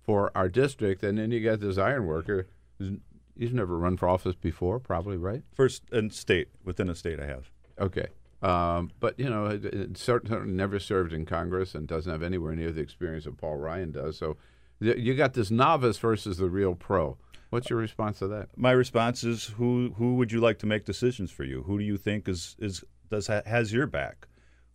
for 0.01 0.31
our 0.37 0.49
district. 0.49 1.03
And 1.03 1.19
then 1.19 1.33
you 1.33 1.43
got 1.43 1.59
this 1.59 1.77
iron 1.77 2.07
worker. 2.07 2.47
He's 2.79 3.53
never 3.53 3.77
run 3.77 3.97
for 3.97 4.09
office 4.09 4.37
before, 4.37 4.79
probably, 4.79 5.17
right? 5.17 5.43
First 5.53 5.83
in 5.91 6.11
state 6.11 6.49
within 6.63 6.89
a 6.89 6.95
state 6.95 7.19
I 7.19 7.27
have. 7.27 7.51
Okay. 7.81 8.07
Um, 8.43 8.93
but 9.01 9.19
you 9.19 9.29
know, 9.29 9.59
certainly 9.95 10.53
never 10.53 10.79
served 10.79 11.13
in 11.13 11.25
Congress 11.27 11.75
and 11.75 11.89
doesn't 11.89 12.13
have 12.13 12.23
anywhere 12.23 12.55
near 12.55 12.71
the 12.71 12.83
experience 12.83 13.25
that 13.25 13.37
Paul 13.37 13.57
Ryan 13.57 13.91
does. 13.91 14.17
So 14.17 14.37
you 14.79 15.15
got 15.15 15.35
this 15.35 15.51
novice 15.51 15.99
versus 15.99 16.37
the 16.39 16.49
real 16.49 16.77
pro. 16.77 17.17
What's 17.51 17.71
your 17.71 17.79
response 17.81 18.21
to 18.21 18.29
that? 18.29 18.51
My 18.57 18.71
response 18.71 19.25
is 19.25 19.47
who 19.47 19.95
who 19.97 20.15
would 20.15 20.31
you 20.31 20.41
like 20.41 20.61
to 20.61 20.67
make 20.67 20.85
decisions 20.85 21.33
for 21.33 21.43
you? 21.43 21.65
Who 21.65 21.79
do 21.79 21.85
you 21.85 21.97
think 21.97 22.29
is 22.29 22.55
is 22.61 22.85
does 23.11 23.27
has 23.27 23.73
your 23.73 23.89
back? 23.89 24.29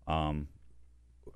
Um, 0.09 0.47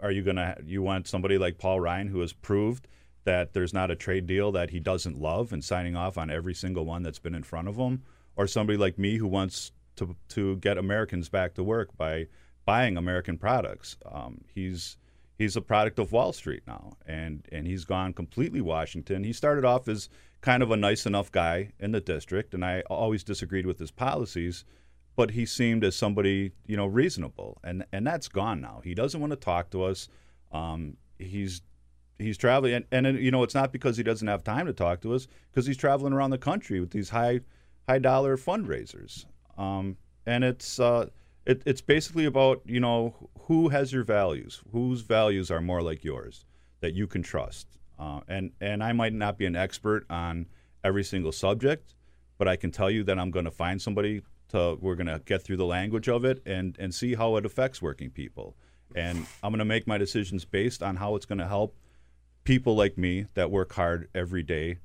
are 0.02 0.12
you 0.12 0.24
gonna 0.24 0.58
you 0.66 0.82
want 0.82 1.08
somebody 1.08 1.38
like 1.38 1.58
Paul 1.58 1.80
Ryan 1.80 2.08
who 2.08 2.20
has 2.20 2.34
proved 2.34 2.88
that 3.24 3.54
there's 3.54 3.74
not 3.74 3.92
a 3.92 3.96
trade 3.96 4.26
deal 4.28 4.52
that 4.52 4.72
he 4.72 4.80
doesn't 4.80 5.18
love 5.18 5.54
and 5.54 5.64
signing 5.64 5.96
off 5.96 6.18
on 6.18 6.30
every 6.30 6.54
single 6.54 6.84
one 6.84 7.04
that's 7.04 7.20
been 7.20 7.36
in 7.36 7.44
front 7.44 7.70
of 7.70 7.78
him, 7.78 8.04
or 8.36 8.48
somebody 8.48 8.78
like 8.78 9.00
me 9.00 9.18
who 9.18 9.28
wants 9.28 9.72
to 9.96 10.16
to 10.30 10.58
get 10.58 10.78
Americans 10.78 11.30
back 11.30 11.54
to 11.54 11.64
work 11.64 11.96
by 11.96 12.28
buying 12.66 12.98
American 12.98 13.38
products? 13.38 13.96
Um, 14.12 14.42
he's 14.54 14.98
he's 15.38 15.56
a 15.56 15.62
product 15.62 16.00
of 16.00 16.12
Wall 16.12 16.34
Street 16.34 16.64
now, 16.68 16.98
and 17.06 17.48
and 17.52 17.68
he's 17.68 17.86
gone 17.86 18.14
completely 18.14 18.62
Washington. 18.62 19.24
He 19.24 19.34
started 19.34 19.66
off 19.66 19.88
as 19.88 20.10
kind 20.42 20.62
of 20.62 20.72
a 20.72 20.78
nice 20.78 21.06
enough 21.06 21.32
guy 21.32 21.72
in 21.80 21.92
the 21.92 22.02
district, 22.02 22.54
and 22.54 22.66
I 22.66 22.82
always 22.90 23.24
disagreed 23.24 23.66
with 23.66 23.80
his 23.80 23.92
policies, 23.92 24.66
but 25.16 25.32
he 25.32 25.46
seemed 25.46 25.84
as 25.84 25.96
somebody 25.96 26.52
you 26.66 26.78
know 26.78 26.86
reasonable, 26.86 27.60
and 27.64 27.86
and 27.92 28.06
that's 28.06 28.28
gone 28.28 28.62
now. 28.62 28.82
He 28.84 28.94
doesn't 28.94 29.20
want 29.20 29.32
to 29.32 29.38
talk 29.38 29.70
to 29.72 29.84
us. 29.84 30.10
Um, 30.52 30.98
he's 31.18 31.62
he's 32.18 32.38
traveling, 32.38 32.84
and, 32.92 33.08
and 33.08 33.20
you 33.20 33.32
know 33.32 33.44
it's 33.44 33.56
not 33.56 33.72
because 33.72 33.98
he 33.98 34.04
doesn't 34.04 34.28
have 34.28 34.44
time 34.44 34.66
to 34.66 34.74
talk 34.74 35.02
to 35.02 35.14
us, 35.14 35.28
because 35.52 35.66
he's 35.66 35.78
traveling 35.78 36.14
around 36.14 36.32
the 36.32 36.38
country 36.38 36.80
with 36.80 36.92
these 36.92 37.10
high 37.10 37.42
high 37.88 38.00
dollar 38.00 38.38
fundraisers, 38.38 39.26
um, 39.58 39.98
and 40.26 40.44
it's. 40.44 40.80
Uh, 40.80 41.08
it, 41.46 41.62
it's 41.66 41.82
basically 41.82 42.26
about 42.26 42.62
you 42.66 42.80
know 42.80 43.30
who 43.48 43.70
has 43.70 43.92
your 43.92 44.04
values, 44.04 44.62
whose 44.72 45.02
values 45.02 45.52
are 45.52 45.62
more 45.62 45.82
like 45.82 46.04
yours 46.04 46.46
that 46.80 46.94
you 46.94 47.08
can 47.08 47.22
trust. 47.22 47.68
Uh, 48.00 48.22
and 48.28 48.52
and 48.62 48.84
I 48.84 48.94
might 48.94 49.14
not 49.14 49.38
be 49.38 49.46
an 49.46 49.56
expert 49.56 50.06
on 50.10 50.48
every 50.84 51.04
single 51.04 51.32
subject, 51.32 51.96
but 52.38 52.48
I 52.48 52.56
can 52.56 52.72
tell 52.72 52.90
you 52.90 53.04
that 53.06 53.20
I'm 53.20 53.32
going 53.32 53.46
to 53.46 53.52
find 53.52 53.82
somebody 53.82 54.22
to 54.54 54.78
we're 54.82 54.96
going 54.96 55.08
to 55.08 55.22
get 55.26 55.44
through 55.44 55.58
the 55.58 55.66
language 55.66 56.08
of 56.08 56.24
it 56.26 56.42
and 56.46 56.76
and 56.80 56.94
see 56.96 57.16
how 57.16 57.36
it 57.36 57.46
affects 57.46 57.82
working 57.82 58.10
people. 58.10 58.56
And 58.96 59.26
I'm 59.42 59.52
going 59.52 59.60
to 59.60 59.66
make 59.66 59.88
my 59.88 59.98
decisions 59.98 60.46
based 60.46 60.82
on 60.84 60.96
how 60.98 61.16
it's 61.16 61.26
going 61.26 61.40
to 61.40 61.48
help 61.48 61.76
people 62.44 62.76
like 62.76 62.98
me 62.98 63.26
that 63.34 63.50
work 63.52 63.74
hard 63.74 64.08
every 64.14 64.44
day, 64.44 64.78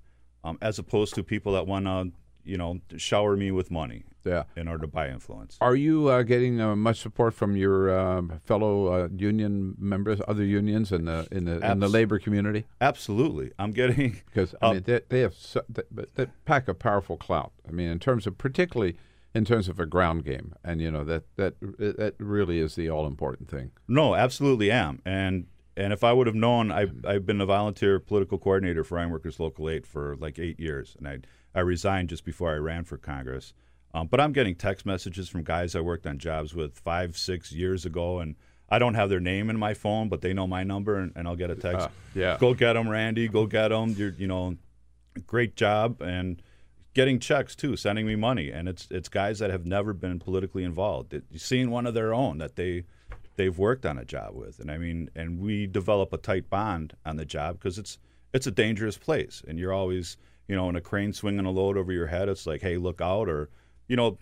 um, 0.44 0.58
as 0.62 0.78
opposed 0.78 1.14
to 1.14 1.22
people 1.22 1.52
that 1.52 1.66
want 1.66 1.84
to 1.86 2.12
you 2.44 2.56
know 2.56 2.80
shower 2.96 3.36
me 3.36 3.50
with 3.50 3.70
money 3.70 4.04
Yeah. 4.24 4.44
in 4.56 4.68
order 4.68 4.82
to 4.82 4.86
buy 4.86 5.08
influence. 5.10 5.58
Are 5.60 5.74
you 5.76 6.08
uh, 6.08 6.22
getting 6.22 6.58
uh, 6.60 6.74
much 6.76 7.00
support 7.00 7.34
from 7.34 7.56
your 7.56 7.90
um 7.98 8.40
fellow 8.46 8.86
uh, 8.86 9.08
union 9.14 9.74
members, 9.78 10.20
other 10.26 10.44
unions 10.44 10.90
in 10.90 11.04
the 11.04 11.28
in 11.30 11.44
the 11.44 11.56
in 11.70 11.80
the 11.80 11.88
labor 11.88 12.18
community? 12.18 12.64
Absolutely, 12.80 13.50
I'm 13.58 13.72
getting 13.72 14.22
because 14.26 14.54
I 14.62 14.72
mean 14.72 14.82
they, 14.86 15.00
they 15.10 15.20
have 15.20 15.34
so, 15.34 15.60
they, 15.68 15.82
but 15.90 16.14
they 16.14 16.26
pack 16.46 16.68
a 16.68 16.74
powerful 16.74 17.18
clout. 17.18 17.52
I 17.68 17.72
mean, 17.72 17.88
in 17.90 17.98
terms 17.98 18.26
of 18.26 18.38
particularly 18.38 18.96
in 19.38 19.44
terms 19.44 19.68
of 19.68 19.80
a 19.80 19.86
ground 19.86 20.24
game, 20.24 20.52
and 20.64 20.80
you 20.80 20.90
know 20.90 21.04
that 21.04 21.24
that 21.36 21.54
that 21.60 22.14
really 22.18 22.58
is 22.58 22.74
the 22.74 22.90
all 22.90 23.06
important 23.06 23.48
thing. 23.48 23.70
No, 23.86 24.14
absolutely 24.14 24.70
am. 24.70 25.00
And 25.06 25.46
and 25.78 25.92
if 25.92 26.02
I 26.02 26.12
would 26.12 26.26
have 26.26 26.34
known, 26.34 26.72
I've, 26.72 27.04
I've 27.06 27.24
been 27.24 27.40
a 27.40 27.46
volunteer 27.46 28.00
political 28.00 28.36
coordinator 28.36 28.82
for 28.82 28.98
Ironworkers 28.98 29.38
Local 29.38 29.70
8 29.70 29.86
for 29.86 30.16
like 30.16 30.36
eight 30.36 30.58
years. 30.58 30.96
And 30.98 31.06
I, 31.06 31.18
I 31.54 31.60
resigned 31.60 32.08
just 32.08 32.24
before 32.24 32.52
I 32.52 32.56
ran 32.56 32.82
for 32.82 32.96
Congress. 32.96 33.54
Um, 33.94 34.08
but 34.08 34.20
I'm 34.20 34.32
getting 34.32 34.56
text 34.56 34.84
messages 34.84 35.28
from 35.28 35.44
guys 35.44 35.76
I 35.76 35.80
worked 35.80 36.04
on 36.04 36.18
jobs 36.18 36.52
with 36.52 36.76
five, 36.76 37.16
six 37.16 37.52
years 37.52 37.86
ago. 37.86 38.18
And 38.18 38.34
I 38.68 38.80
don't 38.80 38.94
have 38.94 39.08
their 39.08 39.20
name 39.20 39.50
in 39.50 39.56
my 39.56 39.72
phone, 39.72 40.08
but 40.08 40.20
they 40.20 40.32
know 40.32 40.48
my 40.48 40.64
number. 40.64 40.96
And, 40.96 41.12
and 41.14 41.28
I'll 41.28 41.36
get 41.36 41.48
a 41.48 41.54
text. 41.54 41.86
Ah, 41.88 41.92
yeah. 42.12 42.36
Go 42.40 42.54
get 42.54 42.72
them, 42.72 42.88
Randy. 42.88 43.28
Go 43.28 43.46
get 43.46 43.68
them. 43.68 43.90
You're, 43.90 44.14
you 44.18 44.26
know, 44.26 44.56
great 45.28 45.54
job. 45.54 46.02
And 46.02 46.42
getting 46.94 47.18
checks 47.18 47.54
too, 47.54 47.76
sending 47.76 48.06
me 48.06 48.16
money. 48.16 48.50
And 48.50 48.68
it's, 48.68 48.88
it's 48.90 49.08
guys 49.08 49.38
that 49.38 49.50
have 49.50 49.66
never 49.66 49.92
been 49.92 50.18
politically 50.18 50.64
involved. 50.64 51.14
It, 51.14 51.24
seeing 51.36 51.70
one 51.70 51.86
of 51.86 51.94
their 51.94 52.12
own 52.12 52.38
that 52.38 52.56
they– 52.56 52.84
they've 53.38 53.56
worked 53.56 53.86
on 53.86 53.96
a 53.96 54.04
job 54.04 54.34
with. 54.34 54.58
And 54.58 54.70
I 54.70 54.76
mean, 54.76 55.08
and 55.14 55.40
we 55.40 55.66
develop 55.66 56.12
a 56.12 56.18
tight 56.18 56.50
bond 56.50 56.94
on 57.06 57.16
the 57.16 57.24
job 57.24 57.54
because 57.54 57.78
it's 57.78 57.96
it's 58.34 58.46
a 58.46 58.50
dangerous 58.50 58.98
place, 58.98 59.42
and 59.48 59.58
you're 59.58 59.72
always 59.72 60.18
you 60.48 60.56
know 60.56 60.68
in 60.68 60.76
a 60.76 60.80
crane 60.82 61.14
swinging 61.14 61.46
a 61.46 61.50
load 61.50 61.78
over 61.78 61.92
your 61.92 62.08
head. 62.08 62.28
It's 62.28 62.46
like, 62.46 62.60
hey, 62.60 62.76
look 62.76 63.00
out, 63.00 63.28
or 63.28 63.48
you 63.86 63.96
know, 63.96 64.18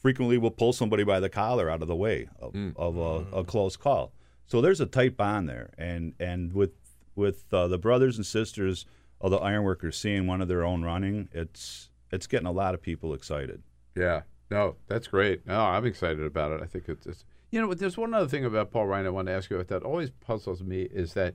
frequently 0.00 0.36
we'll 0.36 0.50
pull 0.50 0.72
somebody 0.72 1.04
by 1.04 1.20
the 1.20 1.30
collar 1.30 1.70
out 1.70 1.82
of 1.82 1.88
the 1.88 1.96
way 1.96 2.28
of, 2.40 2.54
of 2.76 2.98
a, 2.98 3.38
a 3.38 3.44
close 3.44 3.76
call. 3.76 4.12
So 4.46 4.60
there's 4.60 4.80
a 4.80 4.86
tight 4.86 5.16
bond 5.16 5.48
there, 5.48 5.70
and 5.78 6.12
and 6.18 6.52
with 6.52 6.72
with 7.14 7.44
uh, 7.54 7.68
the 7.68 7.78
brothers 7.78 8.16
and 8.16 8.26
sisters 8.26 8.84
the 9.30 9.38
ironworkers 9.38 9.98
seeing 9.98 10.26
one 10.26 10.40
of 10.40 10.48
their 10.48 10.64
own 10.64 10.82
running, 10.82 11.28
it's 11.32 11.90
it's 12.10 12.26
getting 12.26 12.46
a 12.46 12.52
lot 12.52 12.74
of 12.74 12.82
people 12.82 13.14
excited. 13.14 13.62
Yeah, 13.94 14.22
no, 14.50 14.76
that's 14.88 15.08
great. 15.08 15.46
No, 15.46 15.60
I'm 15.60 15.86
excited 15.86 16.24
about 16.24 16.52
it. 16.52 16.60
I 16.62 16.66
think 16.66 16.88
it's, 16.88 17.06
it's 17.06 17.24
you 17.50 17.60
know, 17.60 17.72
there's 17.74 17.96
one 17.96 18.14
other 18.14 18.28
thing 18.28 18.44
about 18.44 18.70
Paul 18.70 18.86
Ryan 18.86 19.06
I 19.06 19.10
want 19.10 19.28
to 19.28 19.32
ask 19.32 19.50
you 19.50 19.56
about 19.56 19.68
that 19.68 19.82
always 19.82 20.10
puzzles 20.10 20.62
me 20.62 20.82
is 20.82 21.14
that 21.14 21.34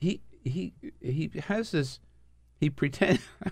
he 0.00 0.20
he 0.42 0.72
he 1.00 1.30
has 1.46 1.70
this 1.70 2.00
he 2.58 2.70
pretends. 2.70 3.22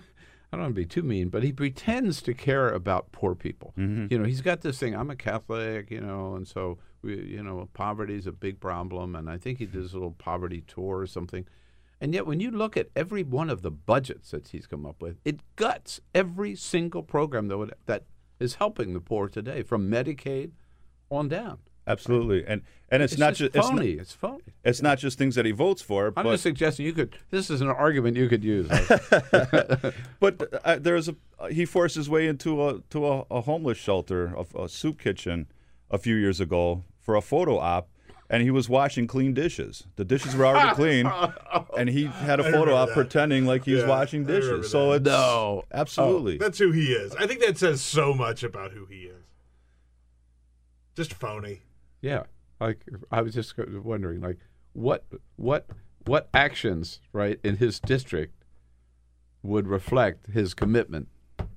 I 0.53 0.57
don't 0.57 0.63
want 0.63 0.75
to 0.75 0.81
be 0.81 0.85
too 0.85 1.03
mean, 1.03 1.29
but 1.29 1.43
he 1.43 1.53
pretends 1.53 2.21
to 2.23 2.33
care 2.33 2.69
about 2.69 3.13
poor 3.13 3.35
people. 3.35 3.73
Mm-hmm. 3.77 4.07
You 4.09 4.19
know, 4.19 4.25
he's 4.25 4.41
got 4.41 4.59
this 4.59 4.77
thing. 4.77 4.93
I'm 4.93 5.09
a 5.09 5.15
Catholic, 5.15 5.89
you 5.89 6.01
know, 6.01 6.35
and 6.35 6.45
so 6.45 6.77
We, 7.01 7.15
you 7.21 7.41
know, 7.41 7.69
poverty 7.73 8.15
is 8.15 8.27
a 8.27 8.31
big 8.31 8.59
problem, 8.59 9.15
and 9.15 9.29
I 9.29 9.37
think 9.37 9.59
he 9.59 9.65
does 9.65 9.93
a 9.93 9.95
little 9.95 10.11
poverty 10.11 10.61
tour 10.67 10.99
or 10.99 11.07
something. 11.07 11.47
And 12.01 12.15
yet, 12.15 12.25
when 12.25 12.39
you 12.39 12.49
look 12.49 12.75
at 12.75 12.89
every 12.95 13.21
one 13.21 13.51
of 13.51 13.61
the 13.61 13.69
budgets 13.69 14.31
that 14.31 14.47
he's 14.47 14.65
come 14.65 14.87
up 14.87 15.01
with, 15.01 15.17
it 15.23 15.39
guts 15.55 16.01
every 16.15 16.55
single 16.55 17.03
program 17.03 17.47
that 17.47 17.59
would, 17.59 17.73
that 17.85 18.05
is 18.39 18.55
helping 18.55 18.93
the 18.93 18.99
poor 18.99 19.29
today, 19.29 19.61
from 19.61 19.89
Medicaid 19.89 20.49
on 21.11 21.29
down. 21.29 21.59
Absolutely, 21.85 22.45
and 22.45 22.63
and 22.89 23.01
it's, 23.03 23.13
It's 23.13 23.19
not 23.19 23.35
just 23.35 23.53
just 23.53 23.69
phony. 23.69 23.91
It's, 23.91 24.01
It's 24.01 24.13
phony. 24.13 24.41
not, 24.45 24.53
it's 24.63 24.81
not 24.81 24.97
just 24.99 25.17
things 25.17 25.35
that 25.35 25.45
he 25.45 25.51
votes 25.51 25.81
for. 25.81 26.11
I'm 26.15 26.25
just 26.25 26.43
suggesting 26.43 26.85
you 26.85 26.93
could. 26.93 27.15
This 27.29 27.49
is 27.49 27.61
an 27.61 27.69
argument 27.69 28.17
you 28.17 28.29
could 28.29 28.43
use. 28.43 28.67
but 30.19 30.65
uh, 30.65 30.77
there's 30.79 31.09
a 31.09 31.15
he 31.49 31.65
forced 31.65 31.95
his 31.95 32.09
way 32.09 32.27
into 32.27 32.67
a 32.67 32.81
to 32.91 33.07
a, 33.07 33.25
a 33.31 33.41
homeless 33.41 33.77
shelter, 33.77 34.33
a, 34.35 34.63
a 34.63 34.69
soup 34.69 34.99
kitchen, 34.99 35.47
a 35.89 35.97
few 35.97 36.15
years 36.15 36.39
ago 36.39 36.83
for 36.99 37.15
a 37.15 37.21
photo 37.21 37.57
op, 37.57 37.89
and 38.31 38.41
he 38.41 38.49
was 38.49 38.67
washing 38.69 39.05
clean 39.05 39.33
dishes. 39.35 39.83
The 39.97 40.05
dishes 40.05 40.35
were 40.35 40.45
already 40.45 40.73
clean, 40.75 41.11
and 41.77 41.89
he 41.89 42.05
had 42.05 42.39
a 42.39 42.43
photo 42.43 42.59
remember 42.59 42.73
op 42.73 42.87
that. 42.89 42.95
pretending 42.95 43.45
like 43.45 43.65
he 43.65 43.73
was 43.73 43.81
Yeah, 43.83 43.89
washing 43.89 44.25
dishes. 44.25 44.71
So 44.71 44.93
it's 44.93 45.05
No. 45.05 45.63
absolutely. 45.73 46.37
That's 46.37 46.57
who 46.57 46.71
he 46.71 46.93
is. 46.93 47.13
I 47.15 47.27
think 47.27 47.41
that 47.41 47.57
says 47.59 47.81
so 47.81 48.13
much 48.13 48.41
about 48.43 48.71
who 48.71 48.85
he 48.85 49.01
is. 49.03 49.23
Just 50.95 51.13
phony. 51.13 51.61
Yeah, 52.01 52.23
like 52.59 52.85
I 53.11 53.21
was 53.21 53.33
just 53.33 53.53
wondering, 53.57 54.21
like 54.21 54.39
what 54.73 55.05
what 55.35 55.67
what 56.05 56.29
actions 56.33 56.99
right 57.13 57.39
in 57.43 57.57
his 57.57 57.79
district 57.79 58.33
would 59.43 59.67
reflect 59.67 60.27
his 60.27 60.53
commitment 60.53 61.07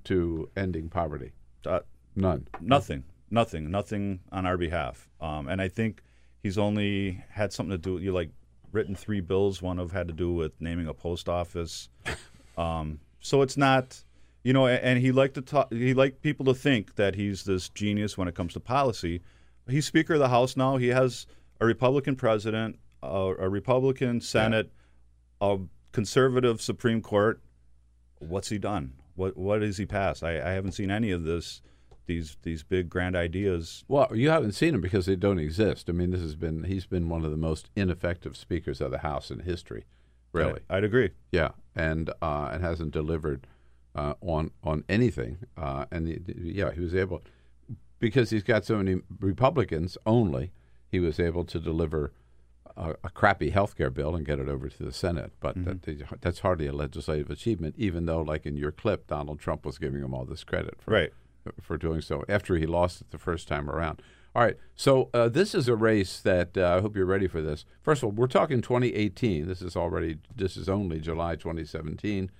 to 0.04 0.50
ending 0.56 0.88
poverty? 0.88 1.32
Uh, 1.66 1.80
None. 2.16 2.46
Nothing, 2.60 3.04
nothing, 3.30 3.70
nothing 3.70 4.20
on 4.30 4.46
our 4.46 4.56
behalf. 4.56 5.08
Um, 5.20 5.48
and 5.48 5.60
I 5.60 5.66
think 5.68 6.02
he's 6.44 6.58
only 6.58 7.24
had 7.30 7.52
something 7.52 7.72
to 7.72 7.78
do. 7.78 7.98
You 7.98 8.12
like 8.12 8.30
written 8.70 8.94
three 8.94 9.20
bills. 9.20 9.60
One 9.60 9.80
of 9.80 9.90
had 9.90 10.06
to 10.06 10.14
do 10.14 10.32
with 10.32 10.52
naming 10.60 10.86
a 10.86 10.94
post 10.94 11.28
office. 11.28 11.88
Um, 12.56 13.00
so 13.18 13.42
it's 13.42 13.56
not, 13.56 14.00
you 14.44 14.52
know. 14.52 14.68
And 14.68 15.00
he 15.00 15.10
liked 15.10 15.34
to 15.34 15.42
talk. 15.42 15.72
He 15.72 15.92
liked 15.92 16.22
people 16.22 16.46
to 16.46 16.54
think 16.54 16.94
that 16.94 17.16
he's 17.16 17.42
this 17.42 17.68
genius 17.68 18.16
when 18.16 18.28
it 18.28 18.36
comes 18.36 18.52
to 18.52 18.60
policy. 18.60 19.22
He's 19.68 19.86
Speaker 19.86 20.14
of 20.14 20.20
the 20.20 20.28
House 20.28 20.56
now. 20.56 20.76
He 20.76 20.86
has 20.86 21.26
a 21.60 21.66
Republican 21.66 22.14
president, 22.14 22.78
a, 23.02 23.34
a 23.40 23.48
Republican 23.48 24.20
Senate, 24.20 24.70
a 25.40 25.58
conservative 25.90 26.62
Supreme 26.62 27.02
Court. 27.02 27.40
What's 28.20 28.50
he 28.50 28.58
done? 28.58 28.92
What 29.16 29.36
what 29.36 29.60
has 29.62 29.76
he 29.76 29.86
passed? 29.86 30.22
I, 30.22 30.40
I 30.40 30.52
haven't 30.52 30.74
seen 30.74 30.92
any 30.92 31.10
of 31.10 31.24
this. 31.24 31.60
These 32.06 32.36
these 32.42 32.62
big 32.62 32.90
grand 32.90 33.16
ideas. 33.16 33.84
Well, 33.88 34.10
you 34.14 34.28
haven't 34.30 34.52
seen 34.52 34.72
them 34.72 34.80
because 34.80 35.06
they 35.06 35.16
don't 35.16 35.38
exist. 35.38 35.88
I 35.88 35.92
mean, 35.92 36.10
this 36.10 36.20
has 36.20 36.36
been 36.36 36.64
he's 36.64 36.86
been 36.86 37.08
one 37.08 37.24
of 37.24 37.30
the 37.30 37.36
most 37.36 37.70
ineffective 37.74 38.36
speakers 38.36 38.80
of 38.80 38.90
the 38.90 38.98
House 38.98 39.30
in 39.30 39.40
history. 39.40 39.84
Really, 40.32 40.60
I, 40.68 40.74
would 40.76 40.84
agree. 40.84 41.10
Yeah, 41.32 41.50
and 41.74 42.10
uh, 42.20 42.50
and 42.52 42.62
hasn't 42.62 42.90
delivered 42.92 43.46
uh, 43.94 44.14
on 44.20 44.50
on 44.62 44.84
anything. 44.88 45.38
Uh, 45.56 45.86
and 45.90 46.06
the, 46.06 46.18
the- 46.18 46.34
yeah, 46.52 46.72
he 46.72 46.80
was 46.80 46.94
able 46.94 47.22
because 48.00 48.30
he's 48.30 48.42
got 48.42 48.64
so 48.64 48.76
many 48.76 49.00
Republicans 49.20 49.96
only. 50.04 50.52
He 50.90 51.00
was 51.00 51.18
able 51.18 51.44
to 51.46 51.58
deliver 51.58 52.12
a, 52.76 52.94
a 53.02 53.10
crappy 53.10 53.50
health 53.50 53.76
care 53.76 53.90
bill 53.90 54.14
and 54.14 54.26
get 54.26 54.38
it 54.38 54.48
over 54.48 54.68
to 54.68 54.82
the 54.82 54.92
Senate. 54.92 55.32
But 55.40 55.56
Mm-hmm. 55.58 56.00
that, 56.10 56.20
that's 56.20 56.40
hardly 56.40 56.66
a 56.66 56.72
legislative 56.72 57.30
achievement, 57.30 57.74
even 57.78 58.06
though, 58.06 58.20
like 58.22 58.44
in 58.46 58.56
your 58.56 58.72
clip, 58.72 59.06
Donald 59.06 59.38
Trump 59.40 59.64
was 59.64 59.78
giving 59.78 60.02
him 60.02 60.12
all 60.14 60.24
this 60.24 60.44
credit 60.44 60.74
for 60.80 60.90
Right. 60.92 61.12
For 61.60 61.76
doing 61.76 62.00
so 62.00 62.24
after 62.28 62.56
he 62.56 62.66
lost 62.66 63.00
it 63.02 63.10
the 63.10 63.18
first 63.18 63.46
time 63.48 63.68
around. 63.70 64.00
All 64.36 64.42
right, 64.42 64.56
so 64.74 65.10
uh, 65.14 65.28
this 65.28 65.54
is 65.54 65.68
a 65.68 65.76
race 65.76 66.18
that 66.20 66.58
uh, 66.58 66.74
I 66.76 66.80
hope 66.80 66.96
you're 66.96 67.06
ready 67.06 67.28
for 67.28 67.40
this. 67.40 67.64
First 67.82 68.02
of 68.02 68.06
all, 68.06 68.10
we're 68.12 68.26
talking 68.26 68.60
2018. 68.60 69.46
This 69.46 69.62
is 69.62 69.76
already 69.76 70.18
this 70.34 70.56
is 70.56 70.68
only 70.68 70.98
July 70.98 71.36
2017, 71.36 72.32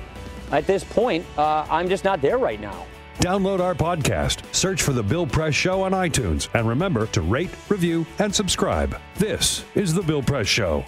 at 0.51 0.66
this 0.66 0.85
point, 0.85 1.24
uh, 1.39 1.66
I'm 1.70 1.89
just 1.89 2.05
not 2.05 2.20
there 2.20 2.39
right 2.39 2.61
now. 2.61 2.86
Download 3.19 3.61
our 3.61 3.74
podcast, 3.74 4.43
search 4.55 4.82
for 4.82 4.93
The 4.93 5.03
Bill 5.03 5.27
Press 5.27 5.55
Show 5.55 5.82
on 5.82 5.93
iTunes, 5.93 6.49
and 6.55 6.66
remember 6.66 7.07
to 7.09 7.20
rate, 7.20 7.51
review, 7.69 8.07
and 8.19 8.35
subscribe. 8.35 8.99
This 9.16 9.65
is 9.74 9.93
The 9.94 10.03
Bill 10.03 10.23
Press 10.23 10.47
Show. 10.47 10.85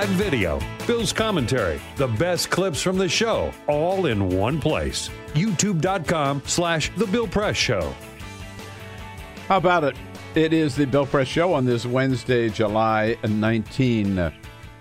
Live 0.00 0.08
video, 0.10 0.58
Bill's 0.86 1.12
commentary, 1.12 1.78
the 1.96 2.08
best 2.08 2.48
clips 2.48 2.80
from 2.80 2.96
the 2.96 3.06
show, 3.06 3.52
all 3.66 4.06
in 4.06 4.30
one 4.30 4.58
place. 4.58 5.10
YouTube.com 5.34 6.40
slash 6.46 6.90
The 6.96 7.04
Bill 7.04 7.28
Press 7.28 7.54
Show. 7.54 7.94
How 9.46 9.58
about 9.58 9.84
it? 9.84 9.96
It 10.34 10.54
is 10.54 10.74
the 10.74 10.86
Bill 10.86 11.04
Press 11.04 11.28
Show 11.28 11.52
on 11.52 11.66
this 11.66 11.84
Wednesday, 11.84 12.48
July 12.48 13.18
19. 13.28 14.32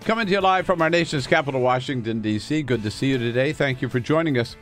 Coming 0.06 0.26
to 0.26 0.32
you 0.32 0.40
live 0.40 0.66
from 0.66 0.82
our 0.82 0.90
nation's 0.90 1.28
capital, 1.28 1.60
Washington, 1.60 2.22
D.C. 2.22 2.64
Good 2.64 2.82
to 2.84 2.90
see 2.90 3.10
you 3.10 3.18
today. 3.18 3.52
Thank 3.52 3.82
you 3.82 3.90
for 3.90 4.00
joining 4.00 4.38
us 4.38 4.56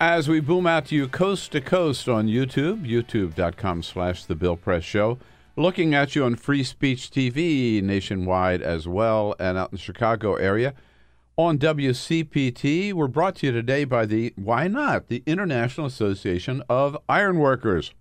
as 0.00 0.26
we 0.26 0.40
boom 0.40 0.66
out 0.66 0.86
to 0.86 0.94
you 0.94 1.06
coast 1.06 1.52
to 1.52 1.60
coast 1.60 2.08
on 2.08 2.28
YouTube, 2.28 2.88
youtube.com 2.88 3.82
slash 3.82 4.24
The 4.24 4.36
Bill 4.36 4.56
Press 4.56 4.84
Show. 4.84 5.18
Looking 5.54 5.94
at 5.94 6.16
you 6.16 6.24
on 6.24 6.36
Free 6.36 6.64
Speech 6.64 7.10
TV 7.10 7.82
nationwide 7.82 8.62
as 8.62 8.88
well 8.88 9.36
and 9.38 9.58
out 9.58 9.70
in 9.70 9.76
the 9.76 9.82
Chicago 9.82 10.36
area. 10.36 10.72
On 11.36 11.58
WCPT, 11.58 12.94
we're 12.94 13.06
brought 13.06 13.36
to 13.36 13.46
you 13.46 13.52
today 13.52 13.84
by 13.84 14.06
the, 14.06 14.32
why 14.36 14.66
not, 14.66 15.08
the 15.08 15.22
International 15.26 15.86
Association 15.86 16.62
of 16.70 16.96
Ironworkers. 17.06 17.92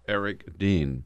Eric 0.09 0.59
Dean. 0.59 1.05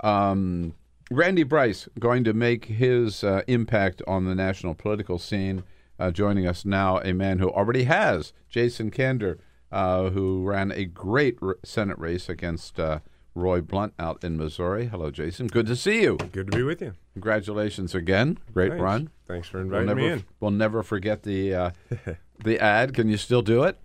Um, 0.00 0.74
Randy 1.10 1.42
Bryce 1.42 1.88
going 1.98 2.22
to 2.24 2.32
make 2.32 2.64
his 2.66 3.24
uh, 3.24 3.42
impact 3.46 4.02
on 4.06 4.26
the 4.26 4.34
national 4.34 4.74
political 4.74 5.18
scene. 5.18 5.64
Uh, 5.98 6.10
joining 6.10 6.46
us 6.46 6.64
now, 6.64 6.98
a 6.98 7.12
man 7.12 7.38
who 7.38 7.50
already 7.50 7.84
has 7.84 8.32
Jason 8.48 8.90
Kander, 8.90 9.38
uh, 9.70 10.10
who 10.10 10.42
ran 10.44 10.72
a 10.72 10.84
great 10.84 11.38
Senate 11.64 11.98
race 11.98 12.28
against 12.28 12.80
uh, 12.80 12.98
Roy 13.34 13.60
Blunt 13.60 13.94
out 13.98 14.22
in 14.22 14.36
Missouri. 14.36 14.86
Hello, 14.86 15.10
Jason. 15.10 15.48
Good 15.48 15.66
to 15.66 15.76
see 15.76 16.02
you. 16.02 16.16
Good 16.16 16.50
to 16.50 16.56
be 16.56 16.62
with 16.62 16.80
you. 16.80 16.94
Congratulations 17.14 17.94
again. 17.94 18.38
Great 18.52 18.70
Thanks. 18.70 18.82
run. 18.82 19.10
Thanks 19.26 19.48
for 19.48 19.58
We'll 19.58 19.66
inviting 19.66 19.86
never, 19.88 20.00
me 20.00 20.08
in. 20.08 20.24
We'll 20.40 20.50
never 20.52 20.82
forget 20.82 21.22
the 21.24 21.54
uh, 21.54 21.70
the 22.44 22.60
ad. 22.60 22.94
Can 22.94 23.08
you 23.08 23.16
still 23.16 23.42
do 23.42 23.64
it? 23.64 23.78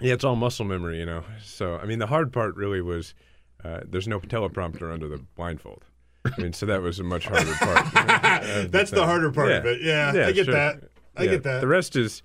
Yeah, 0.00 0.14
it's 0.14 0.24
all 0.24 0.34
muscle 0.34 0.64
memory, 0.64 0.98
you 0.98 1.06
know. 1.06 1.22
So, 1.44 1.76
I 1.76 1.84
mean, 1.84 2.00
the 2.00 2.08
hard 2.08 2.32
part 2.32 2.56
really 2.56 2.80
was 2.80 3.14
uh, 3.64 3.80
there's 3.86 4.08
no 4.08 4.18
teleprompter 4.18 4.92
under 4.92 5.08
the 5.08 5.18
blindfold. 5.36 5.84
I 6.24 6.40
mean, 6.40 6.52
so 6.52 6.66
that 6.66 6.82
was 6.82 6.98
a 6.98 7.04
much 7.04 7.26
harder 7.26 7.52
part. 7.54 7.86
Uh, 8.42 8.66
That's 8.68 8.90
but, 8.90 8.96
the 8.96 9.02
uh, 9.02 9.06
harder 9.06 9.30
part 9.30 9.52
of 9.52 9.66
it. 9.66 9.82
Yeah, 9.82 10.12
I 10.26 10.32
get 10.32 10.46
that. 10.46 10.82
I 11.16 11.26
get 11.26 11.42
that. 11.44 11.60
The 11.60 11.66
rest 11.68 11.94
is 11.96 12.22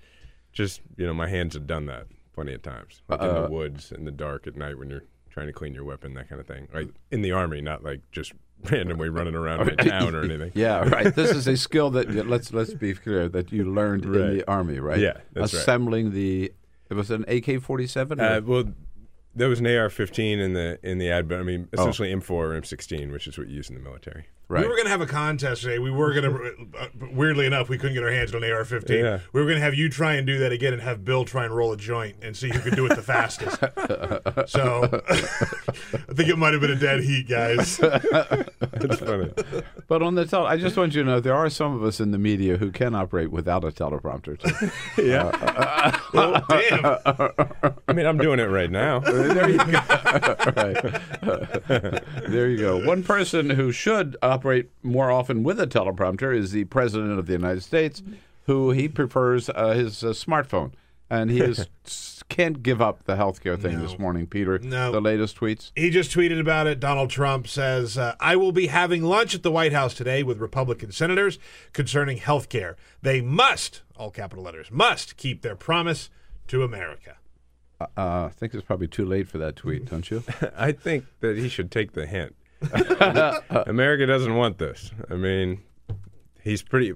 just, 0.52 0.80
you 0.96 1.06
know, 1.06 1.14
my 1.14 1.28
hands 1.28 1.54
have 1.54 1.66
done 1.66 1.86
that 1.86 2.06
plenty 2.32 2.54
of 2.54 2.62
times. 2.62 3.02
Like 3.08 3.20
in 3.20 3.28
Uh, 3.28 3.42
the 3.42 3.50
woods, 3.50 3.92
in 3.92 4.04
the 4.04 4.10
dark, 4.10 4.46
at 4.46 4.56
night 4.56 4.78
when 4.78 4.88
you're 4.90 5.04
trying 5.30 5.46
to 5.46 5.52
clean 5.52 5.74
your 5.74 5.84
weapon, 5.84 6.14
that 6.14 6.28
kind 6.28 6.40
of 6.40 6.46
thing. 6.46 6.68
Like 6.72 6.88
in 7.10 7.22
the 7.22 7.32
army, 7.32 7.60
not 7.60 7.82
like 7.84 8.00
just 8.12 8.32
randomly 8.70 9.08
running 9.18 9.34
around 9.34 9.66
my 9.66 9.74
town 9.84 10.14
or 10.14 10.22
anything. 10.22 10.52
yeah, 10.54 10.88
right. 10.88 11.14
This 11.14 11.30
is 11.30 11.46
a 11.46 11.56
skill 11.56 11.90
that 11.90 12.26
let's 12.28 12.52
let's 12.52 12.74
be 12.74 12.94
clear 12.94 13.28
that 13.28 13.52
you 13.52 13.64
learned 13.64 14.04
in 14.04 14.38
the 14.38 14.48
army, 14.48 14.78
right? 14.80 14.98
Yeah, 14.98 15.18
that's 15.32 15.52
right. 15.54 15.60
assembling 15.60 16.12
the. 16.12 16.52
It 16.90 16.94
was 16.94 17.10
an 17.10 17.24
AK 17.28 17.62
forty 17.62 17.86
seven. 17.86 18.18
Uh, 18.18 18.40
well, 18.44 18.64
there 19.34 19.48
was 19.48 19.60
an 19.60 19.66
AR-15 19.66 20.38
in 20.40 20.52
the 20.54 20.78
in 20.82 20.98
the 20.98 21.10
ad, 21.10 21.28
but 21.28 21.38
I 21.38 21.42
mean, 21.42 21.68
Oh. 21.76 21.80
essentially 21.82 22.12
M4 22.12 22.30
or 22.30 22.60
M16, 22.60 23.12
which 23.12 23.26
is 23.26 23.38
what 23.38 23.48
you 23.48 23.56
use 23.56 23.68
in 23.68 23.74
the 23.76 23.80
military. 23.82 24.26
We 24.48 24.66
were 24.66 24.74
going 24.76 24.84
to 24.84 24.90
have 24.90 25.02
a 25.02 25.06
contest 25.06 25.62
today. 25.62 25.78
We 25.78 25.90
were 25.90 26.14
going 26.14 26.24
to, 26.72 26.78
uh, 26.78 26.88
weirdly 27.12 27.44
enough, 27.44 27.68
we 27.68 27.76
couldn't 27.76 27.94
get 27.94 28.02
our 28.02 28.10
hands 28.10 28.34
on 28.34 28.42
an 28.42 28.50
AR-15. 28.50 28.88
Yeah. 28.88 29.18
We 29.32 29.40
were 29.40 29.46
going 29.46 29.58
to 29.58 29.64
have 29.64 29.74
you 29.74 29.90
try 29.90 30.14
and 30.14 30.26
do 30.26 30.38
that 30.38 30.52
again, 30.52 30.72
and 30.72 30.80
have 30.80 31.04
Bill 31.04 31.24
try 31.24 31.44
and 31.44 31.54
roll 31.54 31.72
a 31.72 31.76
joint 31.76 32.16
and 32.22 32.34
see 32.36 32.48
who 32.48 32.58
could 32.60 32.74
do 32.74 32.86
it 32.86 32.96
the 32.96 33.02
fastest. 33.02 33.58
so, 34.50 34.84
I 35.08 36.14
think 36.14 36.28
it 36.30 36.38
might 36.38 36.52
have 36.52 36.62
been 36.62 36.70
a 36.70 36.76
dead 36.76 37.02
heat, 37.02 37.28
guys. 37.28 37.76
That's 37.76 39.00
funny. 39.00 39.32
But 39.86 40.02
on 40.02 40.14
the 40.14 40.24
tel- 40.24 40.46
I 40.46 40.56
just 40.56 40.76
want 40.76 40.94
you 40.94 41.02
to 41.02 41.08
know 41.10 41.20
there 41.20 41.34
are 41.34 41.50
some 41.50 41.74
of 41.74 41.82
us 41.84 42.00
in 42.00 42.10
the 42.12 42.18
media 42.18 42.56
who 42.56 42.70
can 42.70 42.94
operate 42.94 43.30
without 43.30 43.64
a 43.64 43.68
teleprompter. 43.68 44.38
too. 44.38 45.02
Yeah. 45.02 45.26
Uh, 45.26 45.58
uh, 45.58 45.90
uh, 45.92 45.98
well, 46.14 46.44
damn. 46.48 47.72
I 47.86 47.92
mean, 47.92 48.06
I'm 48.06 48.18
doing 48.18 48.38
it 48.40 48.44
right 48.44 48.70
now. 48.70 49.00
there 49.00 49.50
you 49.50 49.58
go. 49.58 49.64
right. 50.56 52.02
there 52.28 52.48
you 52.48 52.56
go. 52.56 52.86
One 52.86 53.02
person 53.02 53.50
who 53.50 53.72
should 53.72 54.16
operate 54.38 54.70
more 54.84 55.10
often 55.10 55.42
with 55.42 55.58
a 55.60 55.66
teleprompter 55.66 56.34
is 56.34 56.52
the 56.52 56.64
president 56.64 57.18
of 57.18 57.26
the 57.26 57.32
United 57.32 57.62
States, 57.62 58.02
who 58.46 58.70
he 58.70 58.88
prefers 58.88 59.48
uh, 59.50 59.72
his 59.74 60.04
uh, 60.04 60.08
smartphone, 60.08 60.70
and 61.10 61.28
he 61.30 61.40
is, 61.40 61.66
can't 62.28 62.62
give 62.62 62.80
up 62.80 63.02
the 63.04 63.16
healthcare 63.16 63.60
thing 63.60 63.80
this 63.80 63.98
morning. 63.98 64.26
Peter, 64.26 64.58
No. 64.60 64.92
the 64.92 65.00
latest 65.00 65.36
tweets. 65.38 65.72
He 65.74 65.90
just 65.90 66.12
tweeted 66.12 66.38
about 66.38 66.66
it. 66.68 66.78
Donald 66.78 67.10
Trump 67.10 67.48
says, 67.48 67.98
uh, 67.98 68.14
I 68.20 68.36
will 68.36 68.52
be 68.52 68.68
having 68.68 69.02
lunch 69.02 69.34
at 69.34 69.42
the 69.42 69.50
White 69.50 69.72
House 69.72 69.92
today 69.94 70.22
with 70.22 70.38
Republican 70.38 70.92
senators 70.92 71.38
concerning 71.72 72.18
health 72.18 72.48
care. 72.48 72.76
They 73.02 73.20
must, 73.20 73.82
all 73.96 74.10
capital 74.12 74.44
letters, 74.44 74.70
must 74.70 75.16
keep 75.16 75.42
their 75.42 75.56
promise 75.56 76.10
to 76.46 76.62
America. 76.62 77.16
Uh, 77.80 77.86
I 77.96 78.30
think 78.34 78.54
it's 78.54 78.64
probably 78.64 78.88
too 78.88 79.04
late 79.04 79.28
for 79.28 79.38
that 79.38 79.56
tweet, 79.56 79.84
don't 79.86 80.08
you? 80.10 80.22
I 80.56 80.72
think 80.72 81.04
that 81.20 81.36
he 81.38 81.48
should 81.48 81.70
take 81.70 81.92
the 81.92 82.06
hint. 82.06 82.34
America 83.66 84.06
doesn't 84.06 84.34
want 84.34 84.58
this. 84.58 84.90
I 85.10 85.14
mean, 85.14 85.62
he's 86.42 86.62
pretty. 86.62 86.94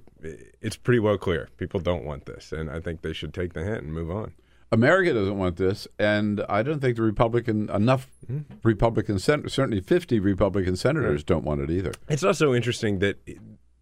It's 0.60 0.76
pretty 0.76 0.98
well 0.98 1.18
clear. 1.18 1.48
People 1.56 1.80
don't 1.80 2.04
want 2.04 2.26
this, 2.26 2.52
and 2.52 2.70
I 2.70 2.80
think 2.80 3.02
they 3.02 3.12
should 3.12 3.34
take 3.34 3.52
the 3.52 3.64
hint 3.64 3.82
and 3.82 3.92
move 3.92 4.10
on. 4.10 4.32
America 4.72 5.12
doesn't 5.12 5.36
want 5.36 5.56
this, 5.56 5.86
and 5.98 6.42
I 6.48 6.62
don't 6.62 6.80
think 6.80 6.96
the 6.96 7.02
Republican 7.02 7.68
enough 7.70 8.08
hmm. 8.26 8.40
Republican 8.62 9.18
sen- 9.18 9.48
certainly 9.48 9.80
fifty 9.80 10.18
Republican 10.18 10.76
senators 10.76 11.22
hmm. 11.22 11.26
don't 11.26 11.44
want 11.44 11.60
it 11.60 11.70
either. 11.70 11.92
It's 12.08 12.24
also 12.24 12.54
interesting 12.54 12.98
that 13.00 13.18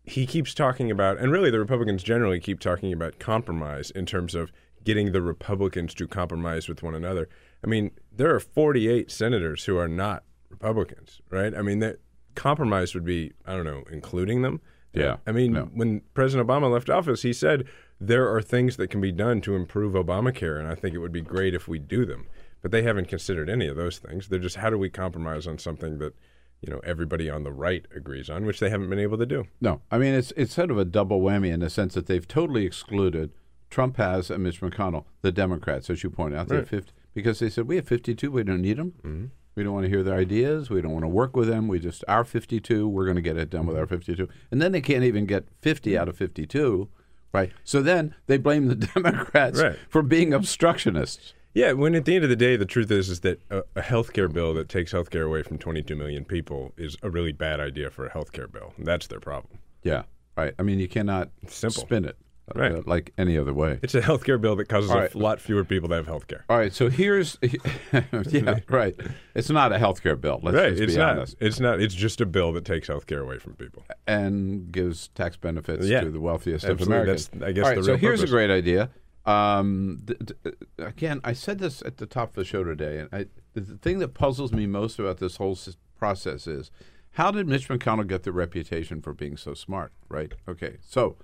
he 0.05 0.27
keeps 0.27 0.53
talking 0.53 0.91
about, 0.91 1.19
and 1.19 1.31
really 1.31 1.51
the 1.51 1.61
Republicans 1.61 2.03
generally 2.03 2.41
keep 2.41 2.61
talking 2.61 2.93
about 2.93 3.19
compromise 3.19 3.91
in 3.91 4.05
terms 4.07 4.35
of 4.35 4.53
getting 4.83 5.13
the 5.13 5.23
Republicans 5.23 5.95
to 5.95 6.09
compromise 6.09 6.69
with 6.69 6.83
one 6.83 6.95
another. 6.95 7.29
I 7.63 7.69
mean, 7.69 7.93
there 8.11 8.35
are 8.35 8.41
48 8.41 9.11
senators 9.11 9.67
who 9.67 9.77
are 9.77 9.89
not 9.89 10.25
Republicans, 10.51 11.21
right? 11.31 11.55
I 11.55 11.63
mean, 11.63 11.79
that 11.81 11.99
compromise 12.35 12.95
would 12.95 13.05
be, 13.05 13.33
I 13.47 13.55
don't 13.55 13.65
know, 13.65 13.85
including 13.91 14.43
them. 14.43 14.61
Yeah. 14.93 15.19
I 15.27 15.33
mean, 15.33 15.55
when 15.75 16.03
President 16.15 16.49
Obama 16.49 16.71
left 16.71 16.91
office, 16.91 17.23
he 17.23 17.33
said 17.33 17.65
there 18.01 18.33
are 18.35 18.43
things 18.43 18.77
that 18.77 18.89
can 18.89 19.01
be 19.01 19.13
done 19.13 19.41
to 19.43 19.55
improve 19.55 19.93
Obamacare, 19.93 20.59
and 20.59 20.67
I 20.69 20.75
think 20.75 20.95
it 20.95 20.99
would 20.99 21.13
be 21.13 21.21
great 21.21 21.55
if 21.55 21.69
we 21.69 21.79
do 21.79 22.05
them. 22.05 22.27
But 22.61 22.73
they 22.73 22.83
haven't 22.83 23.09
considered 23.09 23.49
any 23.49 23.69
of 23.69 23.77
those 23.77 23.99
things. 23.99 24.29
They're 24.29 24.39
just 24.39 24.57
how 24.57 24.69
do 24.69 24.77
we 24.77 24.91
compromise 24.91 25.47
on 25.47 25.59
something 25.59 25.99
that 25.99 26.15
you 26.61 26.71
know 26.71 26.81
everybody 26.85 27.31
on 27.31 27.43
the 27.45 27.53
right 27.53 27.87
agrees 27.95 28.29
on, 28.29 28.45
which 28.45 28.61
they 28.61 28.69
haven't 28.69 28.91
been 28.91 28.99
able 28.99 29.17
to 29.17 29.25
do. 29.25 29.45
No, 29.63 29.81
I 29.91 29.97
mean 29.97 30.13
it's 30.13 30.31
it's 30.37 30.53
sort 30.55 30.71
of 30.71 30.77
a 30.77 30.85
double 30.85 31.21
whammy 31.23 31.51
in 31.53 31.61
the 31.61 31.71
sense 31.71 31.95
that 31.95 32.07
they've 32.07 32.27
totally 32.29 32.67
excluded 32.67 33.31
Trump 33.71 33.97
has 33.97 34.31
and 34.31 34.43
Mitch 34.43 34.61
McConnell, 34.61 35.05
the 35.23 35.33
Democrats, 35.33 35.89
as 35.89 36.03
you 36.03 36.11
point 36.11 36.35
out, 36.35 36.51
Right. 36.51 36.69
50, 36.69 36.93
because 37.15 37.39
they 37.39 37.49
said 37.49 37.67
we 37.67 37.77
have 37.77 37.89
fifty-two, 37.89 38.31
we 38.31 38.43
don't 38.43 38.61
need 38.61 38.77
them. 38.77 38.93
Mm-hmm. 39.03 39.27
We 39.61 39.65
don't 39.65 39.75
want 39.75 39.85
to 39.85 39.91
hear 39.91 40.03
their 40.03 40.17
ideas. 40.17 40.71
We 40.71 40.81
don't 40.81 40.93
want 40.93 41.05
to 41.05 41.09
work 41.09 41.37
with 41.37 41.47
them. 41.47 41.69
We 41.69 41.81
just 41.81 42.03
our 42.09 42.25
fifty-two. 42.25 42.89
We're 42.89 43.05
going 43.05 43.17
to 43.17 43.21
get 43.21 43.37
it 43.37 43.51
done 43.51 43.67
with 43.67 43.77
our 43.77 43.85
Mm-hmm. 43.85 43.95
fifty-two, 43.95 44.27
and 44.51 44.63
then 44.63 44.73
they 44.73 44.81
can't 44.81 45.05
even 45.05 45.27
get 45.27 45.45
fifty 45.61 45.99
out 45.99 46.09
of 46.09 46.17
fifty-two, 46.17 46.89
right? 47.35 47.53
So 47.63 47.83
then 47.83 48.15
they 48.27 48.39
blame 48.39 48.69
the 48.69 48.75
Democrats 48.95 49.61
Right. 49.61 49.77
for 49.91 50.01
being 50.01 50.33
obstructionists. 50.33 51.35
Yeah, 51.53 51.73
when 51.73 51.95
at 51.95 52.07
the 52.07 52.15
end 52.15 52.25
of 52.25 52.31
the 52.31 52.37
day, 52.37 52.57
the 52.57 52.65
truth 52.65 52.91
is 52.91 53.11
is 53.11 53.21
that 53.21 53.43
a, 53.51 53.63
a 53.77 53.83
health 53.83 54.15
care 54.15 54.29
bill 54.29 54.55
that 54.55 54.71
takes 54.71 54.93
health 54.93 55.11
care 55.11 55.25
away 55.25 55.43
from 55.43 55.59
22 55.59 55.95
million 55.95 56.25
people 56.25 56.73
is 56.79 56.97
a 57.03 57.11
really 57.11 57.33
bad 57.33 57.61
idea 57.61 57.91
for 57.91 58.07
a 58.07 58.11
health 58.11 58.33
care 58.33 58.49
bill. 58.49 58.73
That's 58.79 59.09
their 59.09 59.21
problem. 59.21 59.59
Yeah, 59.83 60.05
right. 60.39 60.55
I 60.59 60.63
mean, 60.63 60.79
you 60.81 60.89
cannot 60.89 61.29
simple. 61.49 61.83
spin 61.83 62.07
it 62.07 62.17
uh, 62.55 62.59
Right. 62.61 62.87
like 62.87 63.13
any 63.19 63.37
other 63.39 63.53
way. 63.55 63.79
It's 63.83 63.95
a 63.95 64.01
health 64.01 64.25
care 64.25 64.39
bill 64.39 64.57
that 64.57 64.69
causes 64.69 64.91
All 64.91 64.99
a 65.01 65.09
lot 65.15 65.41
fewer 65.41 65.65
people 65.65 65.89
to 65.91 65.95
have 65.97 66.07
health 66.07 66.27
care. 66.27 66.45
All 66.49 66.59
right, 66.59 66.73
so 66.73 66.89
here's 66.89 67.39
yeah, 68.31 68.59
right. 68.69 68.95
It's 69.35 69.51
not 69.51 69.73
a 69.73 69.79
health 69.79 70.03
care 70.03 70.17
bill. 70.17 70.41
Let's 70.43 70.57
right, 70.57 70.71
just 70.71 70.83
it's 70.83 70.93
be 70.95 70.99
not. 70.99 71.17
honest. 71.19 71.37
It's 71.41 71.61
not. 71.61 71.81
It's 71.81 71.95
just 71.95 72.21
a 72.21 72.27
bill 72.27 72.53
that 72.53 72.65
takes 72.65 72.89
health 72.89 73.07
care 73.07 73.21
away 73.21 73.39
from 73.39 73.55
people. 73.55 73.85
and 74.07 74.71
gives 74.73 75.09
tax 75.09 75.37
benefits 75.37 75.87
Yeah. 75.87 76.01
to 76.01 76.11
the 76.11 76.21
wealthiest 76.21 76.65
of 76.65 76.81
Americans. 76.83 77.29
That's, 77.29 77.43
I 77.45 77.53
guess, 77.53 77.65
All 77.65 77.71
right, 77.71 77.77
the 77.79 77.85
so 77.85 77.97
here's 77.97 78.21
purpose. 78.21 78.31
a 78.31 78.35
great 78.35 78.51
idea. 78.51 78.91
Um, 79.27 80.03
th- 80.07 80.19
th- 80.43 80.55
again, 80.79 81.21
I 81.23 81.35
said 81.35 81.59
this 81.59 81.83
at 81.83 81.99
the 81.99 82.07
top 82.07 82.31
of 82.31 82.35
the 82.37 82.45
show 82.45 82.65
today, 82.65 82.99
and 83.01 83.09
I, 83.13 83.27
the, 83.53 83.61
the 83.61 83.77
thing 83.77 83.99
that 83.99 84.15
puzzles 84.15 84.53
me 84.53 84.67
most 84.67 84.99
about 84.99 85.19
this 85.19 85.37
whole 85.37 85.53
s- 85.53 85.77
process 85.99 86.47
is 86.47 86.71
how 87.13 87.31
did 87.31 87.47
Mitch 87.47 87.69
McConnell 87.69 88.07
get 88.07 88.23
the 88.23 88.33
reputation 88.33 89.03
for 89.03 89.13
being 89.13 89.37
so 89.37 89.53
smart? 89.53 89.93
Right? 90.09 90.33
Okay, 90.49 90.79
so 90.81 91.17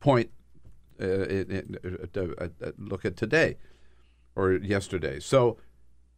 point. 0.00 0.30
Uh, 1.00 1.06
it, 1.06 1.50
it, 1.50 1.66
uh, 2.16 2.20
uh, 2.20 2.48
uh, 2.64 2.70
look 2.78 3.04
at 3.04 3.16
today 3.16 3.56
or 4.36 4.52
yesterday. 4.52 5.18
So 5.20 5.58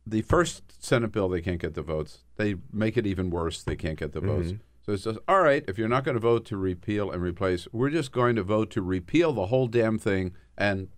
the 0.06 0.22
first 0.22 0.62
Senate 0.84 1.12
bill, 1.12 1.28
they 1.28 1.40
can't 1.40 1.60
get 1.60 1.74
the 1.74 1.82
votes. 1.82 2.24
They 2.36 2.56
make 2.72 2.96
it 2.96 3.06
even 3.06 3.30
worse. 3.30 3.62
They 3.62 3.76
can't 3.76 3.98
get 3.98 4.12
the 4.12 4.20
votes. 4.20 4.52
Mhm. 4.52 4.60
So 4.84 4.92
it 4.92 5.00
says, 5.00 5.18
all 5.26 5.40
right, 5.42 5.64
if 5.66 5.78
you're 5.78 5.88
not 5.88 6.04
going 6.04 6.14
to 6.14 6.20
vote 6.20 6.44
to 6.46 6.56
repeal 6.56 7.10
and 7.10 7.20
replace, 7.22 7.66
we're 7.72 7.90
just 7.90 8.12
going 8.12 8.36
to 8.36 8.42
vote 8.44 8.70
to 8.70 8.82
repeal 8.82 9.32
the 9.32 9.46
whole 9.46 9.66
damn 9.66 9.98
thing 9.98 10.32
and 10.56 10.88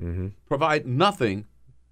Mm-hmm. 0.00 0.28
provide 0.46 0.86
nothing 0.86 1.44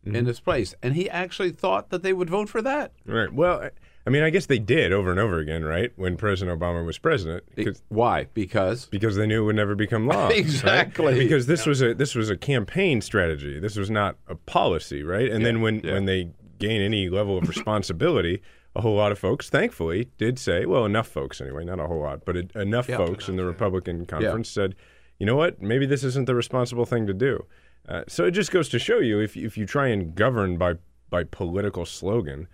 in 0.04 0.26
its 0.26 0.40
place. 0.40 0.74
And 0.82 0.94
he 0.94 1.10
actually 1.10 1.50
thought 1.50 1.90
that 1.90 2.02
they 2.02 2.14
would 2.14 2.30
vote 2.30 2.48
for 2.48 2.62
that. 2.62 2.92
Right. 3.04 3.30
Well, 3.30 3.68
I- 4.08 4.10
mean, 4.10 4.22
I 4.22 4.30
guess 4.30 4.46
they 4.46 4.58
did 4.58 4.92
over 4.92 5.10
and 5.10 5.20
over 5.20 5.38
again, 5.38 5.64
right? 5.64 5.92
When 5.96 6.16
President 6.16 6.58
Obama 6.58 6.84
was 6.84 6.98
president. 6.98 7.44
Why? 7.88 8.26
Because 8.34 8.86
because 8.86 9.16
they 9.16 9.26
knew 9.26 9.42
it 9.42 9.46
would 9.46 9.56
never 9.56 9.74
become 9.74 10.06
law. 10.06 10.26
right? 10.28 10.36
Exactly. 10.38 11.14
Because 11.18 11.46
this 11.46 11.66
was 11.66 11.82
a 11.82 11.94
this 11.94 12.14
was 12.14 12.30
a 12.30 12.36
campaign 12.36 13.00
strategy. 13.00 13.60
This 13.60 13.76
was 13.76 13.90
not 13.90 14.16
a 14.26 14.34
policy, 14.34 15.02
right? 15.02 15.30
And 15.30 15.44
then 15.44 15.60
when 15.60 15.80
when 15.80 16.06
they 16.06 16.30
gain 16.58 16.80
any 16.80 17.08
level 17.08 17.38
of 17.38 17.46
responsibility, 17.48 18.42
a 18.74 18.80
whole 18.80 18.96
lot 18.96 19.12
of 19.12 19.18
folks, 19.18 19.48
thankfully, 19.48 20.08
did 20.18 20.38
say, 20.38 20.66
well, 20.66 20.84
enough 20.84 21.06
folks 21.08 21.40
anyway, 21.40 21.64
not 21.64 21.78
a 21.78 21.86
whole 21.86 22.00
lot, 22.00 22.24
but 22.24 22.36
it, 22.36 22.50
enough 22.56 22.88
Yeah. 22.88 22.96
folks 22.96 23.28
in 23.28 23.36
the 23.36 23.44
Republican 23.44 24.06
conference 24.06 24.48
said, 24.50 24.74
you 25.18 25.26
know 25.26 25.36
what? 25.36 25.62
Maybe 25.62 25.86
this 25.86 26.02
isn't 26.04 26.26
the 26.26 26.34
responsible 26.34 26.84
thing 26.84 27.06
to 27.06 27.14
do. 27.14 27.44
Uh, 27.88 28.02
so 28.08 28.24
it 28.24 28.32
just 28.32 28.50
goes 28.50 28.68
to 28.68 28.78
show 28.78 28.98
you 28.98 29.18
if 29.20 29.36
if 29.36 29.56
you 29.56 29.66
try 29.66 29.88
and 29.88 30.14
govern 30.14 30.56
by 30.58 30.74
by 31.10 31.24
political 31.24 31.86
slogan, 31.86 32.46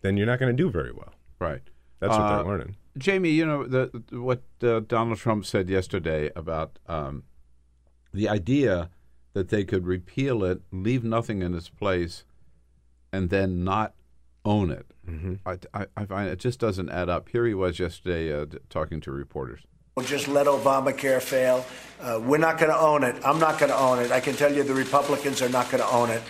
then 0.00 0.16
you're 0.16 0.26
not 0.26 0.38
going 0.38 0.54
to 0.56 0.62
do 0.62 0.70
very 0.70 0.92
well. 0.92 1.12
Right. 1.40 1.62
That's 2.00 2.10
what 2.12 2.20
Uh, 2.20 2.36
they're 2.36 2.46
learning. 2.46 2.76
Jamie, 2.96 3.30
you 3.30 3.46
know 3.46 3.64
the, 3.66 4.02
what 4.10 4.42
uh, 4.62 4.80
Donald 4.80 5.18
Trump 5.18 5.44
said 5.46 5.68
yesterday 5.68 6.30
about 6.34 6.78
um, 6.88 7.22
the 8.12 8.28
idea 8.28 8.90
that 9.34 9.48
they 9.50 9.62
could 9.64 9.86
repeal 9.86 10.42
it, 10.44 10.62
leave 10.72 11.04
nothing 11.04 11.42
in 11.42 11.54
its 11.54 11.68
place, 11.68 12.24
and 13.12 13.30
then 13.30 13.62
not 13.62 13.94
own 14.44 14.70
it. 14.70 14.86
I, 15.46 15.58
I, 15.72 15.86
I 15.96 16.04
find 16.04 16.28
it 16.28 16.38
just 16.38 16.58
doesn't 16.60 16.90
add 16.90 17.08
up. 17.08 17.30
Here 17.30 17.46
he 17.46 17.54
was 17.54 17.78
yesterday 17.78 18.30
uh, 18.30 18.44
talking 18.68 19.00
to 19.02 19.10
reporters. 19.10 19.60
We'll 19.94 20.04
just 20.04 20.28
let 20.28 20.46
Obamacare 20.46 21.22
fail. 21.22 21.64
Uh, 22.00 22.20
we're 22.22 22.36
not 22.38 22.58
going 22.58 22.70
to 22.70 22.78
own 22.78 23.02
it. 23.04 23.16
I'm 23.24 23.38
not 23.38 23.58
going 23.58 23.70
to 23.70 23.78
own 23.78 24.00
it. 24.00 24.10
I 24.12 24.20
can 24.20 24.34
tell 24.34 24.52
you 24.54 24.62
the 24.64 24.74
Republicans 24.74 25.40
are 25.40 25.48
not 25.48 25.70
going 25.70 25.82
to 25.82 25.88
own 25.90 26.10
it. 26.10 26.22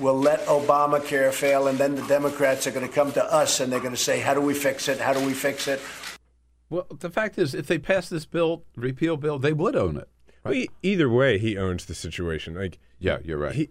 We'll 0.00 0.18
let 0.18 0.40
Obamacare 0.46 1.32
fail, 1.32 1.68
and 1.68 1.78
then 1.78 1.94
the 1.94 2.06
Democrats 2.06 2.66
are 2.66 2.72
going 2.72 2.86
to 2.86 2.92
come 2.92 3.12
to 3.12 3.24
us 3.24 3.60
and 3.60 3.72
they're 3.72 3.80
going 3.80 3.94
to 3.94 4.00
say, 4.00 4.20
How 4.20 4.34
do 4.34 4.40
we 4.40 4.54
fix 4.54 4.88
it? 4.88 4.98
How 4.98 5.12
do 5.12 5.24
we 5.24 5.32
fix 5.32 5.68
it? 5.68 5.80
Well, 6.68 6.86
the 6.98 7.10
fact 7.10 7.38
is, 7.38 7.54
if 7.54 7.66
they 7.66 7.78
pass 7.78 8.08
this 8.08 8.26
bill, 8.26 8.64
repeal 8.76 9.16
bill, 9.16 9.38
they 9.38 9.52
would 9.52 9.76
own 9.76 9.96
it. 9.96 10.08
Well, 10.42 10.54
e- 10.54 10.68
either 10.82 11.08
way, 11.08 11.38
he 11.38 11.56
owns 11.56 11.84
the 11.84 11.94
situation. 11.94 12.54
Like, 12.54 12.78
yeah, 12.98 13.18
you're 13.24 13.38
right. 13.38 13.54
He 13.54 13.70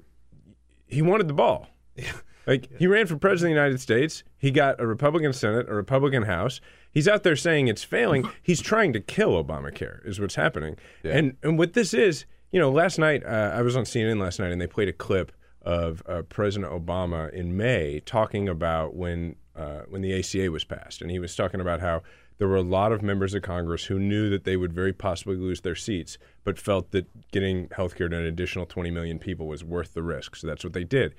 he 0.88 1.02
wanted 1.02 1.28
the 1.28 1.34
ball. 1.34 1.68
Like 2.45 2.70
he 2.78 2.88
ran 2.88 3.08
for 3.08 3.16
president 3.16 3.52
of 3.52 3.56
the 3.56 3.62
United 3.62 3.80
States. 3.80 4.24
He 4.38 4.52
got 4.52 4.80
a 4.80 4.86
Republican 4.86 5.32
Senate, 5.32 5.70
a 5.70 5.74
Republican 5.74 6.24
House. 6.24 6.60
He's 6.91 7.08
out 7.08 7.24
there 7.24 7.38
saying 7.38 7.70
it's 7.70 7.84
failing. 7.84 8.30
He's 8.44 8.62
trying 8.62 8.91
to 8.94 9.00
kill 9.00 9.41
Obamacare, 9.41 10.06
is 10.06 10.20
what's 10.20 10.36
happening. 10.36 10.76
And 11.04 11.38
and 11.41 11.58
what 11.58 11.72
this 11.74 11.94
is, 11.94 12.26
you 12.52 12.60
know, 12.60 12.70
last 12.70 13.00
night 13.00 13.24
uh, 13.26 13.54
I 13.54 13.62
was 13.62 13.78
on 13.78 13.86
CNN 13.86 14.20
last 14.20 14.40
night, 14.40 14.52
and 14.52 14.60
they 14.60 14.68
played 14.68 14.90
a 14.90 14.94
clip 14.94 15.32
of 15.64 16.03
uh, 16.07 16.22
President 16.23 16.72
Obama 16.72 17.31
in 17.31 17.56
May 17.56 18.02
talking 18.02 18.49
about 18.49 18.95
when 18.95 19.35
uh, 19.56 19.81
when 19.88 20.02
the 20.02 20.18
ACA 20.18 20.52
was 20.52 20.64
passed, 20.64 21.02
and 21.02 21.11
he 21.11 21.19
was 21.19 21.35
talking 21.35 21.61
about 21.61 21.80
how 21.80 22.02
there 22.38 22.48
were 22.48 22.56
a 22.56 22.61
lot 22.61 22.91
of 22.91 23.02
members 23.02 23.34
of 23.34 23.44
Congress 23.44 23.85
who 23.85 23.99
knew 23.99 24.30
that 24.30 24.44
they 24.44 24.57
would 24.57 24.73
very 24.73 24.94
possibly 24.94 25.35
lose 25.35 25.61
their 25.61 25.76
seats, 25.76 26.18
but 26.44 26.60
felt 26.60 26.91
that 26.91 27.31
getting 27.31 27.69
health 27.76 27.95
care 27.95 28.10
to 28.10 28.18
an 28.18 28.26
additional 28.26 28.65
20 28.65 28.91
million 28.91 29.19
people 29.19 29.48
was 29.48 29.64
worth 29.64 29.94
the 29.94 30.03
risk. 30.03 30.35
So 30.35 30.48
that's 30.48 30.64
what 30.64 30.73
they 30.73 30.84
did. 30.84 31.14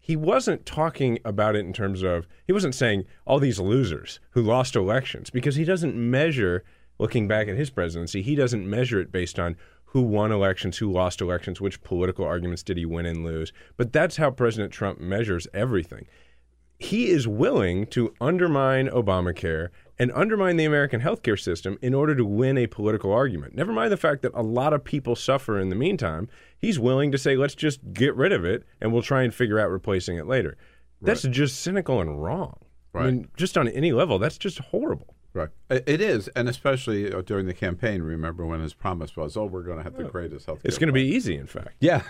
He 0.00 0.16
wasn't 0.16 0.66
talking 0.66 1.18
about 1.24 1.56
it 1.56 1.60
in 1.60 1.72
terms 1.72 2.02
of, 2.02 2.26
he 2.46 2.52
wasn't 2.52 2.74
saying 2.74 3.04
all 3.26 3.38
these 3.38 3.60
losers 3.60 4.20
who 4.30 4.42
lost 4.42 4.76
elections, 4.76 5.30
because 5.30 5.56
he 5.56 5.64
doesn't 5.64 5.94
measure, 5.94 6.64
looking 6.98 7.26
back 7.28 7.48
at 7.48 7.56
his 7.56 7.70
presidency, 7.70 8.20
he 8.20 8.34
doesn't 8.34 8.68
measure 8.68 9.00
it 9.00 9.12
based 9.12 9.38
on 9.38 9.56
who 9.94 10.02
won 10.02 10.30
elections, 10.30 10.76
who 10.76 10.92
lost 10.92 11.22
elections, 11.22 11.62
which 11.62 11.82
political 11.82 12.26
arguments 12.26 12.62
did 12.62 12.76
he 12.76 12.84
win 12.84 13.06
and 13.06 13.24
lose. 13.24 13.50
But 13.78 13.94
that's 13.94 14.18
how 14.18 14.30
President 14.30 14.72
Trump 14.72 15.00
measures 15.00 15.48
everything 15.54 16.06
he 16.78 17.08
is 17.08 17.26
willing 17.26 17.86
to 17.86 18.14
undermine 18.20 18.88
Obamacare 18.88 19.68
and 19.98 20.10
undermine 20.12 20.56
the 20.56 20.64
American 20.64 21.00
healthcare 21.00 21.38
system 21.38 21.78
in 21.80 21.94
order 21.94 22.14
to 22.14 22.24
win 22.24 22.58
a 22.58 22.66
political 22.66 23.12
argument. 23.12 23.54
Never 23.54 23.72
mind 23.72 23.92
the 23.92 23.96
fact 23.96 24.22
that 24.22 24.32
a 24.34 24.42
lot 24.42 24.72
of 24.72 24.84
people 24.84 25.14
suffer 25.14 25.58
in 25.58 25.68
the 25.68 25.76
meantime. 25.76 26.28
He's 26.58 26.78
willing 26.78 27.12
to 27.12 27.18
say, 27.18 27.36
let's 27.36 27.54
just 27.54 27.92
get 27.92 28.14
rid 28.16 28.32
of 28.32 28.44
it 28.44 28.64
and 28.80 28.92
we'll 28.92 29.02
try 29.02 29.22
and 29.22 29.32
figure 29.32 29.60
out 29.60 29.70
replacing 29.70 30.18
it 30.18 30.26
later. 30.26 30.56
That's 31.00 31.22
just 31.22 31.60
cynical 31.60 32.00
and 32.00 32.22
wrong. 32.22 32.58
I 32.94 33.06
mean, 33.06 33.28
just 33.36 33.58
on 33.58 33.68
any 33.68 33.92
level, 33.92 34.18
that's 34.18 34.38
just 34.38 34.58
horrible. 34.58 35.13
Right. 35.34 35.48
It 35.68 35.84
it 35.86 36.00
is, 36.00 36.28
and 36.28 36.48
especially 36.48 37.12
uh, 37.12 37.20
during 37.20 37.46
the 37.46 37.54
campaign. 37.54 38.02
Remember 38.02 38.46
when 38.46 38.60
his 38.60 38.72
promise 38.72 39.16
was, 39.16 39.36
"Oh, 39.36 39.46
we're 39.46 39.64
going 39.64 39.78
to 39.78 39.82
have 39.82 39.96
the 39.96 40.04
greatest 40.04 40.46
health." 40.46 40.60
It's 40.62 40.78
going 40.78 40.86
to 40.86 40.92
be 40.92 41.02
easy, 41.02 41.36
in 41.36 41.46
fact. 41.46 41.74
Yeah. 41.80 42.02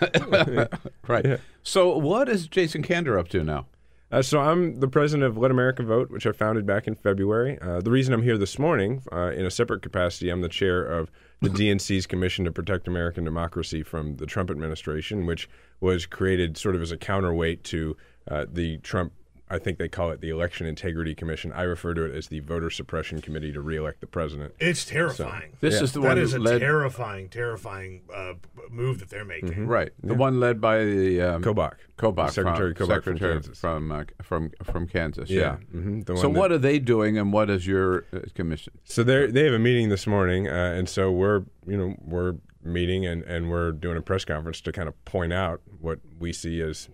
right. 1.07 1.39
So, 1.63 1.97
what 1.97 2.29
is 2.29 2.47
Jason 2.47 2.83
Kander 2.83 3.19
up 3.19 3.27
to 3.29 3.43
now? 3.43 3.65
Uh, 4.11 4.21
so 4.21 4.39
I'm 4.39 4.79
the 4.79 4.87
president 4.87 5.23
of 5.23 5.37
Let 5.37 5.51
America 5.51 5.83
Vote, 5.83 6.11
which 6.11 6.27
I 6.27 6.31
founded 6.31 6.65
back 6.65 6.87
in 6.87 6.95
February. 6.95 7.57
Uh, 7.59 7.81
the 7.81 7.89
reason 7.89 8.13
I'm 8.13 8.21
here 8.21 8.37
this 8.37 8.59
morning, 8.59 9.01
uh, 9.11 9.31
in 9.31 9.45
a 9.45 9.51
separate 9.51 9.81
capacity, 9.81 10.29
I'm 10.29 10.41
the 10.41 10.49
chair 10.49 10.85
of 10.85 11.11
the 11.41 11.49
DNC's 11.49 12.05
Commission 12.05 12.45
to 12.45 12.51
Protect 12.51 12.87
American 12.87 13.23
Democracy 13.23 13.81
from 13.81 14.17
the 14.17 14.27
Trump 14.27 14.51
administration, 14.51 15.25
which 15.25 15.49
was 15.81 16.05
created 16.05 16.55
sort 16.55 16.75
of 16.75 16.81
as 16.81 16.91
a 16.91 16.97
counterweight 16.97 17.63
to 17.65 17.97
uh, 18.29 18.45
the 18.49 18.77
Trump. 18.77 19.11
I 19.47 19.59
think 19.59 19.77
they 19.77 19.87
call 19.87 20.09
it 20.09 20.21
the 20.21 20.29
Election 20.29 20.65
Integrity 20.65 21.13
Commission. 21.13 21.51
I 21.53 21.61
refer 21.63 21.93
to 21.93 22.03
it 22.05 22.15
as 22.15 22.27
the 22.29 22.39
Voter 22.39 22.71
Suppression 22.71 23.21
Committee 23.21 23.51
to 23.53 23.61
reelect 23.61 24.01
the 24.01 24.07
president. 24.07 24.55
It's 24.59 24.83
terrifying. 24.85 25.51
So, 25.61 25.67
yeah. 25.67 25.81
Is 25.83 25.93
the 25.93 25.99
that 25.99 26.07
one 26.07 26.15
that 26.15 26.21
is 26.23 26.33
a 26.33 26.59
terrifying, 26.59 27.29
terrifying 27.29 28.01
uh, 28.13 28.33
move 28.71 28.99
that 28.99 29.09
they're 29.11 29.23
making. 29.23 29.49
Mm-hmm. 29.51 29.67
Right. 29.67 29.91
The 30.03 30.15
one 30.15 30.39
led 30.39 30.59
by 30.59 30.83
the 30.83 31.21
um, 31.21 31.43
Kobach. 31.43 31.75
Kobach, 31.97 32.31
Secretary 32.31 32.73
from, 32.73 32.87
Kobach 32.87 33.03
from 33.03 33.17
Kansas. 33.19 33.59
from 33.59 33.91
uh, 33.91 34.03
from 34.23 34.51
from 34.63 34.87
Kansas. 34.87 35.29
Yeah. 35.29 35.57
Yeah. 35.73 35.79
Mhm. 35.79 36.05
The 36.05 36.17
So, 36.17 36.23
that- 36.23 36.29
what 36.29 36.51
are 36.51 36.57
they 36.57 36.79
doing, 36.79 37.17
and 37.17 37.31
what 37.31 37.49
is 37.51 37.67
your 37.67 38.05
uh, 38.11 38.21
commission? 38.33 38.73
So 38.83 39.03
they 39.03 39.27
they 39.27 39.45
have 39.45 39.53
a 39.53 39.59
meeting 39.59 39.89
this 39.89 40.07
morning, 40.07 40.47
uh, 40.47 40.51
and 40.51 40.89
so 40.89 41.11
we're 41.11 41.43
you 41.67 41.77
know 41.77 41.95
we're 42.01 42.35
meeting 42.63 43.05
and, 43.05 43.21
and 43.25 43.51
we're 43.51 43.71
doing 43.71 43.95
a 43.95 44.01
press 44.01 44.25
conference 44.25 44.59
to 44.59 44.71
kind 44.71 44.87
of 44.89 45.05
point 45.05 45.31
out 45.31 45.61
what 45.79 45.99
we 46.17 46.33
see 46.33 46.59
as 46.61 46.89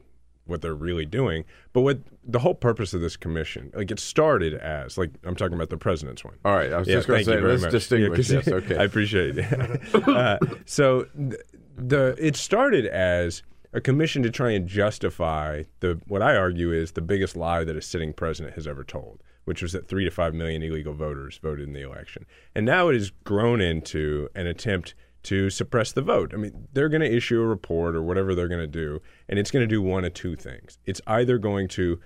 what 0.52 0.61
they're 0.61 0.76
really 0.76 1.06
doing. 1.07 1.44
But 1.73 1.82
what 1.82 1.99
the 2.23 2.38
whole 2.40 2.53
purpose 2.53 2.94
of 2.94 3.02
this 3.02 3.18
commission, 3.18 3.72
like 3.73 3.90
it 3.90 3.99
started 3.99 4.53
as 4.53 4.98
like 4.99 5.10
I'm 5.23 5.36
talking 5.36 5.56
about 5.56 5.69
the 5.72 5.78
president's 5.78 6.23
one. 6.23 6.36
All 6.45 6.53
right, 6.56 6.72
I 6.72 6.78
was 6.78 6.88
Yeah, 6.88 6.95
just 6.98 7.07
going 7.07 7.19
to 7.19 7.26
say, 7.26 7.41
let's 7.41 7.61
much. 7.64 7.72
distinguish. 7.72 8.18
'cause 8.18 8.32
yes, 8.32 8.48
okay. 8.48 8.78
I 8.80 8.84
appreciate 8.84 9.38
it. 9.40 9.95
uh, 10.07 10.38
so 10.65 11.06
th- 11.18 11.41
the 11.76 12.15
it 12.19 12.36
started 12.36 12.86
as 12.86 13.41
a 13.73 13.82
commission 13.82 14.22
to 14.22 14.30
try 14.30 14.52
and 14.52 14.68
justify 14.68 15.64
the 15.80 15.99
what 16.07 16.22
I 16.22 16.36
argue 16.36 16.72
is 16.72 16.91
the 16.91 17.02
biggest 17.02 17.36
lie 17.36 17.64
that 17.64 17.76
a 17.76 17.82
sitting 17.82 18.14
president 18.14 18.56
has 18.56 18.68
ever 18.68 18.84
told, 18.84 19.23
which 19.45 19.61
was 19.61 19.72
that 19.72 19.88
three 19.88 20.03
to 20.03 20.11
five 20.11 20.34
million 20.36 20.61
illegal 20.61 20.94
voters 20.94 21.40
voted 21.41 21.68
in 21.68 21.73
the 21.73 21.82
election, 21.82 22.26
and 22.53 22.65
now 22.65 22.90
it 22.90 22.94
has 22.95 23.11
grown 23.23 23.61
into 23.61 24.28
an 24.36 24.45
attempt 24.45 24.94
to 25.23 25.49
suppress 25.49 25.91
the 25.91 26.02
vote. 26.02 26.31
I 26.34 26.38
mean, 26.38 26.68
they're 26.73 26.89
going 26.89 27.02
to 27.02 27.15
issue 27.15 27.41
a 27.41 27.45
report 27.45 27.95
or 27.95 28.02
whatever 28.02 28.34
they're 28.34 28.48
going 28.48 28.61
to 28.61 28.68
do, 28.68 29.02
and 29.30 29.38
it's 29.38 29.52
going 29.52 29.64
to 29.64 29.68
do 29.68 29.81
one 29.81 30.06
of 30.06 30.14
two 30.14 30.35
things. 30.35 30.77
It's 30.85 31.02
either 31.07 31.38
going 31.38 31.68
to 31.69 31.99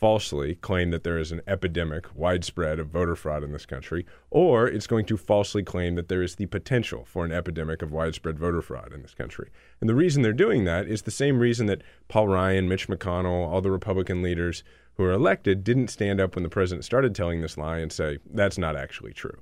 falsely 0.00 0.54
claim 0.54 0.90
that 0.90 1.04
there 1.04 1.18
is 1.18 1.30
an 1.30 1.42
epidemic, 1.46 2.06
widespread 2.14 2.78
of 2.78 2.88
voter 2.88 3.14
fraud 3.14 3.44
in 3.44 3.52
this 3.52 3.66
country, 3.66 4.06
or 4.30 4.66
it's 4.66 4.86
going 4.86 5.04
to 5.04 5.16
falsely 5.16 5.62
claim 5.62 5.94
that 5.94 6.08
there 6.08 6.22
is 6.22 6.36
the 6.36 6.46
potential 6.46 7.04
for 7.04 7.24
an 7.24 7.32
epidemic 7.32 7.82
of 7.82 7.92
widespread 7.92 8.38
voter 8.38 8.62
fraud 8.62 8.94
in 8.94 9.02
this 9.02 9.14
country. 9.14 9.50
And 9.80 9.90
the 9.90 9.94
reason 9.94 10.22
they're 10.22 10.32
doing 10.32 10.64
that 10.64 10.86
is 10.86 11.02
the 11.02 11.10
same 11.10 11.38
reason 11.38 11.66
that 11.66 11.82
Paul 12.08 12.28
Ryan, 12.28 12.66
Mitch 12.66 12.88
McConnell, 12.88 13.46
all 13.46 13.60
the 13.60 13.70
Republican 13.70 14.22
leaders 14.22 14.64
who 14.94 15.04
are 15.04 15.12
elected 15.12 15.64
didn't 15.64 15.88
stand 15.88 16.18
up 16.20 16.34
when 16.34 16.44
the 16.44 16.48
president 16.48 16.84
started 16.84 17.14
telling 17.14 17.42
this 17.42 17.58
lie 17.58 17.78
and 17.78 17.92
say, 17.92 18.18
that's 18.32 18.58
not 18.58 18.76
actually 18.76 19.12
true. 19.12 19.38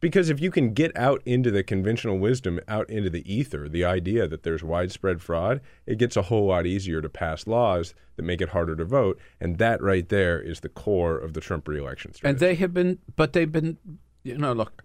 Because 0.00 0.30
if 0.30 0.40
you 0.40 0.50
can 0.50 0.72
get 0.72 0.96
out 0.96 1.22
into 1.26 1.50
the 1.50 1.62
conventional 1.62 2.18
wisdom, 2.18 2.58
out 2.66 2.88
into 2.88 3.10
the 3.10 3.32
ether, 3.32 3.68
the 3.68 3.84
idea 3.84 4.26
that 4.26 4.42
there's 4.42 4.64
widespread 4.64 5.20
fraud, 5.20 5.60
it 5.86 5.98
gets 5.98 6.16
a 6.16 6.22
whole 6.22 6.46
lot 6.46 6.66
easier 6.66 7.02
to 7.02 7.08
pass 7.08 7.46
laws 7.46 7.94
that 8.16 8.22
make 8.22 8.40
it 8.40 8.48
harder 8.48 8.74
to 8.76 8.84
vote. 8.84 9.18
And 9.40 9.58
that 9.58 9.82
right 9.82 10.08
there 10.08 10.40
is 10.40 10.60
the 10.60 10.70
core 10.70 11.18
of 11.18 11.34
the 11.34 11.40
Trump 11.40 11.68
reelection 11.68 12.14
strategy. 12.14 12.30
And 12.30 12.40
they 12.40 12.54
have 12.56 12.72
been, 12.72 12.98
but 13.14 13.34
they've 13.34 13.52
been, 13.52 13.76
you 14.22 14.38
know, 14.38 14.54
look, 14.54 14.82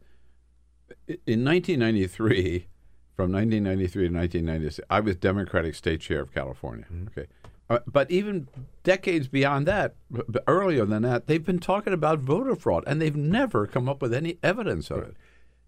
in 1.07 1.45
1993, 1.45 2.67
from 3.15 3.31
1993 3.31 4.09
to 4.09 4.13
1996, 4.13 4.87
I 4.89 4.99
was 4.99 5.15
Democratic 5.15 5.75
State 5.75 6.01
Chair 6.01 6.19
of 6.19 6.33
California. 6.33 6.85
Mm-hmm. 6.91 7.07
Okay. 7.17 7.27
Uh, 7.69 7.79
but 7.87 8.09
even 8.11 8.47
decades 8.83 9.27
beyond 9.27 9.65
that, 9.65 9.95
b- 10.11 10.21
earlier 10.47 10.85
than 10.85 11.01
that, 11.01 11.27
they've 11.27 11.45
been 11.45 11.59
talking 11.59 11.93
about 11.93 12.19
voter 12.19 12.55
fraud, 12.55 12.83
and 12.85 13.01
they've 13.01 13.15
never 13.15 13.65
come 13.65 13.89
up 13.89 14.01
with 14.01 14.13
any 14.13 14.37
evidence 14.43 14.91
of 14.91 14.99
it. 14.99 15.15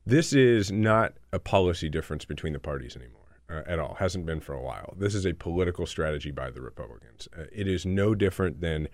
This 0.06 0.32
is 0.32 0.72
not 0.72 1.14
a 1.34 1.40
policy 1.40 1.90
difference 1.90 2.24
between 2.24 2.54
the 2.54 2.60
parties 2.60 2.96
anymore 2.96 3.28
uh, 3.50 3.64
at 3.66 3.80
all. 3.80 3.96
Hasn't 3.96 4.26
been 4.26 4.40
for 4.40 4.54
a 4.54 4.62
while. 4.62 4.94
This 4.98 5.16
is 5.16 5.26
a 5.26 5.34
political 5.34 5.86
strategy 5.86 6.32
by 6.32 6.52
the 6.52 6.62
Republicans. 6.62 7.28
Uh, 7.38 7.44
it 7.52 7.68
is 7.68 7.86
no 7.86 8.14
different 8.14 8.62
than 8.62 8.88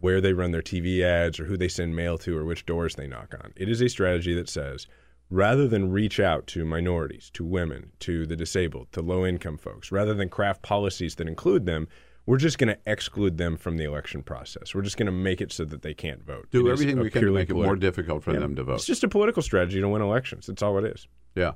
where 0.00 0.20
they 0.20 0.32
run 0.32 0.50
their 0.50 0.62
TV 0.62 1.00
ads 1.02 1.38
or 1.38 1.44
who 1.44 1.56
they 1.56 1.68
send 1.68 1.94
mail 1.94 2.18
to 2.18 2.36
or 2.36 2.44
which 2.44 2.66
doors 2.66 2.96
they 2.96 3.06
knock 3.06 3.34
on. 3.42 3.52
It 3.56 3.68
is 3.68 3.80
a 3.80 3.88
strategy 3.88 4.34
that 4.34 4.48
says 4.48 4.88
rather 5.30 5.66
than 5.66 5.90
reach 5.90 6.20
out 6.20 6.46
to 6.48 6.64
minorities, 6.64 7.30
to 7.30 7.44
women, 7.44 7.90
to 8.00 8.26
the 8.26 8.36
disabled, 8.36 8.88
to 8.92 9.00
low 9.00 9.24
income 9.24 9.56
folks, 9.56 9.90
rather 9.90 10.12
than 10.12 10.28
craft 10.28 10.60
policies 10.60 11.14
that 11.14 11.26
include 11.26 11.64
them, 11.64 11.88
we're 12.26 12.36
just 12.38 12.58
going 12.58 12.68
to 12.74 12.78
exclude 12.86 13.36
them 13.38 13.56
from 13.56 13.76
the 13.76 13.84
election 13.84 14.22
process. 14.22 14.74
We're 14.74 14.82
just 14.82 14.96
going 14.96 15.06
to 15.06 15.12
make 15.12 15.40
it 15.40 15.52
so 15.52 15.64
that 15.64 15.82
they 15.82 15.94
can't 15.94 16.24
vote. 16.24 16.46
Do 16.50 16.66
It 16.68 16.72
everything 16.72 16.98
we 17.00 17.10
can 17.10 17.22
to 17.22 17.32
make 17.32 17.50
it 17.50 17.54
more 17.54 17.76
difficult 17.76 18.22
for 18.22 18.32
Yeah. 18.32 18.40
them 18.40 18.54
to 18.56 18.64
vote. 18.64 18.74
It's 18.74 18.86
just 18.86 19.02
a 19.04 19.08
political 19.08 19.42
strategy 19.42 19.80
to 19.80 19.88
win 19.88 20.02
elections. 20.02 20.46
That's 20.46 20.62
all 20.62 20.78
it 20.78 20.84
is. 20.84 21.08
Yeah. 21.34 21.52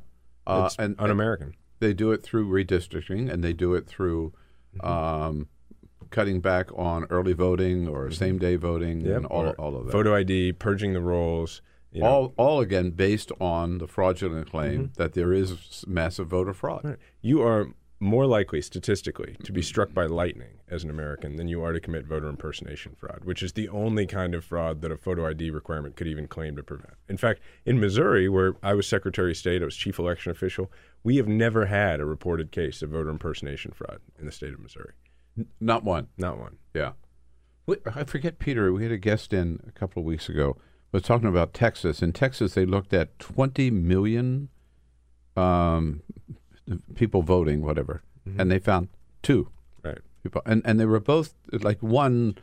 Uh, 0.47 0.65
It's 0.67 0.77
and 0.77 0.97
un-American. 0.99 1.47
and 1.49 1.57
They 1.81 1.93
do 1.95 2.11
it 2.13 2.23
through 2.23 2.49
redistricting, 2.49 3.31
and 3.33 3.43
they 3.45 3.53
do 3.53 3.75
it 3.75 3.87
through 3.87 4.33
Mm-hmm. 4.77 4.87
um, 4.87 5.49
cutting 6.11 6.41
back 6.41 6.69
on 6.77 7.05
early 7.11 7.33
voting 7.33 7.89
or 7.89 8.11
same 8.11 8.39
day 8.39 8.57
voting 8.57 9.01
Yep, 9.01 9.17
and 9.17 9.27
all, 9.27 9.47
or 9.47 9.53
all 9.55 9.77
of 9.77 9.87
that. 9.87 9.93
Photo 9.93 10.15
ID, 10.15 10.53
purging 10.53 10.93
the 10.93 11.01
rolls. 11.01 11.63
You 11.93 12.03
know. 12.03 12.07
all, 12.09 12.35
all 12.37 12.61
again 12.61 12.91
based 12.91 13.33
on 13.41 13.79
the 13.79 13.87
fraudulent 13.89 14.51
claim 14.51 14.89
Mhm. 14.89 14.95
that 14.97 15.15
there 15.15 15.33
is 15.33 15.83
massive 15.89 16.27
voter 16.29 16.53
fraud. 16.53 16.99
You 17.23 17.41
are 17.43 17.69
more 17.99 18.27
likely 18.27 18.61
statistically 18.61 19.37
to 19.43 19.53
be 19.53 19.63
struck 19.63 19.95
by 19.95 20.05
lightning 20.05 20.61
as 20.69 20.85
an 20.85 20.91
American 20.91 21.37
than 21.37 21.49
you 21.49 21.63
are 21.63 21.73
to 21.73 21.81
commit 21.81 22.07
voter 22.07 22.29
impersonation 22.29 22.95
fraud, 22.95 23.21
which 23.25 23.43
is 23.43 23.55
the 23.55 23.69
only 23.69 24.07
kind 24.07 24.35
of 24.35 24.45
fraud 24.45 24.83
that 24.83 24.93
a 24.93 24.97
photo 24.97 25.27
ID 25.29 25.51
requirement 25.51 25.97
could 25.97 26.07
even 26.07 26.29
claim 26.29 26.57
to 26.57 26.63
prevent. 26.63 26.95
In 27.09 27.17
fact, 27.17 27.41
in 27.65 27.81
Missouri, 27.81 28.29
where 28.29 28.55
I 28.63 28.75
was 28.75 28.87
Secretary 28.87 29.31
of 29.31 29.37
State, 29.37 29.63
I 29.63 29.65
was 29.65 29.77
chief 29.77 29.99
election 29.99 30.31
official, 30.31 30.71
we 31.03 31.17
have 31.17 31.29
never 31.29 31.67
had 31.67 32.01
a 32.01 32.05
reported 32.05 32.53
case 32.53 32.83
of 32.83 32.91
voter 32.91 33.11
impersonation 33.11 33.73
fraud 33.73 34.01
in 34.19 34.27
the 34.27 34.33
state 34.33 34.53
of 34.53 34.61
Missouri. 34.61 34.93
Not 35.61 35.85
one. 35.85 36.09
Not 36.19 36.39
one. 36.39 36.57
Yeah. 36.75 36.93
I 37.95 38.05
forget, 38.05 38.39
Peter. 38.39 38.73
We 38.73 38.85
had 38.85 38.93
a 38.93 38.99
guest 38.99 39.33
in 39.33 39.61
a 39.67 39.73
couple 39.73 40.01
of 40.01 40.07
weeks 40.07 40.29
ago. 40.29 40.57
Was 40.93 41.03
talking 41.03 41.29
about 41.29 41.53
Texas. 41.53 42.01
In 42.01 42.13
Texas, 42.13 42.55
they 42.55 42.65
looked 42.65 42.95
at 42.95 43.19
20 43.19 43.71
million 43.71 44.49
um, 45.37 46.03
people 46.95 47.23
voting, 47.23 47.63
whatever, 47.63 48.03
mm-hmm. 48.29 48.41
and 48.41 48.51
they 48.51 48.59
found 48.59 48.89
two 49.23 49.49
Right. 49.83 49.99
people, 50.23 50.43
and 50.47 50.63
and 50.65 50.79
they 50.81 50.87
were 50.87 51.01
both 51.01 51.35
like 51.53 51.83
one 51.83 52.37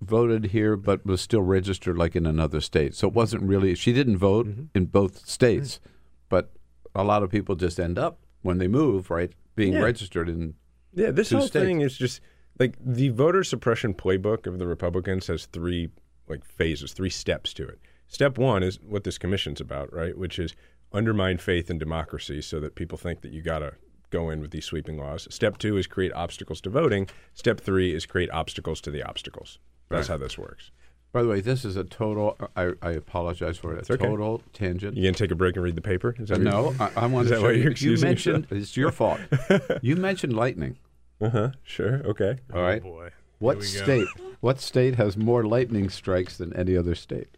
voted 0.00 0.46
here 0.46 0.76
but 0.76 1.06
was 1.06 1.20
still 1.20 1.40
registered 1.42 1.96
like 1.96 2.14
in 2.14 2.26
another 2.26 2.60
state. 2.60 2.94
So 2.94 3.08
it 3.08 3.14
wasn't 3.14 3.42
really. 3.44 3.74
She 3.74 3.92
didn't 3.92 4.18
vote 4.18 4.46
mm-hmm. 4.46 4.64
in 4.74 4.86
both 4.86 5.26
states, 5.26 5.78
mm-hmm. 5.78 5.90
but 6.28 6.52
a 6.94 7.04
lot 7.04 7.22
of 7.22 7.30
people 7.30 7.54
just 7.56 7.80
end 7.80 7.98
up 7.98 8.18
when 8.42 8.58
they 8.58 8.68
move, 8.68 9.10
right, 9.10 9.32
being 9.56 9.72
Yeah. 9.74 9.80
registered 9.82 10.28
in. 10.28 10.54
Yeah, 10.92 11.10
this 11.10 11.30
whole 11.30 11.40
states. 11.48 11.64
thing 11.64 11.80
is 11.80 11.96
just 11.96 12.20
like 12.58 12.76
the 12.80 13.08
voter 13.08 13.42
suppression 13.42 13.94
playbook 13.94 14.46
of 14.46 14.58
the 14.58 14.66
Republicans 14.66 15.26
has 15.26 15.46
three 15.46 15.88
like 16.28 16.44
phases, 16.44 16.92
three 16.92 17.10
steps 17.10 17.52
to 17.54 17.66
it. 17.66 17.78
Step 18.06 18.38
one 18.38 18.62
is 18.62 18.78
what 18.80 19.04
this 19.04 19.18
commission's 19.18 19.60
about, 19.60 19.92
right? 19.92 20.16
Which 20.16 20.38
is 20.38 20.54
undermine 20.94 21.38
faith 21.38 21.70
in 21.70 21.78
democracy 21.78 22.40
so 22.40 22.60
that 22.60 22.74
people 22.74 22.96
think 22.96 23.20
that 23.22 23.32
you 23.32 23.42
got 23.42 23.58
to 23.58 23.74
go 24.10 24.30
in 24.30 24.40
with 24.40 24.50
these 24.52 24.64
sweeping 24.64 24.96
laws. 24.96 25.26
Step 25.30 25.58
two 25.58 25.76
is 25.76 25.86
create 25.86 26.12
obstacles 26.12 26.60
to 26.62 26.70
voting. 26.70 27.08
Step 27.34 27.60
three 27.60 27.92
is 27.94 28.06
create 28.06 28.30
obstacles 28.30 28.80
to 28.82 28.90
the 28.90 29.02
obstacles. 29.02 29.58
That's 29.90 30.08
Right. 30.08 30.14
how 30.14 30.18
this 30.24 30.38
works. 30.38 30.70
By 31.12 31.22
the 31.22 31.28
way, 31.28 31.40
this 31.40 31.64
is 31.64 31.76
a 31.76 31.84
total. 31.84 32.36
I, 32.56 32.72
I 32.82 32.90
apologize 32.92 33.56
for 33.56 33.72
it. 33.74 33.78
It's 33.80 33.90
A 33.90 33.94
okay. 33.94 34.06
total 34.06 34.42
tangent. 34.52 34.96
You 34.96 35.04
gonna 35.04 35.12
take 35.14 35.30
a 35.30 35.36
break 35.36 35.54
and 35.56 35.64
read 35.64 35.76
the 35.76 35.80
paper? 35.80 36.14
Is 36.18 36.28
that 36.30 36.40
no, 36.40 36.72
you're- 36.72 36.76
I, 36.80 36.90
I 37.02 37.06
want 37.06 37.26
Is 37.26 37.30
to 37.30 37.34
that 37.36 37.40
show 37.40 37.46
why 37.46 37.52
you. 37.52 37.62
you're 37.62 37.72
You 37.72 37.98
mentioned 38.00 38.44
yourself? 38.50 38.62
it's 38.62 38.76
your 38.76 38.90
fault. 38.90 39.20
you 39.82 39.94
mentioned 39.96 40.32
lightning. 40.34 40.76
Uh 41.20 41.30
huh. 41.30 41.50
Sure. 41.62 42.02
Okay. 42.04 42.38
All 42.52 42.62
right. 42.62 42.82
Oh, 42.84 42.88
boy. 42.90 43.10
What 43.38 43.62
Here 43.62 43.72
we 43.72 43.78
go. 43.78 43.84
state? 44.06 44.08
What 44.40 44.60
state 44.60 44.94
has 44.96 45.16
more 45.16 45.44
lightning 45.44 45.88
strikes 45.88 46.36
than 46.36 46.52
any 46.54 46.76
other 46.76 46.94
state? 46.96 47.36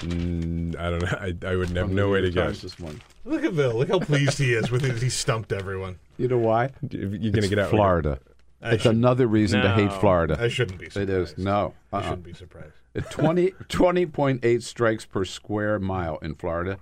Mm, 0.00 0.76
I 0.78 0.90
don't 0.90 1.02
know. 1.02 1.18
I, 1.46 1.52
I 1.52 1.56
would 1.56 1.70
have 1.70 1.90
no 1.90 2.10
way 2.10 2.20
to 2.20 2.30
York 2.30 2.34
Times 2.46 2.62
guess. 2.62 2.62
This 2.62 2.80
one. 2.80 3.00
Look 3.24 3.44
at 3.44 3.54
Bill. 3.56 3.74
Look 3.76 3.88
how 3.88 4.00
pleased 4.00 4.38
he 4.38 4.52
is 4.54 4.70
with 4.70 4.84
it. 4.84 5.00
He 5.02 5.08
stumped 5.08 5.52
everyone. 5.52 5.98
You 6.18 6.28
know 6.28 6.38
why? 6.38 6.70
You're 6.90 7.32
gonna 7.32 7.48
get 7.48 7.58
out. 7.58 7.70
Florida. 7.70 8.18
I 8.62 8.72
It's 8.74 8.82
should- 8.82 8.94
another 8.96 9.26
reason 9.26 9.62
to 9.62 9.70
hate 9.74 9.92
Florida. 9.94 10.36
I 10.40 10.48
shouldn't 10.48 10.78
be 10.78 10.86
surprised. 10.90 11.10
It 11.10 11.14
is. 11.14 11.38
No. 11.38 11.74
I 11.92 11.96
Uh-uh. 11.98 12.02
shouldn't 12.02 12.24
be 12.24 12.32
surprised. 12.32 12.72
At 12.96 13.10
20, 13.10 13.50
20.8 13.68 14.62
strikes 14.62 15.04
per 15.04 15.24
square 15.24 15.78
mile 15.78 16.18
in 16.22 16.34
Florida, 16.36 16.78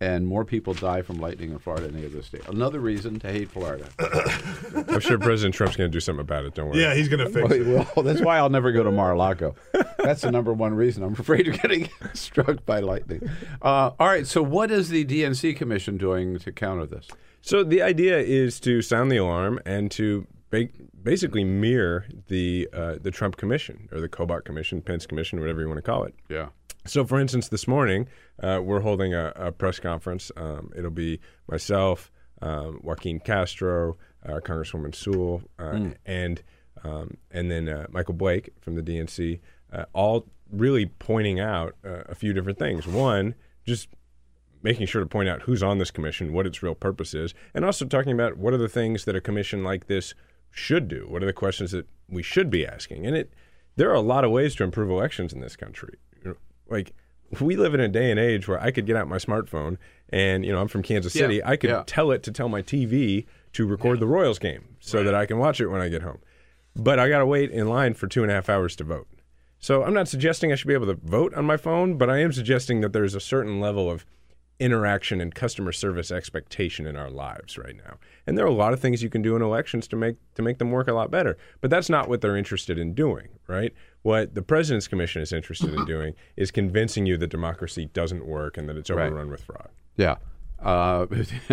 and 0.00 0.26
more 0.26 0.44
people 0.44 0.74
die 0.74 1.02
from 1.02 1.18
lightning 1.18 1.50
in 1.50 1.58
Florida 1.58 1.86
than 1.88 1.96
any 1.96 2.06
other 2.06 2.22
state. 2.22 2.46
Another 2.48 2.78
reason 2.78 3.18
to 3.20 3.32
hate 3.32 3.50
Florida. 3.50 3.88
I'm 4.88 5.00
sure 5.00 5.18
President 5.18 5.54
Trump's 5.54 5.76
going 5.76 5.90
to 5.90 5.92
do 5.92 6.00
something 6.00 6.20
about 6.20 6.44
it. 6.44 6.54
Don't 6.54 6.68
worry. 6.68 6.80
Yeah, 6.80 6.94
he's 6.94 7.08
going 7.08 7.18
to 7.26 7.30
fix 7.32 7.48
Well, 7.48 7.52
it. 7.52 7.96
will. 7.96 8.02
That's 8.04 8.20
why 8.20 8.38
I'll 8.38 8.48
never 8.50 8.70
go 8.72 8.82
to 8.84 8.92
Mar-a-Lago. 8.92 9.54
That's 9.98 10.20
the 10.22 10.30
number 10.30 10.52
one 10.52 10.74
reason. 10.74 11.02
I'm 11.02 11.12
afraid 11.18 11.48
of 11.48 11.60
getting 11.60 11.88
struck 12.14 12.64
by 12.64 12.80
lightning. 12.80 13.28
Uh, 13.60 13.90
all 13.98 14.06
right. 14.06 14.26
So, 14.26 14.42
what 14.42 14.70
is 14.70 14.88
the 14.88 15.04
DNC 15.04 15.56
commission 15.56 15.96
doing 15.96 16.38
to 16.38 16.52
counter 16.52 16.86
this? 16.86 17.08
So 17.40 17.64
the 17.64 17.82
idea 17.82 18.18
is 18.18 18.60
to 18.60 18.82
sound 18.82 19.10
the 19.10 19.16
alarm 19.16 19.58
and 19.64 19.90
to 19.92 20.26
ba- 20.50 20.68
basically 21.02 21.44
mirror 21.44 22.04
the 22.28 22.68
uh, 22.72 22.96
the 23.00 23.10
Trump 23.10 23.36
Commission 23.36 23.88
or 23.92 24.00
the 24.00 24.08
Kobach 24.08 24.44
Commission, 24.44 24.82
Pence 24.82 25.06
Commission, 25.06 25.40
whatever 25.40 25.60
you 25.60 25.68
want 25.68 25.78
to 25.78 25.82
call 25.82 26.04
it. 26.04 26.14
Yeah. 26.28 26.48
So, 26.88 27.04
for 27.04 27.20
instance, 27.20 27.48
this 27.48 27.68
morning 27.68 28.08
uh, 28.42 28.60
we're 28.62 28.80
holding 28.80 29.12
a, 29.14 29.32
a 29.36 29.52
press 29.52 29.78
conference. 29.78 30.32
Um, 30.36 30.72
it'll 30.76 30.90
be 30.90 31.20
myself, 31.48 32.10
um, 32.40 32.80
Joaquin 32.82 33.20
Castro, 33.20 33.96
uh, 34.26 34.40
Congresswoman 34.40 34.94
Sewell, 34.94 35.42
uh, 35.58 35.62
Mm. 35.72 35.94
and 36.06 36.42
um, 36.84 37.16
and 37.32 37.50
then 37.50 37.68
uh, 37.68 37.86
Michael 37.90 38.14
Blake 38.14 38.50
from 38.60 38.76
the 38.76 38.82
DNC, 38.82 39.40
uh, 39.72 39.84
all 39.92 40.26
really 40.50 40.86
pointing 40.86 41.40
out 41.40 41.74
uh, 41.84 42.04
a 42.08 42.14
few 42.14 42.32
different 42.32 42.58
things. 42.58 42.86
One, 42.86 43.34
just 43.66 43.88
making 44.62 44.86
sure 44.86 45.00
to 45.02 45.06
point 45.06 45.28
out 45.28 45.42
who's 45.42 45.62
on 45.62 45.78
this 45.78 45.90
commission, 45.90 46.32
what 46.32 46.46
its 46.46 46.62
real 46.62 46.76
purpose 46.76 47.14
is, 47.14 47.34
and 47.52 47.64
also 47.64 47.84
talking 47.84 48.12
about 48.12 48.38
what 48.38 48.54
are 48.54 48.58
the 48.58 48.68
things 48.68 49.04
that 49.06 49.16
a 49.16 49.20
commission 49.20 49.64
like 49.64 49.88
this 49.88 50.14
should 50.50 50.86
do. 50.88 51.06
What 51.08 51.22
are 51.22 51.26
the 51.26 51.32
questions 51.32 51.72
that 51.72 51.86
we 52.08 52.22
should 52.22 52.48
be 52.48 52.64
asking? 52.66 53.06
And 53.06 53.16
it 53.16 53.34
there 53.76 53.90
are 53.90 53.94
a 53.94 54.00
lot 54.00 54.24
of 54.24 54.30
ways 54.30 54.54
to 54.56 54.64
improve 54.64 54.88
elections 54.90 55.32
in 55.32 55.40
this 55.40 55.56
country. 55.56 55.96
Like 56.68 56.92
we 57.40 57.56
live 57.56 57.74
in 57.74 57.80
a 57.80 57.88
day 57.88 58.10
and 58.10 58.18
age 58.18 58.48
where 58.48 58.60
I 58.60 58.70
could 58.70 58.86
get 58.86 58.96
out 58.96 59.08
my 59.08 59.18
smartphone 59.18 59.76
and 60.10 60.44
you 60.44 60.52
know 60.52 60.60
I'm 60.60 60.68
from 60.68 60.82
Kansas 60.82 61.14
Yeah, 61.14 61.22
City. 61.22 61.44
I 61.44 61.56
could 61.56 61.70
yeah. 61.70 61.82
tell 61.86 62.10
it 62.10 62.22
to 62.24 62.32
tell 62.32 62.48
my 62.48 62.62
TV 62.62 63.26
to 63.52 63.66
record 63.66 64.00
the 64.00 64.06
Royals 64.06 64.38
game 64.38 64.76
so 64.80 65.02
that 65.02 65.14
I 65.14 65.26
can 65.26 65.38
watch 65.38 65.60
it 65.60 65.68
when 65.68 65.80
I 65.80 65.88
get 65.88 66.02
home. 66.02 66.18
But 66.76 66.98
I 66.98 67.08
got 67.08 67.18
to 67.18 67.26
wait 67.26 67.50
in 67.50 67.68
line 67.68 67.94
for 67.94 68.06
two 68.06 68.22
and 68.22 68.30
a 68.30 68.34
half 68.34 68.48
hours 68.48 68.76
to 68.76 68.84
vote. 68.84 69.08
So 69.58 69.82
I'm 69.82 69.94
not 69.94 70.06
suggesting 70.06 70.52
I 70.52 70.54
should 70.54 70.68
be 70.68 70.74
able 70.74 70.86
to 70.86 70.94
vote 71.02 71.34
on 71.34 71.44
my 71.44 71.56
phone, 71.56 71.98
but 71.98 72.08
I 72.08 72.18
am 72.18 72.32
suggesting 72.32 72.80
that 72.82 72.92
there's 72.92 73.14
a 73.16 73.20
certain 73.20 73.60
level 73.60 73.90
of 73.90 74.06
interaction 74.60 75.20
and 75.20 75.34
customer 75.34 75.70
service 75.72 76.10
expectation 76.10 76.86
in 76.86 76.96
our 76.96 77.10
lives 77.10 77.56
right 77.56 77.76
now. 77.76 77.96
And 78.26 78.36
there 78.36 78.44
are 78.44 78.48
a 78.48 78.52
lot 78.54 78.72
of 78.72 78.80
things 78.80 79.02
you 79.02 79.08
can 79.08 79.22
do 79.22 79.36
in 79.36 79.42
elections 79.42 79.86
to 79.88 79.96
make 79.96 80.16
to 80.34 80.42
make 80.42 80.58
them 80.58 80.70
work 80.70 80.88
a 80.88 80.92
lot 80.92 81.10
better. 81.10 81.36
But 81.60 81.70
that's 81.70 81.88
not 81.88 82.08
what 82.08 82.20
they're 82.20 82.36
interested 82.36 82.76
in 82.78 82.92
doing, 82.94 83.28
right? 83.46 83.72
What 84.02 84.34
the 84.34 84.42
President's 84.42 84.88
Commission 84.88 85.22
is 85.22 85.32
interested 85.32 85.72
in 85.74 85.84
doing 85.94 86.14
is 86.36 86.50
convincing 86.50 87.06
you 87.06 87.16
that 87.18 87.28
democracy 87.28 87.86
doesn't 87.92 88.26
work 88.26 88.56
and 88.56 88.68
that 88.68 88.76
it's 88.76 88.90
Right. 88.90 89.06
overrun 89.06 89.30
with 89.30 89.44
fraud. 89.44 89.68
Yeah. 89.96 90.16
Uh, 90.60 91.06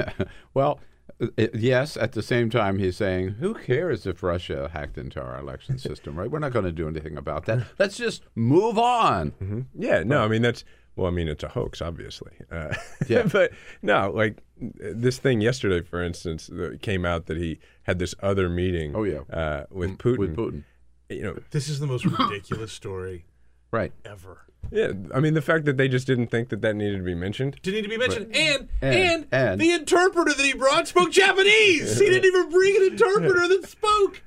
well, 0.53 0.79
uh, 1.21 1.27
yes. 1.53 1.95
At 1.97 2.13
the 2.13 2.23
same 2.23 2.49
time, 2.49 2.79
he's 2.79 2.97
saying, 2.97 3.35
"Who 3.39 3.53
cares 3.53 4.05
if 4.07 4.23
Russia 4.23 4.69
hacked 4.73 4.97
into 4.97 5.21
our 5.21 5.37
election 5.39 5.77
system? 5.87 6.17
Right? 6.17 6.29
We're 6.29 6.39
not 6.39 6.53
going 6.53 6.65
to 6.65 6.71
do 6.71 6.87
anything 6.87 7.17
about 7.17 7.45
that. 7.45 7.65
Let's 7.77 7.97
just 7.97 8.23
move 8.33 8.77
on." 8.79 9.31
Mm-hmm. 9.31 9.61
Yeah, 9.77 10.03
no, 10.03 10.23
I 10.23 10.27
mean 10.27 10.41
that's 10.41 10.63
well, 10.95 11.07
I 11.07 11.11
mean 11.11 11.27
it's 11.27 11.43
a 11.43 11.47
hoax, 11.49 11.81
obviously. 11.81 12.31
Uh, 12.51 12.73
Yeah. 13.07 13.23
but 13.31 13.51
no, 13.81 14.11
like 14.11 14.37
this 14.57 15.17
thing 15.17 15.41
yesterday, 15.41 15.81
for 15.85 16.01
instance, 16.03 16.47
that 16.47 16.81
came 16.81 17.05
out 17.05 17.25
that 17.27 17.37
he 17.37 17.59
had 17.83 17.99
this 17.99 18.15
other 18.21 18.49
meeting. 18.49 18.95
Oh, 18.95 19.03
yeah. 19.03 19.19
uh, 19.31 19.65
with 19.69 19.97
Putin. 19.97 20.17
With 20.17 20.35
Putin. 20.35 20.63
You 21.09 21.21
know, 21.23 21.39
This 21.51 21.67
is 21.69 21.79
the 21.79 21.87
most 21.87 22.05
ridiculous 22.19 22.71
story 22.71 23.25
Right. 23.71 23.91
ever. 24.05 24.41
yeah. 24.71 24.93
I 25.13 25.19
mean 25.19 25.33
the 25.35 25.41
fact 25.41 25.65
that 25.65 25.77
they 25.77 25.87
just 25.87 26.07
didn't 26.07 26.27
think 26.27 26.49
that 26.49 26.61
that 26.61 26.75
needed 26.75 26.97
to 26.97 27.03
be 27.03 27.13
mentioned. 27.13 27.59
Didn't 27.61 27.75
need 27.75 27.83
to 27.83 27.89
be 27.89 27.97
mentioned. 27.97 28.35
And, 28.35 28.69
And- 28.81 28.93
and 29.03 29.25
and- 29.31 29.61
the 29.61 29.71
interpreter 29.71 30.33
that 30.33 30.45
he 30.45 30.53
brought 30.53 30.87
spoke 30.87 31.11
Japanese. 31.11 31.99
he 31.99 32.05
didn't 32.09 32.25
even 32.25 32.49
bring 32.49 32.75
an 32.77 32.83
interpreter 32.93 33.47
that 33.49 33.67
spoke 33.67 34.23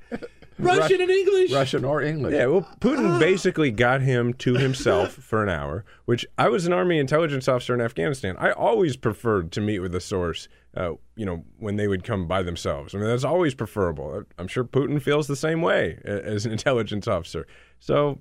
Russian 0.59 1.01
and 1.01 1.09
English. 1.09 1.51
Russian 1.51 1.85
or 1.85 2.01
English. 2.01 2.33
Yeah, 2.33 2.47
well, 2.47 2.67
Putin 2.79 3.19
basically 3.19 3.71
got 3.71 4.01
him 4.01 4.33
to 4.35 4.53
himself 4.57 5.13
for 5.13 5.41
an 5.41 5.49
hour, 5.49 5.85
which 6.05 6.25
I 6.37 6.49
was 6.49 6.65
an 6.65 6.73
army 6.73 6.99
intelligence 6.99 7.47
officer 7.47 7.73
in 7.73 7.81
Afghanistan. 7.81 8.35
I 8.37 8.51
always 8.51 8.97
preferred 8.97 9.51
to 9.53 9.61
meet 9.61 9.79
with 9.79 9.95
a 9.95 10.01
source, 10.01 10.47
uh, 10.75 10.93
you 11.15 11.25
know, 11.25 11.45
when 11.57 11.77
they 11.77 11.87
would 11.87 12.03
come 12.03 12.27
by 12.27 12.43
themselves. 12.43 12.93
I 12.93 12.97
mean, 12.97 13.07
that's 13.07 13.23
always 13.23 13.55
preferable. 13.55 14.23
I'm 14.37 14.47
sure 14.47 14.63
Putin 14.63 15.01
feels 15.01 15.27
the 15.27 15.35
same 15.35 15.61
way 15.61 15.99
as 16.03 16.45
an 16.45 16.51
intelligence 16.59 17.07
officer. 17.07 17.47
So, 17.79 18.19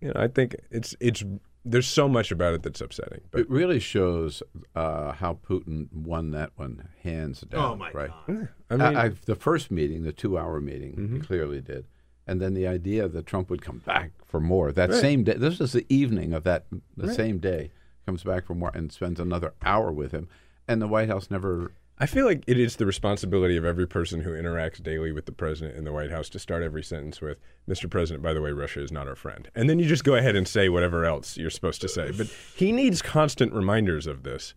you 0.00 0.08
know, 0.08 0.20
I 0.20 0.28
think 0.28 0.56
it's 0.70 0.94
it's 1.00 1.24
there's 1.64 1.86
so 1.86 2.08
much 2.08 2.30
about 2.32 2.54
it 2.54 2.62
that's 2.62 2.80
upsetting. 2.80 3.20
But 3.30 3.42
It 3.42 3.50
really 3.50 3.78
shows 3.80 4.42
uh, 4.74 5.12
how 5.12 5.38
Putin 5.48 5.92
won 5.92 6.30
that 6.32 6.50
one 6.56 6.88
hands 7.02 7.42
down. 7.42 7.72
Oh, 7.72 7.76
my 7.76 7.90
right? 7.92 8.10
God. 8.26 8.48
I 8.70 8.76
mean, 8.76 8.96
I, 8.96 9.08
the 9.26 9.34
first 9.36 9.70
meeting, 9.70 10.02
the 10.02 10.12
two-hour 10.12 10.60
meeting, 10.60 10.92
Mm-hmm. 10.96 11.20
clearly 11.20 11.60
did, 11.60 11.86
and 12.26 12.40
then 12.40 12.54
the 12.54 12.66
idea 12.66 13.08
that 13.08 13.26
Trump 13.26 13.48
would 13.50 13.62
come 13.62 13.78
back 13.78 14.10
for 14.24 14.40
more 14.40 14.72
that 14.72 14.90
Right. 14.90 15.00
same 15.00 15.24
day. 15.24 15.34
This 15.34 15.58
was 15.58 15.72
the 15.72 15.86
evening 15.88 16.32
of 16.32 16.44
that 16.44 16.66
the 16.96 17.06
Right. 17.06 17.16
same 17.16 17.38
day. 17.38 17.70
Comes 18.06 18.24
back 18.24 18.46
for 18.46 18.54
more 18.54 18.72
and 18.74 18.90
spends 18.90 19.20
another 19.20 19.54
hour 19.62 19.92
with 19.92 20.10
him, 20.12 20.28
and 20.66 20.82
the 20.82 20.88
White 20.88 21.08
House 21.08 21.30
never. 21.30 21.72
I 21.98 22.06
feel 22.06 22.26
like 22.26 22.42
it 22.46 22.58
is 22.58 22.76
the 22.76 22.86
responsibility 22.86 23.56
of 23.56 23.64
every 23.64 23.86
person 23.86 24.20
who 24.20 24.30
interacts 24.30 24.82
daily 24.82 25.12
with 25.12 25.26
the 25.26 25.32
president 25.32 25.76
in 25.76 25.84
the 25.84 25.92
White 25.92 26.10
House 26.10 26.28
to 26.30 26.38
start 26.38 26.62
every 26.62 26.82
sentence 26.82 27.20
with, 27.20 27.38
Mr. 27.68 27.88
President, 27.88 28.22
by 28.22 28.32
the 28.32 28.40
way, 28.40 28.50
Russia 28.50 28.82
is 28.82 28.90
not 28.90 29.06
our 29.06 29.14
friend. 29.14 29.48
And 29.54 29.70
then 29.70 29.78
you 29.78 29.86
just 29.86 30.02
go 30.02 30.14
ahead 30.14 30.34
and 30.34 30.48
say 30.48 30.68
whatever 30.68 31.04
else 31.04 31.36
you're 31.36 31.50
supposed 31.50 31.80
to 31.82 31.88
say. 31.88 32.10
But 32.10 32.26
he 32.56 32.72
needs 32.72 33.02
constant 33.02 33.52
reminders 33.52 34.06
of 34.06 34.22
this 34.24 34.54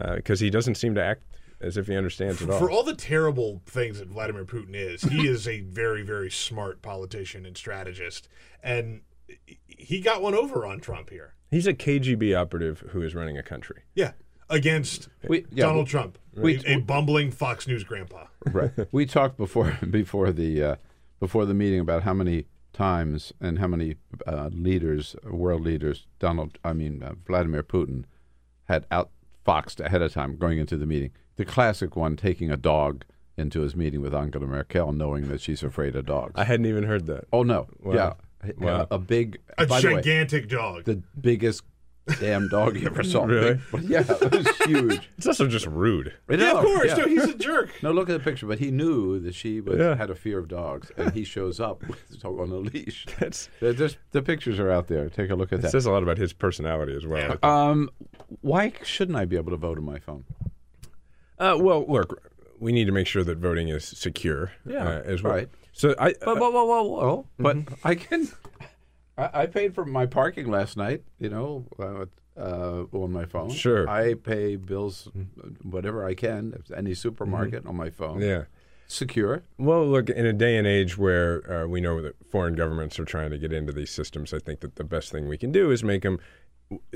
uh, 0.00 0.16
because 0.16 0.40
he 0.40 0.50
doesn't 0.50 0.74
seem 0.74 0.94
to 0.96 1.04
act 1.04 1.22
as 1.60 1.76
if 1.76 1.86
he 1.86 1.96
understands 1.96 2.40
it 2.40 2.50
all. 2.50 2.58
For 2.58 2.70
all 2.70 2.82
the 2.84 2.94
terrible 2.94 3.62
things 3.66 3.98
that 3.98 4.08
Vladimir 4.08 4.44
Putin 4.44 4.74
is, 4.74 5.02
he 5.02 5.26
is 5.26 5.46
a 5.46 5.60
very, 5.60 6.02
very 6.02 6.30
smart 6.30 6.82
politician 6.82 7.44
and 7.46 7.56
strategist. 7.56 8.28
And 8.62 9.02
he 9.66 10.00
got 10.00 10.22
one 10.22 10.34
over 10.34 10.64
on 10.64 10.80
Trump 10.80 11.10
here. 11.10 11.34
He's 11.50 11.66
a 11.66 11.74
KGB 11.74 12.36
operative 12.36 12.80
who 12.90 13.02
is 13.02 13.14
running 13.14 13.38
a 13.38 13.42
country. 13.42 13.82
Yeah. 13.94 14.12
Against 14.50 15.08
We- 15.28 15.44
yeah, 15.52 15.66
Donald 15.66 15.86
we- 15.86 15.90
Trump, 15.90 16.18
we- 16.34 16.64
a, 16.66 16.76
a 16.76 16.80
bumbling 16.80 17.30
Fox 17.30 17.66
News 17.66 17.84
grandpa. 17.84 18.26
Right. 18.46 18.70
we 18.92 19.06
talked 19.06 19.36
before 19.36 19.78
before 19.90 20.32
the 20.32 20.62
uh, 20.62 20.76
before 21.20 21.44
the 21.46 21.54
meeting 21.54 21.80
about 21.80 22.02
how 22.04 22.14
many 22.14 22.46
times 22.72 23.32
and 23.40 23.58
how 23.58 23.66
many 23.66 23.96
uh, 24.26 24.48
leaders, 24.52 25.16
world 25.24 25.62
leaders, 25.62 26.06
Donald, 26.18 26.58
I 26.64 26.72
mean 26.72 27.02
uh, 27.02 27.14
Vladimir 27.26 27.62
Putin, 27.62 28.04
had 28.64 28.86
outfoxed 28.90 29.80
ahead 29.84 30.02
of 30.02 30.12
time 30.12 30.36
going 30.36 30.58
into 30.58 30.76
the 30.76 30.86
meeting. 30.86 31.10
The 31.36 31.44
classic 31.44 31.96
one, 31.96 32.16
taking 32.16 32.50
a 32.50 32.56
dog 32.56 33.04
into 33.36 33.60
his 33.60 33.76
meeting 33.76 34.00
with 34.00 34.14
Angela 34.14 34.46
Merkel, 34.46 34.92
knowing 34.92 35.28
that 35.28 35.40
she's 35.40 35.62
afraid 35.62 35.94
of 35.96 36.06
dogs. 36.06 36.32
I 36.36 36.44
hadn't 36.44 36.66
even 36.66 36.84
heard 36.84 37.06
that. 37.06 37.24
Oh 37.32 37.42
no! 37.42 37.68
Wow. 37.80 38.16
Yeah, 38.44 38.66
Uh, 38.68 38.86
a 38.92 38.98
big, 38.98 39.38
A 39.58 39.66
by 39.66 39.80
the 39.80 39.88
way, 39.88 39.94
gigantic 39.96 40.48
dog. 40.48 40.84
the 40.84 41.02
biggest 41.20 41.62
damn 42.20 42.48
dog 42.48 42.76
you 42.76 42.86
ever 42.86 43.02
saw. 43.02 43.24
Really? 43.24 43.58
But 43.70 43.82
yeah, 43.84 44.04
it 44.08 44.32
was 44.32 44.48
huge. 44.66 45.08
It's 45.18 45.26
also 45.26 45.46
just 45.46 45.66
rude. 45.66 46.14
I 46.28 46.34
Yeah, 46.34 46.52
of 46.52 46.64
course. 46.64 46.86
yeah. 46.88 46.96
No, 46.96 47.06
he's 47.06 47.24
a 47.24 47.34
jerk. 47.34 47.70
No, 47.82 47.90
look 47.92 48.08
at 48.08 48.12
the 48.12 48.20
picture. 48.24 48.46
But 48.46 48.58
he 48.58 48.70
knew 48.70 49.18
that 49.20 49.34
she 49.34 49.60
was, 49.60 49.78
Yeah. 49.78 49.94
had 49.96 50.10
a 50.10 50.14
fear 50.14 50.38
of 50.38 50.48
dogs, 50.48 50.90
and 50.96 51.12
he 51.12 51.24
shows 51.24 51.60
up 51.60 51.86
with 51.88 52.08
the 52.08 52.16
dog 52.16 52.38
on 52.40 52.50
a 52.50 52.56
leash. 52.56 53.06
That's, 53.18 53.48
They're 53.60 53.72
just- 53.72 53.98
the 54.12 54.22
pictures 54.22 54.58
are 54.58 54.70
out 54.70 54.88
there. 54.88 55.08
Take 55.08 55.30
a 55.30 55.34
look 55.34 55.52
at 55.52 55.58
it 55.60 55.62
that. 55.62 55.70
says 55.70 55.86
a 55.86 55.90
lot 55.90 56.02
about 56.02 56.18
his 56.18 56.32
personality 56.32 56.94
as 56.94 57.06
well. 57.06 57.36
Um, 57.42 57.90
why 58.40 58.72
shouldn't 58.82 59.16
I 59.16 59.24
be 59.24 59.36
able 59.36 59.50
to 59.52 59.56
vote 59.56 59.78
on 59.78 59.84
my 59.84 59.98
phone? 59.98 60.24
Uh, 61.38 61.56
well, 61.60 61.84
look, 61.88 62.30
we 62.58 62.72
need 62.72 62.86
to 62.86 62.92
make 62.92 63.06
sure 63.06 63.22
that 63.24 63.38
voting 63.38 63.68
is 63.68 63.84
secure 63.84 64.52
Yeah, 64.66 64.82
uh, 64.88 65.02
as 65.04 65.22
well. 65.22 65.34
right. 65.34 65.48
So 65.72 65.94
I, 65.98 66.14
But 66.24 66.38
whoa, 66.40 66.50
whoa, 66.50 66.64
whoa, 66.64 66.82
whoa! 66.82 67.26
But 67.38 67.56
Mm-hmm. 67.58 67.74
I 67.88 67.94
can. 67.94 68.28
I, 69.18 69.42
I 69.42 69.46
paid 69.46 69.74
for 69.74 69.84
my 69.84 70.06
parking 70.06 70.50
last 70.50 70.76
night. 70.76 71.02
You 71.18 71.28
know, 71.28 71.66
uh, 71.78 72.06
uh, 72.38 72.84
on 72.92 73.12
my 73.12 73.24
phone. 73.24 73.50
Sure. 73.50 73.86
Mm-hmm. 73.86 73.90
I 73.90 74.14
pay 74.14 74.56
bills, 74.56 75.08
whatever 75.62 76.06
I 76.06 76.14
can, 76.14 76.54
if 76.58 76.70
any 76.70 76.94
supermarket 76.94 77.66
on 77.66 77.76
my 77.76 77.90
phone. 77.90 78.20
yeah. 78.20 78.44
Secure. 78.90 79.42
Well, 79.58 79.86
look, 79.86 80.08
in 80.08 80.24
a 80.24 80.32
day 80.32 80.56
and 80.56 80.66
age 80.66 80.96
where 80.96 81.64
uh, 81.64 81.66
we 81.66 81.78
know 81.82 82.00
that 82.00 82.14
foreign 82.30 82.54
governments 82.54 82.98
are 82.98 83.04
trying 83.04 83.30
to 83.30 83.38
get 83.38 83.52
into 83.52 83.70
these 83.70 83.90
systems, 83.90 84.32
I 84.32 84.38
think 84.38 84.60
that 84.60 84.76
the 84.76 84.84
best 84.84 85.12
thing 85.12 85.28
we 85.28 85.36
can 85.36 85.52
do 85.52 85.70
is 85.70 85.84
make 85.84 86.02
them. 86.02 86.18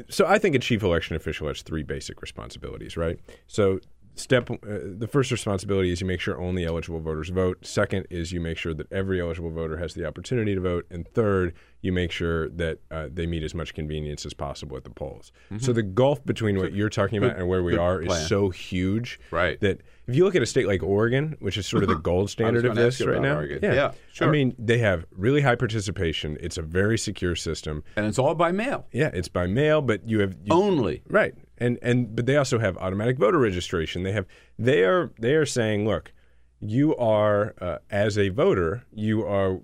So 0.09 0.27
I 0.27 0.39
think 0.39 0.55
a 0.55 0.59
chief 0.59 0.83
election 0.83 1.17
official 1.17 1.49
has 1.49 1.61
three 1.61 1.83
basic 1.83 2.23
responsibilities, 2.23 2.97
right? 2.97 3.19
So 3.47 3.81
step 4.15 4.51
uh, 4.51 4.57
the 4.63 5.09
first 5.11 5.31
responsibility 5.31 5.91
is 5.91 6.01
you 6.01 6.07
make 6.07 6.21
sure 6.21 6.41
only 6.41 6.65
eligible 6.65 7.01
voters 7.01 7.31
vote. 7.31 7.59
Second 7.65 8.07
is 8.11 8.33
you 8.33 8.41
make 8.41 8.59
sure 8.59 8.75
that 8.75 8.91
every 8.93 9.21
eligible 9.21 9.51
voter 9.51 9.77
has 9.79 9.95
the 9.95 10.07
opportunity 10.07 10.55
to 10.55 10.61
vote, 10.61 10.87
and 10.91 11.07
third, 11.09 11.55
you 11.81 11.93
make 11.93 12.13
sure 12.13 12.49
that 12.51 12.79
uh, 12.91 13.09
they 13.13 13.27
meet 13.27 13.43
as 13.43 13.55
much 13.55 13.75
convenience 13.75 14.25
as 14.25 14.35
possible 14.35 14.77
at 14.77 14.85
the 14.85 14.91
polls. 14.91 15.33
So 15.59 15.73
the 15.73 15.83
gulf 15.83 16.25
between 16.25 16.59
what 16.59 16.73
you're 16.75 16.89
talking 16.89 17.19
about 17.19 17.33
good- 17.33 17.41
and 17.41 17.49
where 17.49 17.63
we 17.63 17.77
are 17.77 18.03
plan. 18.03 18.21
is 18.23 18.29
so 18.29 18.51
huge 18.51 19.19
Right. 19.33 19.59
that 19.61 19.81
if 20.07 20.15
you 20.17 20.25
look 20.25 20.35
at 20.37 20.43
a 20.43 20.47
state 20.47 20.67
like 20.69 20.83
Oregon, 20.83 21.37
which 21.41 21.57
is 21.57 21.67
sort 21.67 21.83
of 21.83 21.89
the 21.89 21.95
gold 22.11 22.31
standard 22.31 22.65
of 22.67 22.75
this 22.77 23.01
right 23.05 23.21
now, 23.21 23.37
Oregon. 23.37 23.59
Yeah, 23.63 23.93
sure. 24.13 24.29
I 24.29 24.31
mean, 24.31 24.55
they 24.59 24.79
have 24.79 25.07
really 25.11 25.41
high 25.41 25.57
participation. 25.57 26.37
It's 26.41 26.59
a 26.59 26.63
very 26.63 26.99
secure 26.99 27.35
system, 27.35 27.83
and 27.97 28.07
it's 28.07 28.19
all 28.19 28.35
by 28.35 28.53
mail. 28.53 28.87
Yeah, 28.93 29.11
it's 29.13 29.29
by 29.29 29.47
mail, 29.47 29.81
but 29.83 30.09
you 30.09 30.21
have 30.21 30.35
you, 30.45 30.53
Only. 30.53 31.03
right, 31.09 31.35
and 31.63 31.79
and 31.83 32.17
but 32.17 32.27
they 32.27 32.37
also 32.37 32.59
have 32.59 32.77
automatic 32.79 33.19
voter 33.19 33.39
registration. 33.39 34.03
They 34.03 34.13
have 34.13 34.27
they 34.59 34.83
are 34.85 35.13
they 35.19 35.35
are 35.35 35.47
saying, 35.47 35.87
look, 35.87 36.13
you 36.61 36.97
are 36.97 37.55
uh, 37.61 37.79
as 37.91 38.19
a 38.19 38.29
voter, 38.29 38.85
you 38.93 39.25
are. 39.25 39.61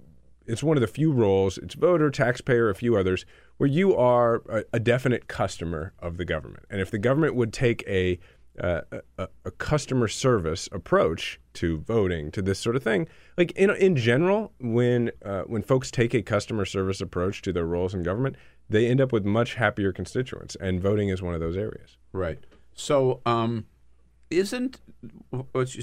It's 0.46 0.62
one 0.62 0.78
of 0.78 0.80
the 0.80 0.86
few 0.86 1.12
roles. 1.12 1.58
It's 1.58 1.74
voter, 1.74 2.10
taxpayer, 2.10 2.70
a 2.70 2.74
few 2.74 2.96
others, 2.96 3.26
where 3.58 3.68
you 3.68 3.94
are 3.94 4.36
a, 4.48 4.64
a 4.72 4.80
definite 4.80 5.28
customer 5.28 5.92
of 5.98 6.16
the 6.16 6.24
government. 6.24 6.64
And 6.70 6.80
if 6.80 6.90
the 6.90 6.98
government 6.98 7.34
would 7.34 7.52
take 7.52 7.84
a 7.86 8.18
uh, 8.60 8.80
a, 9.18 9.28
a 9.44 9.50
customer 9.52 10.08
service 10.08 10.68
approach 10.72 11.38
to 11.54 11.78
voting 11.78 12.30
to 12.32 12.42
this 12.42 12.58
sort 12.58 12.76
of 12.76 12.82
thing. 12.82 13.06
Like 13.36 13.52
in 13.52 13.70
in 13.70 13.96
general, 13.96 14.52
when 14.60 15.10
uh, 15.24 15.42
when 15.42 15.62
folks 15.62 15.90
take 15.90 16.14
a 16.14 16.22
customer 16.22 16.64
service 16.64 17.00
approach 17.00 17.42
to 17.42 17.52
their 17.52 17.66
roles 17.66 17.94
in 17.94 18.02
government, 18.02 18.36
they 18.68 18.86
end 18.86 19.00
up 19.00 19.12
with 19.12 19.24
much 19.24 19.54
happier 19.54 19.92
constituents, 19.92 20.56
and 20.60 20.80
voting 20.80 21.08
is 21.08 21.22
one 21.22 21.34
of 21.34 21.40
those 21.40 21.56
areas. 21.56 21.96
Right. 22.12 22.38
So, 22.74 23.20
um, 23.26 23.66
isn't 24.30 24.80
what 25.52 25.74
you 25.74 25.82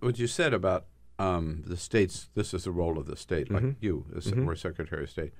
what 0.00 0.18
you 0.18 0.26
said 0.26 0.52
about 0.52 0.86
um, 1.18 1.62
the 1.66 1.76
states? 1.76 2.28
This 2.34 2.52
is 2.54 2.64
the 2.64 2.72
role 2.72 2.98
of 2.98 3.06
the 3.06 3.16
state, 3.16 3.50
like 3.50 3.62
Mhm. 3.62 3.76
you, 3.80 4.06
as 4.16 4.26
Mhm. 4.26 4.46
or 4.46 4.56
Secretary 4.56 5.04
of 5.04 5.10
State. 5.10 5.32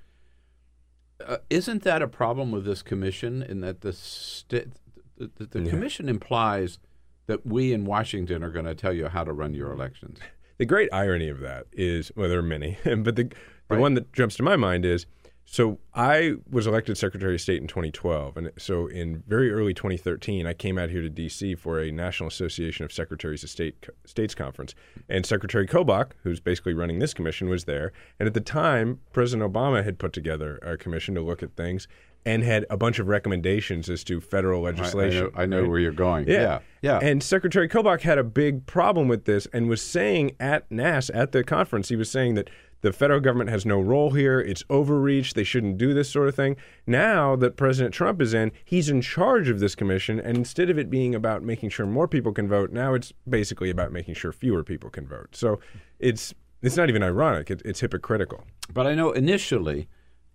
Uh, 1.24 1.38
isn't 1.50 1.82
that 1.82 2.00
a 2.02 2.08
problem 2.08 2.50
with 2.50 2.64
this 2.64 2.82
commission? 2.82 3.42
In 3.42 3.60
that 3.60 3.80
the 3.82 3.92
state, 3.92 4.68
the, 5.16 5.30
the, 5.36 5.46
the 5.46 5.62
Yeah. 5.62 5.70
commission 5.70 6.08
implies 6.08 6.78
that 7.26 7.44
we 7.46 7.72
in 7.72 7.84
Washington 7.84 8.42
are 8.42 8.50
going 8.50 8.64
to 8.64 8.74
tell 8.74 8.92
you 8.92 9.08
how 9.08 9.24
to 9.24 9.32
run 9.32 9.54
your 9.54 9.70
elections. 9.72 10.18
The 10.58 10.66
great 10.66 10.88
irony 10.92 11.28
of 11.28 11.40
that 11.40 11.66
is, 11.72 12.10
well, 12.16 12.28
there 12.28 12.38
are 12.38 12.42
many, 12.42 12.78
but 12.84 13.16
the 13.16 13.30
the 13.68 13.76
one 13.76 13.94
that 13.94 14.12
jumps 14.12 14.34
to 14.36 14.42
my 14.42 14.56
mind 14.56 14.84
is, 14.84 15.06
so 15.52 15.80
I 15.92 16.34
was 16.48 16.68
elected 16.68 16.96
Secretary 16.96 17.34
of 17.34 17.40
State 17.40 17.60
in 17.60 17.66
2012, 17.66 18.36
and 18.36 18.52
so 18.56 18.86
in 18.86 19.24
very 19.26 19.50
early 19.50 19.74
2013, 19.74 20.46
I 20.46 20.54
came 20.54 20.78
out 20.78 20.90
here 20.90 21.02
to 21.02 21.10
D.C. 21.10 21.56
for 21.56 21.80
a 21.80 21.90
National 21.90 22.28
Association 22.28 22.84
of 22.84 22.92
Secretaries 22.92 23.42
of 23.42 23.50
State 23.50 23.84
States 24.04 24.32
conference, 24.32 24.76
and 25.08 25.26
Secretary 25.26 25.66
Kobach, 25.66 26.12
who's 26.22 26.38
basically 26.38 26.72
running 26.72 27.00
this 27.00 27.12
commission, 27.12 27.48
was 27.48 27.64
there, 27.64 27.92
and 28.20 28.28
at 28.28 28.34
the 28.34 28.40
time, 28.40 29.00
President 29.12 29.52
Obama 29.52 29.82
had 29.82 29.98
put 29.98 30.12
together 30.12 30.58
a 30.58 30.76
commission 30.76 31.16
to 31.16 31.20
look 31.20 31.42
at 31.42 31.56
things. 31.56 31.88
And 32.26 32.42
had 32.42 32.66
a 32.68 32.76
bunch 32.76 32.98
of 32.98 33.08
recommendations 33.08 33.88
as 33.88 34.04
to 34.04 34.20
federal 34.20 34.62
legislation. 34.62 35.30
I 35.34 35.46
know 35.46 35.60
right? 35.60 35.68
where 35.70 35.78
you're 35.78 35.90
going. 35.90 36.28
Yeah. 36.28 36.40
Yeah, 36.42 36.58
yeah. 36.82 36.98
And 37.02 37.22
Secretary 37.22 37.66
Kobach 37.66 38.02
had 38.02 38.18
a 38.18 38.24
big 38.24 38.66
problem 38.66 39.08
with 39.08 39.24
this 39.24 39.46
and 39.54 39.70
was 39.70 39.80
saying 39.80 40.36
at 40.38 40.70
NAS, 40.70 41.08
at 41.10 41.32
the 41.32 41.42
conference, 41.42 41.88
he 41.88 41.96
was 41.96 42.10
saying 42.10 42.34
that 42.34 42.50
the 42.82 42.92
federal 42.92 43.20
government 43.20 43.50
has 43.50 43.66
no 43.66 43.80
role 43.80 44.10
here. 44.10 44.40
It's 44.40 44.64
overreach. 44.70 45.34
They 45.34 45.44
shouldn't 45.44 45.78
do 45.78 45.92
this 45.92 46.10
sort 46.10 46.28
of 46.28 46.34
thing. 46.34 46.56
Now 46.86 47.36
that 47.36 47.56
President 47.56 47.94
Trump 47.94 48.20
is 48.22 48.32
in, 48.32 48.52
he's 48.64 48.88
in 48.88 49.00
charge 49.00 49.48
of 49.48 49.60
this 49.60 49.74
commission. 49.74 50.18
And 50.18 50.36
instead 50.36 50.70
of 50.70 50.78
it 50.78 50.90
being 50.90 51.14
about 51.14 51.42
making 51.42 51.70
sure 51.70 51.86
more 51.86 52.08
people 52.08 52.32
can 52.32 52.48
vote, 52.48 52.72
now 52.72 52.94
it's 52.94 53.12
basically 53.28 53.70
about 53.70 53.92
making 53.92 54.14
sure 54.14 54.32
fewer 54.32 54.64
people 54.64 54.90
can 54.90 55.06
vote. 55.06 55.28
So 55.32 55.60
it's 55.98 56.34
it's 56.62 56.76
not 56.76 56.88
even 56.90 57.02
ironic. 57.02 57.50
It, 57.50 57.62
it's 57.64 57.80
hypocritical. 57.80 58.44
But 58.72 58.86
I 58.86 58.94
know 58.94 59.12
initially, 59.12 59.88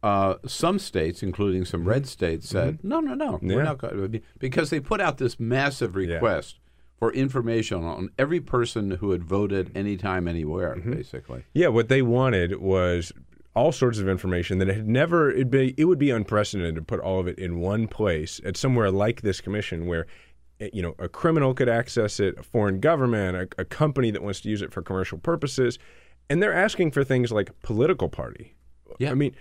uh, 0.06 0.36
some 0.46 0.78
states, 0.80 1.24
including 1.24 1.66
some 1.66 1.84
red 1.86 2.06
states, 2.08 2.48
said, 2.50 2.80
"No, 2.84 3.00
no, 3.00 3.14
no, 3.16 3.34
Mm-hmm. 3.34 3.50
Yeah. 3.50 3.56
we're 3.56 3.64
not 3.64 3.78
going 3.80 3.96
to," 3.98 4.08
be 4.08 4.22
because 4.40 4.70
they 4.70 4.80
put 4.80 5.02
out 5.02 5.18
this 5.18 5.40
massive 5.40 5.96
request 5.96 6.60
for 7.00 7.12
information 7.14 7.84
on 7.84 8.10
every 8.18 8.40
person 8.40 8.92
who 8.92 9.12
had 9.12 9.24
voted 9.24 9.72
anytime, 9.76 10.28
anywhere, 10.28 10.76
Mm-hmm. 10.76 10.94
basically. 10.94 11.44
Yeah, 11.54 11.70
what 11.70 11.90
they 11.90 12.02
wanted 12.02 12.62
was 12.62 13.12
all 13.56 13.72
sorts 13.72 14.00
of 14.00 14.08
information 14.10 14.58
that 14.60 14.68
had 14.68 14.88
never 14.88 15.32
it'd 15.32 15.50
be 15.50 15.74
it 15.78 15.86
would 15.86 15.98
be 16.00 16.12
unprecedented 16.12 16.76
to 16.76 16.82
put 16.82 17.00
all 17.00 17.20
of 17.20 17.28
it 17.28 17.40
in 17.40 17.60
one 17.60 17.88
place 17.88 18.40
at 18.46 18.58
somewhere 18.58 18.92
like 18.92 19.22
this 19.22 19.40
commission 19.42 19.86
where 19.88 20.06
eh, 20.60 20.70
you 20.74 20.82
know 20.82 20.94
a 21.00 21.08
criminal 21.10 21.54
could 21.54 21.70
access 21.70 22.20
it, 22.20 22.38
a 22.38 22.44
foreign 22.44 22.80
government, 22.80 23.36
a, 23.38 23.62
a 23.62 23.66
company 23.66 24.12
that 24.12 24.22
wants 24.22 24.42
to 24.42 24.50
use 24.50 24.62
it 24.62 24.72
for 24.74 24.82
commercial 24.82 25.18
purposes, 25.18 25.80
and 26.30 26.44
they're 26.44 26.54
asking 26.54 26.92
for 26.92 27.04
things 27.04 27.32
like 27.32 27.50
political 27.62 28.08
party. 28.10 28.54
Yeah. 29.00 29.12
I 29.12 29.16
mean, 29.16 29.34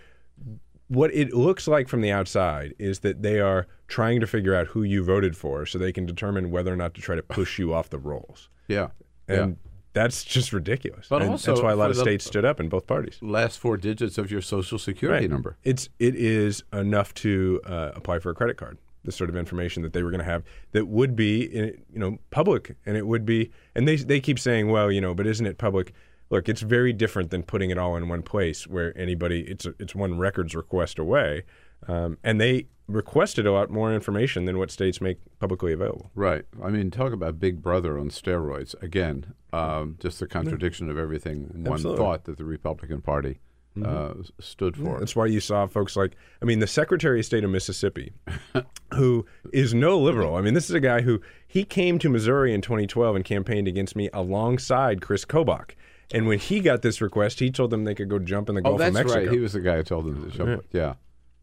what 0.89 1.12
it 1.15 1.32
looks 1.32 1.66
like 1.66 1.89
from 1.89 2.02
the 2.02 2.11
outside 2.12 2.74
is 2.78 3.01
that 3.01 3.23
they 3.23 3.40
are 3.40 3.66
trying 3.89 4.20
to 4.20 4.27
figure 4.27 4.55
out 4.55 4.66
who 4.69 4.82
you 4.82 5.02
voted 5.02 5.36
for 5.36 5.65
so 5.66 5.78
they 5.78 5.93
can 5.93 6.05
determine 6.06 6.51
whether 6.51 6.73
or 6.73 6.77
not 6.77 6.94
to 6.94 7.01
try 7.01 7.16
to 7.16 7.23
push 7.23 7.59
you 7.59 7.73
off 7.73 7.90
the 7.90 7.98
rolls. 7.98 8.48
Yeah, 8.69 8.89
And 9.27 9.51
yeah. 9.52 9.70
that's 9.94 10.24
just 10.24 10.52
ridiculous. 10.52 11.06
But 11.09 11.23
And 11.23 11.31
also 11.31 11.52
that's 11.52 11.62
why 11.62 11.73
a 11.73 11.77
lot 11.77 11.90
of 11.90 11.97
states 11.97 12.24
stood 12.24 12.44
up 12.44 12.61
in 12.61 12.69
both 12.69 12.86
parties. 12.86 13.19
Last 13.23 13.59
four 13.59 13.77
digits 13.77 14.19
of 14.19 14.31
your 14.31 14.43
social 14.43 14.78
security 14.78 15.24
Right. 15.24 15.31
number. 15.31 15.56
It's 15.65 15.89
it 15.98 16.15
is 16.15 16.62
enough 16.73 17.15
to 17.15 17.61
uh, 17.65 17.93
apply 17.94 18.19
for 18.19 18.31
a 18.31 18.35
credit 18.35 18.56
card. 18.59 18.78
The 19.05 19.12
sort 19.12 19.28
of 19.28 19.36
information 19.36 19.82
that 19.82 19.93
they 19.93 20.02
were 20.02 20.11
going 20.11 20.20
to 20.20 20.24
have 20.24 20.44
that 20.73 20.86
would 20.89 21.15
be 21.15 21.55
eh, 21.55 21.70
you 21.93 21.98
know 21.98 22.19
public, 22.31 22.74
and 22.86 22.97
it 22.97 23.06
would 23.06 23.27
be. 23.27 23.51
And 23.74 23.86
they 23.86 23.97
they 23.97 24.19
keep 24.20 24.39
saying, 24.39 24.70
well, 24.70 24.90
you 24.90 25.01
know, 25.01 25.12
but 25.15 25.27
isn't 25.27 25.44
it 25.44 25.59
public? 25.59 25.93
Look, 26.35 26.48
it's 26.48 26.62
very 26.62 26.93
different 26.93 27.31
than 27.31 27.44
putting 27.44 27.70
it 27.70 27.78
all 27.78 27.94
in 27.94 28.09
one 28.09 28.23
place 28.23 28.66
where 28.66 28.97
anybody 28.98 29.43
it's 29.43 29.69
it's 29.78 29.94
one 29.94 30.19
records 30.19 30.56
request 30.56 30.98
away, 30.98 31.44
um, 31.86 32.19
and 32.24 32.40
they 32.40 32.66
requested 32.89 33.47
a 33.47 33.52
lot 33.52 33.70
more 33.70 33.94
information 33.94 34.44
than 34.44 34.59
what 34.59 34.73
states 34.73 35.01
make 35.01 35.19
publicly 35.39 35.73
available. 35.73 36.11
Right. 36.16 36.44
I 36.61 36.70
mean, 36.70 36.90
talk 36.90 37.12
about 37.12 37.39
Big 37.39 37.62
Brother 37.62 37.97
on 38.01 38.09
steroids. 38.11 38.74
Again, 38.82 39.32
um, 39.52 39.97
just 40.01 40.19
the 40.19 40.27
contradiction 40.27 40.90
of 40.90 40.98
everything 40.98 41.51
one 41.52 41.74
Absolutely. 41.74 42.05
thought 42.05 42.24
that 42.24 42.36
the 42.36 42.44
Republican 42.44 43.01
Party 43.01 43.39
uh, 43.85 44.15
stood 44.40 44.77
for. 44.77 44.98
That's 44.98 45.15
why 45.15 45.27
you 45.27 45.39
saw 45.39 45.69
folks 45.69 45.94
like, 45.94 46.16
I 46.43 46.47
mean, 46.47 46.59
the 46.59 46.66
Secretary 46.66 47.20
of 47.20 47.27
State 47.27 47.44
of 47.44 47.51
Mississippi, 47.51 48.12
who 48.94 49.24
is 49.52 49.73
no 49.73 50.01
liberal. 50.01 50.35
I 50.35 50.40
mean, 50.40 50.55
this 50.55 50.69
is 50.69 50.74
a 50.74 50.81
guy 50.81 51.02
who 51.02 51.20
he 51.47 51.65
came 51.65 52.01
to 52.01 52.09
Missouri 52.09 52.52
in 52.52 52.61
2012 52.61 53.16
and 53.16 53.24
campaigned 53.24 53.69
against 53.69 53.94
me 53.94 54.11
alongside 54.12 55.01
Chris 55.01 55.24
Kobach. 55.24 55.74
And 56.14 56.26
when 56.26 56.38
he 56.38 56.60
got 56.60 56.82
this 56.82 57.00
request, 57.00 57.40
he 57.40 57.50
told 57.50 57.70
them 57.70 57.84
they 57.84 57.94
could 57.94 58.08
go 58.08 58.18
jump 58.18 58.48
in 58.48 58.54
the 58.54 58.60
Oh, 58.62 58.70
Gulf 58.70 58.78
that's 58.78 58.88
of 58.90 58.94
Mexico. 58.94 59.20
right. 59.20 59.30
He 59.30 59.38
was 59.40 59.52
the 59.52 59.60
guy 59.60 59.76
who 59.76 59.82
told 59.82 60.06
them 60.06 60.30
to 60.30 60.36
jump. 60.36 60.64
Yeah. 60.72 60.80
Yeah. 60.80 60.94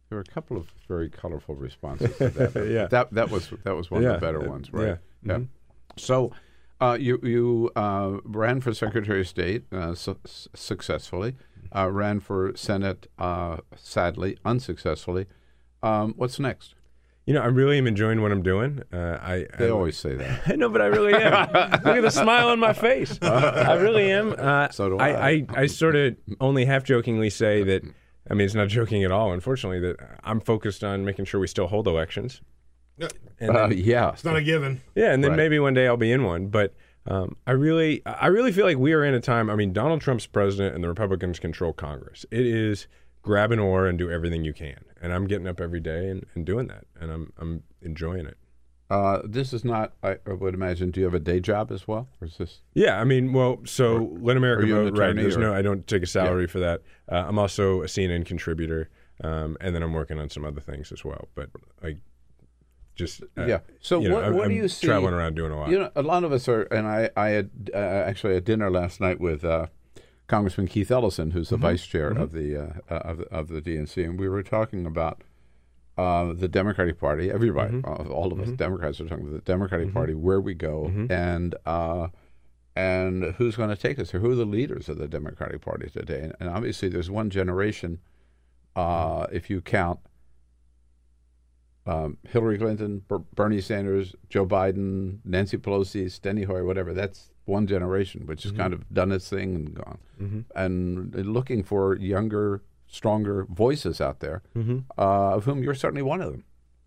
There 0.10 0.18
were 0.18 0.22
a 0.28 0.34
couple 0.34 0.58
of 0.58 0.68
very 0.88 1.10
colorful 1.10 1.56
responses 1.56 2.16
to 2.18 2.30
that. 2.30 2.68
Yeah. 2.72 2.88
That 2.88 3.14
that 3.14 3.30
was 3.30 3.50
that 3.64 3.76
was 3.76 3.92
one 3.92 4.02
Yeah. 4.04 4.12
of 4.16 4.22
the 4.22 4.26
better 4.26 4.40
ones, 4.50 4.72
right? 4.74 4.98
yeah. 5.24 5.34
Mhm. 5.38 5.48
So, 5.98 6.32
uh, 6.80 6.98
you 7.00 7.20
you 7.24 7.72
uh, 7.76 8.18
ran 8.24 8.62
for 8.62 8.74
Secretary 8.74 9.22
of 9.22 9.28
State 9.28 9.64
uh, 9.72 9.94
su- 9.94 10.18
successfully. 10.56 11.36
Uh, 11.74 11.90
ran 11.90 12.20
for 12.20 12.52
Senate, 12.56 13.08
uh, 13.20 13.58
sadly 13.76 14.38
unsuccessfully. 14.44 15.26
Um, 15.84 16.14
what's 16.18 16.40
next? 16.40 16.76
You 17.26 17.36
know, 17.36 17.42
I 17.42 17.46
really 17.48 17.78
am 17.78 17.86
enjoying 17.88 18.22
what 18.22 18.32
I'm 18.32 18.42
doing. 18.42 18.82
Uh, 18.92 19.18
I 19.22 19.46
They 19.60 19.68
I, 19.68 19.70
always 19.70 19.96
say 19.98 20.16
that. 20.16 20.42
I 20.48 20.56
know, 20.56 20.70
but 20.70 20.82
I 20.82 20.88
really 20.88 21.14
am. 21.14 21.48
Look 21.54 21.86
at 21.98 22.02
the 22.02 22.10
smile 22.10 22.50
on 22.50 22.60
my 22.60 22.74
face. 22.74 23.18
I 23.22 23.74
really 23.76 24.12
am. 24.12 24.34
Uh, 24.38 24.70
So 24.70 24.90
do 24.90 24.98
I. 24.98 25.10
I. 25.10 25.30
I, 25.30 25.46
I 25.56 25.66
sort 25.68 25.96
of 25.96 26.16
only 26.40 26.66
half 26.66 26.84
jokingly 26.84 27.30
say 27.30 27.64
that 27.64 27.84
I 28.30 28.34
mean, 28.34 28.46
it's 28.46 28.56
not 28.56 28.70
joking 28.70 29.04
at 29.04 29.12
all. 29.12 29.34
Unfortunately, 29.34 29.80
that 29.82 29.98
I'm 30.24 30.40
focused 30.40 30.84
on 30.84 31.06
making 31.06 31.26
sure 31.26 31.40
we 31.40 31.48
still 31.48 31.68
hold 31.68 31.88
elections. 31.88 32.42
And 33.40 33.50
Uh, 33.56 33.68
then- 33.68 33.78
yeah. 33.78 34.10
It's 34.12 34.24
not 34.26 34.36
a 34.36 34.42
given. 34.44 34.82
yeah, 34.96 35.12
and 35.14 35.24
then 35.24 35.32
Right. 35.32 35.38
maybe 35.38 35.60
one 35.60 35.74
day 35.74 35.88
I'll 35.88 35.98
be 35.98 36.12
in 36.12 36.24
one. 36.24 36.48
But 36.48 36.74
um, 37.08 37.36
I 37.48 37.52
really, 37.54 38.04
I 38.06 38.28
really 38.28 38.52
feel 38.52 38.66
like 38.66 38.78
we 38.78 38.94
are 38.94 39.04
in 39.04 39.14
a 39.16 39.20
time. 39.20 39.50
I 39.50 39.56
mean, 39.56 39.74
Donald 39.74 40.02
Trump's 40.02 40.28
president, 40.28 40.76
and 40.76 40.84
the 40.84 40.88
Republicans 40.88 41.40
control 41.40 41.74
Congress. 41.74 42.26
It 42.32 42.46
is 42.46 42.88
grab 43.22 43.52
an 43.52 43.60
oar 43.60 43.88
and 43.88 43.98
do 43.98 44.10
everything 44.10 44.44
you 44.44 44.54
can. 44.54 44.80
And 45.02 45.14
I'm 45.14 45.28
getting 45.28 45.48
up 45.48 45.60
every 45.60 45.80
day 45.80 46.10
and, 46.10 46.26
and 46.36 46.46
doing 46.46 46.68
that, 46.68 46.86
and 47.00 47.12
I'm 47.12 47.34
I'm 47.38 47.64
enjoying 47.82 48.26
it. 48.26 48.38
Uh, 48.92 49.22
this 49.24 49.54
is 49.54 49.64
not. 49.64 49.94
I, 50.04 50.18
I 50.28 50.34
would 50.34 50.54
imagine. 50.54 50.92
Do 50.92 51.00
you 51.00 51.06
have 51.06 51.14
a 51.14 51.20
day 51.20 51.40
job 51.40 51.72
as 51.72 51.88
well, 51.88 52.10
or 52.20 52.28
is 52.28 52.38
this? 52.38 52.60
Yeah, 52.74 53.00
I 53.00 53.06
mean, 53.06 53.32
well, 53.32 53.60
so 53.64 54.18
let 54.20 54.36
America 54.36 54.68
vote. 54.68 54.98
Right? 54.98 55.16
There's 55.16 55.38
or- 55.38 55.40
no, 55.40 55.54
I 55.54 55.62
don't 55.62 55.88
take 55.88 56.04
a 56.04 56.08
salary 56.08 56.46
for 56.46 56.60
that. 56.60 56.82
Uh, 57.10 57.24
I'm 57.28 57.40
also 57.40 57.84
a 57.84 57.86
CNN 57.86 58.26
contributor, 58.26 58.90
um, 59.24 59.56
and 59.62 59.74
then 59.74 59.82
I'm 59.82 59.94
working 59.94 60.20
on 60.20 60.30
some 60.30 60.44
other 60.44 60.60
things 60.60 60.92
as 60.92 61.06
well. 61.06 61.30
But 61.36 61.50
like, 61.82 62.00
just 62.96 63.24
uh, 63.38 63.46
yeah. 63.46 63.60
So 63.80 64.02
you 64.02 64.10
know, 64.10 64.16
what, 64.16 64.26
I'm, 64.26 64.34
what 64.36 64.44
do 64.50 64.52
I'm 64.52 64.58
you 64.58 64.68
see? 64.68 64.88
Traveling 64.88 65.14
around 65.14 65.36
doing 65.36 65.54
a 65.54 65.58
lot. 65.58 65.70
You 65.70 65.80
know, 65.80 65.92
a 65.96 66.04
lot 66.04 66.26
of 66.26 66.34
us 66.34 66.50
are, 66.50 66.64
and 66.64 66.86
I, 66.86 67.10
I 67.16 67.30
had 67.30 67.50
uh, 67.74 67.78
actually 67.78 68.36
a 68.36 68.42
dinner 68.42 68.70
last 68.70 69.00
night 69.00 69.22
with 69.22 69.46
uh, 69.46 69.68
Congressman 70.32 70.68
Keith 70.68 70.90
Ellison, 70.90 71.32
who's 71.32 71.50
the 71.50 71.58
Mm-hmm. 71.58 71.64
vice 71.64 71.86
chair 71.86 72.08
of 72.10 72.32
the 72.32 72.58
uh, 72.90 72.94
of 72.96 73.18
the 73.20 73.26
of 73.26 73.48
the 73.50 73.62
DNC, 73.62 74.04
and 74.06 74.18
we 74.20 74.28
were 74.30 74.42
talking 74.42 74.86
about 74.86 75.22
uh, 75.98 76.32
the 76.34 76.48
Democratic 76.48 76.98
Party. 77.00 77.30
Everybody, 77.30 77.74
Mm-hmm. 77.76 78.12
all 78.12 78.32
of 78.32 78.40
us 78.40 78.50
Democrats 78.52 79.00
are 79.02 79.08
talking 79.10 79.26
about 79.28 79.36
the 79.36 79.52
Democratic 79.52 79.94
Party, 79.94 80.14
where 80.16 80.40
we 80.42 80.54
go, 80.54 80.86
Mm-hmm. 80.88 81.12
and 81.12 81.56
uh, 81.66 82.08
and 82.78 83.36
who's 83.38 83.58
going 83.58 83.70
to 83.70 83.76
take 83.76 84.00
us 84.00 84.12
there? 84.12 84.22
Who 84.22 84.32
are 84.32 84.36
the 84.36 84.46
leaders 84.46 84.88
of 84.88 84.98
the 84.98 85.08
Democratic 85.10 85.60
Party 85.62 85.90
today? 85.90 86.22
And, 86.22 86.34
and 86.40 86.50
obviously, 86.50 86.88
there's 86.88 87.12
one 87.12 87.30
generation, 87.30 88.00
uh, 88.78 89.28
if 89.34 89.50
you 89.50 89.60
count 89.60 90.00
um, 91.86 92.18
Hillary 92.30 92.58
Clinton, 92.58 93.02
Ber- 93.08 93.20
Bernie 93.36 93.60
Sanders, 93.60 94.16
Joe 94.30 94.46
Biden, 94.46 95.20
Nancy 95.26 95.58
Pelosi, 95.58 96.06
Steny 96.06 96.46
Hoyer, 96.46 96.64
whatever. 96.64 96.94
That's 96.94 97.31
one 97.46 97.66
generation 97.68 98.26
which 98.28 98.44
has 98.44 98.52
kind 98.52 98.74
of 98.74 98.92
done 98.94 99.12
its 99.12 99.30
thing 99.30 99.56
and 99.56 99.74
gone. 99.74 99.98
Mhm. 100.22 100.44
And 100.56 101.16
looking 101.28 101.64
for 101.64 101.96
younger, 101.98 102.62
stronger 102.88 103.46
voices 103.50 104.00
out 104.00 104.20
there, 104.20 104.42
Mhm. 104.56 104.84
uh, 104.98 105.36
of 105.36 105.46
whom 105.46 105.64
you're 105.64 105.74
certainly 105.74 106.02
one 106.04 106.22
of 106.22 106.32
them. 106.32 106.44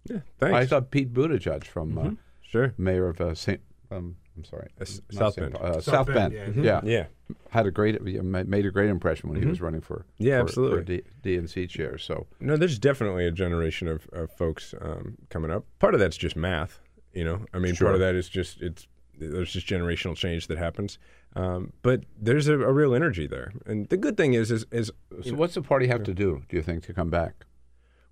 Yeah, 0.08 0.20
thanks. 0.38 0.54
I 0.54 0.66
thought 0.66 0.90
Pete 0.90 1.12
Buttigieg 1.12 1.64
from 1.64 1.98
uh, 1.98 2.02
Mhm. 2.02 2.16
Sure. 2.42 2.74
mayor 2.78 3.08
of 3.08 3.20
uh, 3.20 3.34
St. 3.34 3.60
Um, 3.90 4.16
I'm 4.36 4.44
sorry, 4.44 4.68
S- 4.80 5.00
South 5.10 5.36
Bend. 5.36 5.54
Paul, 5.54 5.64
uh, 5.66 5.72
South 5.74 5.84
South, 5.84 6.06
Bend, 6.08 6.32
Bend. 6.34 6.56
yeah. 6.56 6.62
Yeah, 6.62 6.80
Mhm. 6.80 6.88
Yeah. 6.88 7.36
Had 7.50 7.66
a 7.66 7.70
great, 7.70 8.02
made 8.02 8.66
a 8.66 8.70
great 8.70 8.90
impression 8.90 9.30
when 9.30 9.40
he 9.40 9.46
was 9.48 9.60
running 9.60 9.80
for 9.80 10.04
Yeah, 10.18 10.38
for- 10.38 10.42
absolutely. 10.42 10.78
for 10.78 10.84
D- 10.84 11.02
DNC 11.36 11.66
chair. 11.68 11.96
So 11.98 12.26
No, 12.40 12.56
there's 12.56 12.78
definitely 12.78 13.26
a 13.26 13.30
generation 13.30 13.86
of, 13.88 14.08
of 14.12 14.30
folks 14.32 14.74
um, 14.80 15.16
coming 15.30 15.50
up. 15.50 15.64
Part 15.78 15.94
of 15.94 16.00
that's 16.00 16.16
just 16.16 16.36
math, 16.36 16.80
you 17.12 17.24
know. 17.24 17.46
I 17.54 17.58
mean, 17.60 17.74
Sure. 17.74 17.86
part 17.86 17.94
of 17.94 18.00
that 18.00 18.14
is 18.16 18.28
just 18.28 18.60
it's 18.60 18.86
there's 19.18 19.52
just 19.52 19.66
generational 19.66 20.16
change 20.16 20.46
that 20.48 20.58
happens. 20.58 20.98
Um, 21.36 21.72
but 21.82 22.04
there's 22.20 22.48
a, 22.48 22.54
a 22.54 22.72
real 22.72 22.94
energy 22.94 23.26
there, 23.26 23.52
and 23.66 23.88
the 23.88 23.96
good 23.96 24.16
thing 24.16 24.34
is 24.34 24.50
is 24.50 24.66
is 24.70 24.92
So 25.22 25.30
know- 25.30 25.36
what's 25.36 25.54
the 25.54 25.62
party 25.62 25.86
have 25.88 26.02
to 26.04 26.14
do, 26.14 26.42
do 26.48 26.56
you 26.56 26.62
think, 26.62 26.84
to 26.84 26.94
come 26.94 27.10
back? 27.10 27.46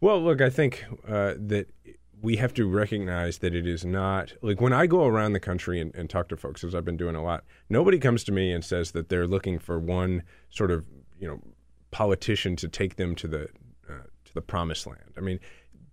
Well, 0.01 0.21
look, 0.21 0.41
I 0.41 0.51
think 0.51 0.85
uh, 1.07 1.35
that 1.37 1.69
we 2.21 2.37
have 2.37 2.55
to 2.55 2.69
recognize 2.69 3.39
that 3.39 3.55
it 3.55 3.67
is 3.67 3.85
not 3.85 4.33
like 4.43 4.61
when 4.61 4.73
I 4.73 4.87
go 4.87 5.05
around 5.07 5.33
the 5.33 5.41
country 5.41 5.81
and, 5.81 5.95
and 5.95 6.11
talk 6.11 6.29
to 6.29 6.37
folks, 6.37 6.65
as 6.65 6.75
I've 6.75 6.85
been 6.85 6.97
doing 6.97 7.17
a 7.17 7.23
lot. 7.23 7.45
Nobody 7.69 7.99
comes 7.99 8.25
to 8.25 8.33
me 8.33 8.53
and 8.53 8.65
says 8.65 8.93
that 8.93 9.09
they're 9.09 9.27
looking 9.27 9.59
for 9.59 9.79
one 9.79 10.23
sort 10.51 10.71
of 10.71 10.85
you 11.19 11.29
know 11.29 11.41
politician 11.91 12.57
to 12.57 12.69
take 12.69 12.97
them 12.97 13.15
to 13.17 13.29
the 13.29 13.43
uh, 13.89 14.05
to 14.25 14.35
the 14.35 14.41
promised 14.41 14.87
land. 14.87 15.13
I 15.17 15.21
mean, 15.21 15.39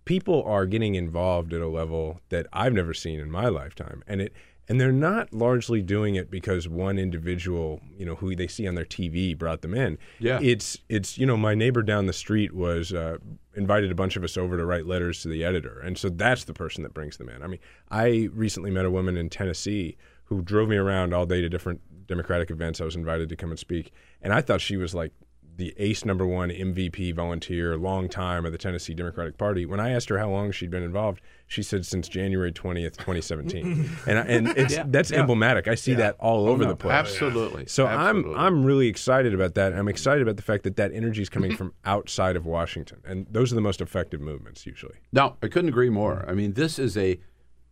people 0.04 0.42
are 0.44 0.66
getting 0.66 0.94
involved 0.94 1.52
at 1.52 1.60
a 1.60 1.68
level 1.68 2.20
that 2.30 2.46
I've 2.52 2.72
never 2.72 2.94
seen 2.94 3.20
in 3.20 3.30
my 3.30 3.48
lifetime, 3.48 4.02
and 4.06 4.20
it 4.20 4.32
and 4.70 4.80
they're 4.80 4.92
not 4.92 5.32
largely 5.32 5.82
doing 5.82 6.14
it 6.14 6.30
because 6.30 6.68
one 6.68 6.96
individual, 6.96 7.80
you 7.98 8.06
know, 8.06 8.14
who 8.14 8.36
they 8.36 8.46
see 8.46 8.68
on 8.68 8.76
their 8.76 8.84
TV 8.84 9.36
brought 9.36 9.62
them 9.62 9.74
in. 9.74 9.98
Yeah. 10.20 10.38
it's 10.40 10.78
it's 10.88 11.18
you 11.18 11.26
know, 11.26 11.36
my 11.36 11.56
neighbor 11.56 11.82
down 11.82 12.06
the 12.06 12.12
street 12.12 12.54
was 12.54 12.92
uh, 12.92 13.18
invited 13.56 13.90
a 13.90 13.96
bunch 13.96 14.14
of 14.14 14.22
us 14.22 14.36
over 14.36 14.56
to 14.56 14.64
write 14.64 14.86
letters 14.86 15.22
to 15.22 15.28
the 15.28 15.44
editor, 15.44 15.80
and 15.80 15.98
so 15.98 16.08
that's 16.08 16.44
the 16.44 16.54
person 16.54 16.84
that 16.84 16.94
brings 16.94 17.16
them 17.16 17.28
in. 17.28 17.42
I 17.42 17.48
mean, 17.48 17.58
I 17.90 18.28
recently 18.32 18.70
met 18.70 18.84
a 18.84 18.92
woman 18.92 19.16
in 19.16 19.28
Tennessee 19.28 19.96
who 20.26 20.40
drove 20.40 20.68
me 20.68 20.76
around 20.76 21.12
all 21.12 21.26
day 21.26 21.40
to 21.40 21.48
different 21.48 21.80
Democratic 22.06 22.48
events. 22.52 22.80
I 22.80 22.84
was 22.84 22.94
invited 22.94 23.28
to 23.30 23.36
come 23.36 23.50
and 23.50 23.58
speak, 23.58 23.92
and 24.22 24.32
I 24.32 24.40
thought 24.40 24.60
she 24.60 24.76
was 24.76 24.94
like 24.94 25.12
the 25.60 25.72
ace 25.78 26.04
number 26.04 26.26
one 26.26 26.48
MVP 26.50 27.14
volunteer, 27.14 27.76
long 27.76 28.08
time 28.08 28.44
of 28.44 28.50
the 28.52 28.58
Tennessee 28.58 28.94
Democratic 28.94 29.38
Party. 29.38 29.64
When 29.64 29.78
I 29.78 29.90
asked 29.90 30.08
her 30.08 30.18
how 30.18 30.28
long 30.30 30.50
she'd 30.50 30.70
been 30.70 30.82
involved, 30.82 31.20
she 31.46 31.62
said 31.62 31.86
since 31.86 32.08
January 32.08 32.50
twentieth, 32.50 32.96
twenty 32.96 33.20
seventeen, 33.20 33.88
and 34.06 34.18
I, 34.18 34.22
and 34.22 34.48
it's 34.56 34.74
Yeah, 34.74 34.84
that's 34.88 35.10
yeah. 35.12 35.20
emblematic. 35.20 35.68
I 35.68 35.76
see 35.76 35.94
that 35.94 36.16
all 36.18 36.48
Oh, 36.48 36.52
over 36.52 36.64
no, 36.64 36.70
the 36.70 36.76
place. 36.76 36.92
absolutely, 36.94 37.66
So 37.66 37.86
absolutely. 37.86 38.34
I'm 38.34 38.40
I'm 38.56 38.64
really 38.64 38.88
excited 38.88 39.34
about 39.34 39.54
that. 39.54 39.72
I'm 39.72 39.86
excited 39.88 40.22
about 40.22 40.36
the 40.36 40.42
fact 40.42 40.64
that 40.64 40.76
that 40.76 40.92
energy 40.92 41.22
is 41.22 41.28
coming 41.28 41.54
from 41.60 41.72
outside 41.84 42.34
of 42.34 42.46
Washington, 42.46 43.00
and 43.04 43.26
those 43.30 43.52
are 43.52 43.54
the 43.54 43.60
most 43.60 43.80
effective 43.80 44.20
movements 44.20 44.66
usually. 44.66 44.96
No, 45.12 45.36
I 45.42 45.48
couldn't 45.48 45.68
agree 45.68 45.90
more. 45.90 46.24
I 46.26 46.32
mean, 46.34 46.54
this 46.54 46.78
is 46.78 46.96
a 46.96 47.20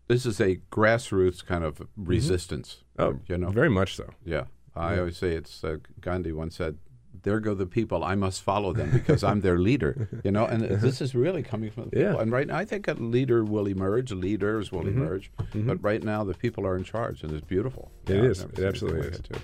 this 0.09 0.25
is 0.27 0.41
a 0.41 0.57
grassroots 0.71 1.45
kind 1.45 1.65
of 1.65 1.83
resistance. 1.97 2.85
Oh, 2.99 3.21
you 3.27 3.39
know, 3.39 3.51
very 3.51 3.71
much 3.71 3.95
so. 3.97 4.11
Yeah, 4.25 4.45
I 4.77 4.99
always 4.99 5.17
say 5.17 5.33
it's 5.33 5.63
uh, 5.65 5.77
Gandhi 6.01 6.33
once 6.33 6.57
said, 6.57 6.79
"There 7.29 7.41
go 7.49 7.55
the 7.65 7.67
people. 7.79 8.01
I 8.13 8.15
must 8.27 8.39
follow 8.51 8.71
them 8.81 8.91
because 8.99 9.23
I'm 9.29 9.41
their 9.49 9.59
leader." 9.69 9.93
You 10.27 10.33
know, 10.37 10.45
and 10.53 10.61
this 10.87 11.01
is 11.07 11.11
really 11.25 11.43
coming 11.53 11.71
from 11.71 11.85
the 11.85 11.91
people. 11.91 12.13
Yeah. 12.15 12.21
And 12.23 12.31
right 12.39 12.47
now, 12.51 12.57
I 12.63 12.65
think 12.71 12.83
a 12.89 12.95
leader 13.17 13.41
will 13.55 13.67
emerge. 13.77 14.09
Leaders 14.29 14.67
will 14.73 14.85
Mhm. 14.87 14.97
emerge. 14.97 15.31
Mhm. 15.55 15.67
But 15.71 15.79
right 15.91 16.03
now, 16.13 16.21
the 16.31 16.35
people 16.45 16.63
are 16.69 16.77
in 16.81 16.85
charge, 16.95 17.23
and 17.23 17.31
it's 17.35 17.47
beautiful. 17.57 17.85
It 18.07 18.17
Yeah, 18.17 18.31
is. 18.31 18.39
It 18.57 18.65
absolutely 18.71 19.09
is. 19.09 19.21
too. 19.21 19.39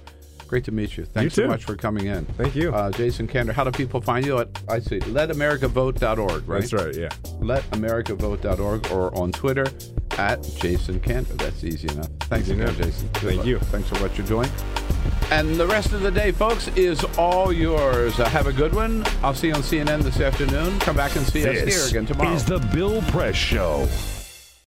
Great 0.55 0.63
to 0.67 0.71
meet 0.71 0.97
you. 0.97 1.05
Thanks 1.05 1.35
so 1.35 1.43
too. 1.43 1.49
much 1.49 1.65
for 1.65 1.75
coming 1.75 2.07
in. 2.07 2.25
Thank 2.27 2.55
you. 2.55 2.73
Uh, 2.73 2.89
Jason 2.93 3.27
Kander. 3.27 3.51
How 3.51 3.65
do 3.65 3.73
people 3.73 4.01
find 4.01 4.25
you? 4.25 4.39
At, 4.39 4.57
I 4.69 4.79
see, 4.79 5.01
letamericavote.org, 5.01 6.49
right? 6.49 6.61
That's 6.61 6.73
right. 6.73 6.95
Yeah. 6.95 7.09
letamericavote.org 7.41 8.93
or 8.93 9.13
on 9.19 9.33
Twitter 9.33 9.67
at 10.17 10.45
Jason 10.61 11.01
Kander. 11.01 11.37
That's 11.39 11.65
easy 11.65 11.89
enough. 11.89 12.07
Thanks 12.21 12.47
Easy 12.47 12.53
again, 12.53 12.69
enough. 12.69 12.81
Jason. 12.81 13.09
Good 13.09 13.21
Thank 13.21 13.37
luck. 13.39 13.47
you. 13.49 13.59
Thanks 13.59 13.89
for 13.89 13.99
what 14.01 14.17
you're 14.17 14.29
doing. 14.29 14.49
And 15.33 15.57
the 15.57 15.67
rest 15.67 15.93
of 15.93 16.03
the 16.03 16.13
day, 16.13 16.31
folks, 16.31 16.69
is 16.77 17.03
all 17.19 17.53
yours. 17.53 18.21
Uh, 18.21 18.29
have 18.29 18.47
a 18.47 18.53
good 18.53 18.75
one. 18.75 19.05
I'll 19.25 19.35
see 19.35 19.49
you 19.49 19.55
on 19.55 19.63
CNN 19.63 20.03
this 20.03 20.21
afternoon. 20.21 20.79
Come 20.79 20.95
back 20.95 21.17
and 21.17 21.27
see 21.27 21.45
us 21.49 21.75
here 21.75 21.89
again 21.89 22.07
tomorrow. 22.07 22.31
is 22.33 22.45
the 22.45 22.61
Bill 22.73 23.03
Press 23.03 23.35
Show. 23.35 23.89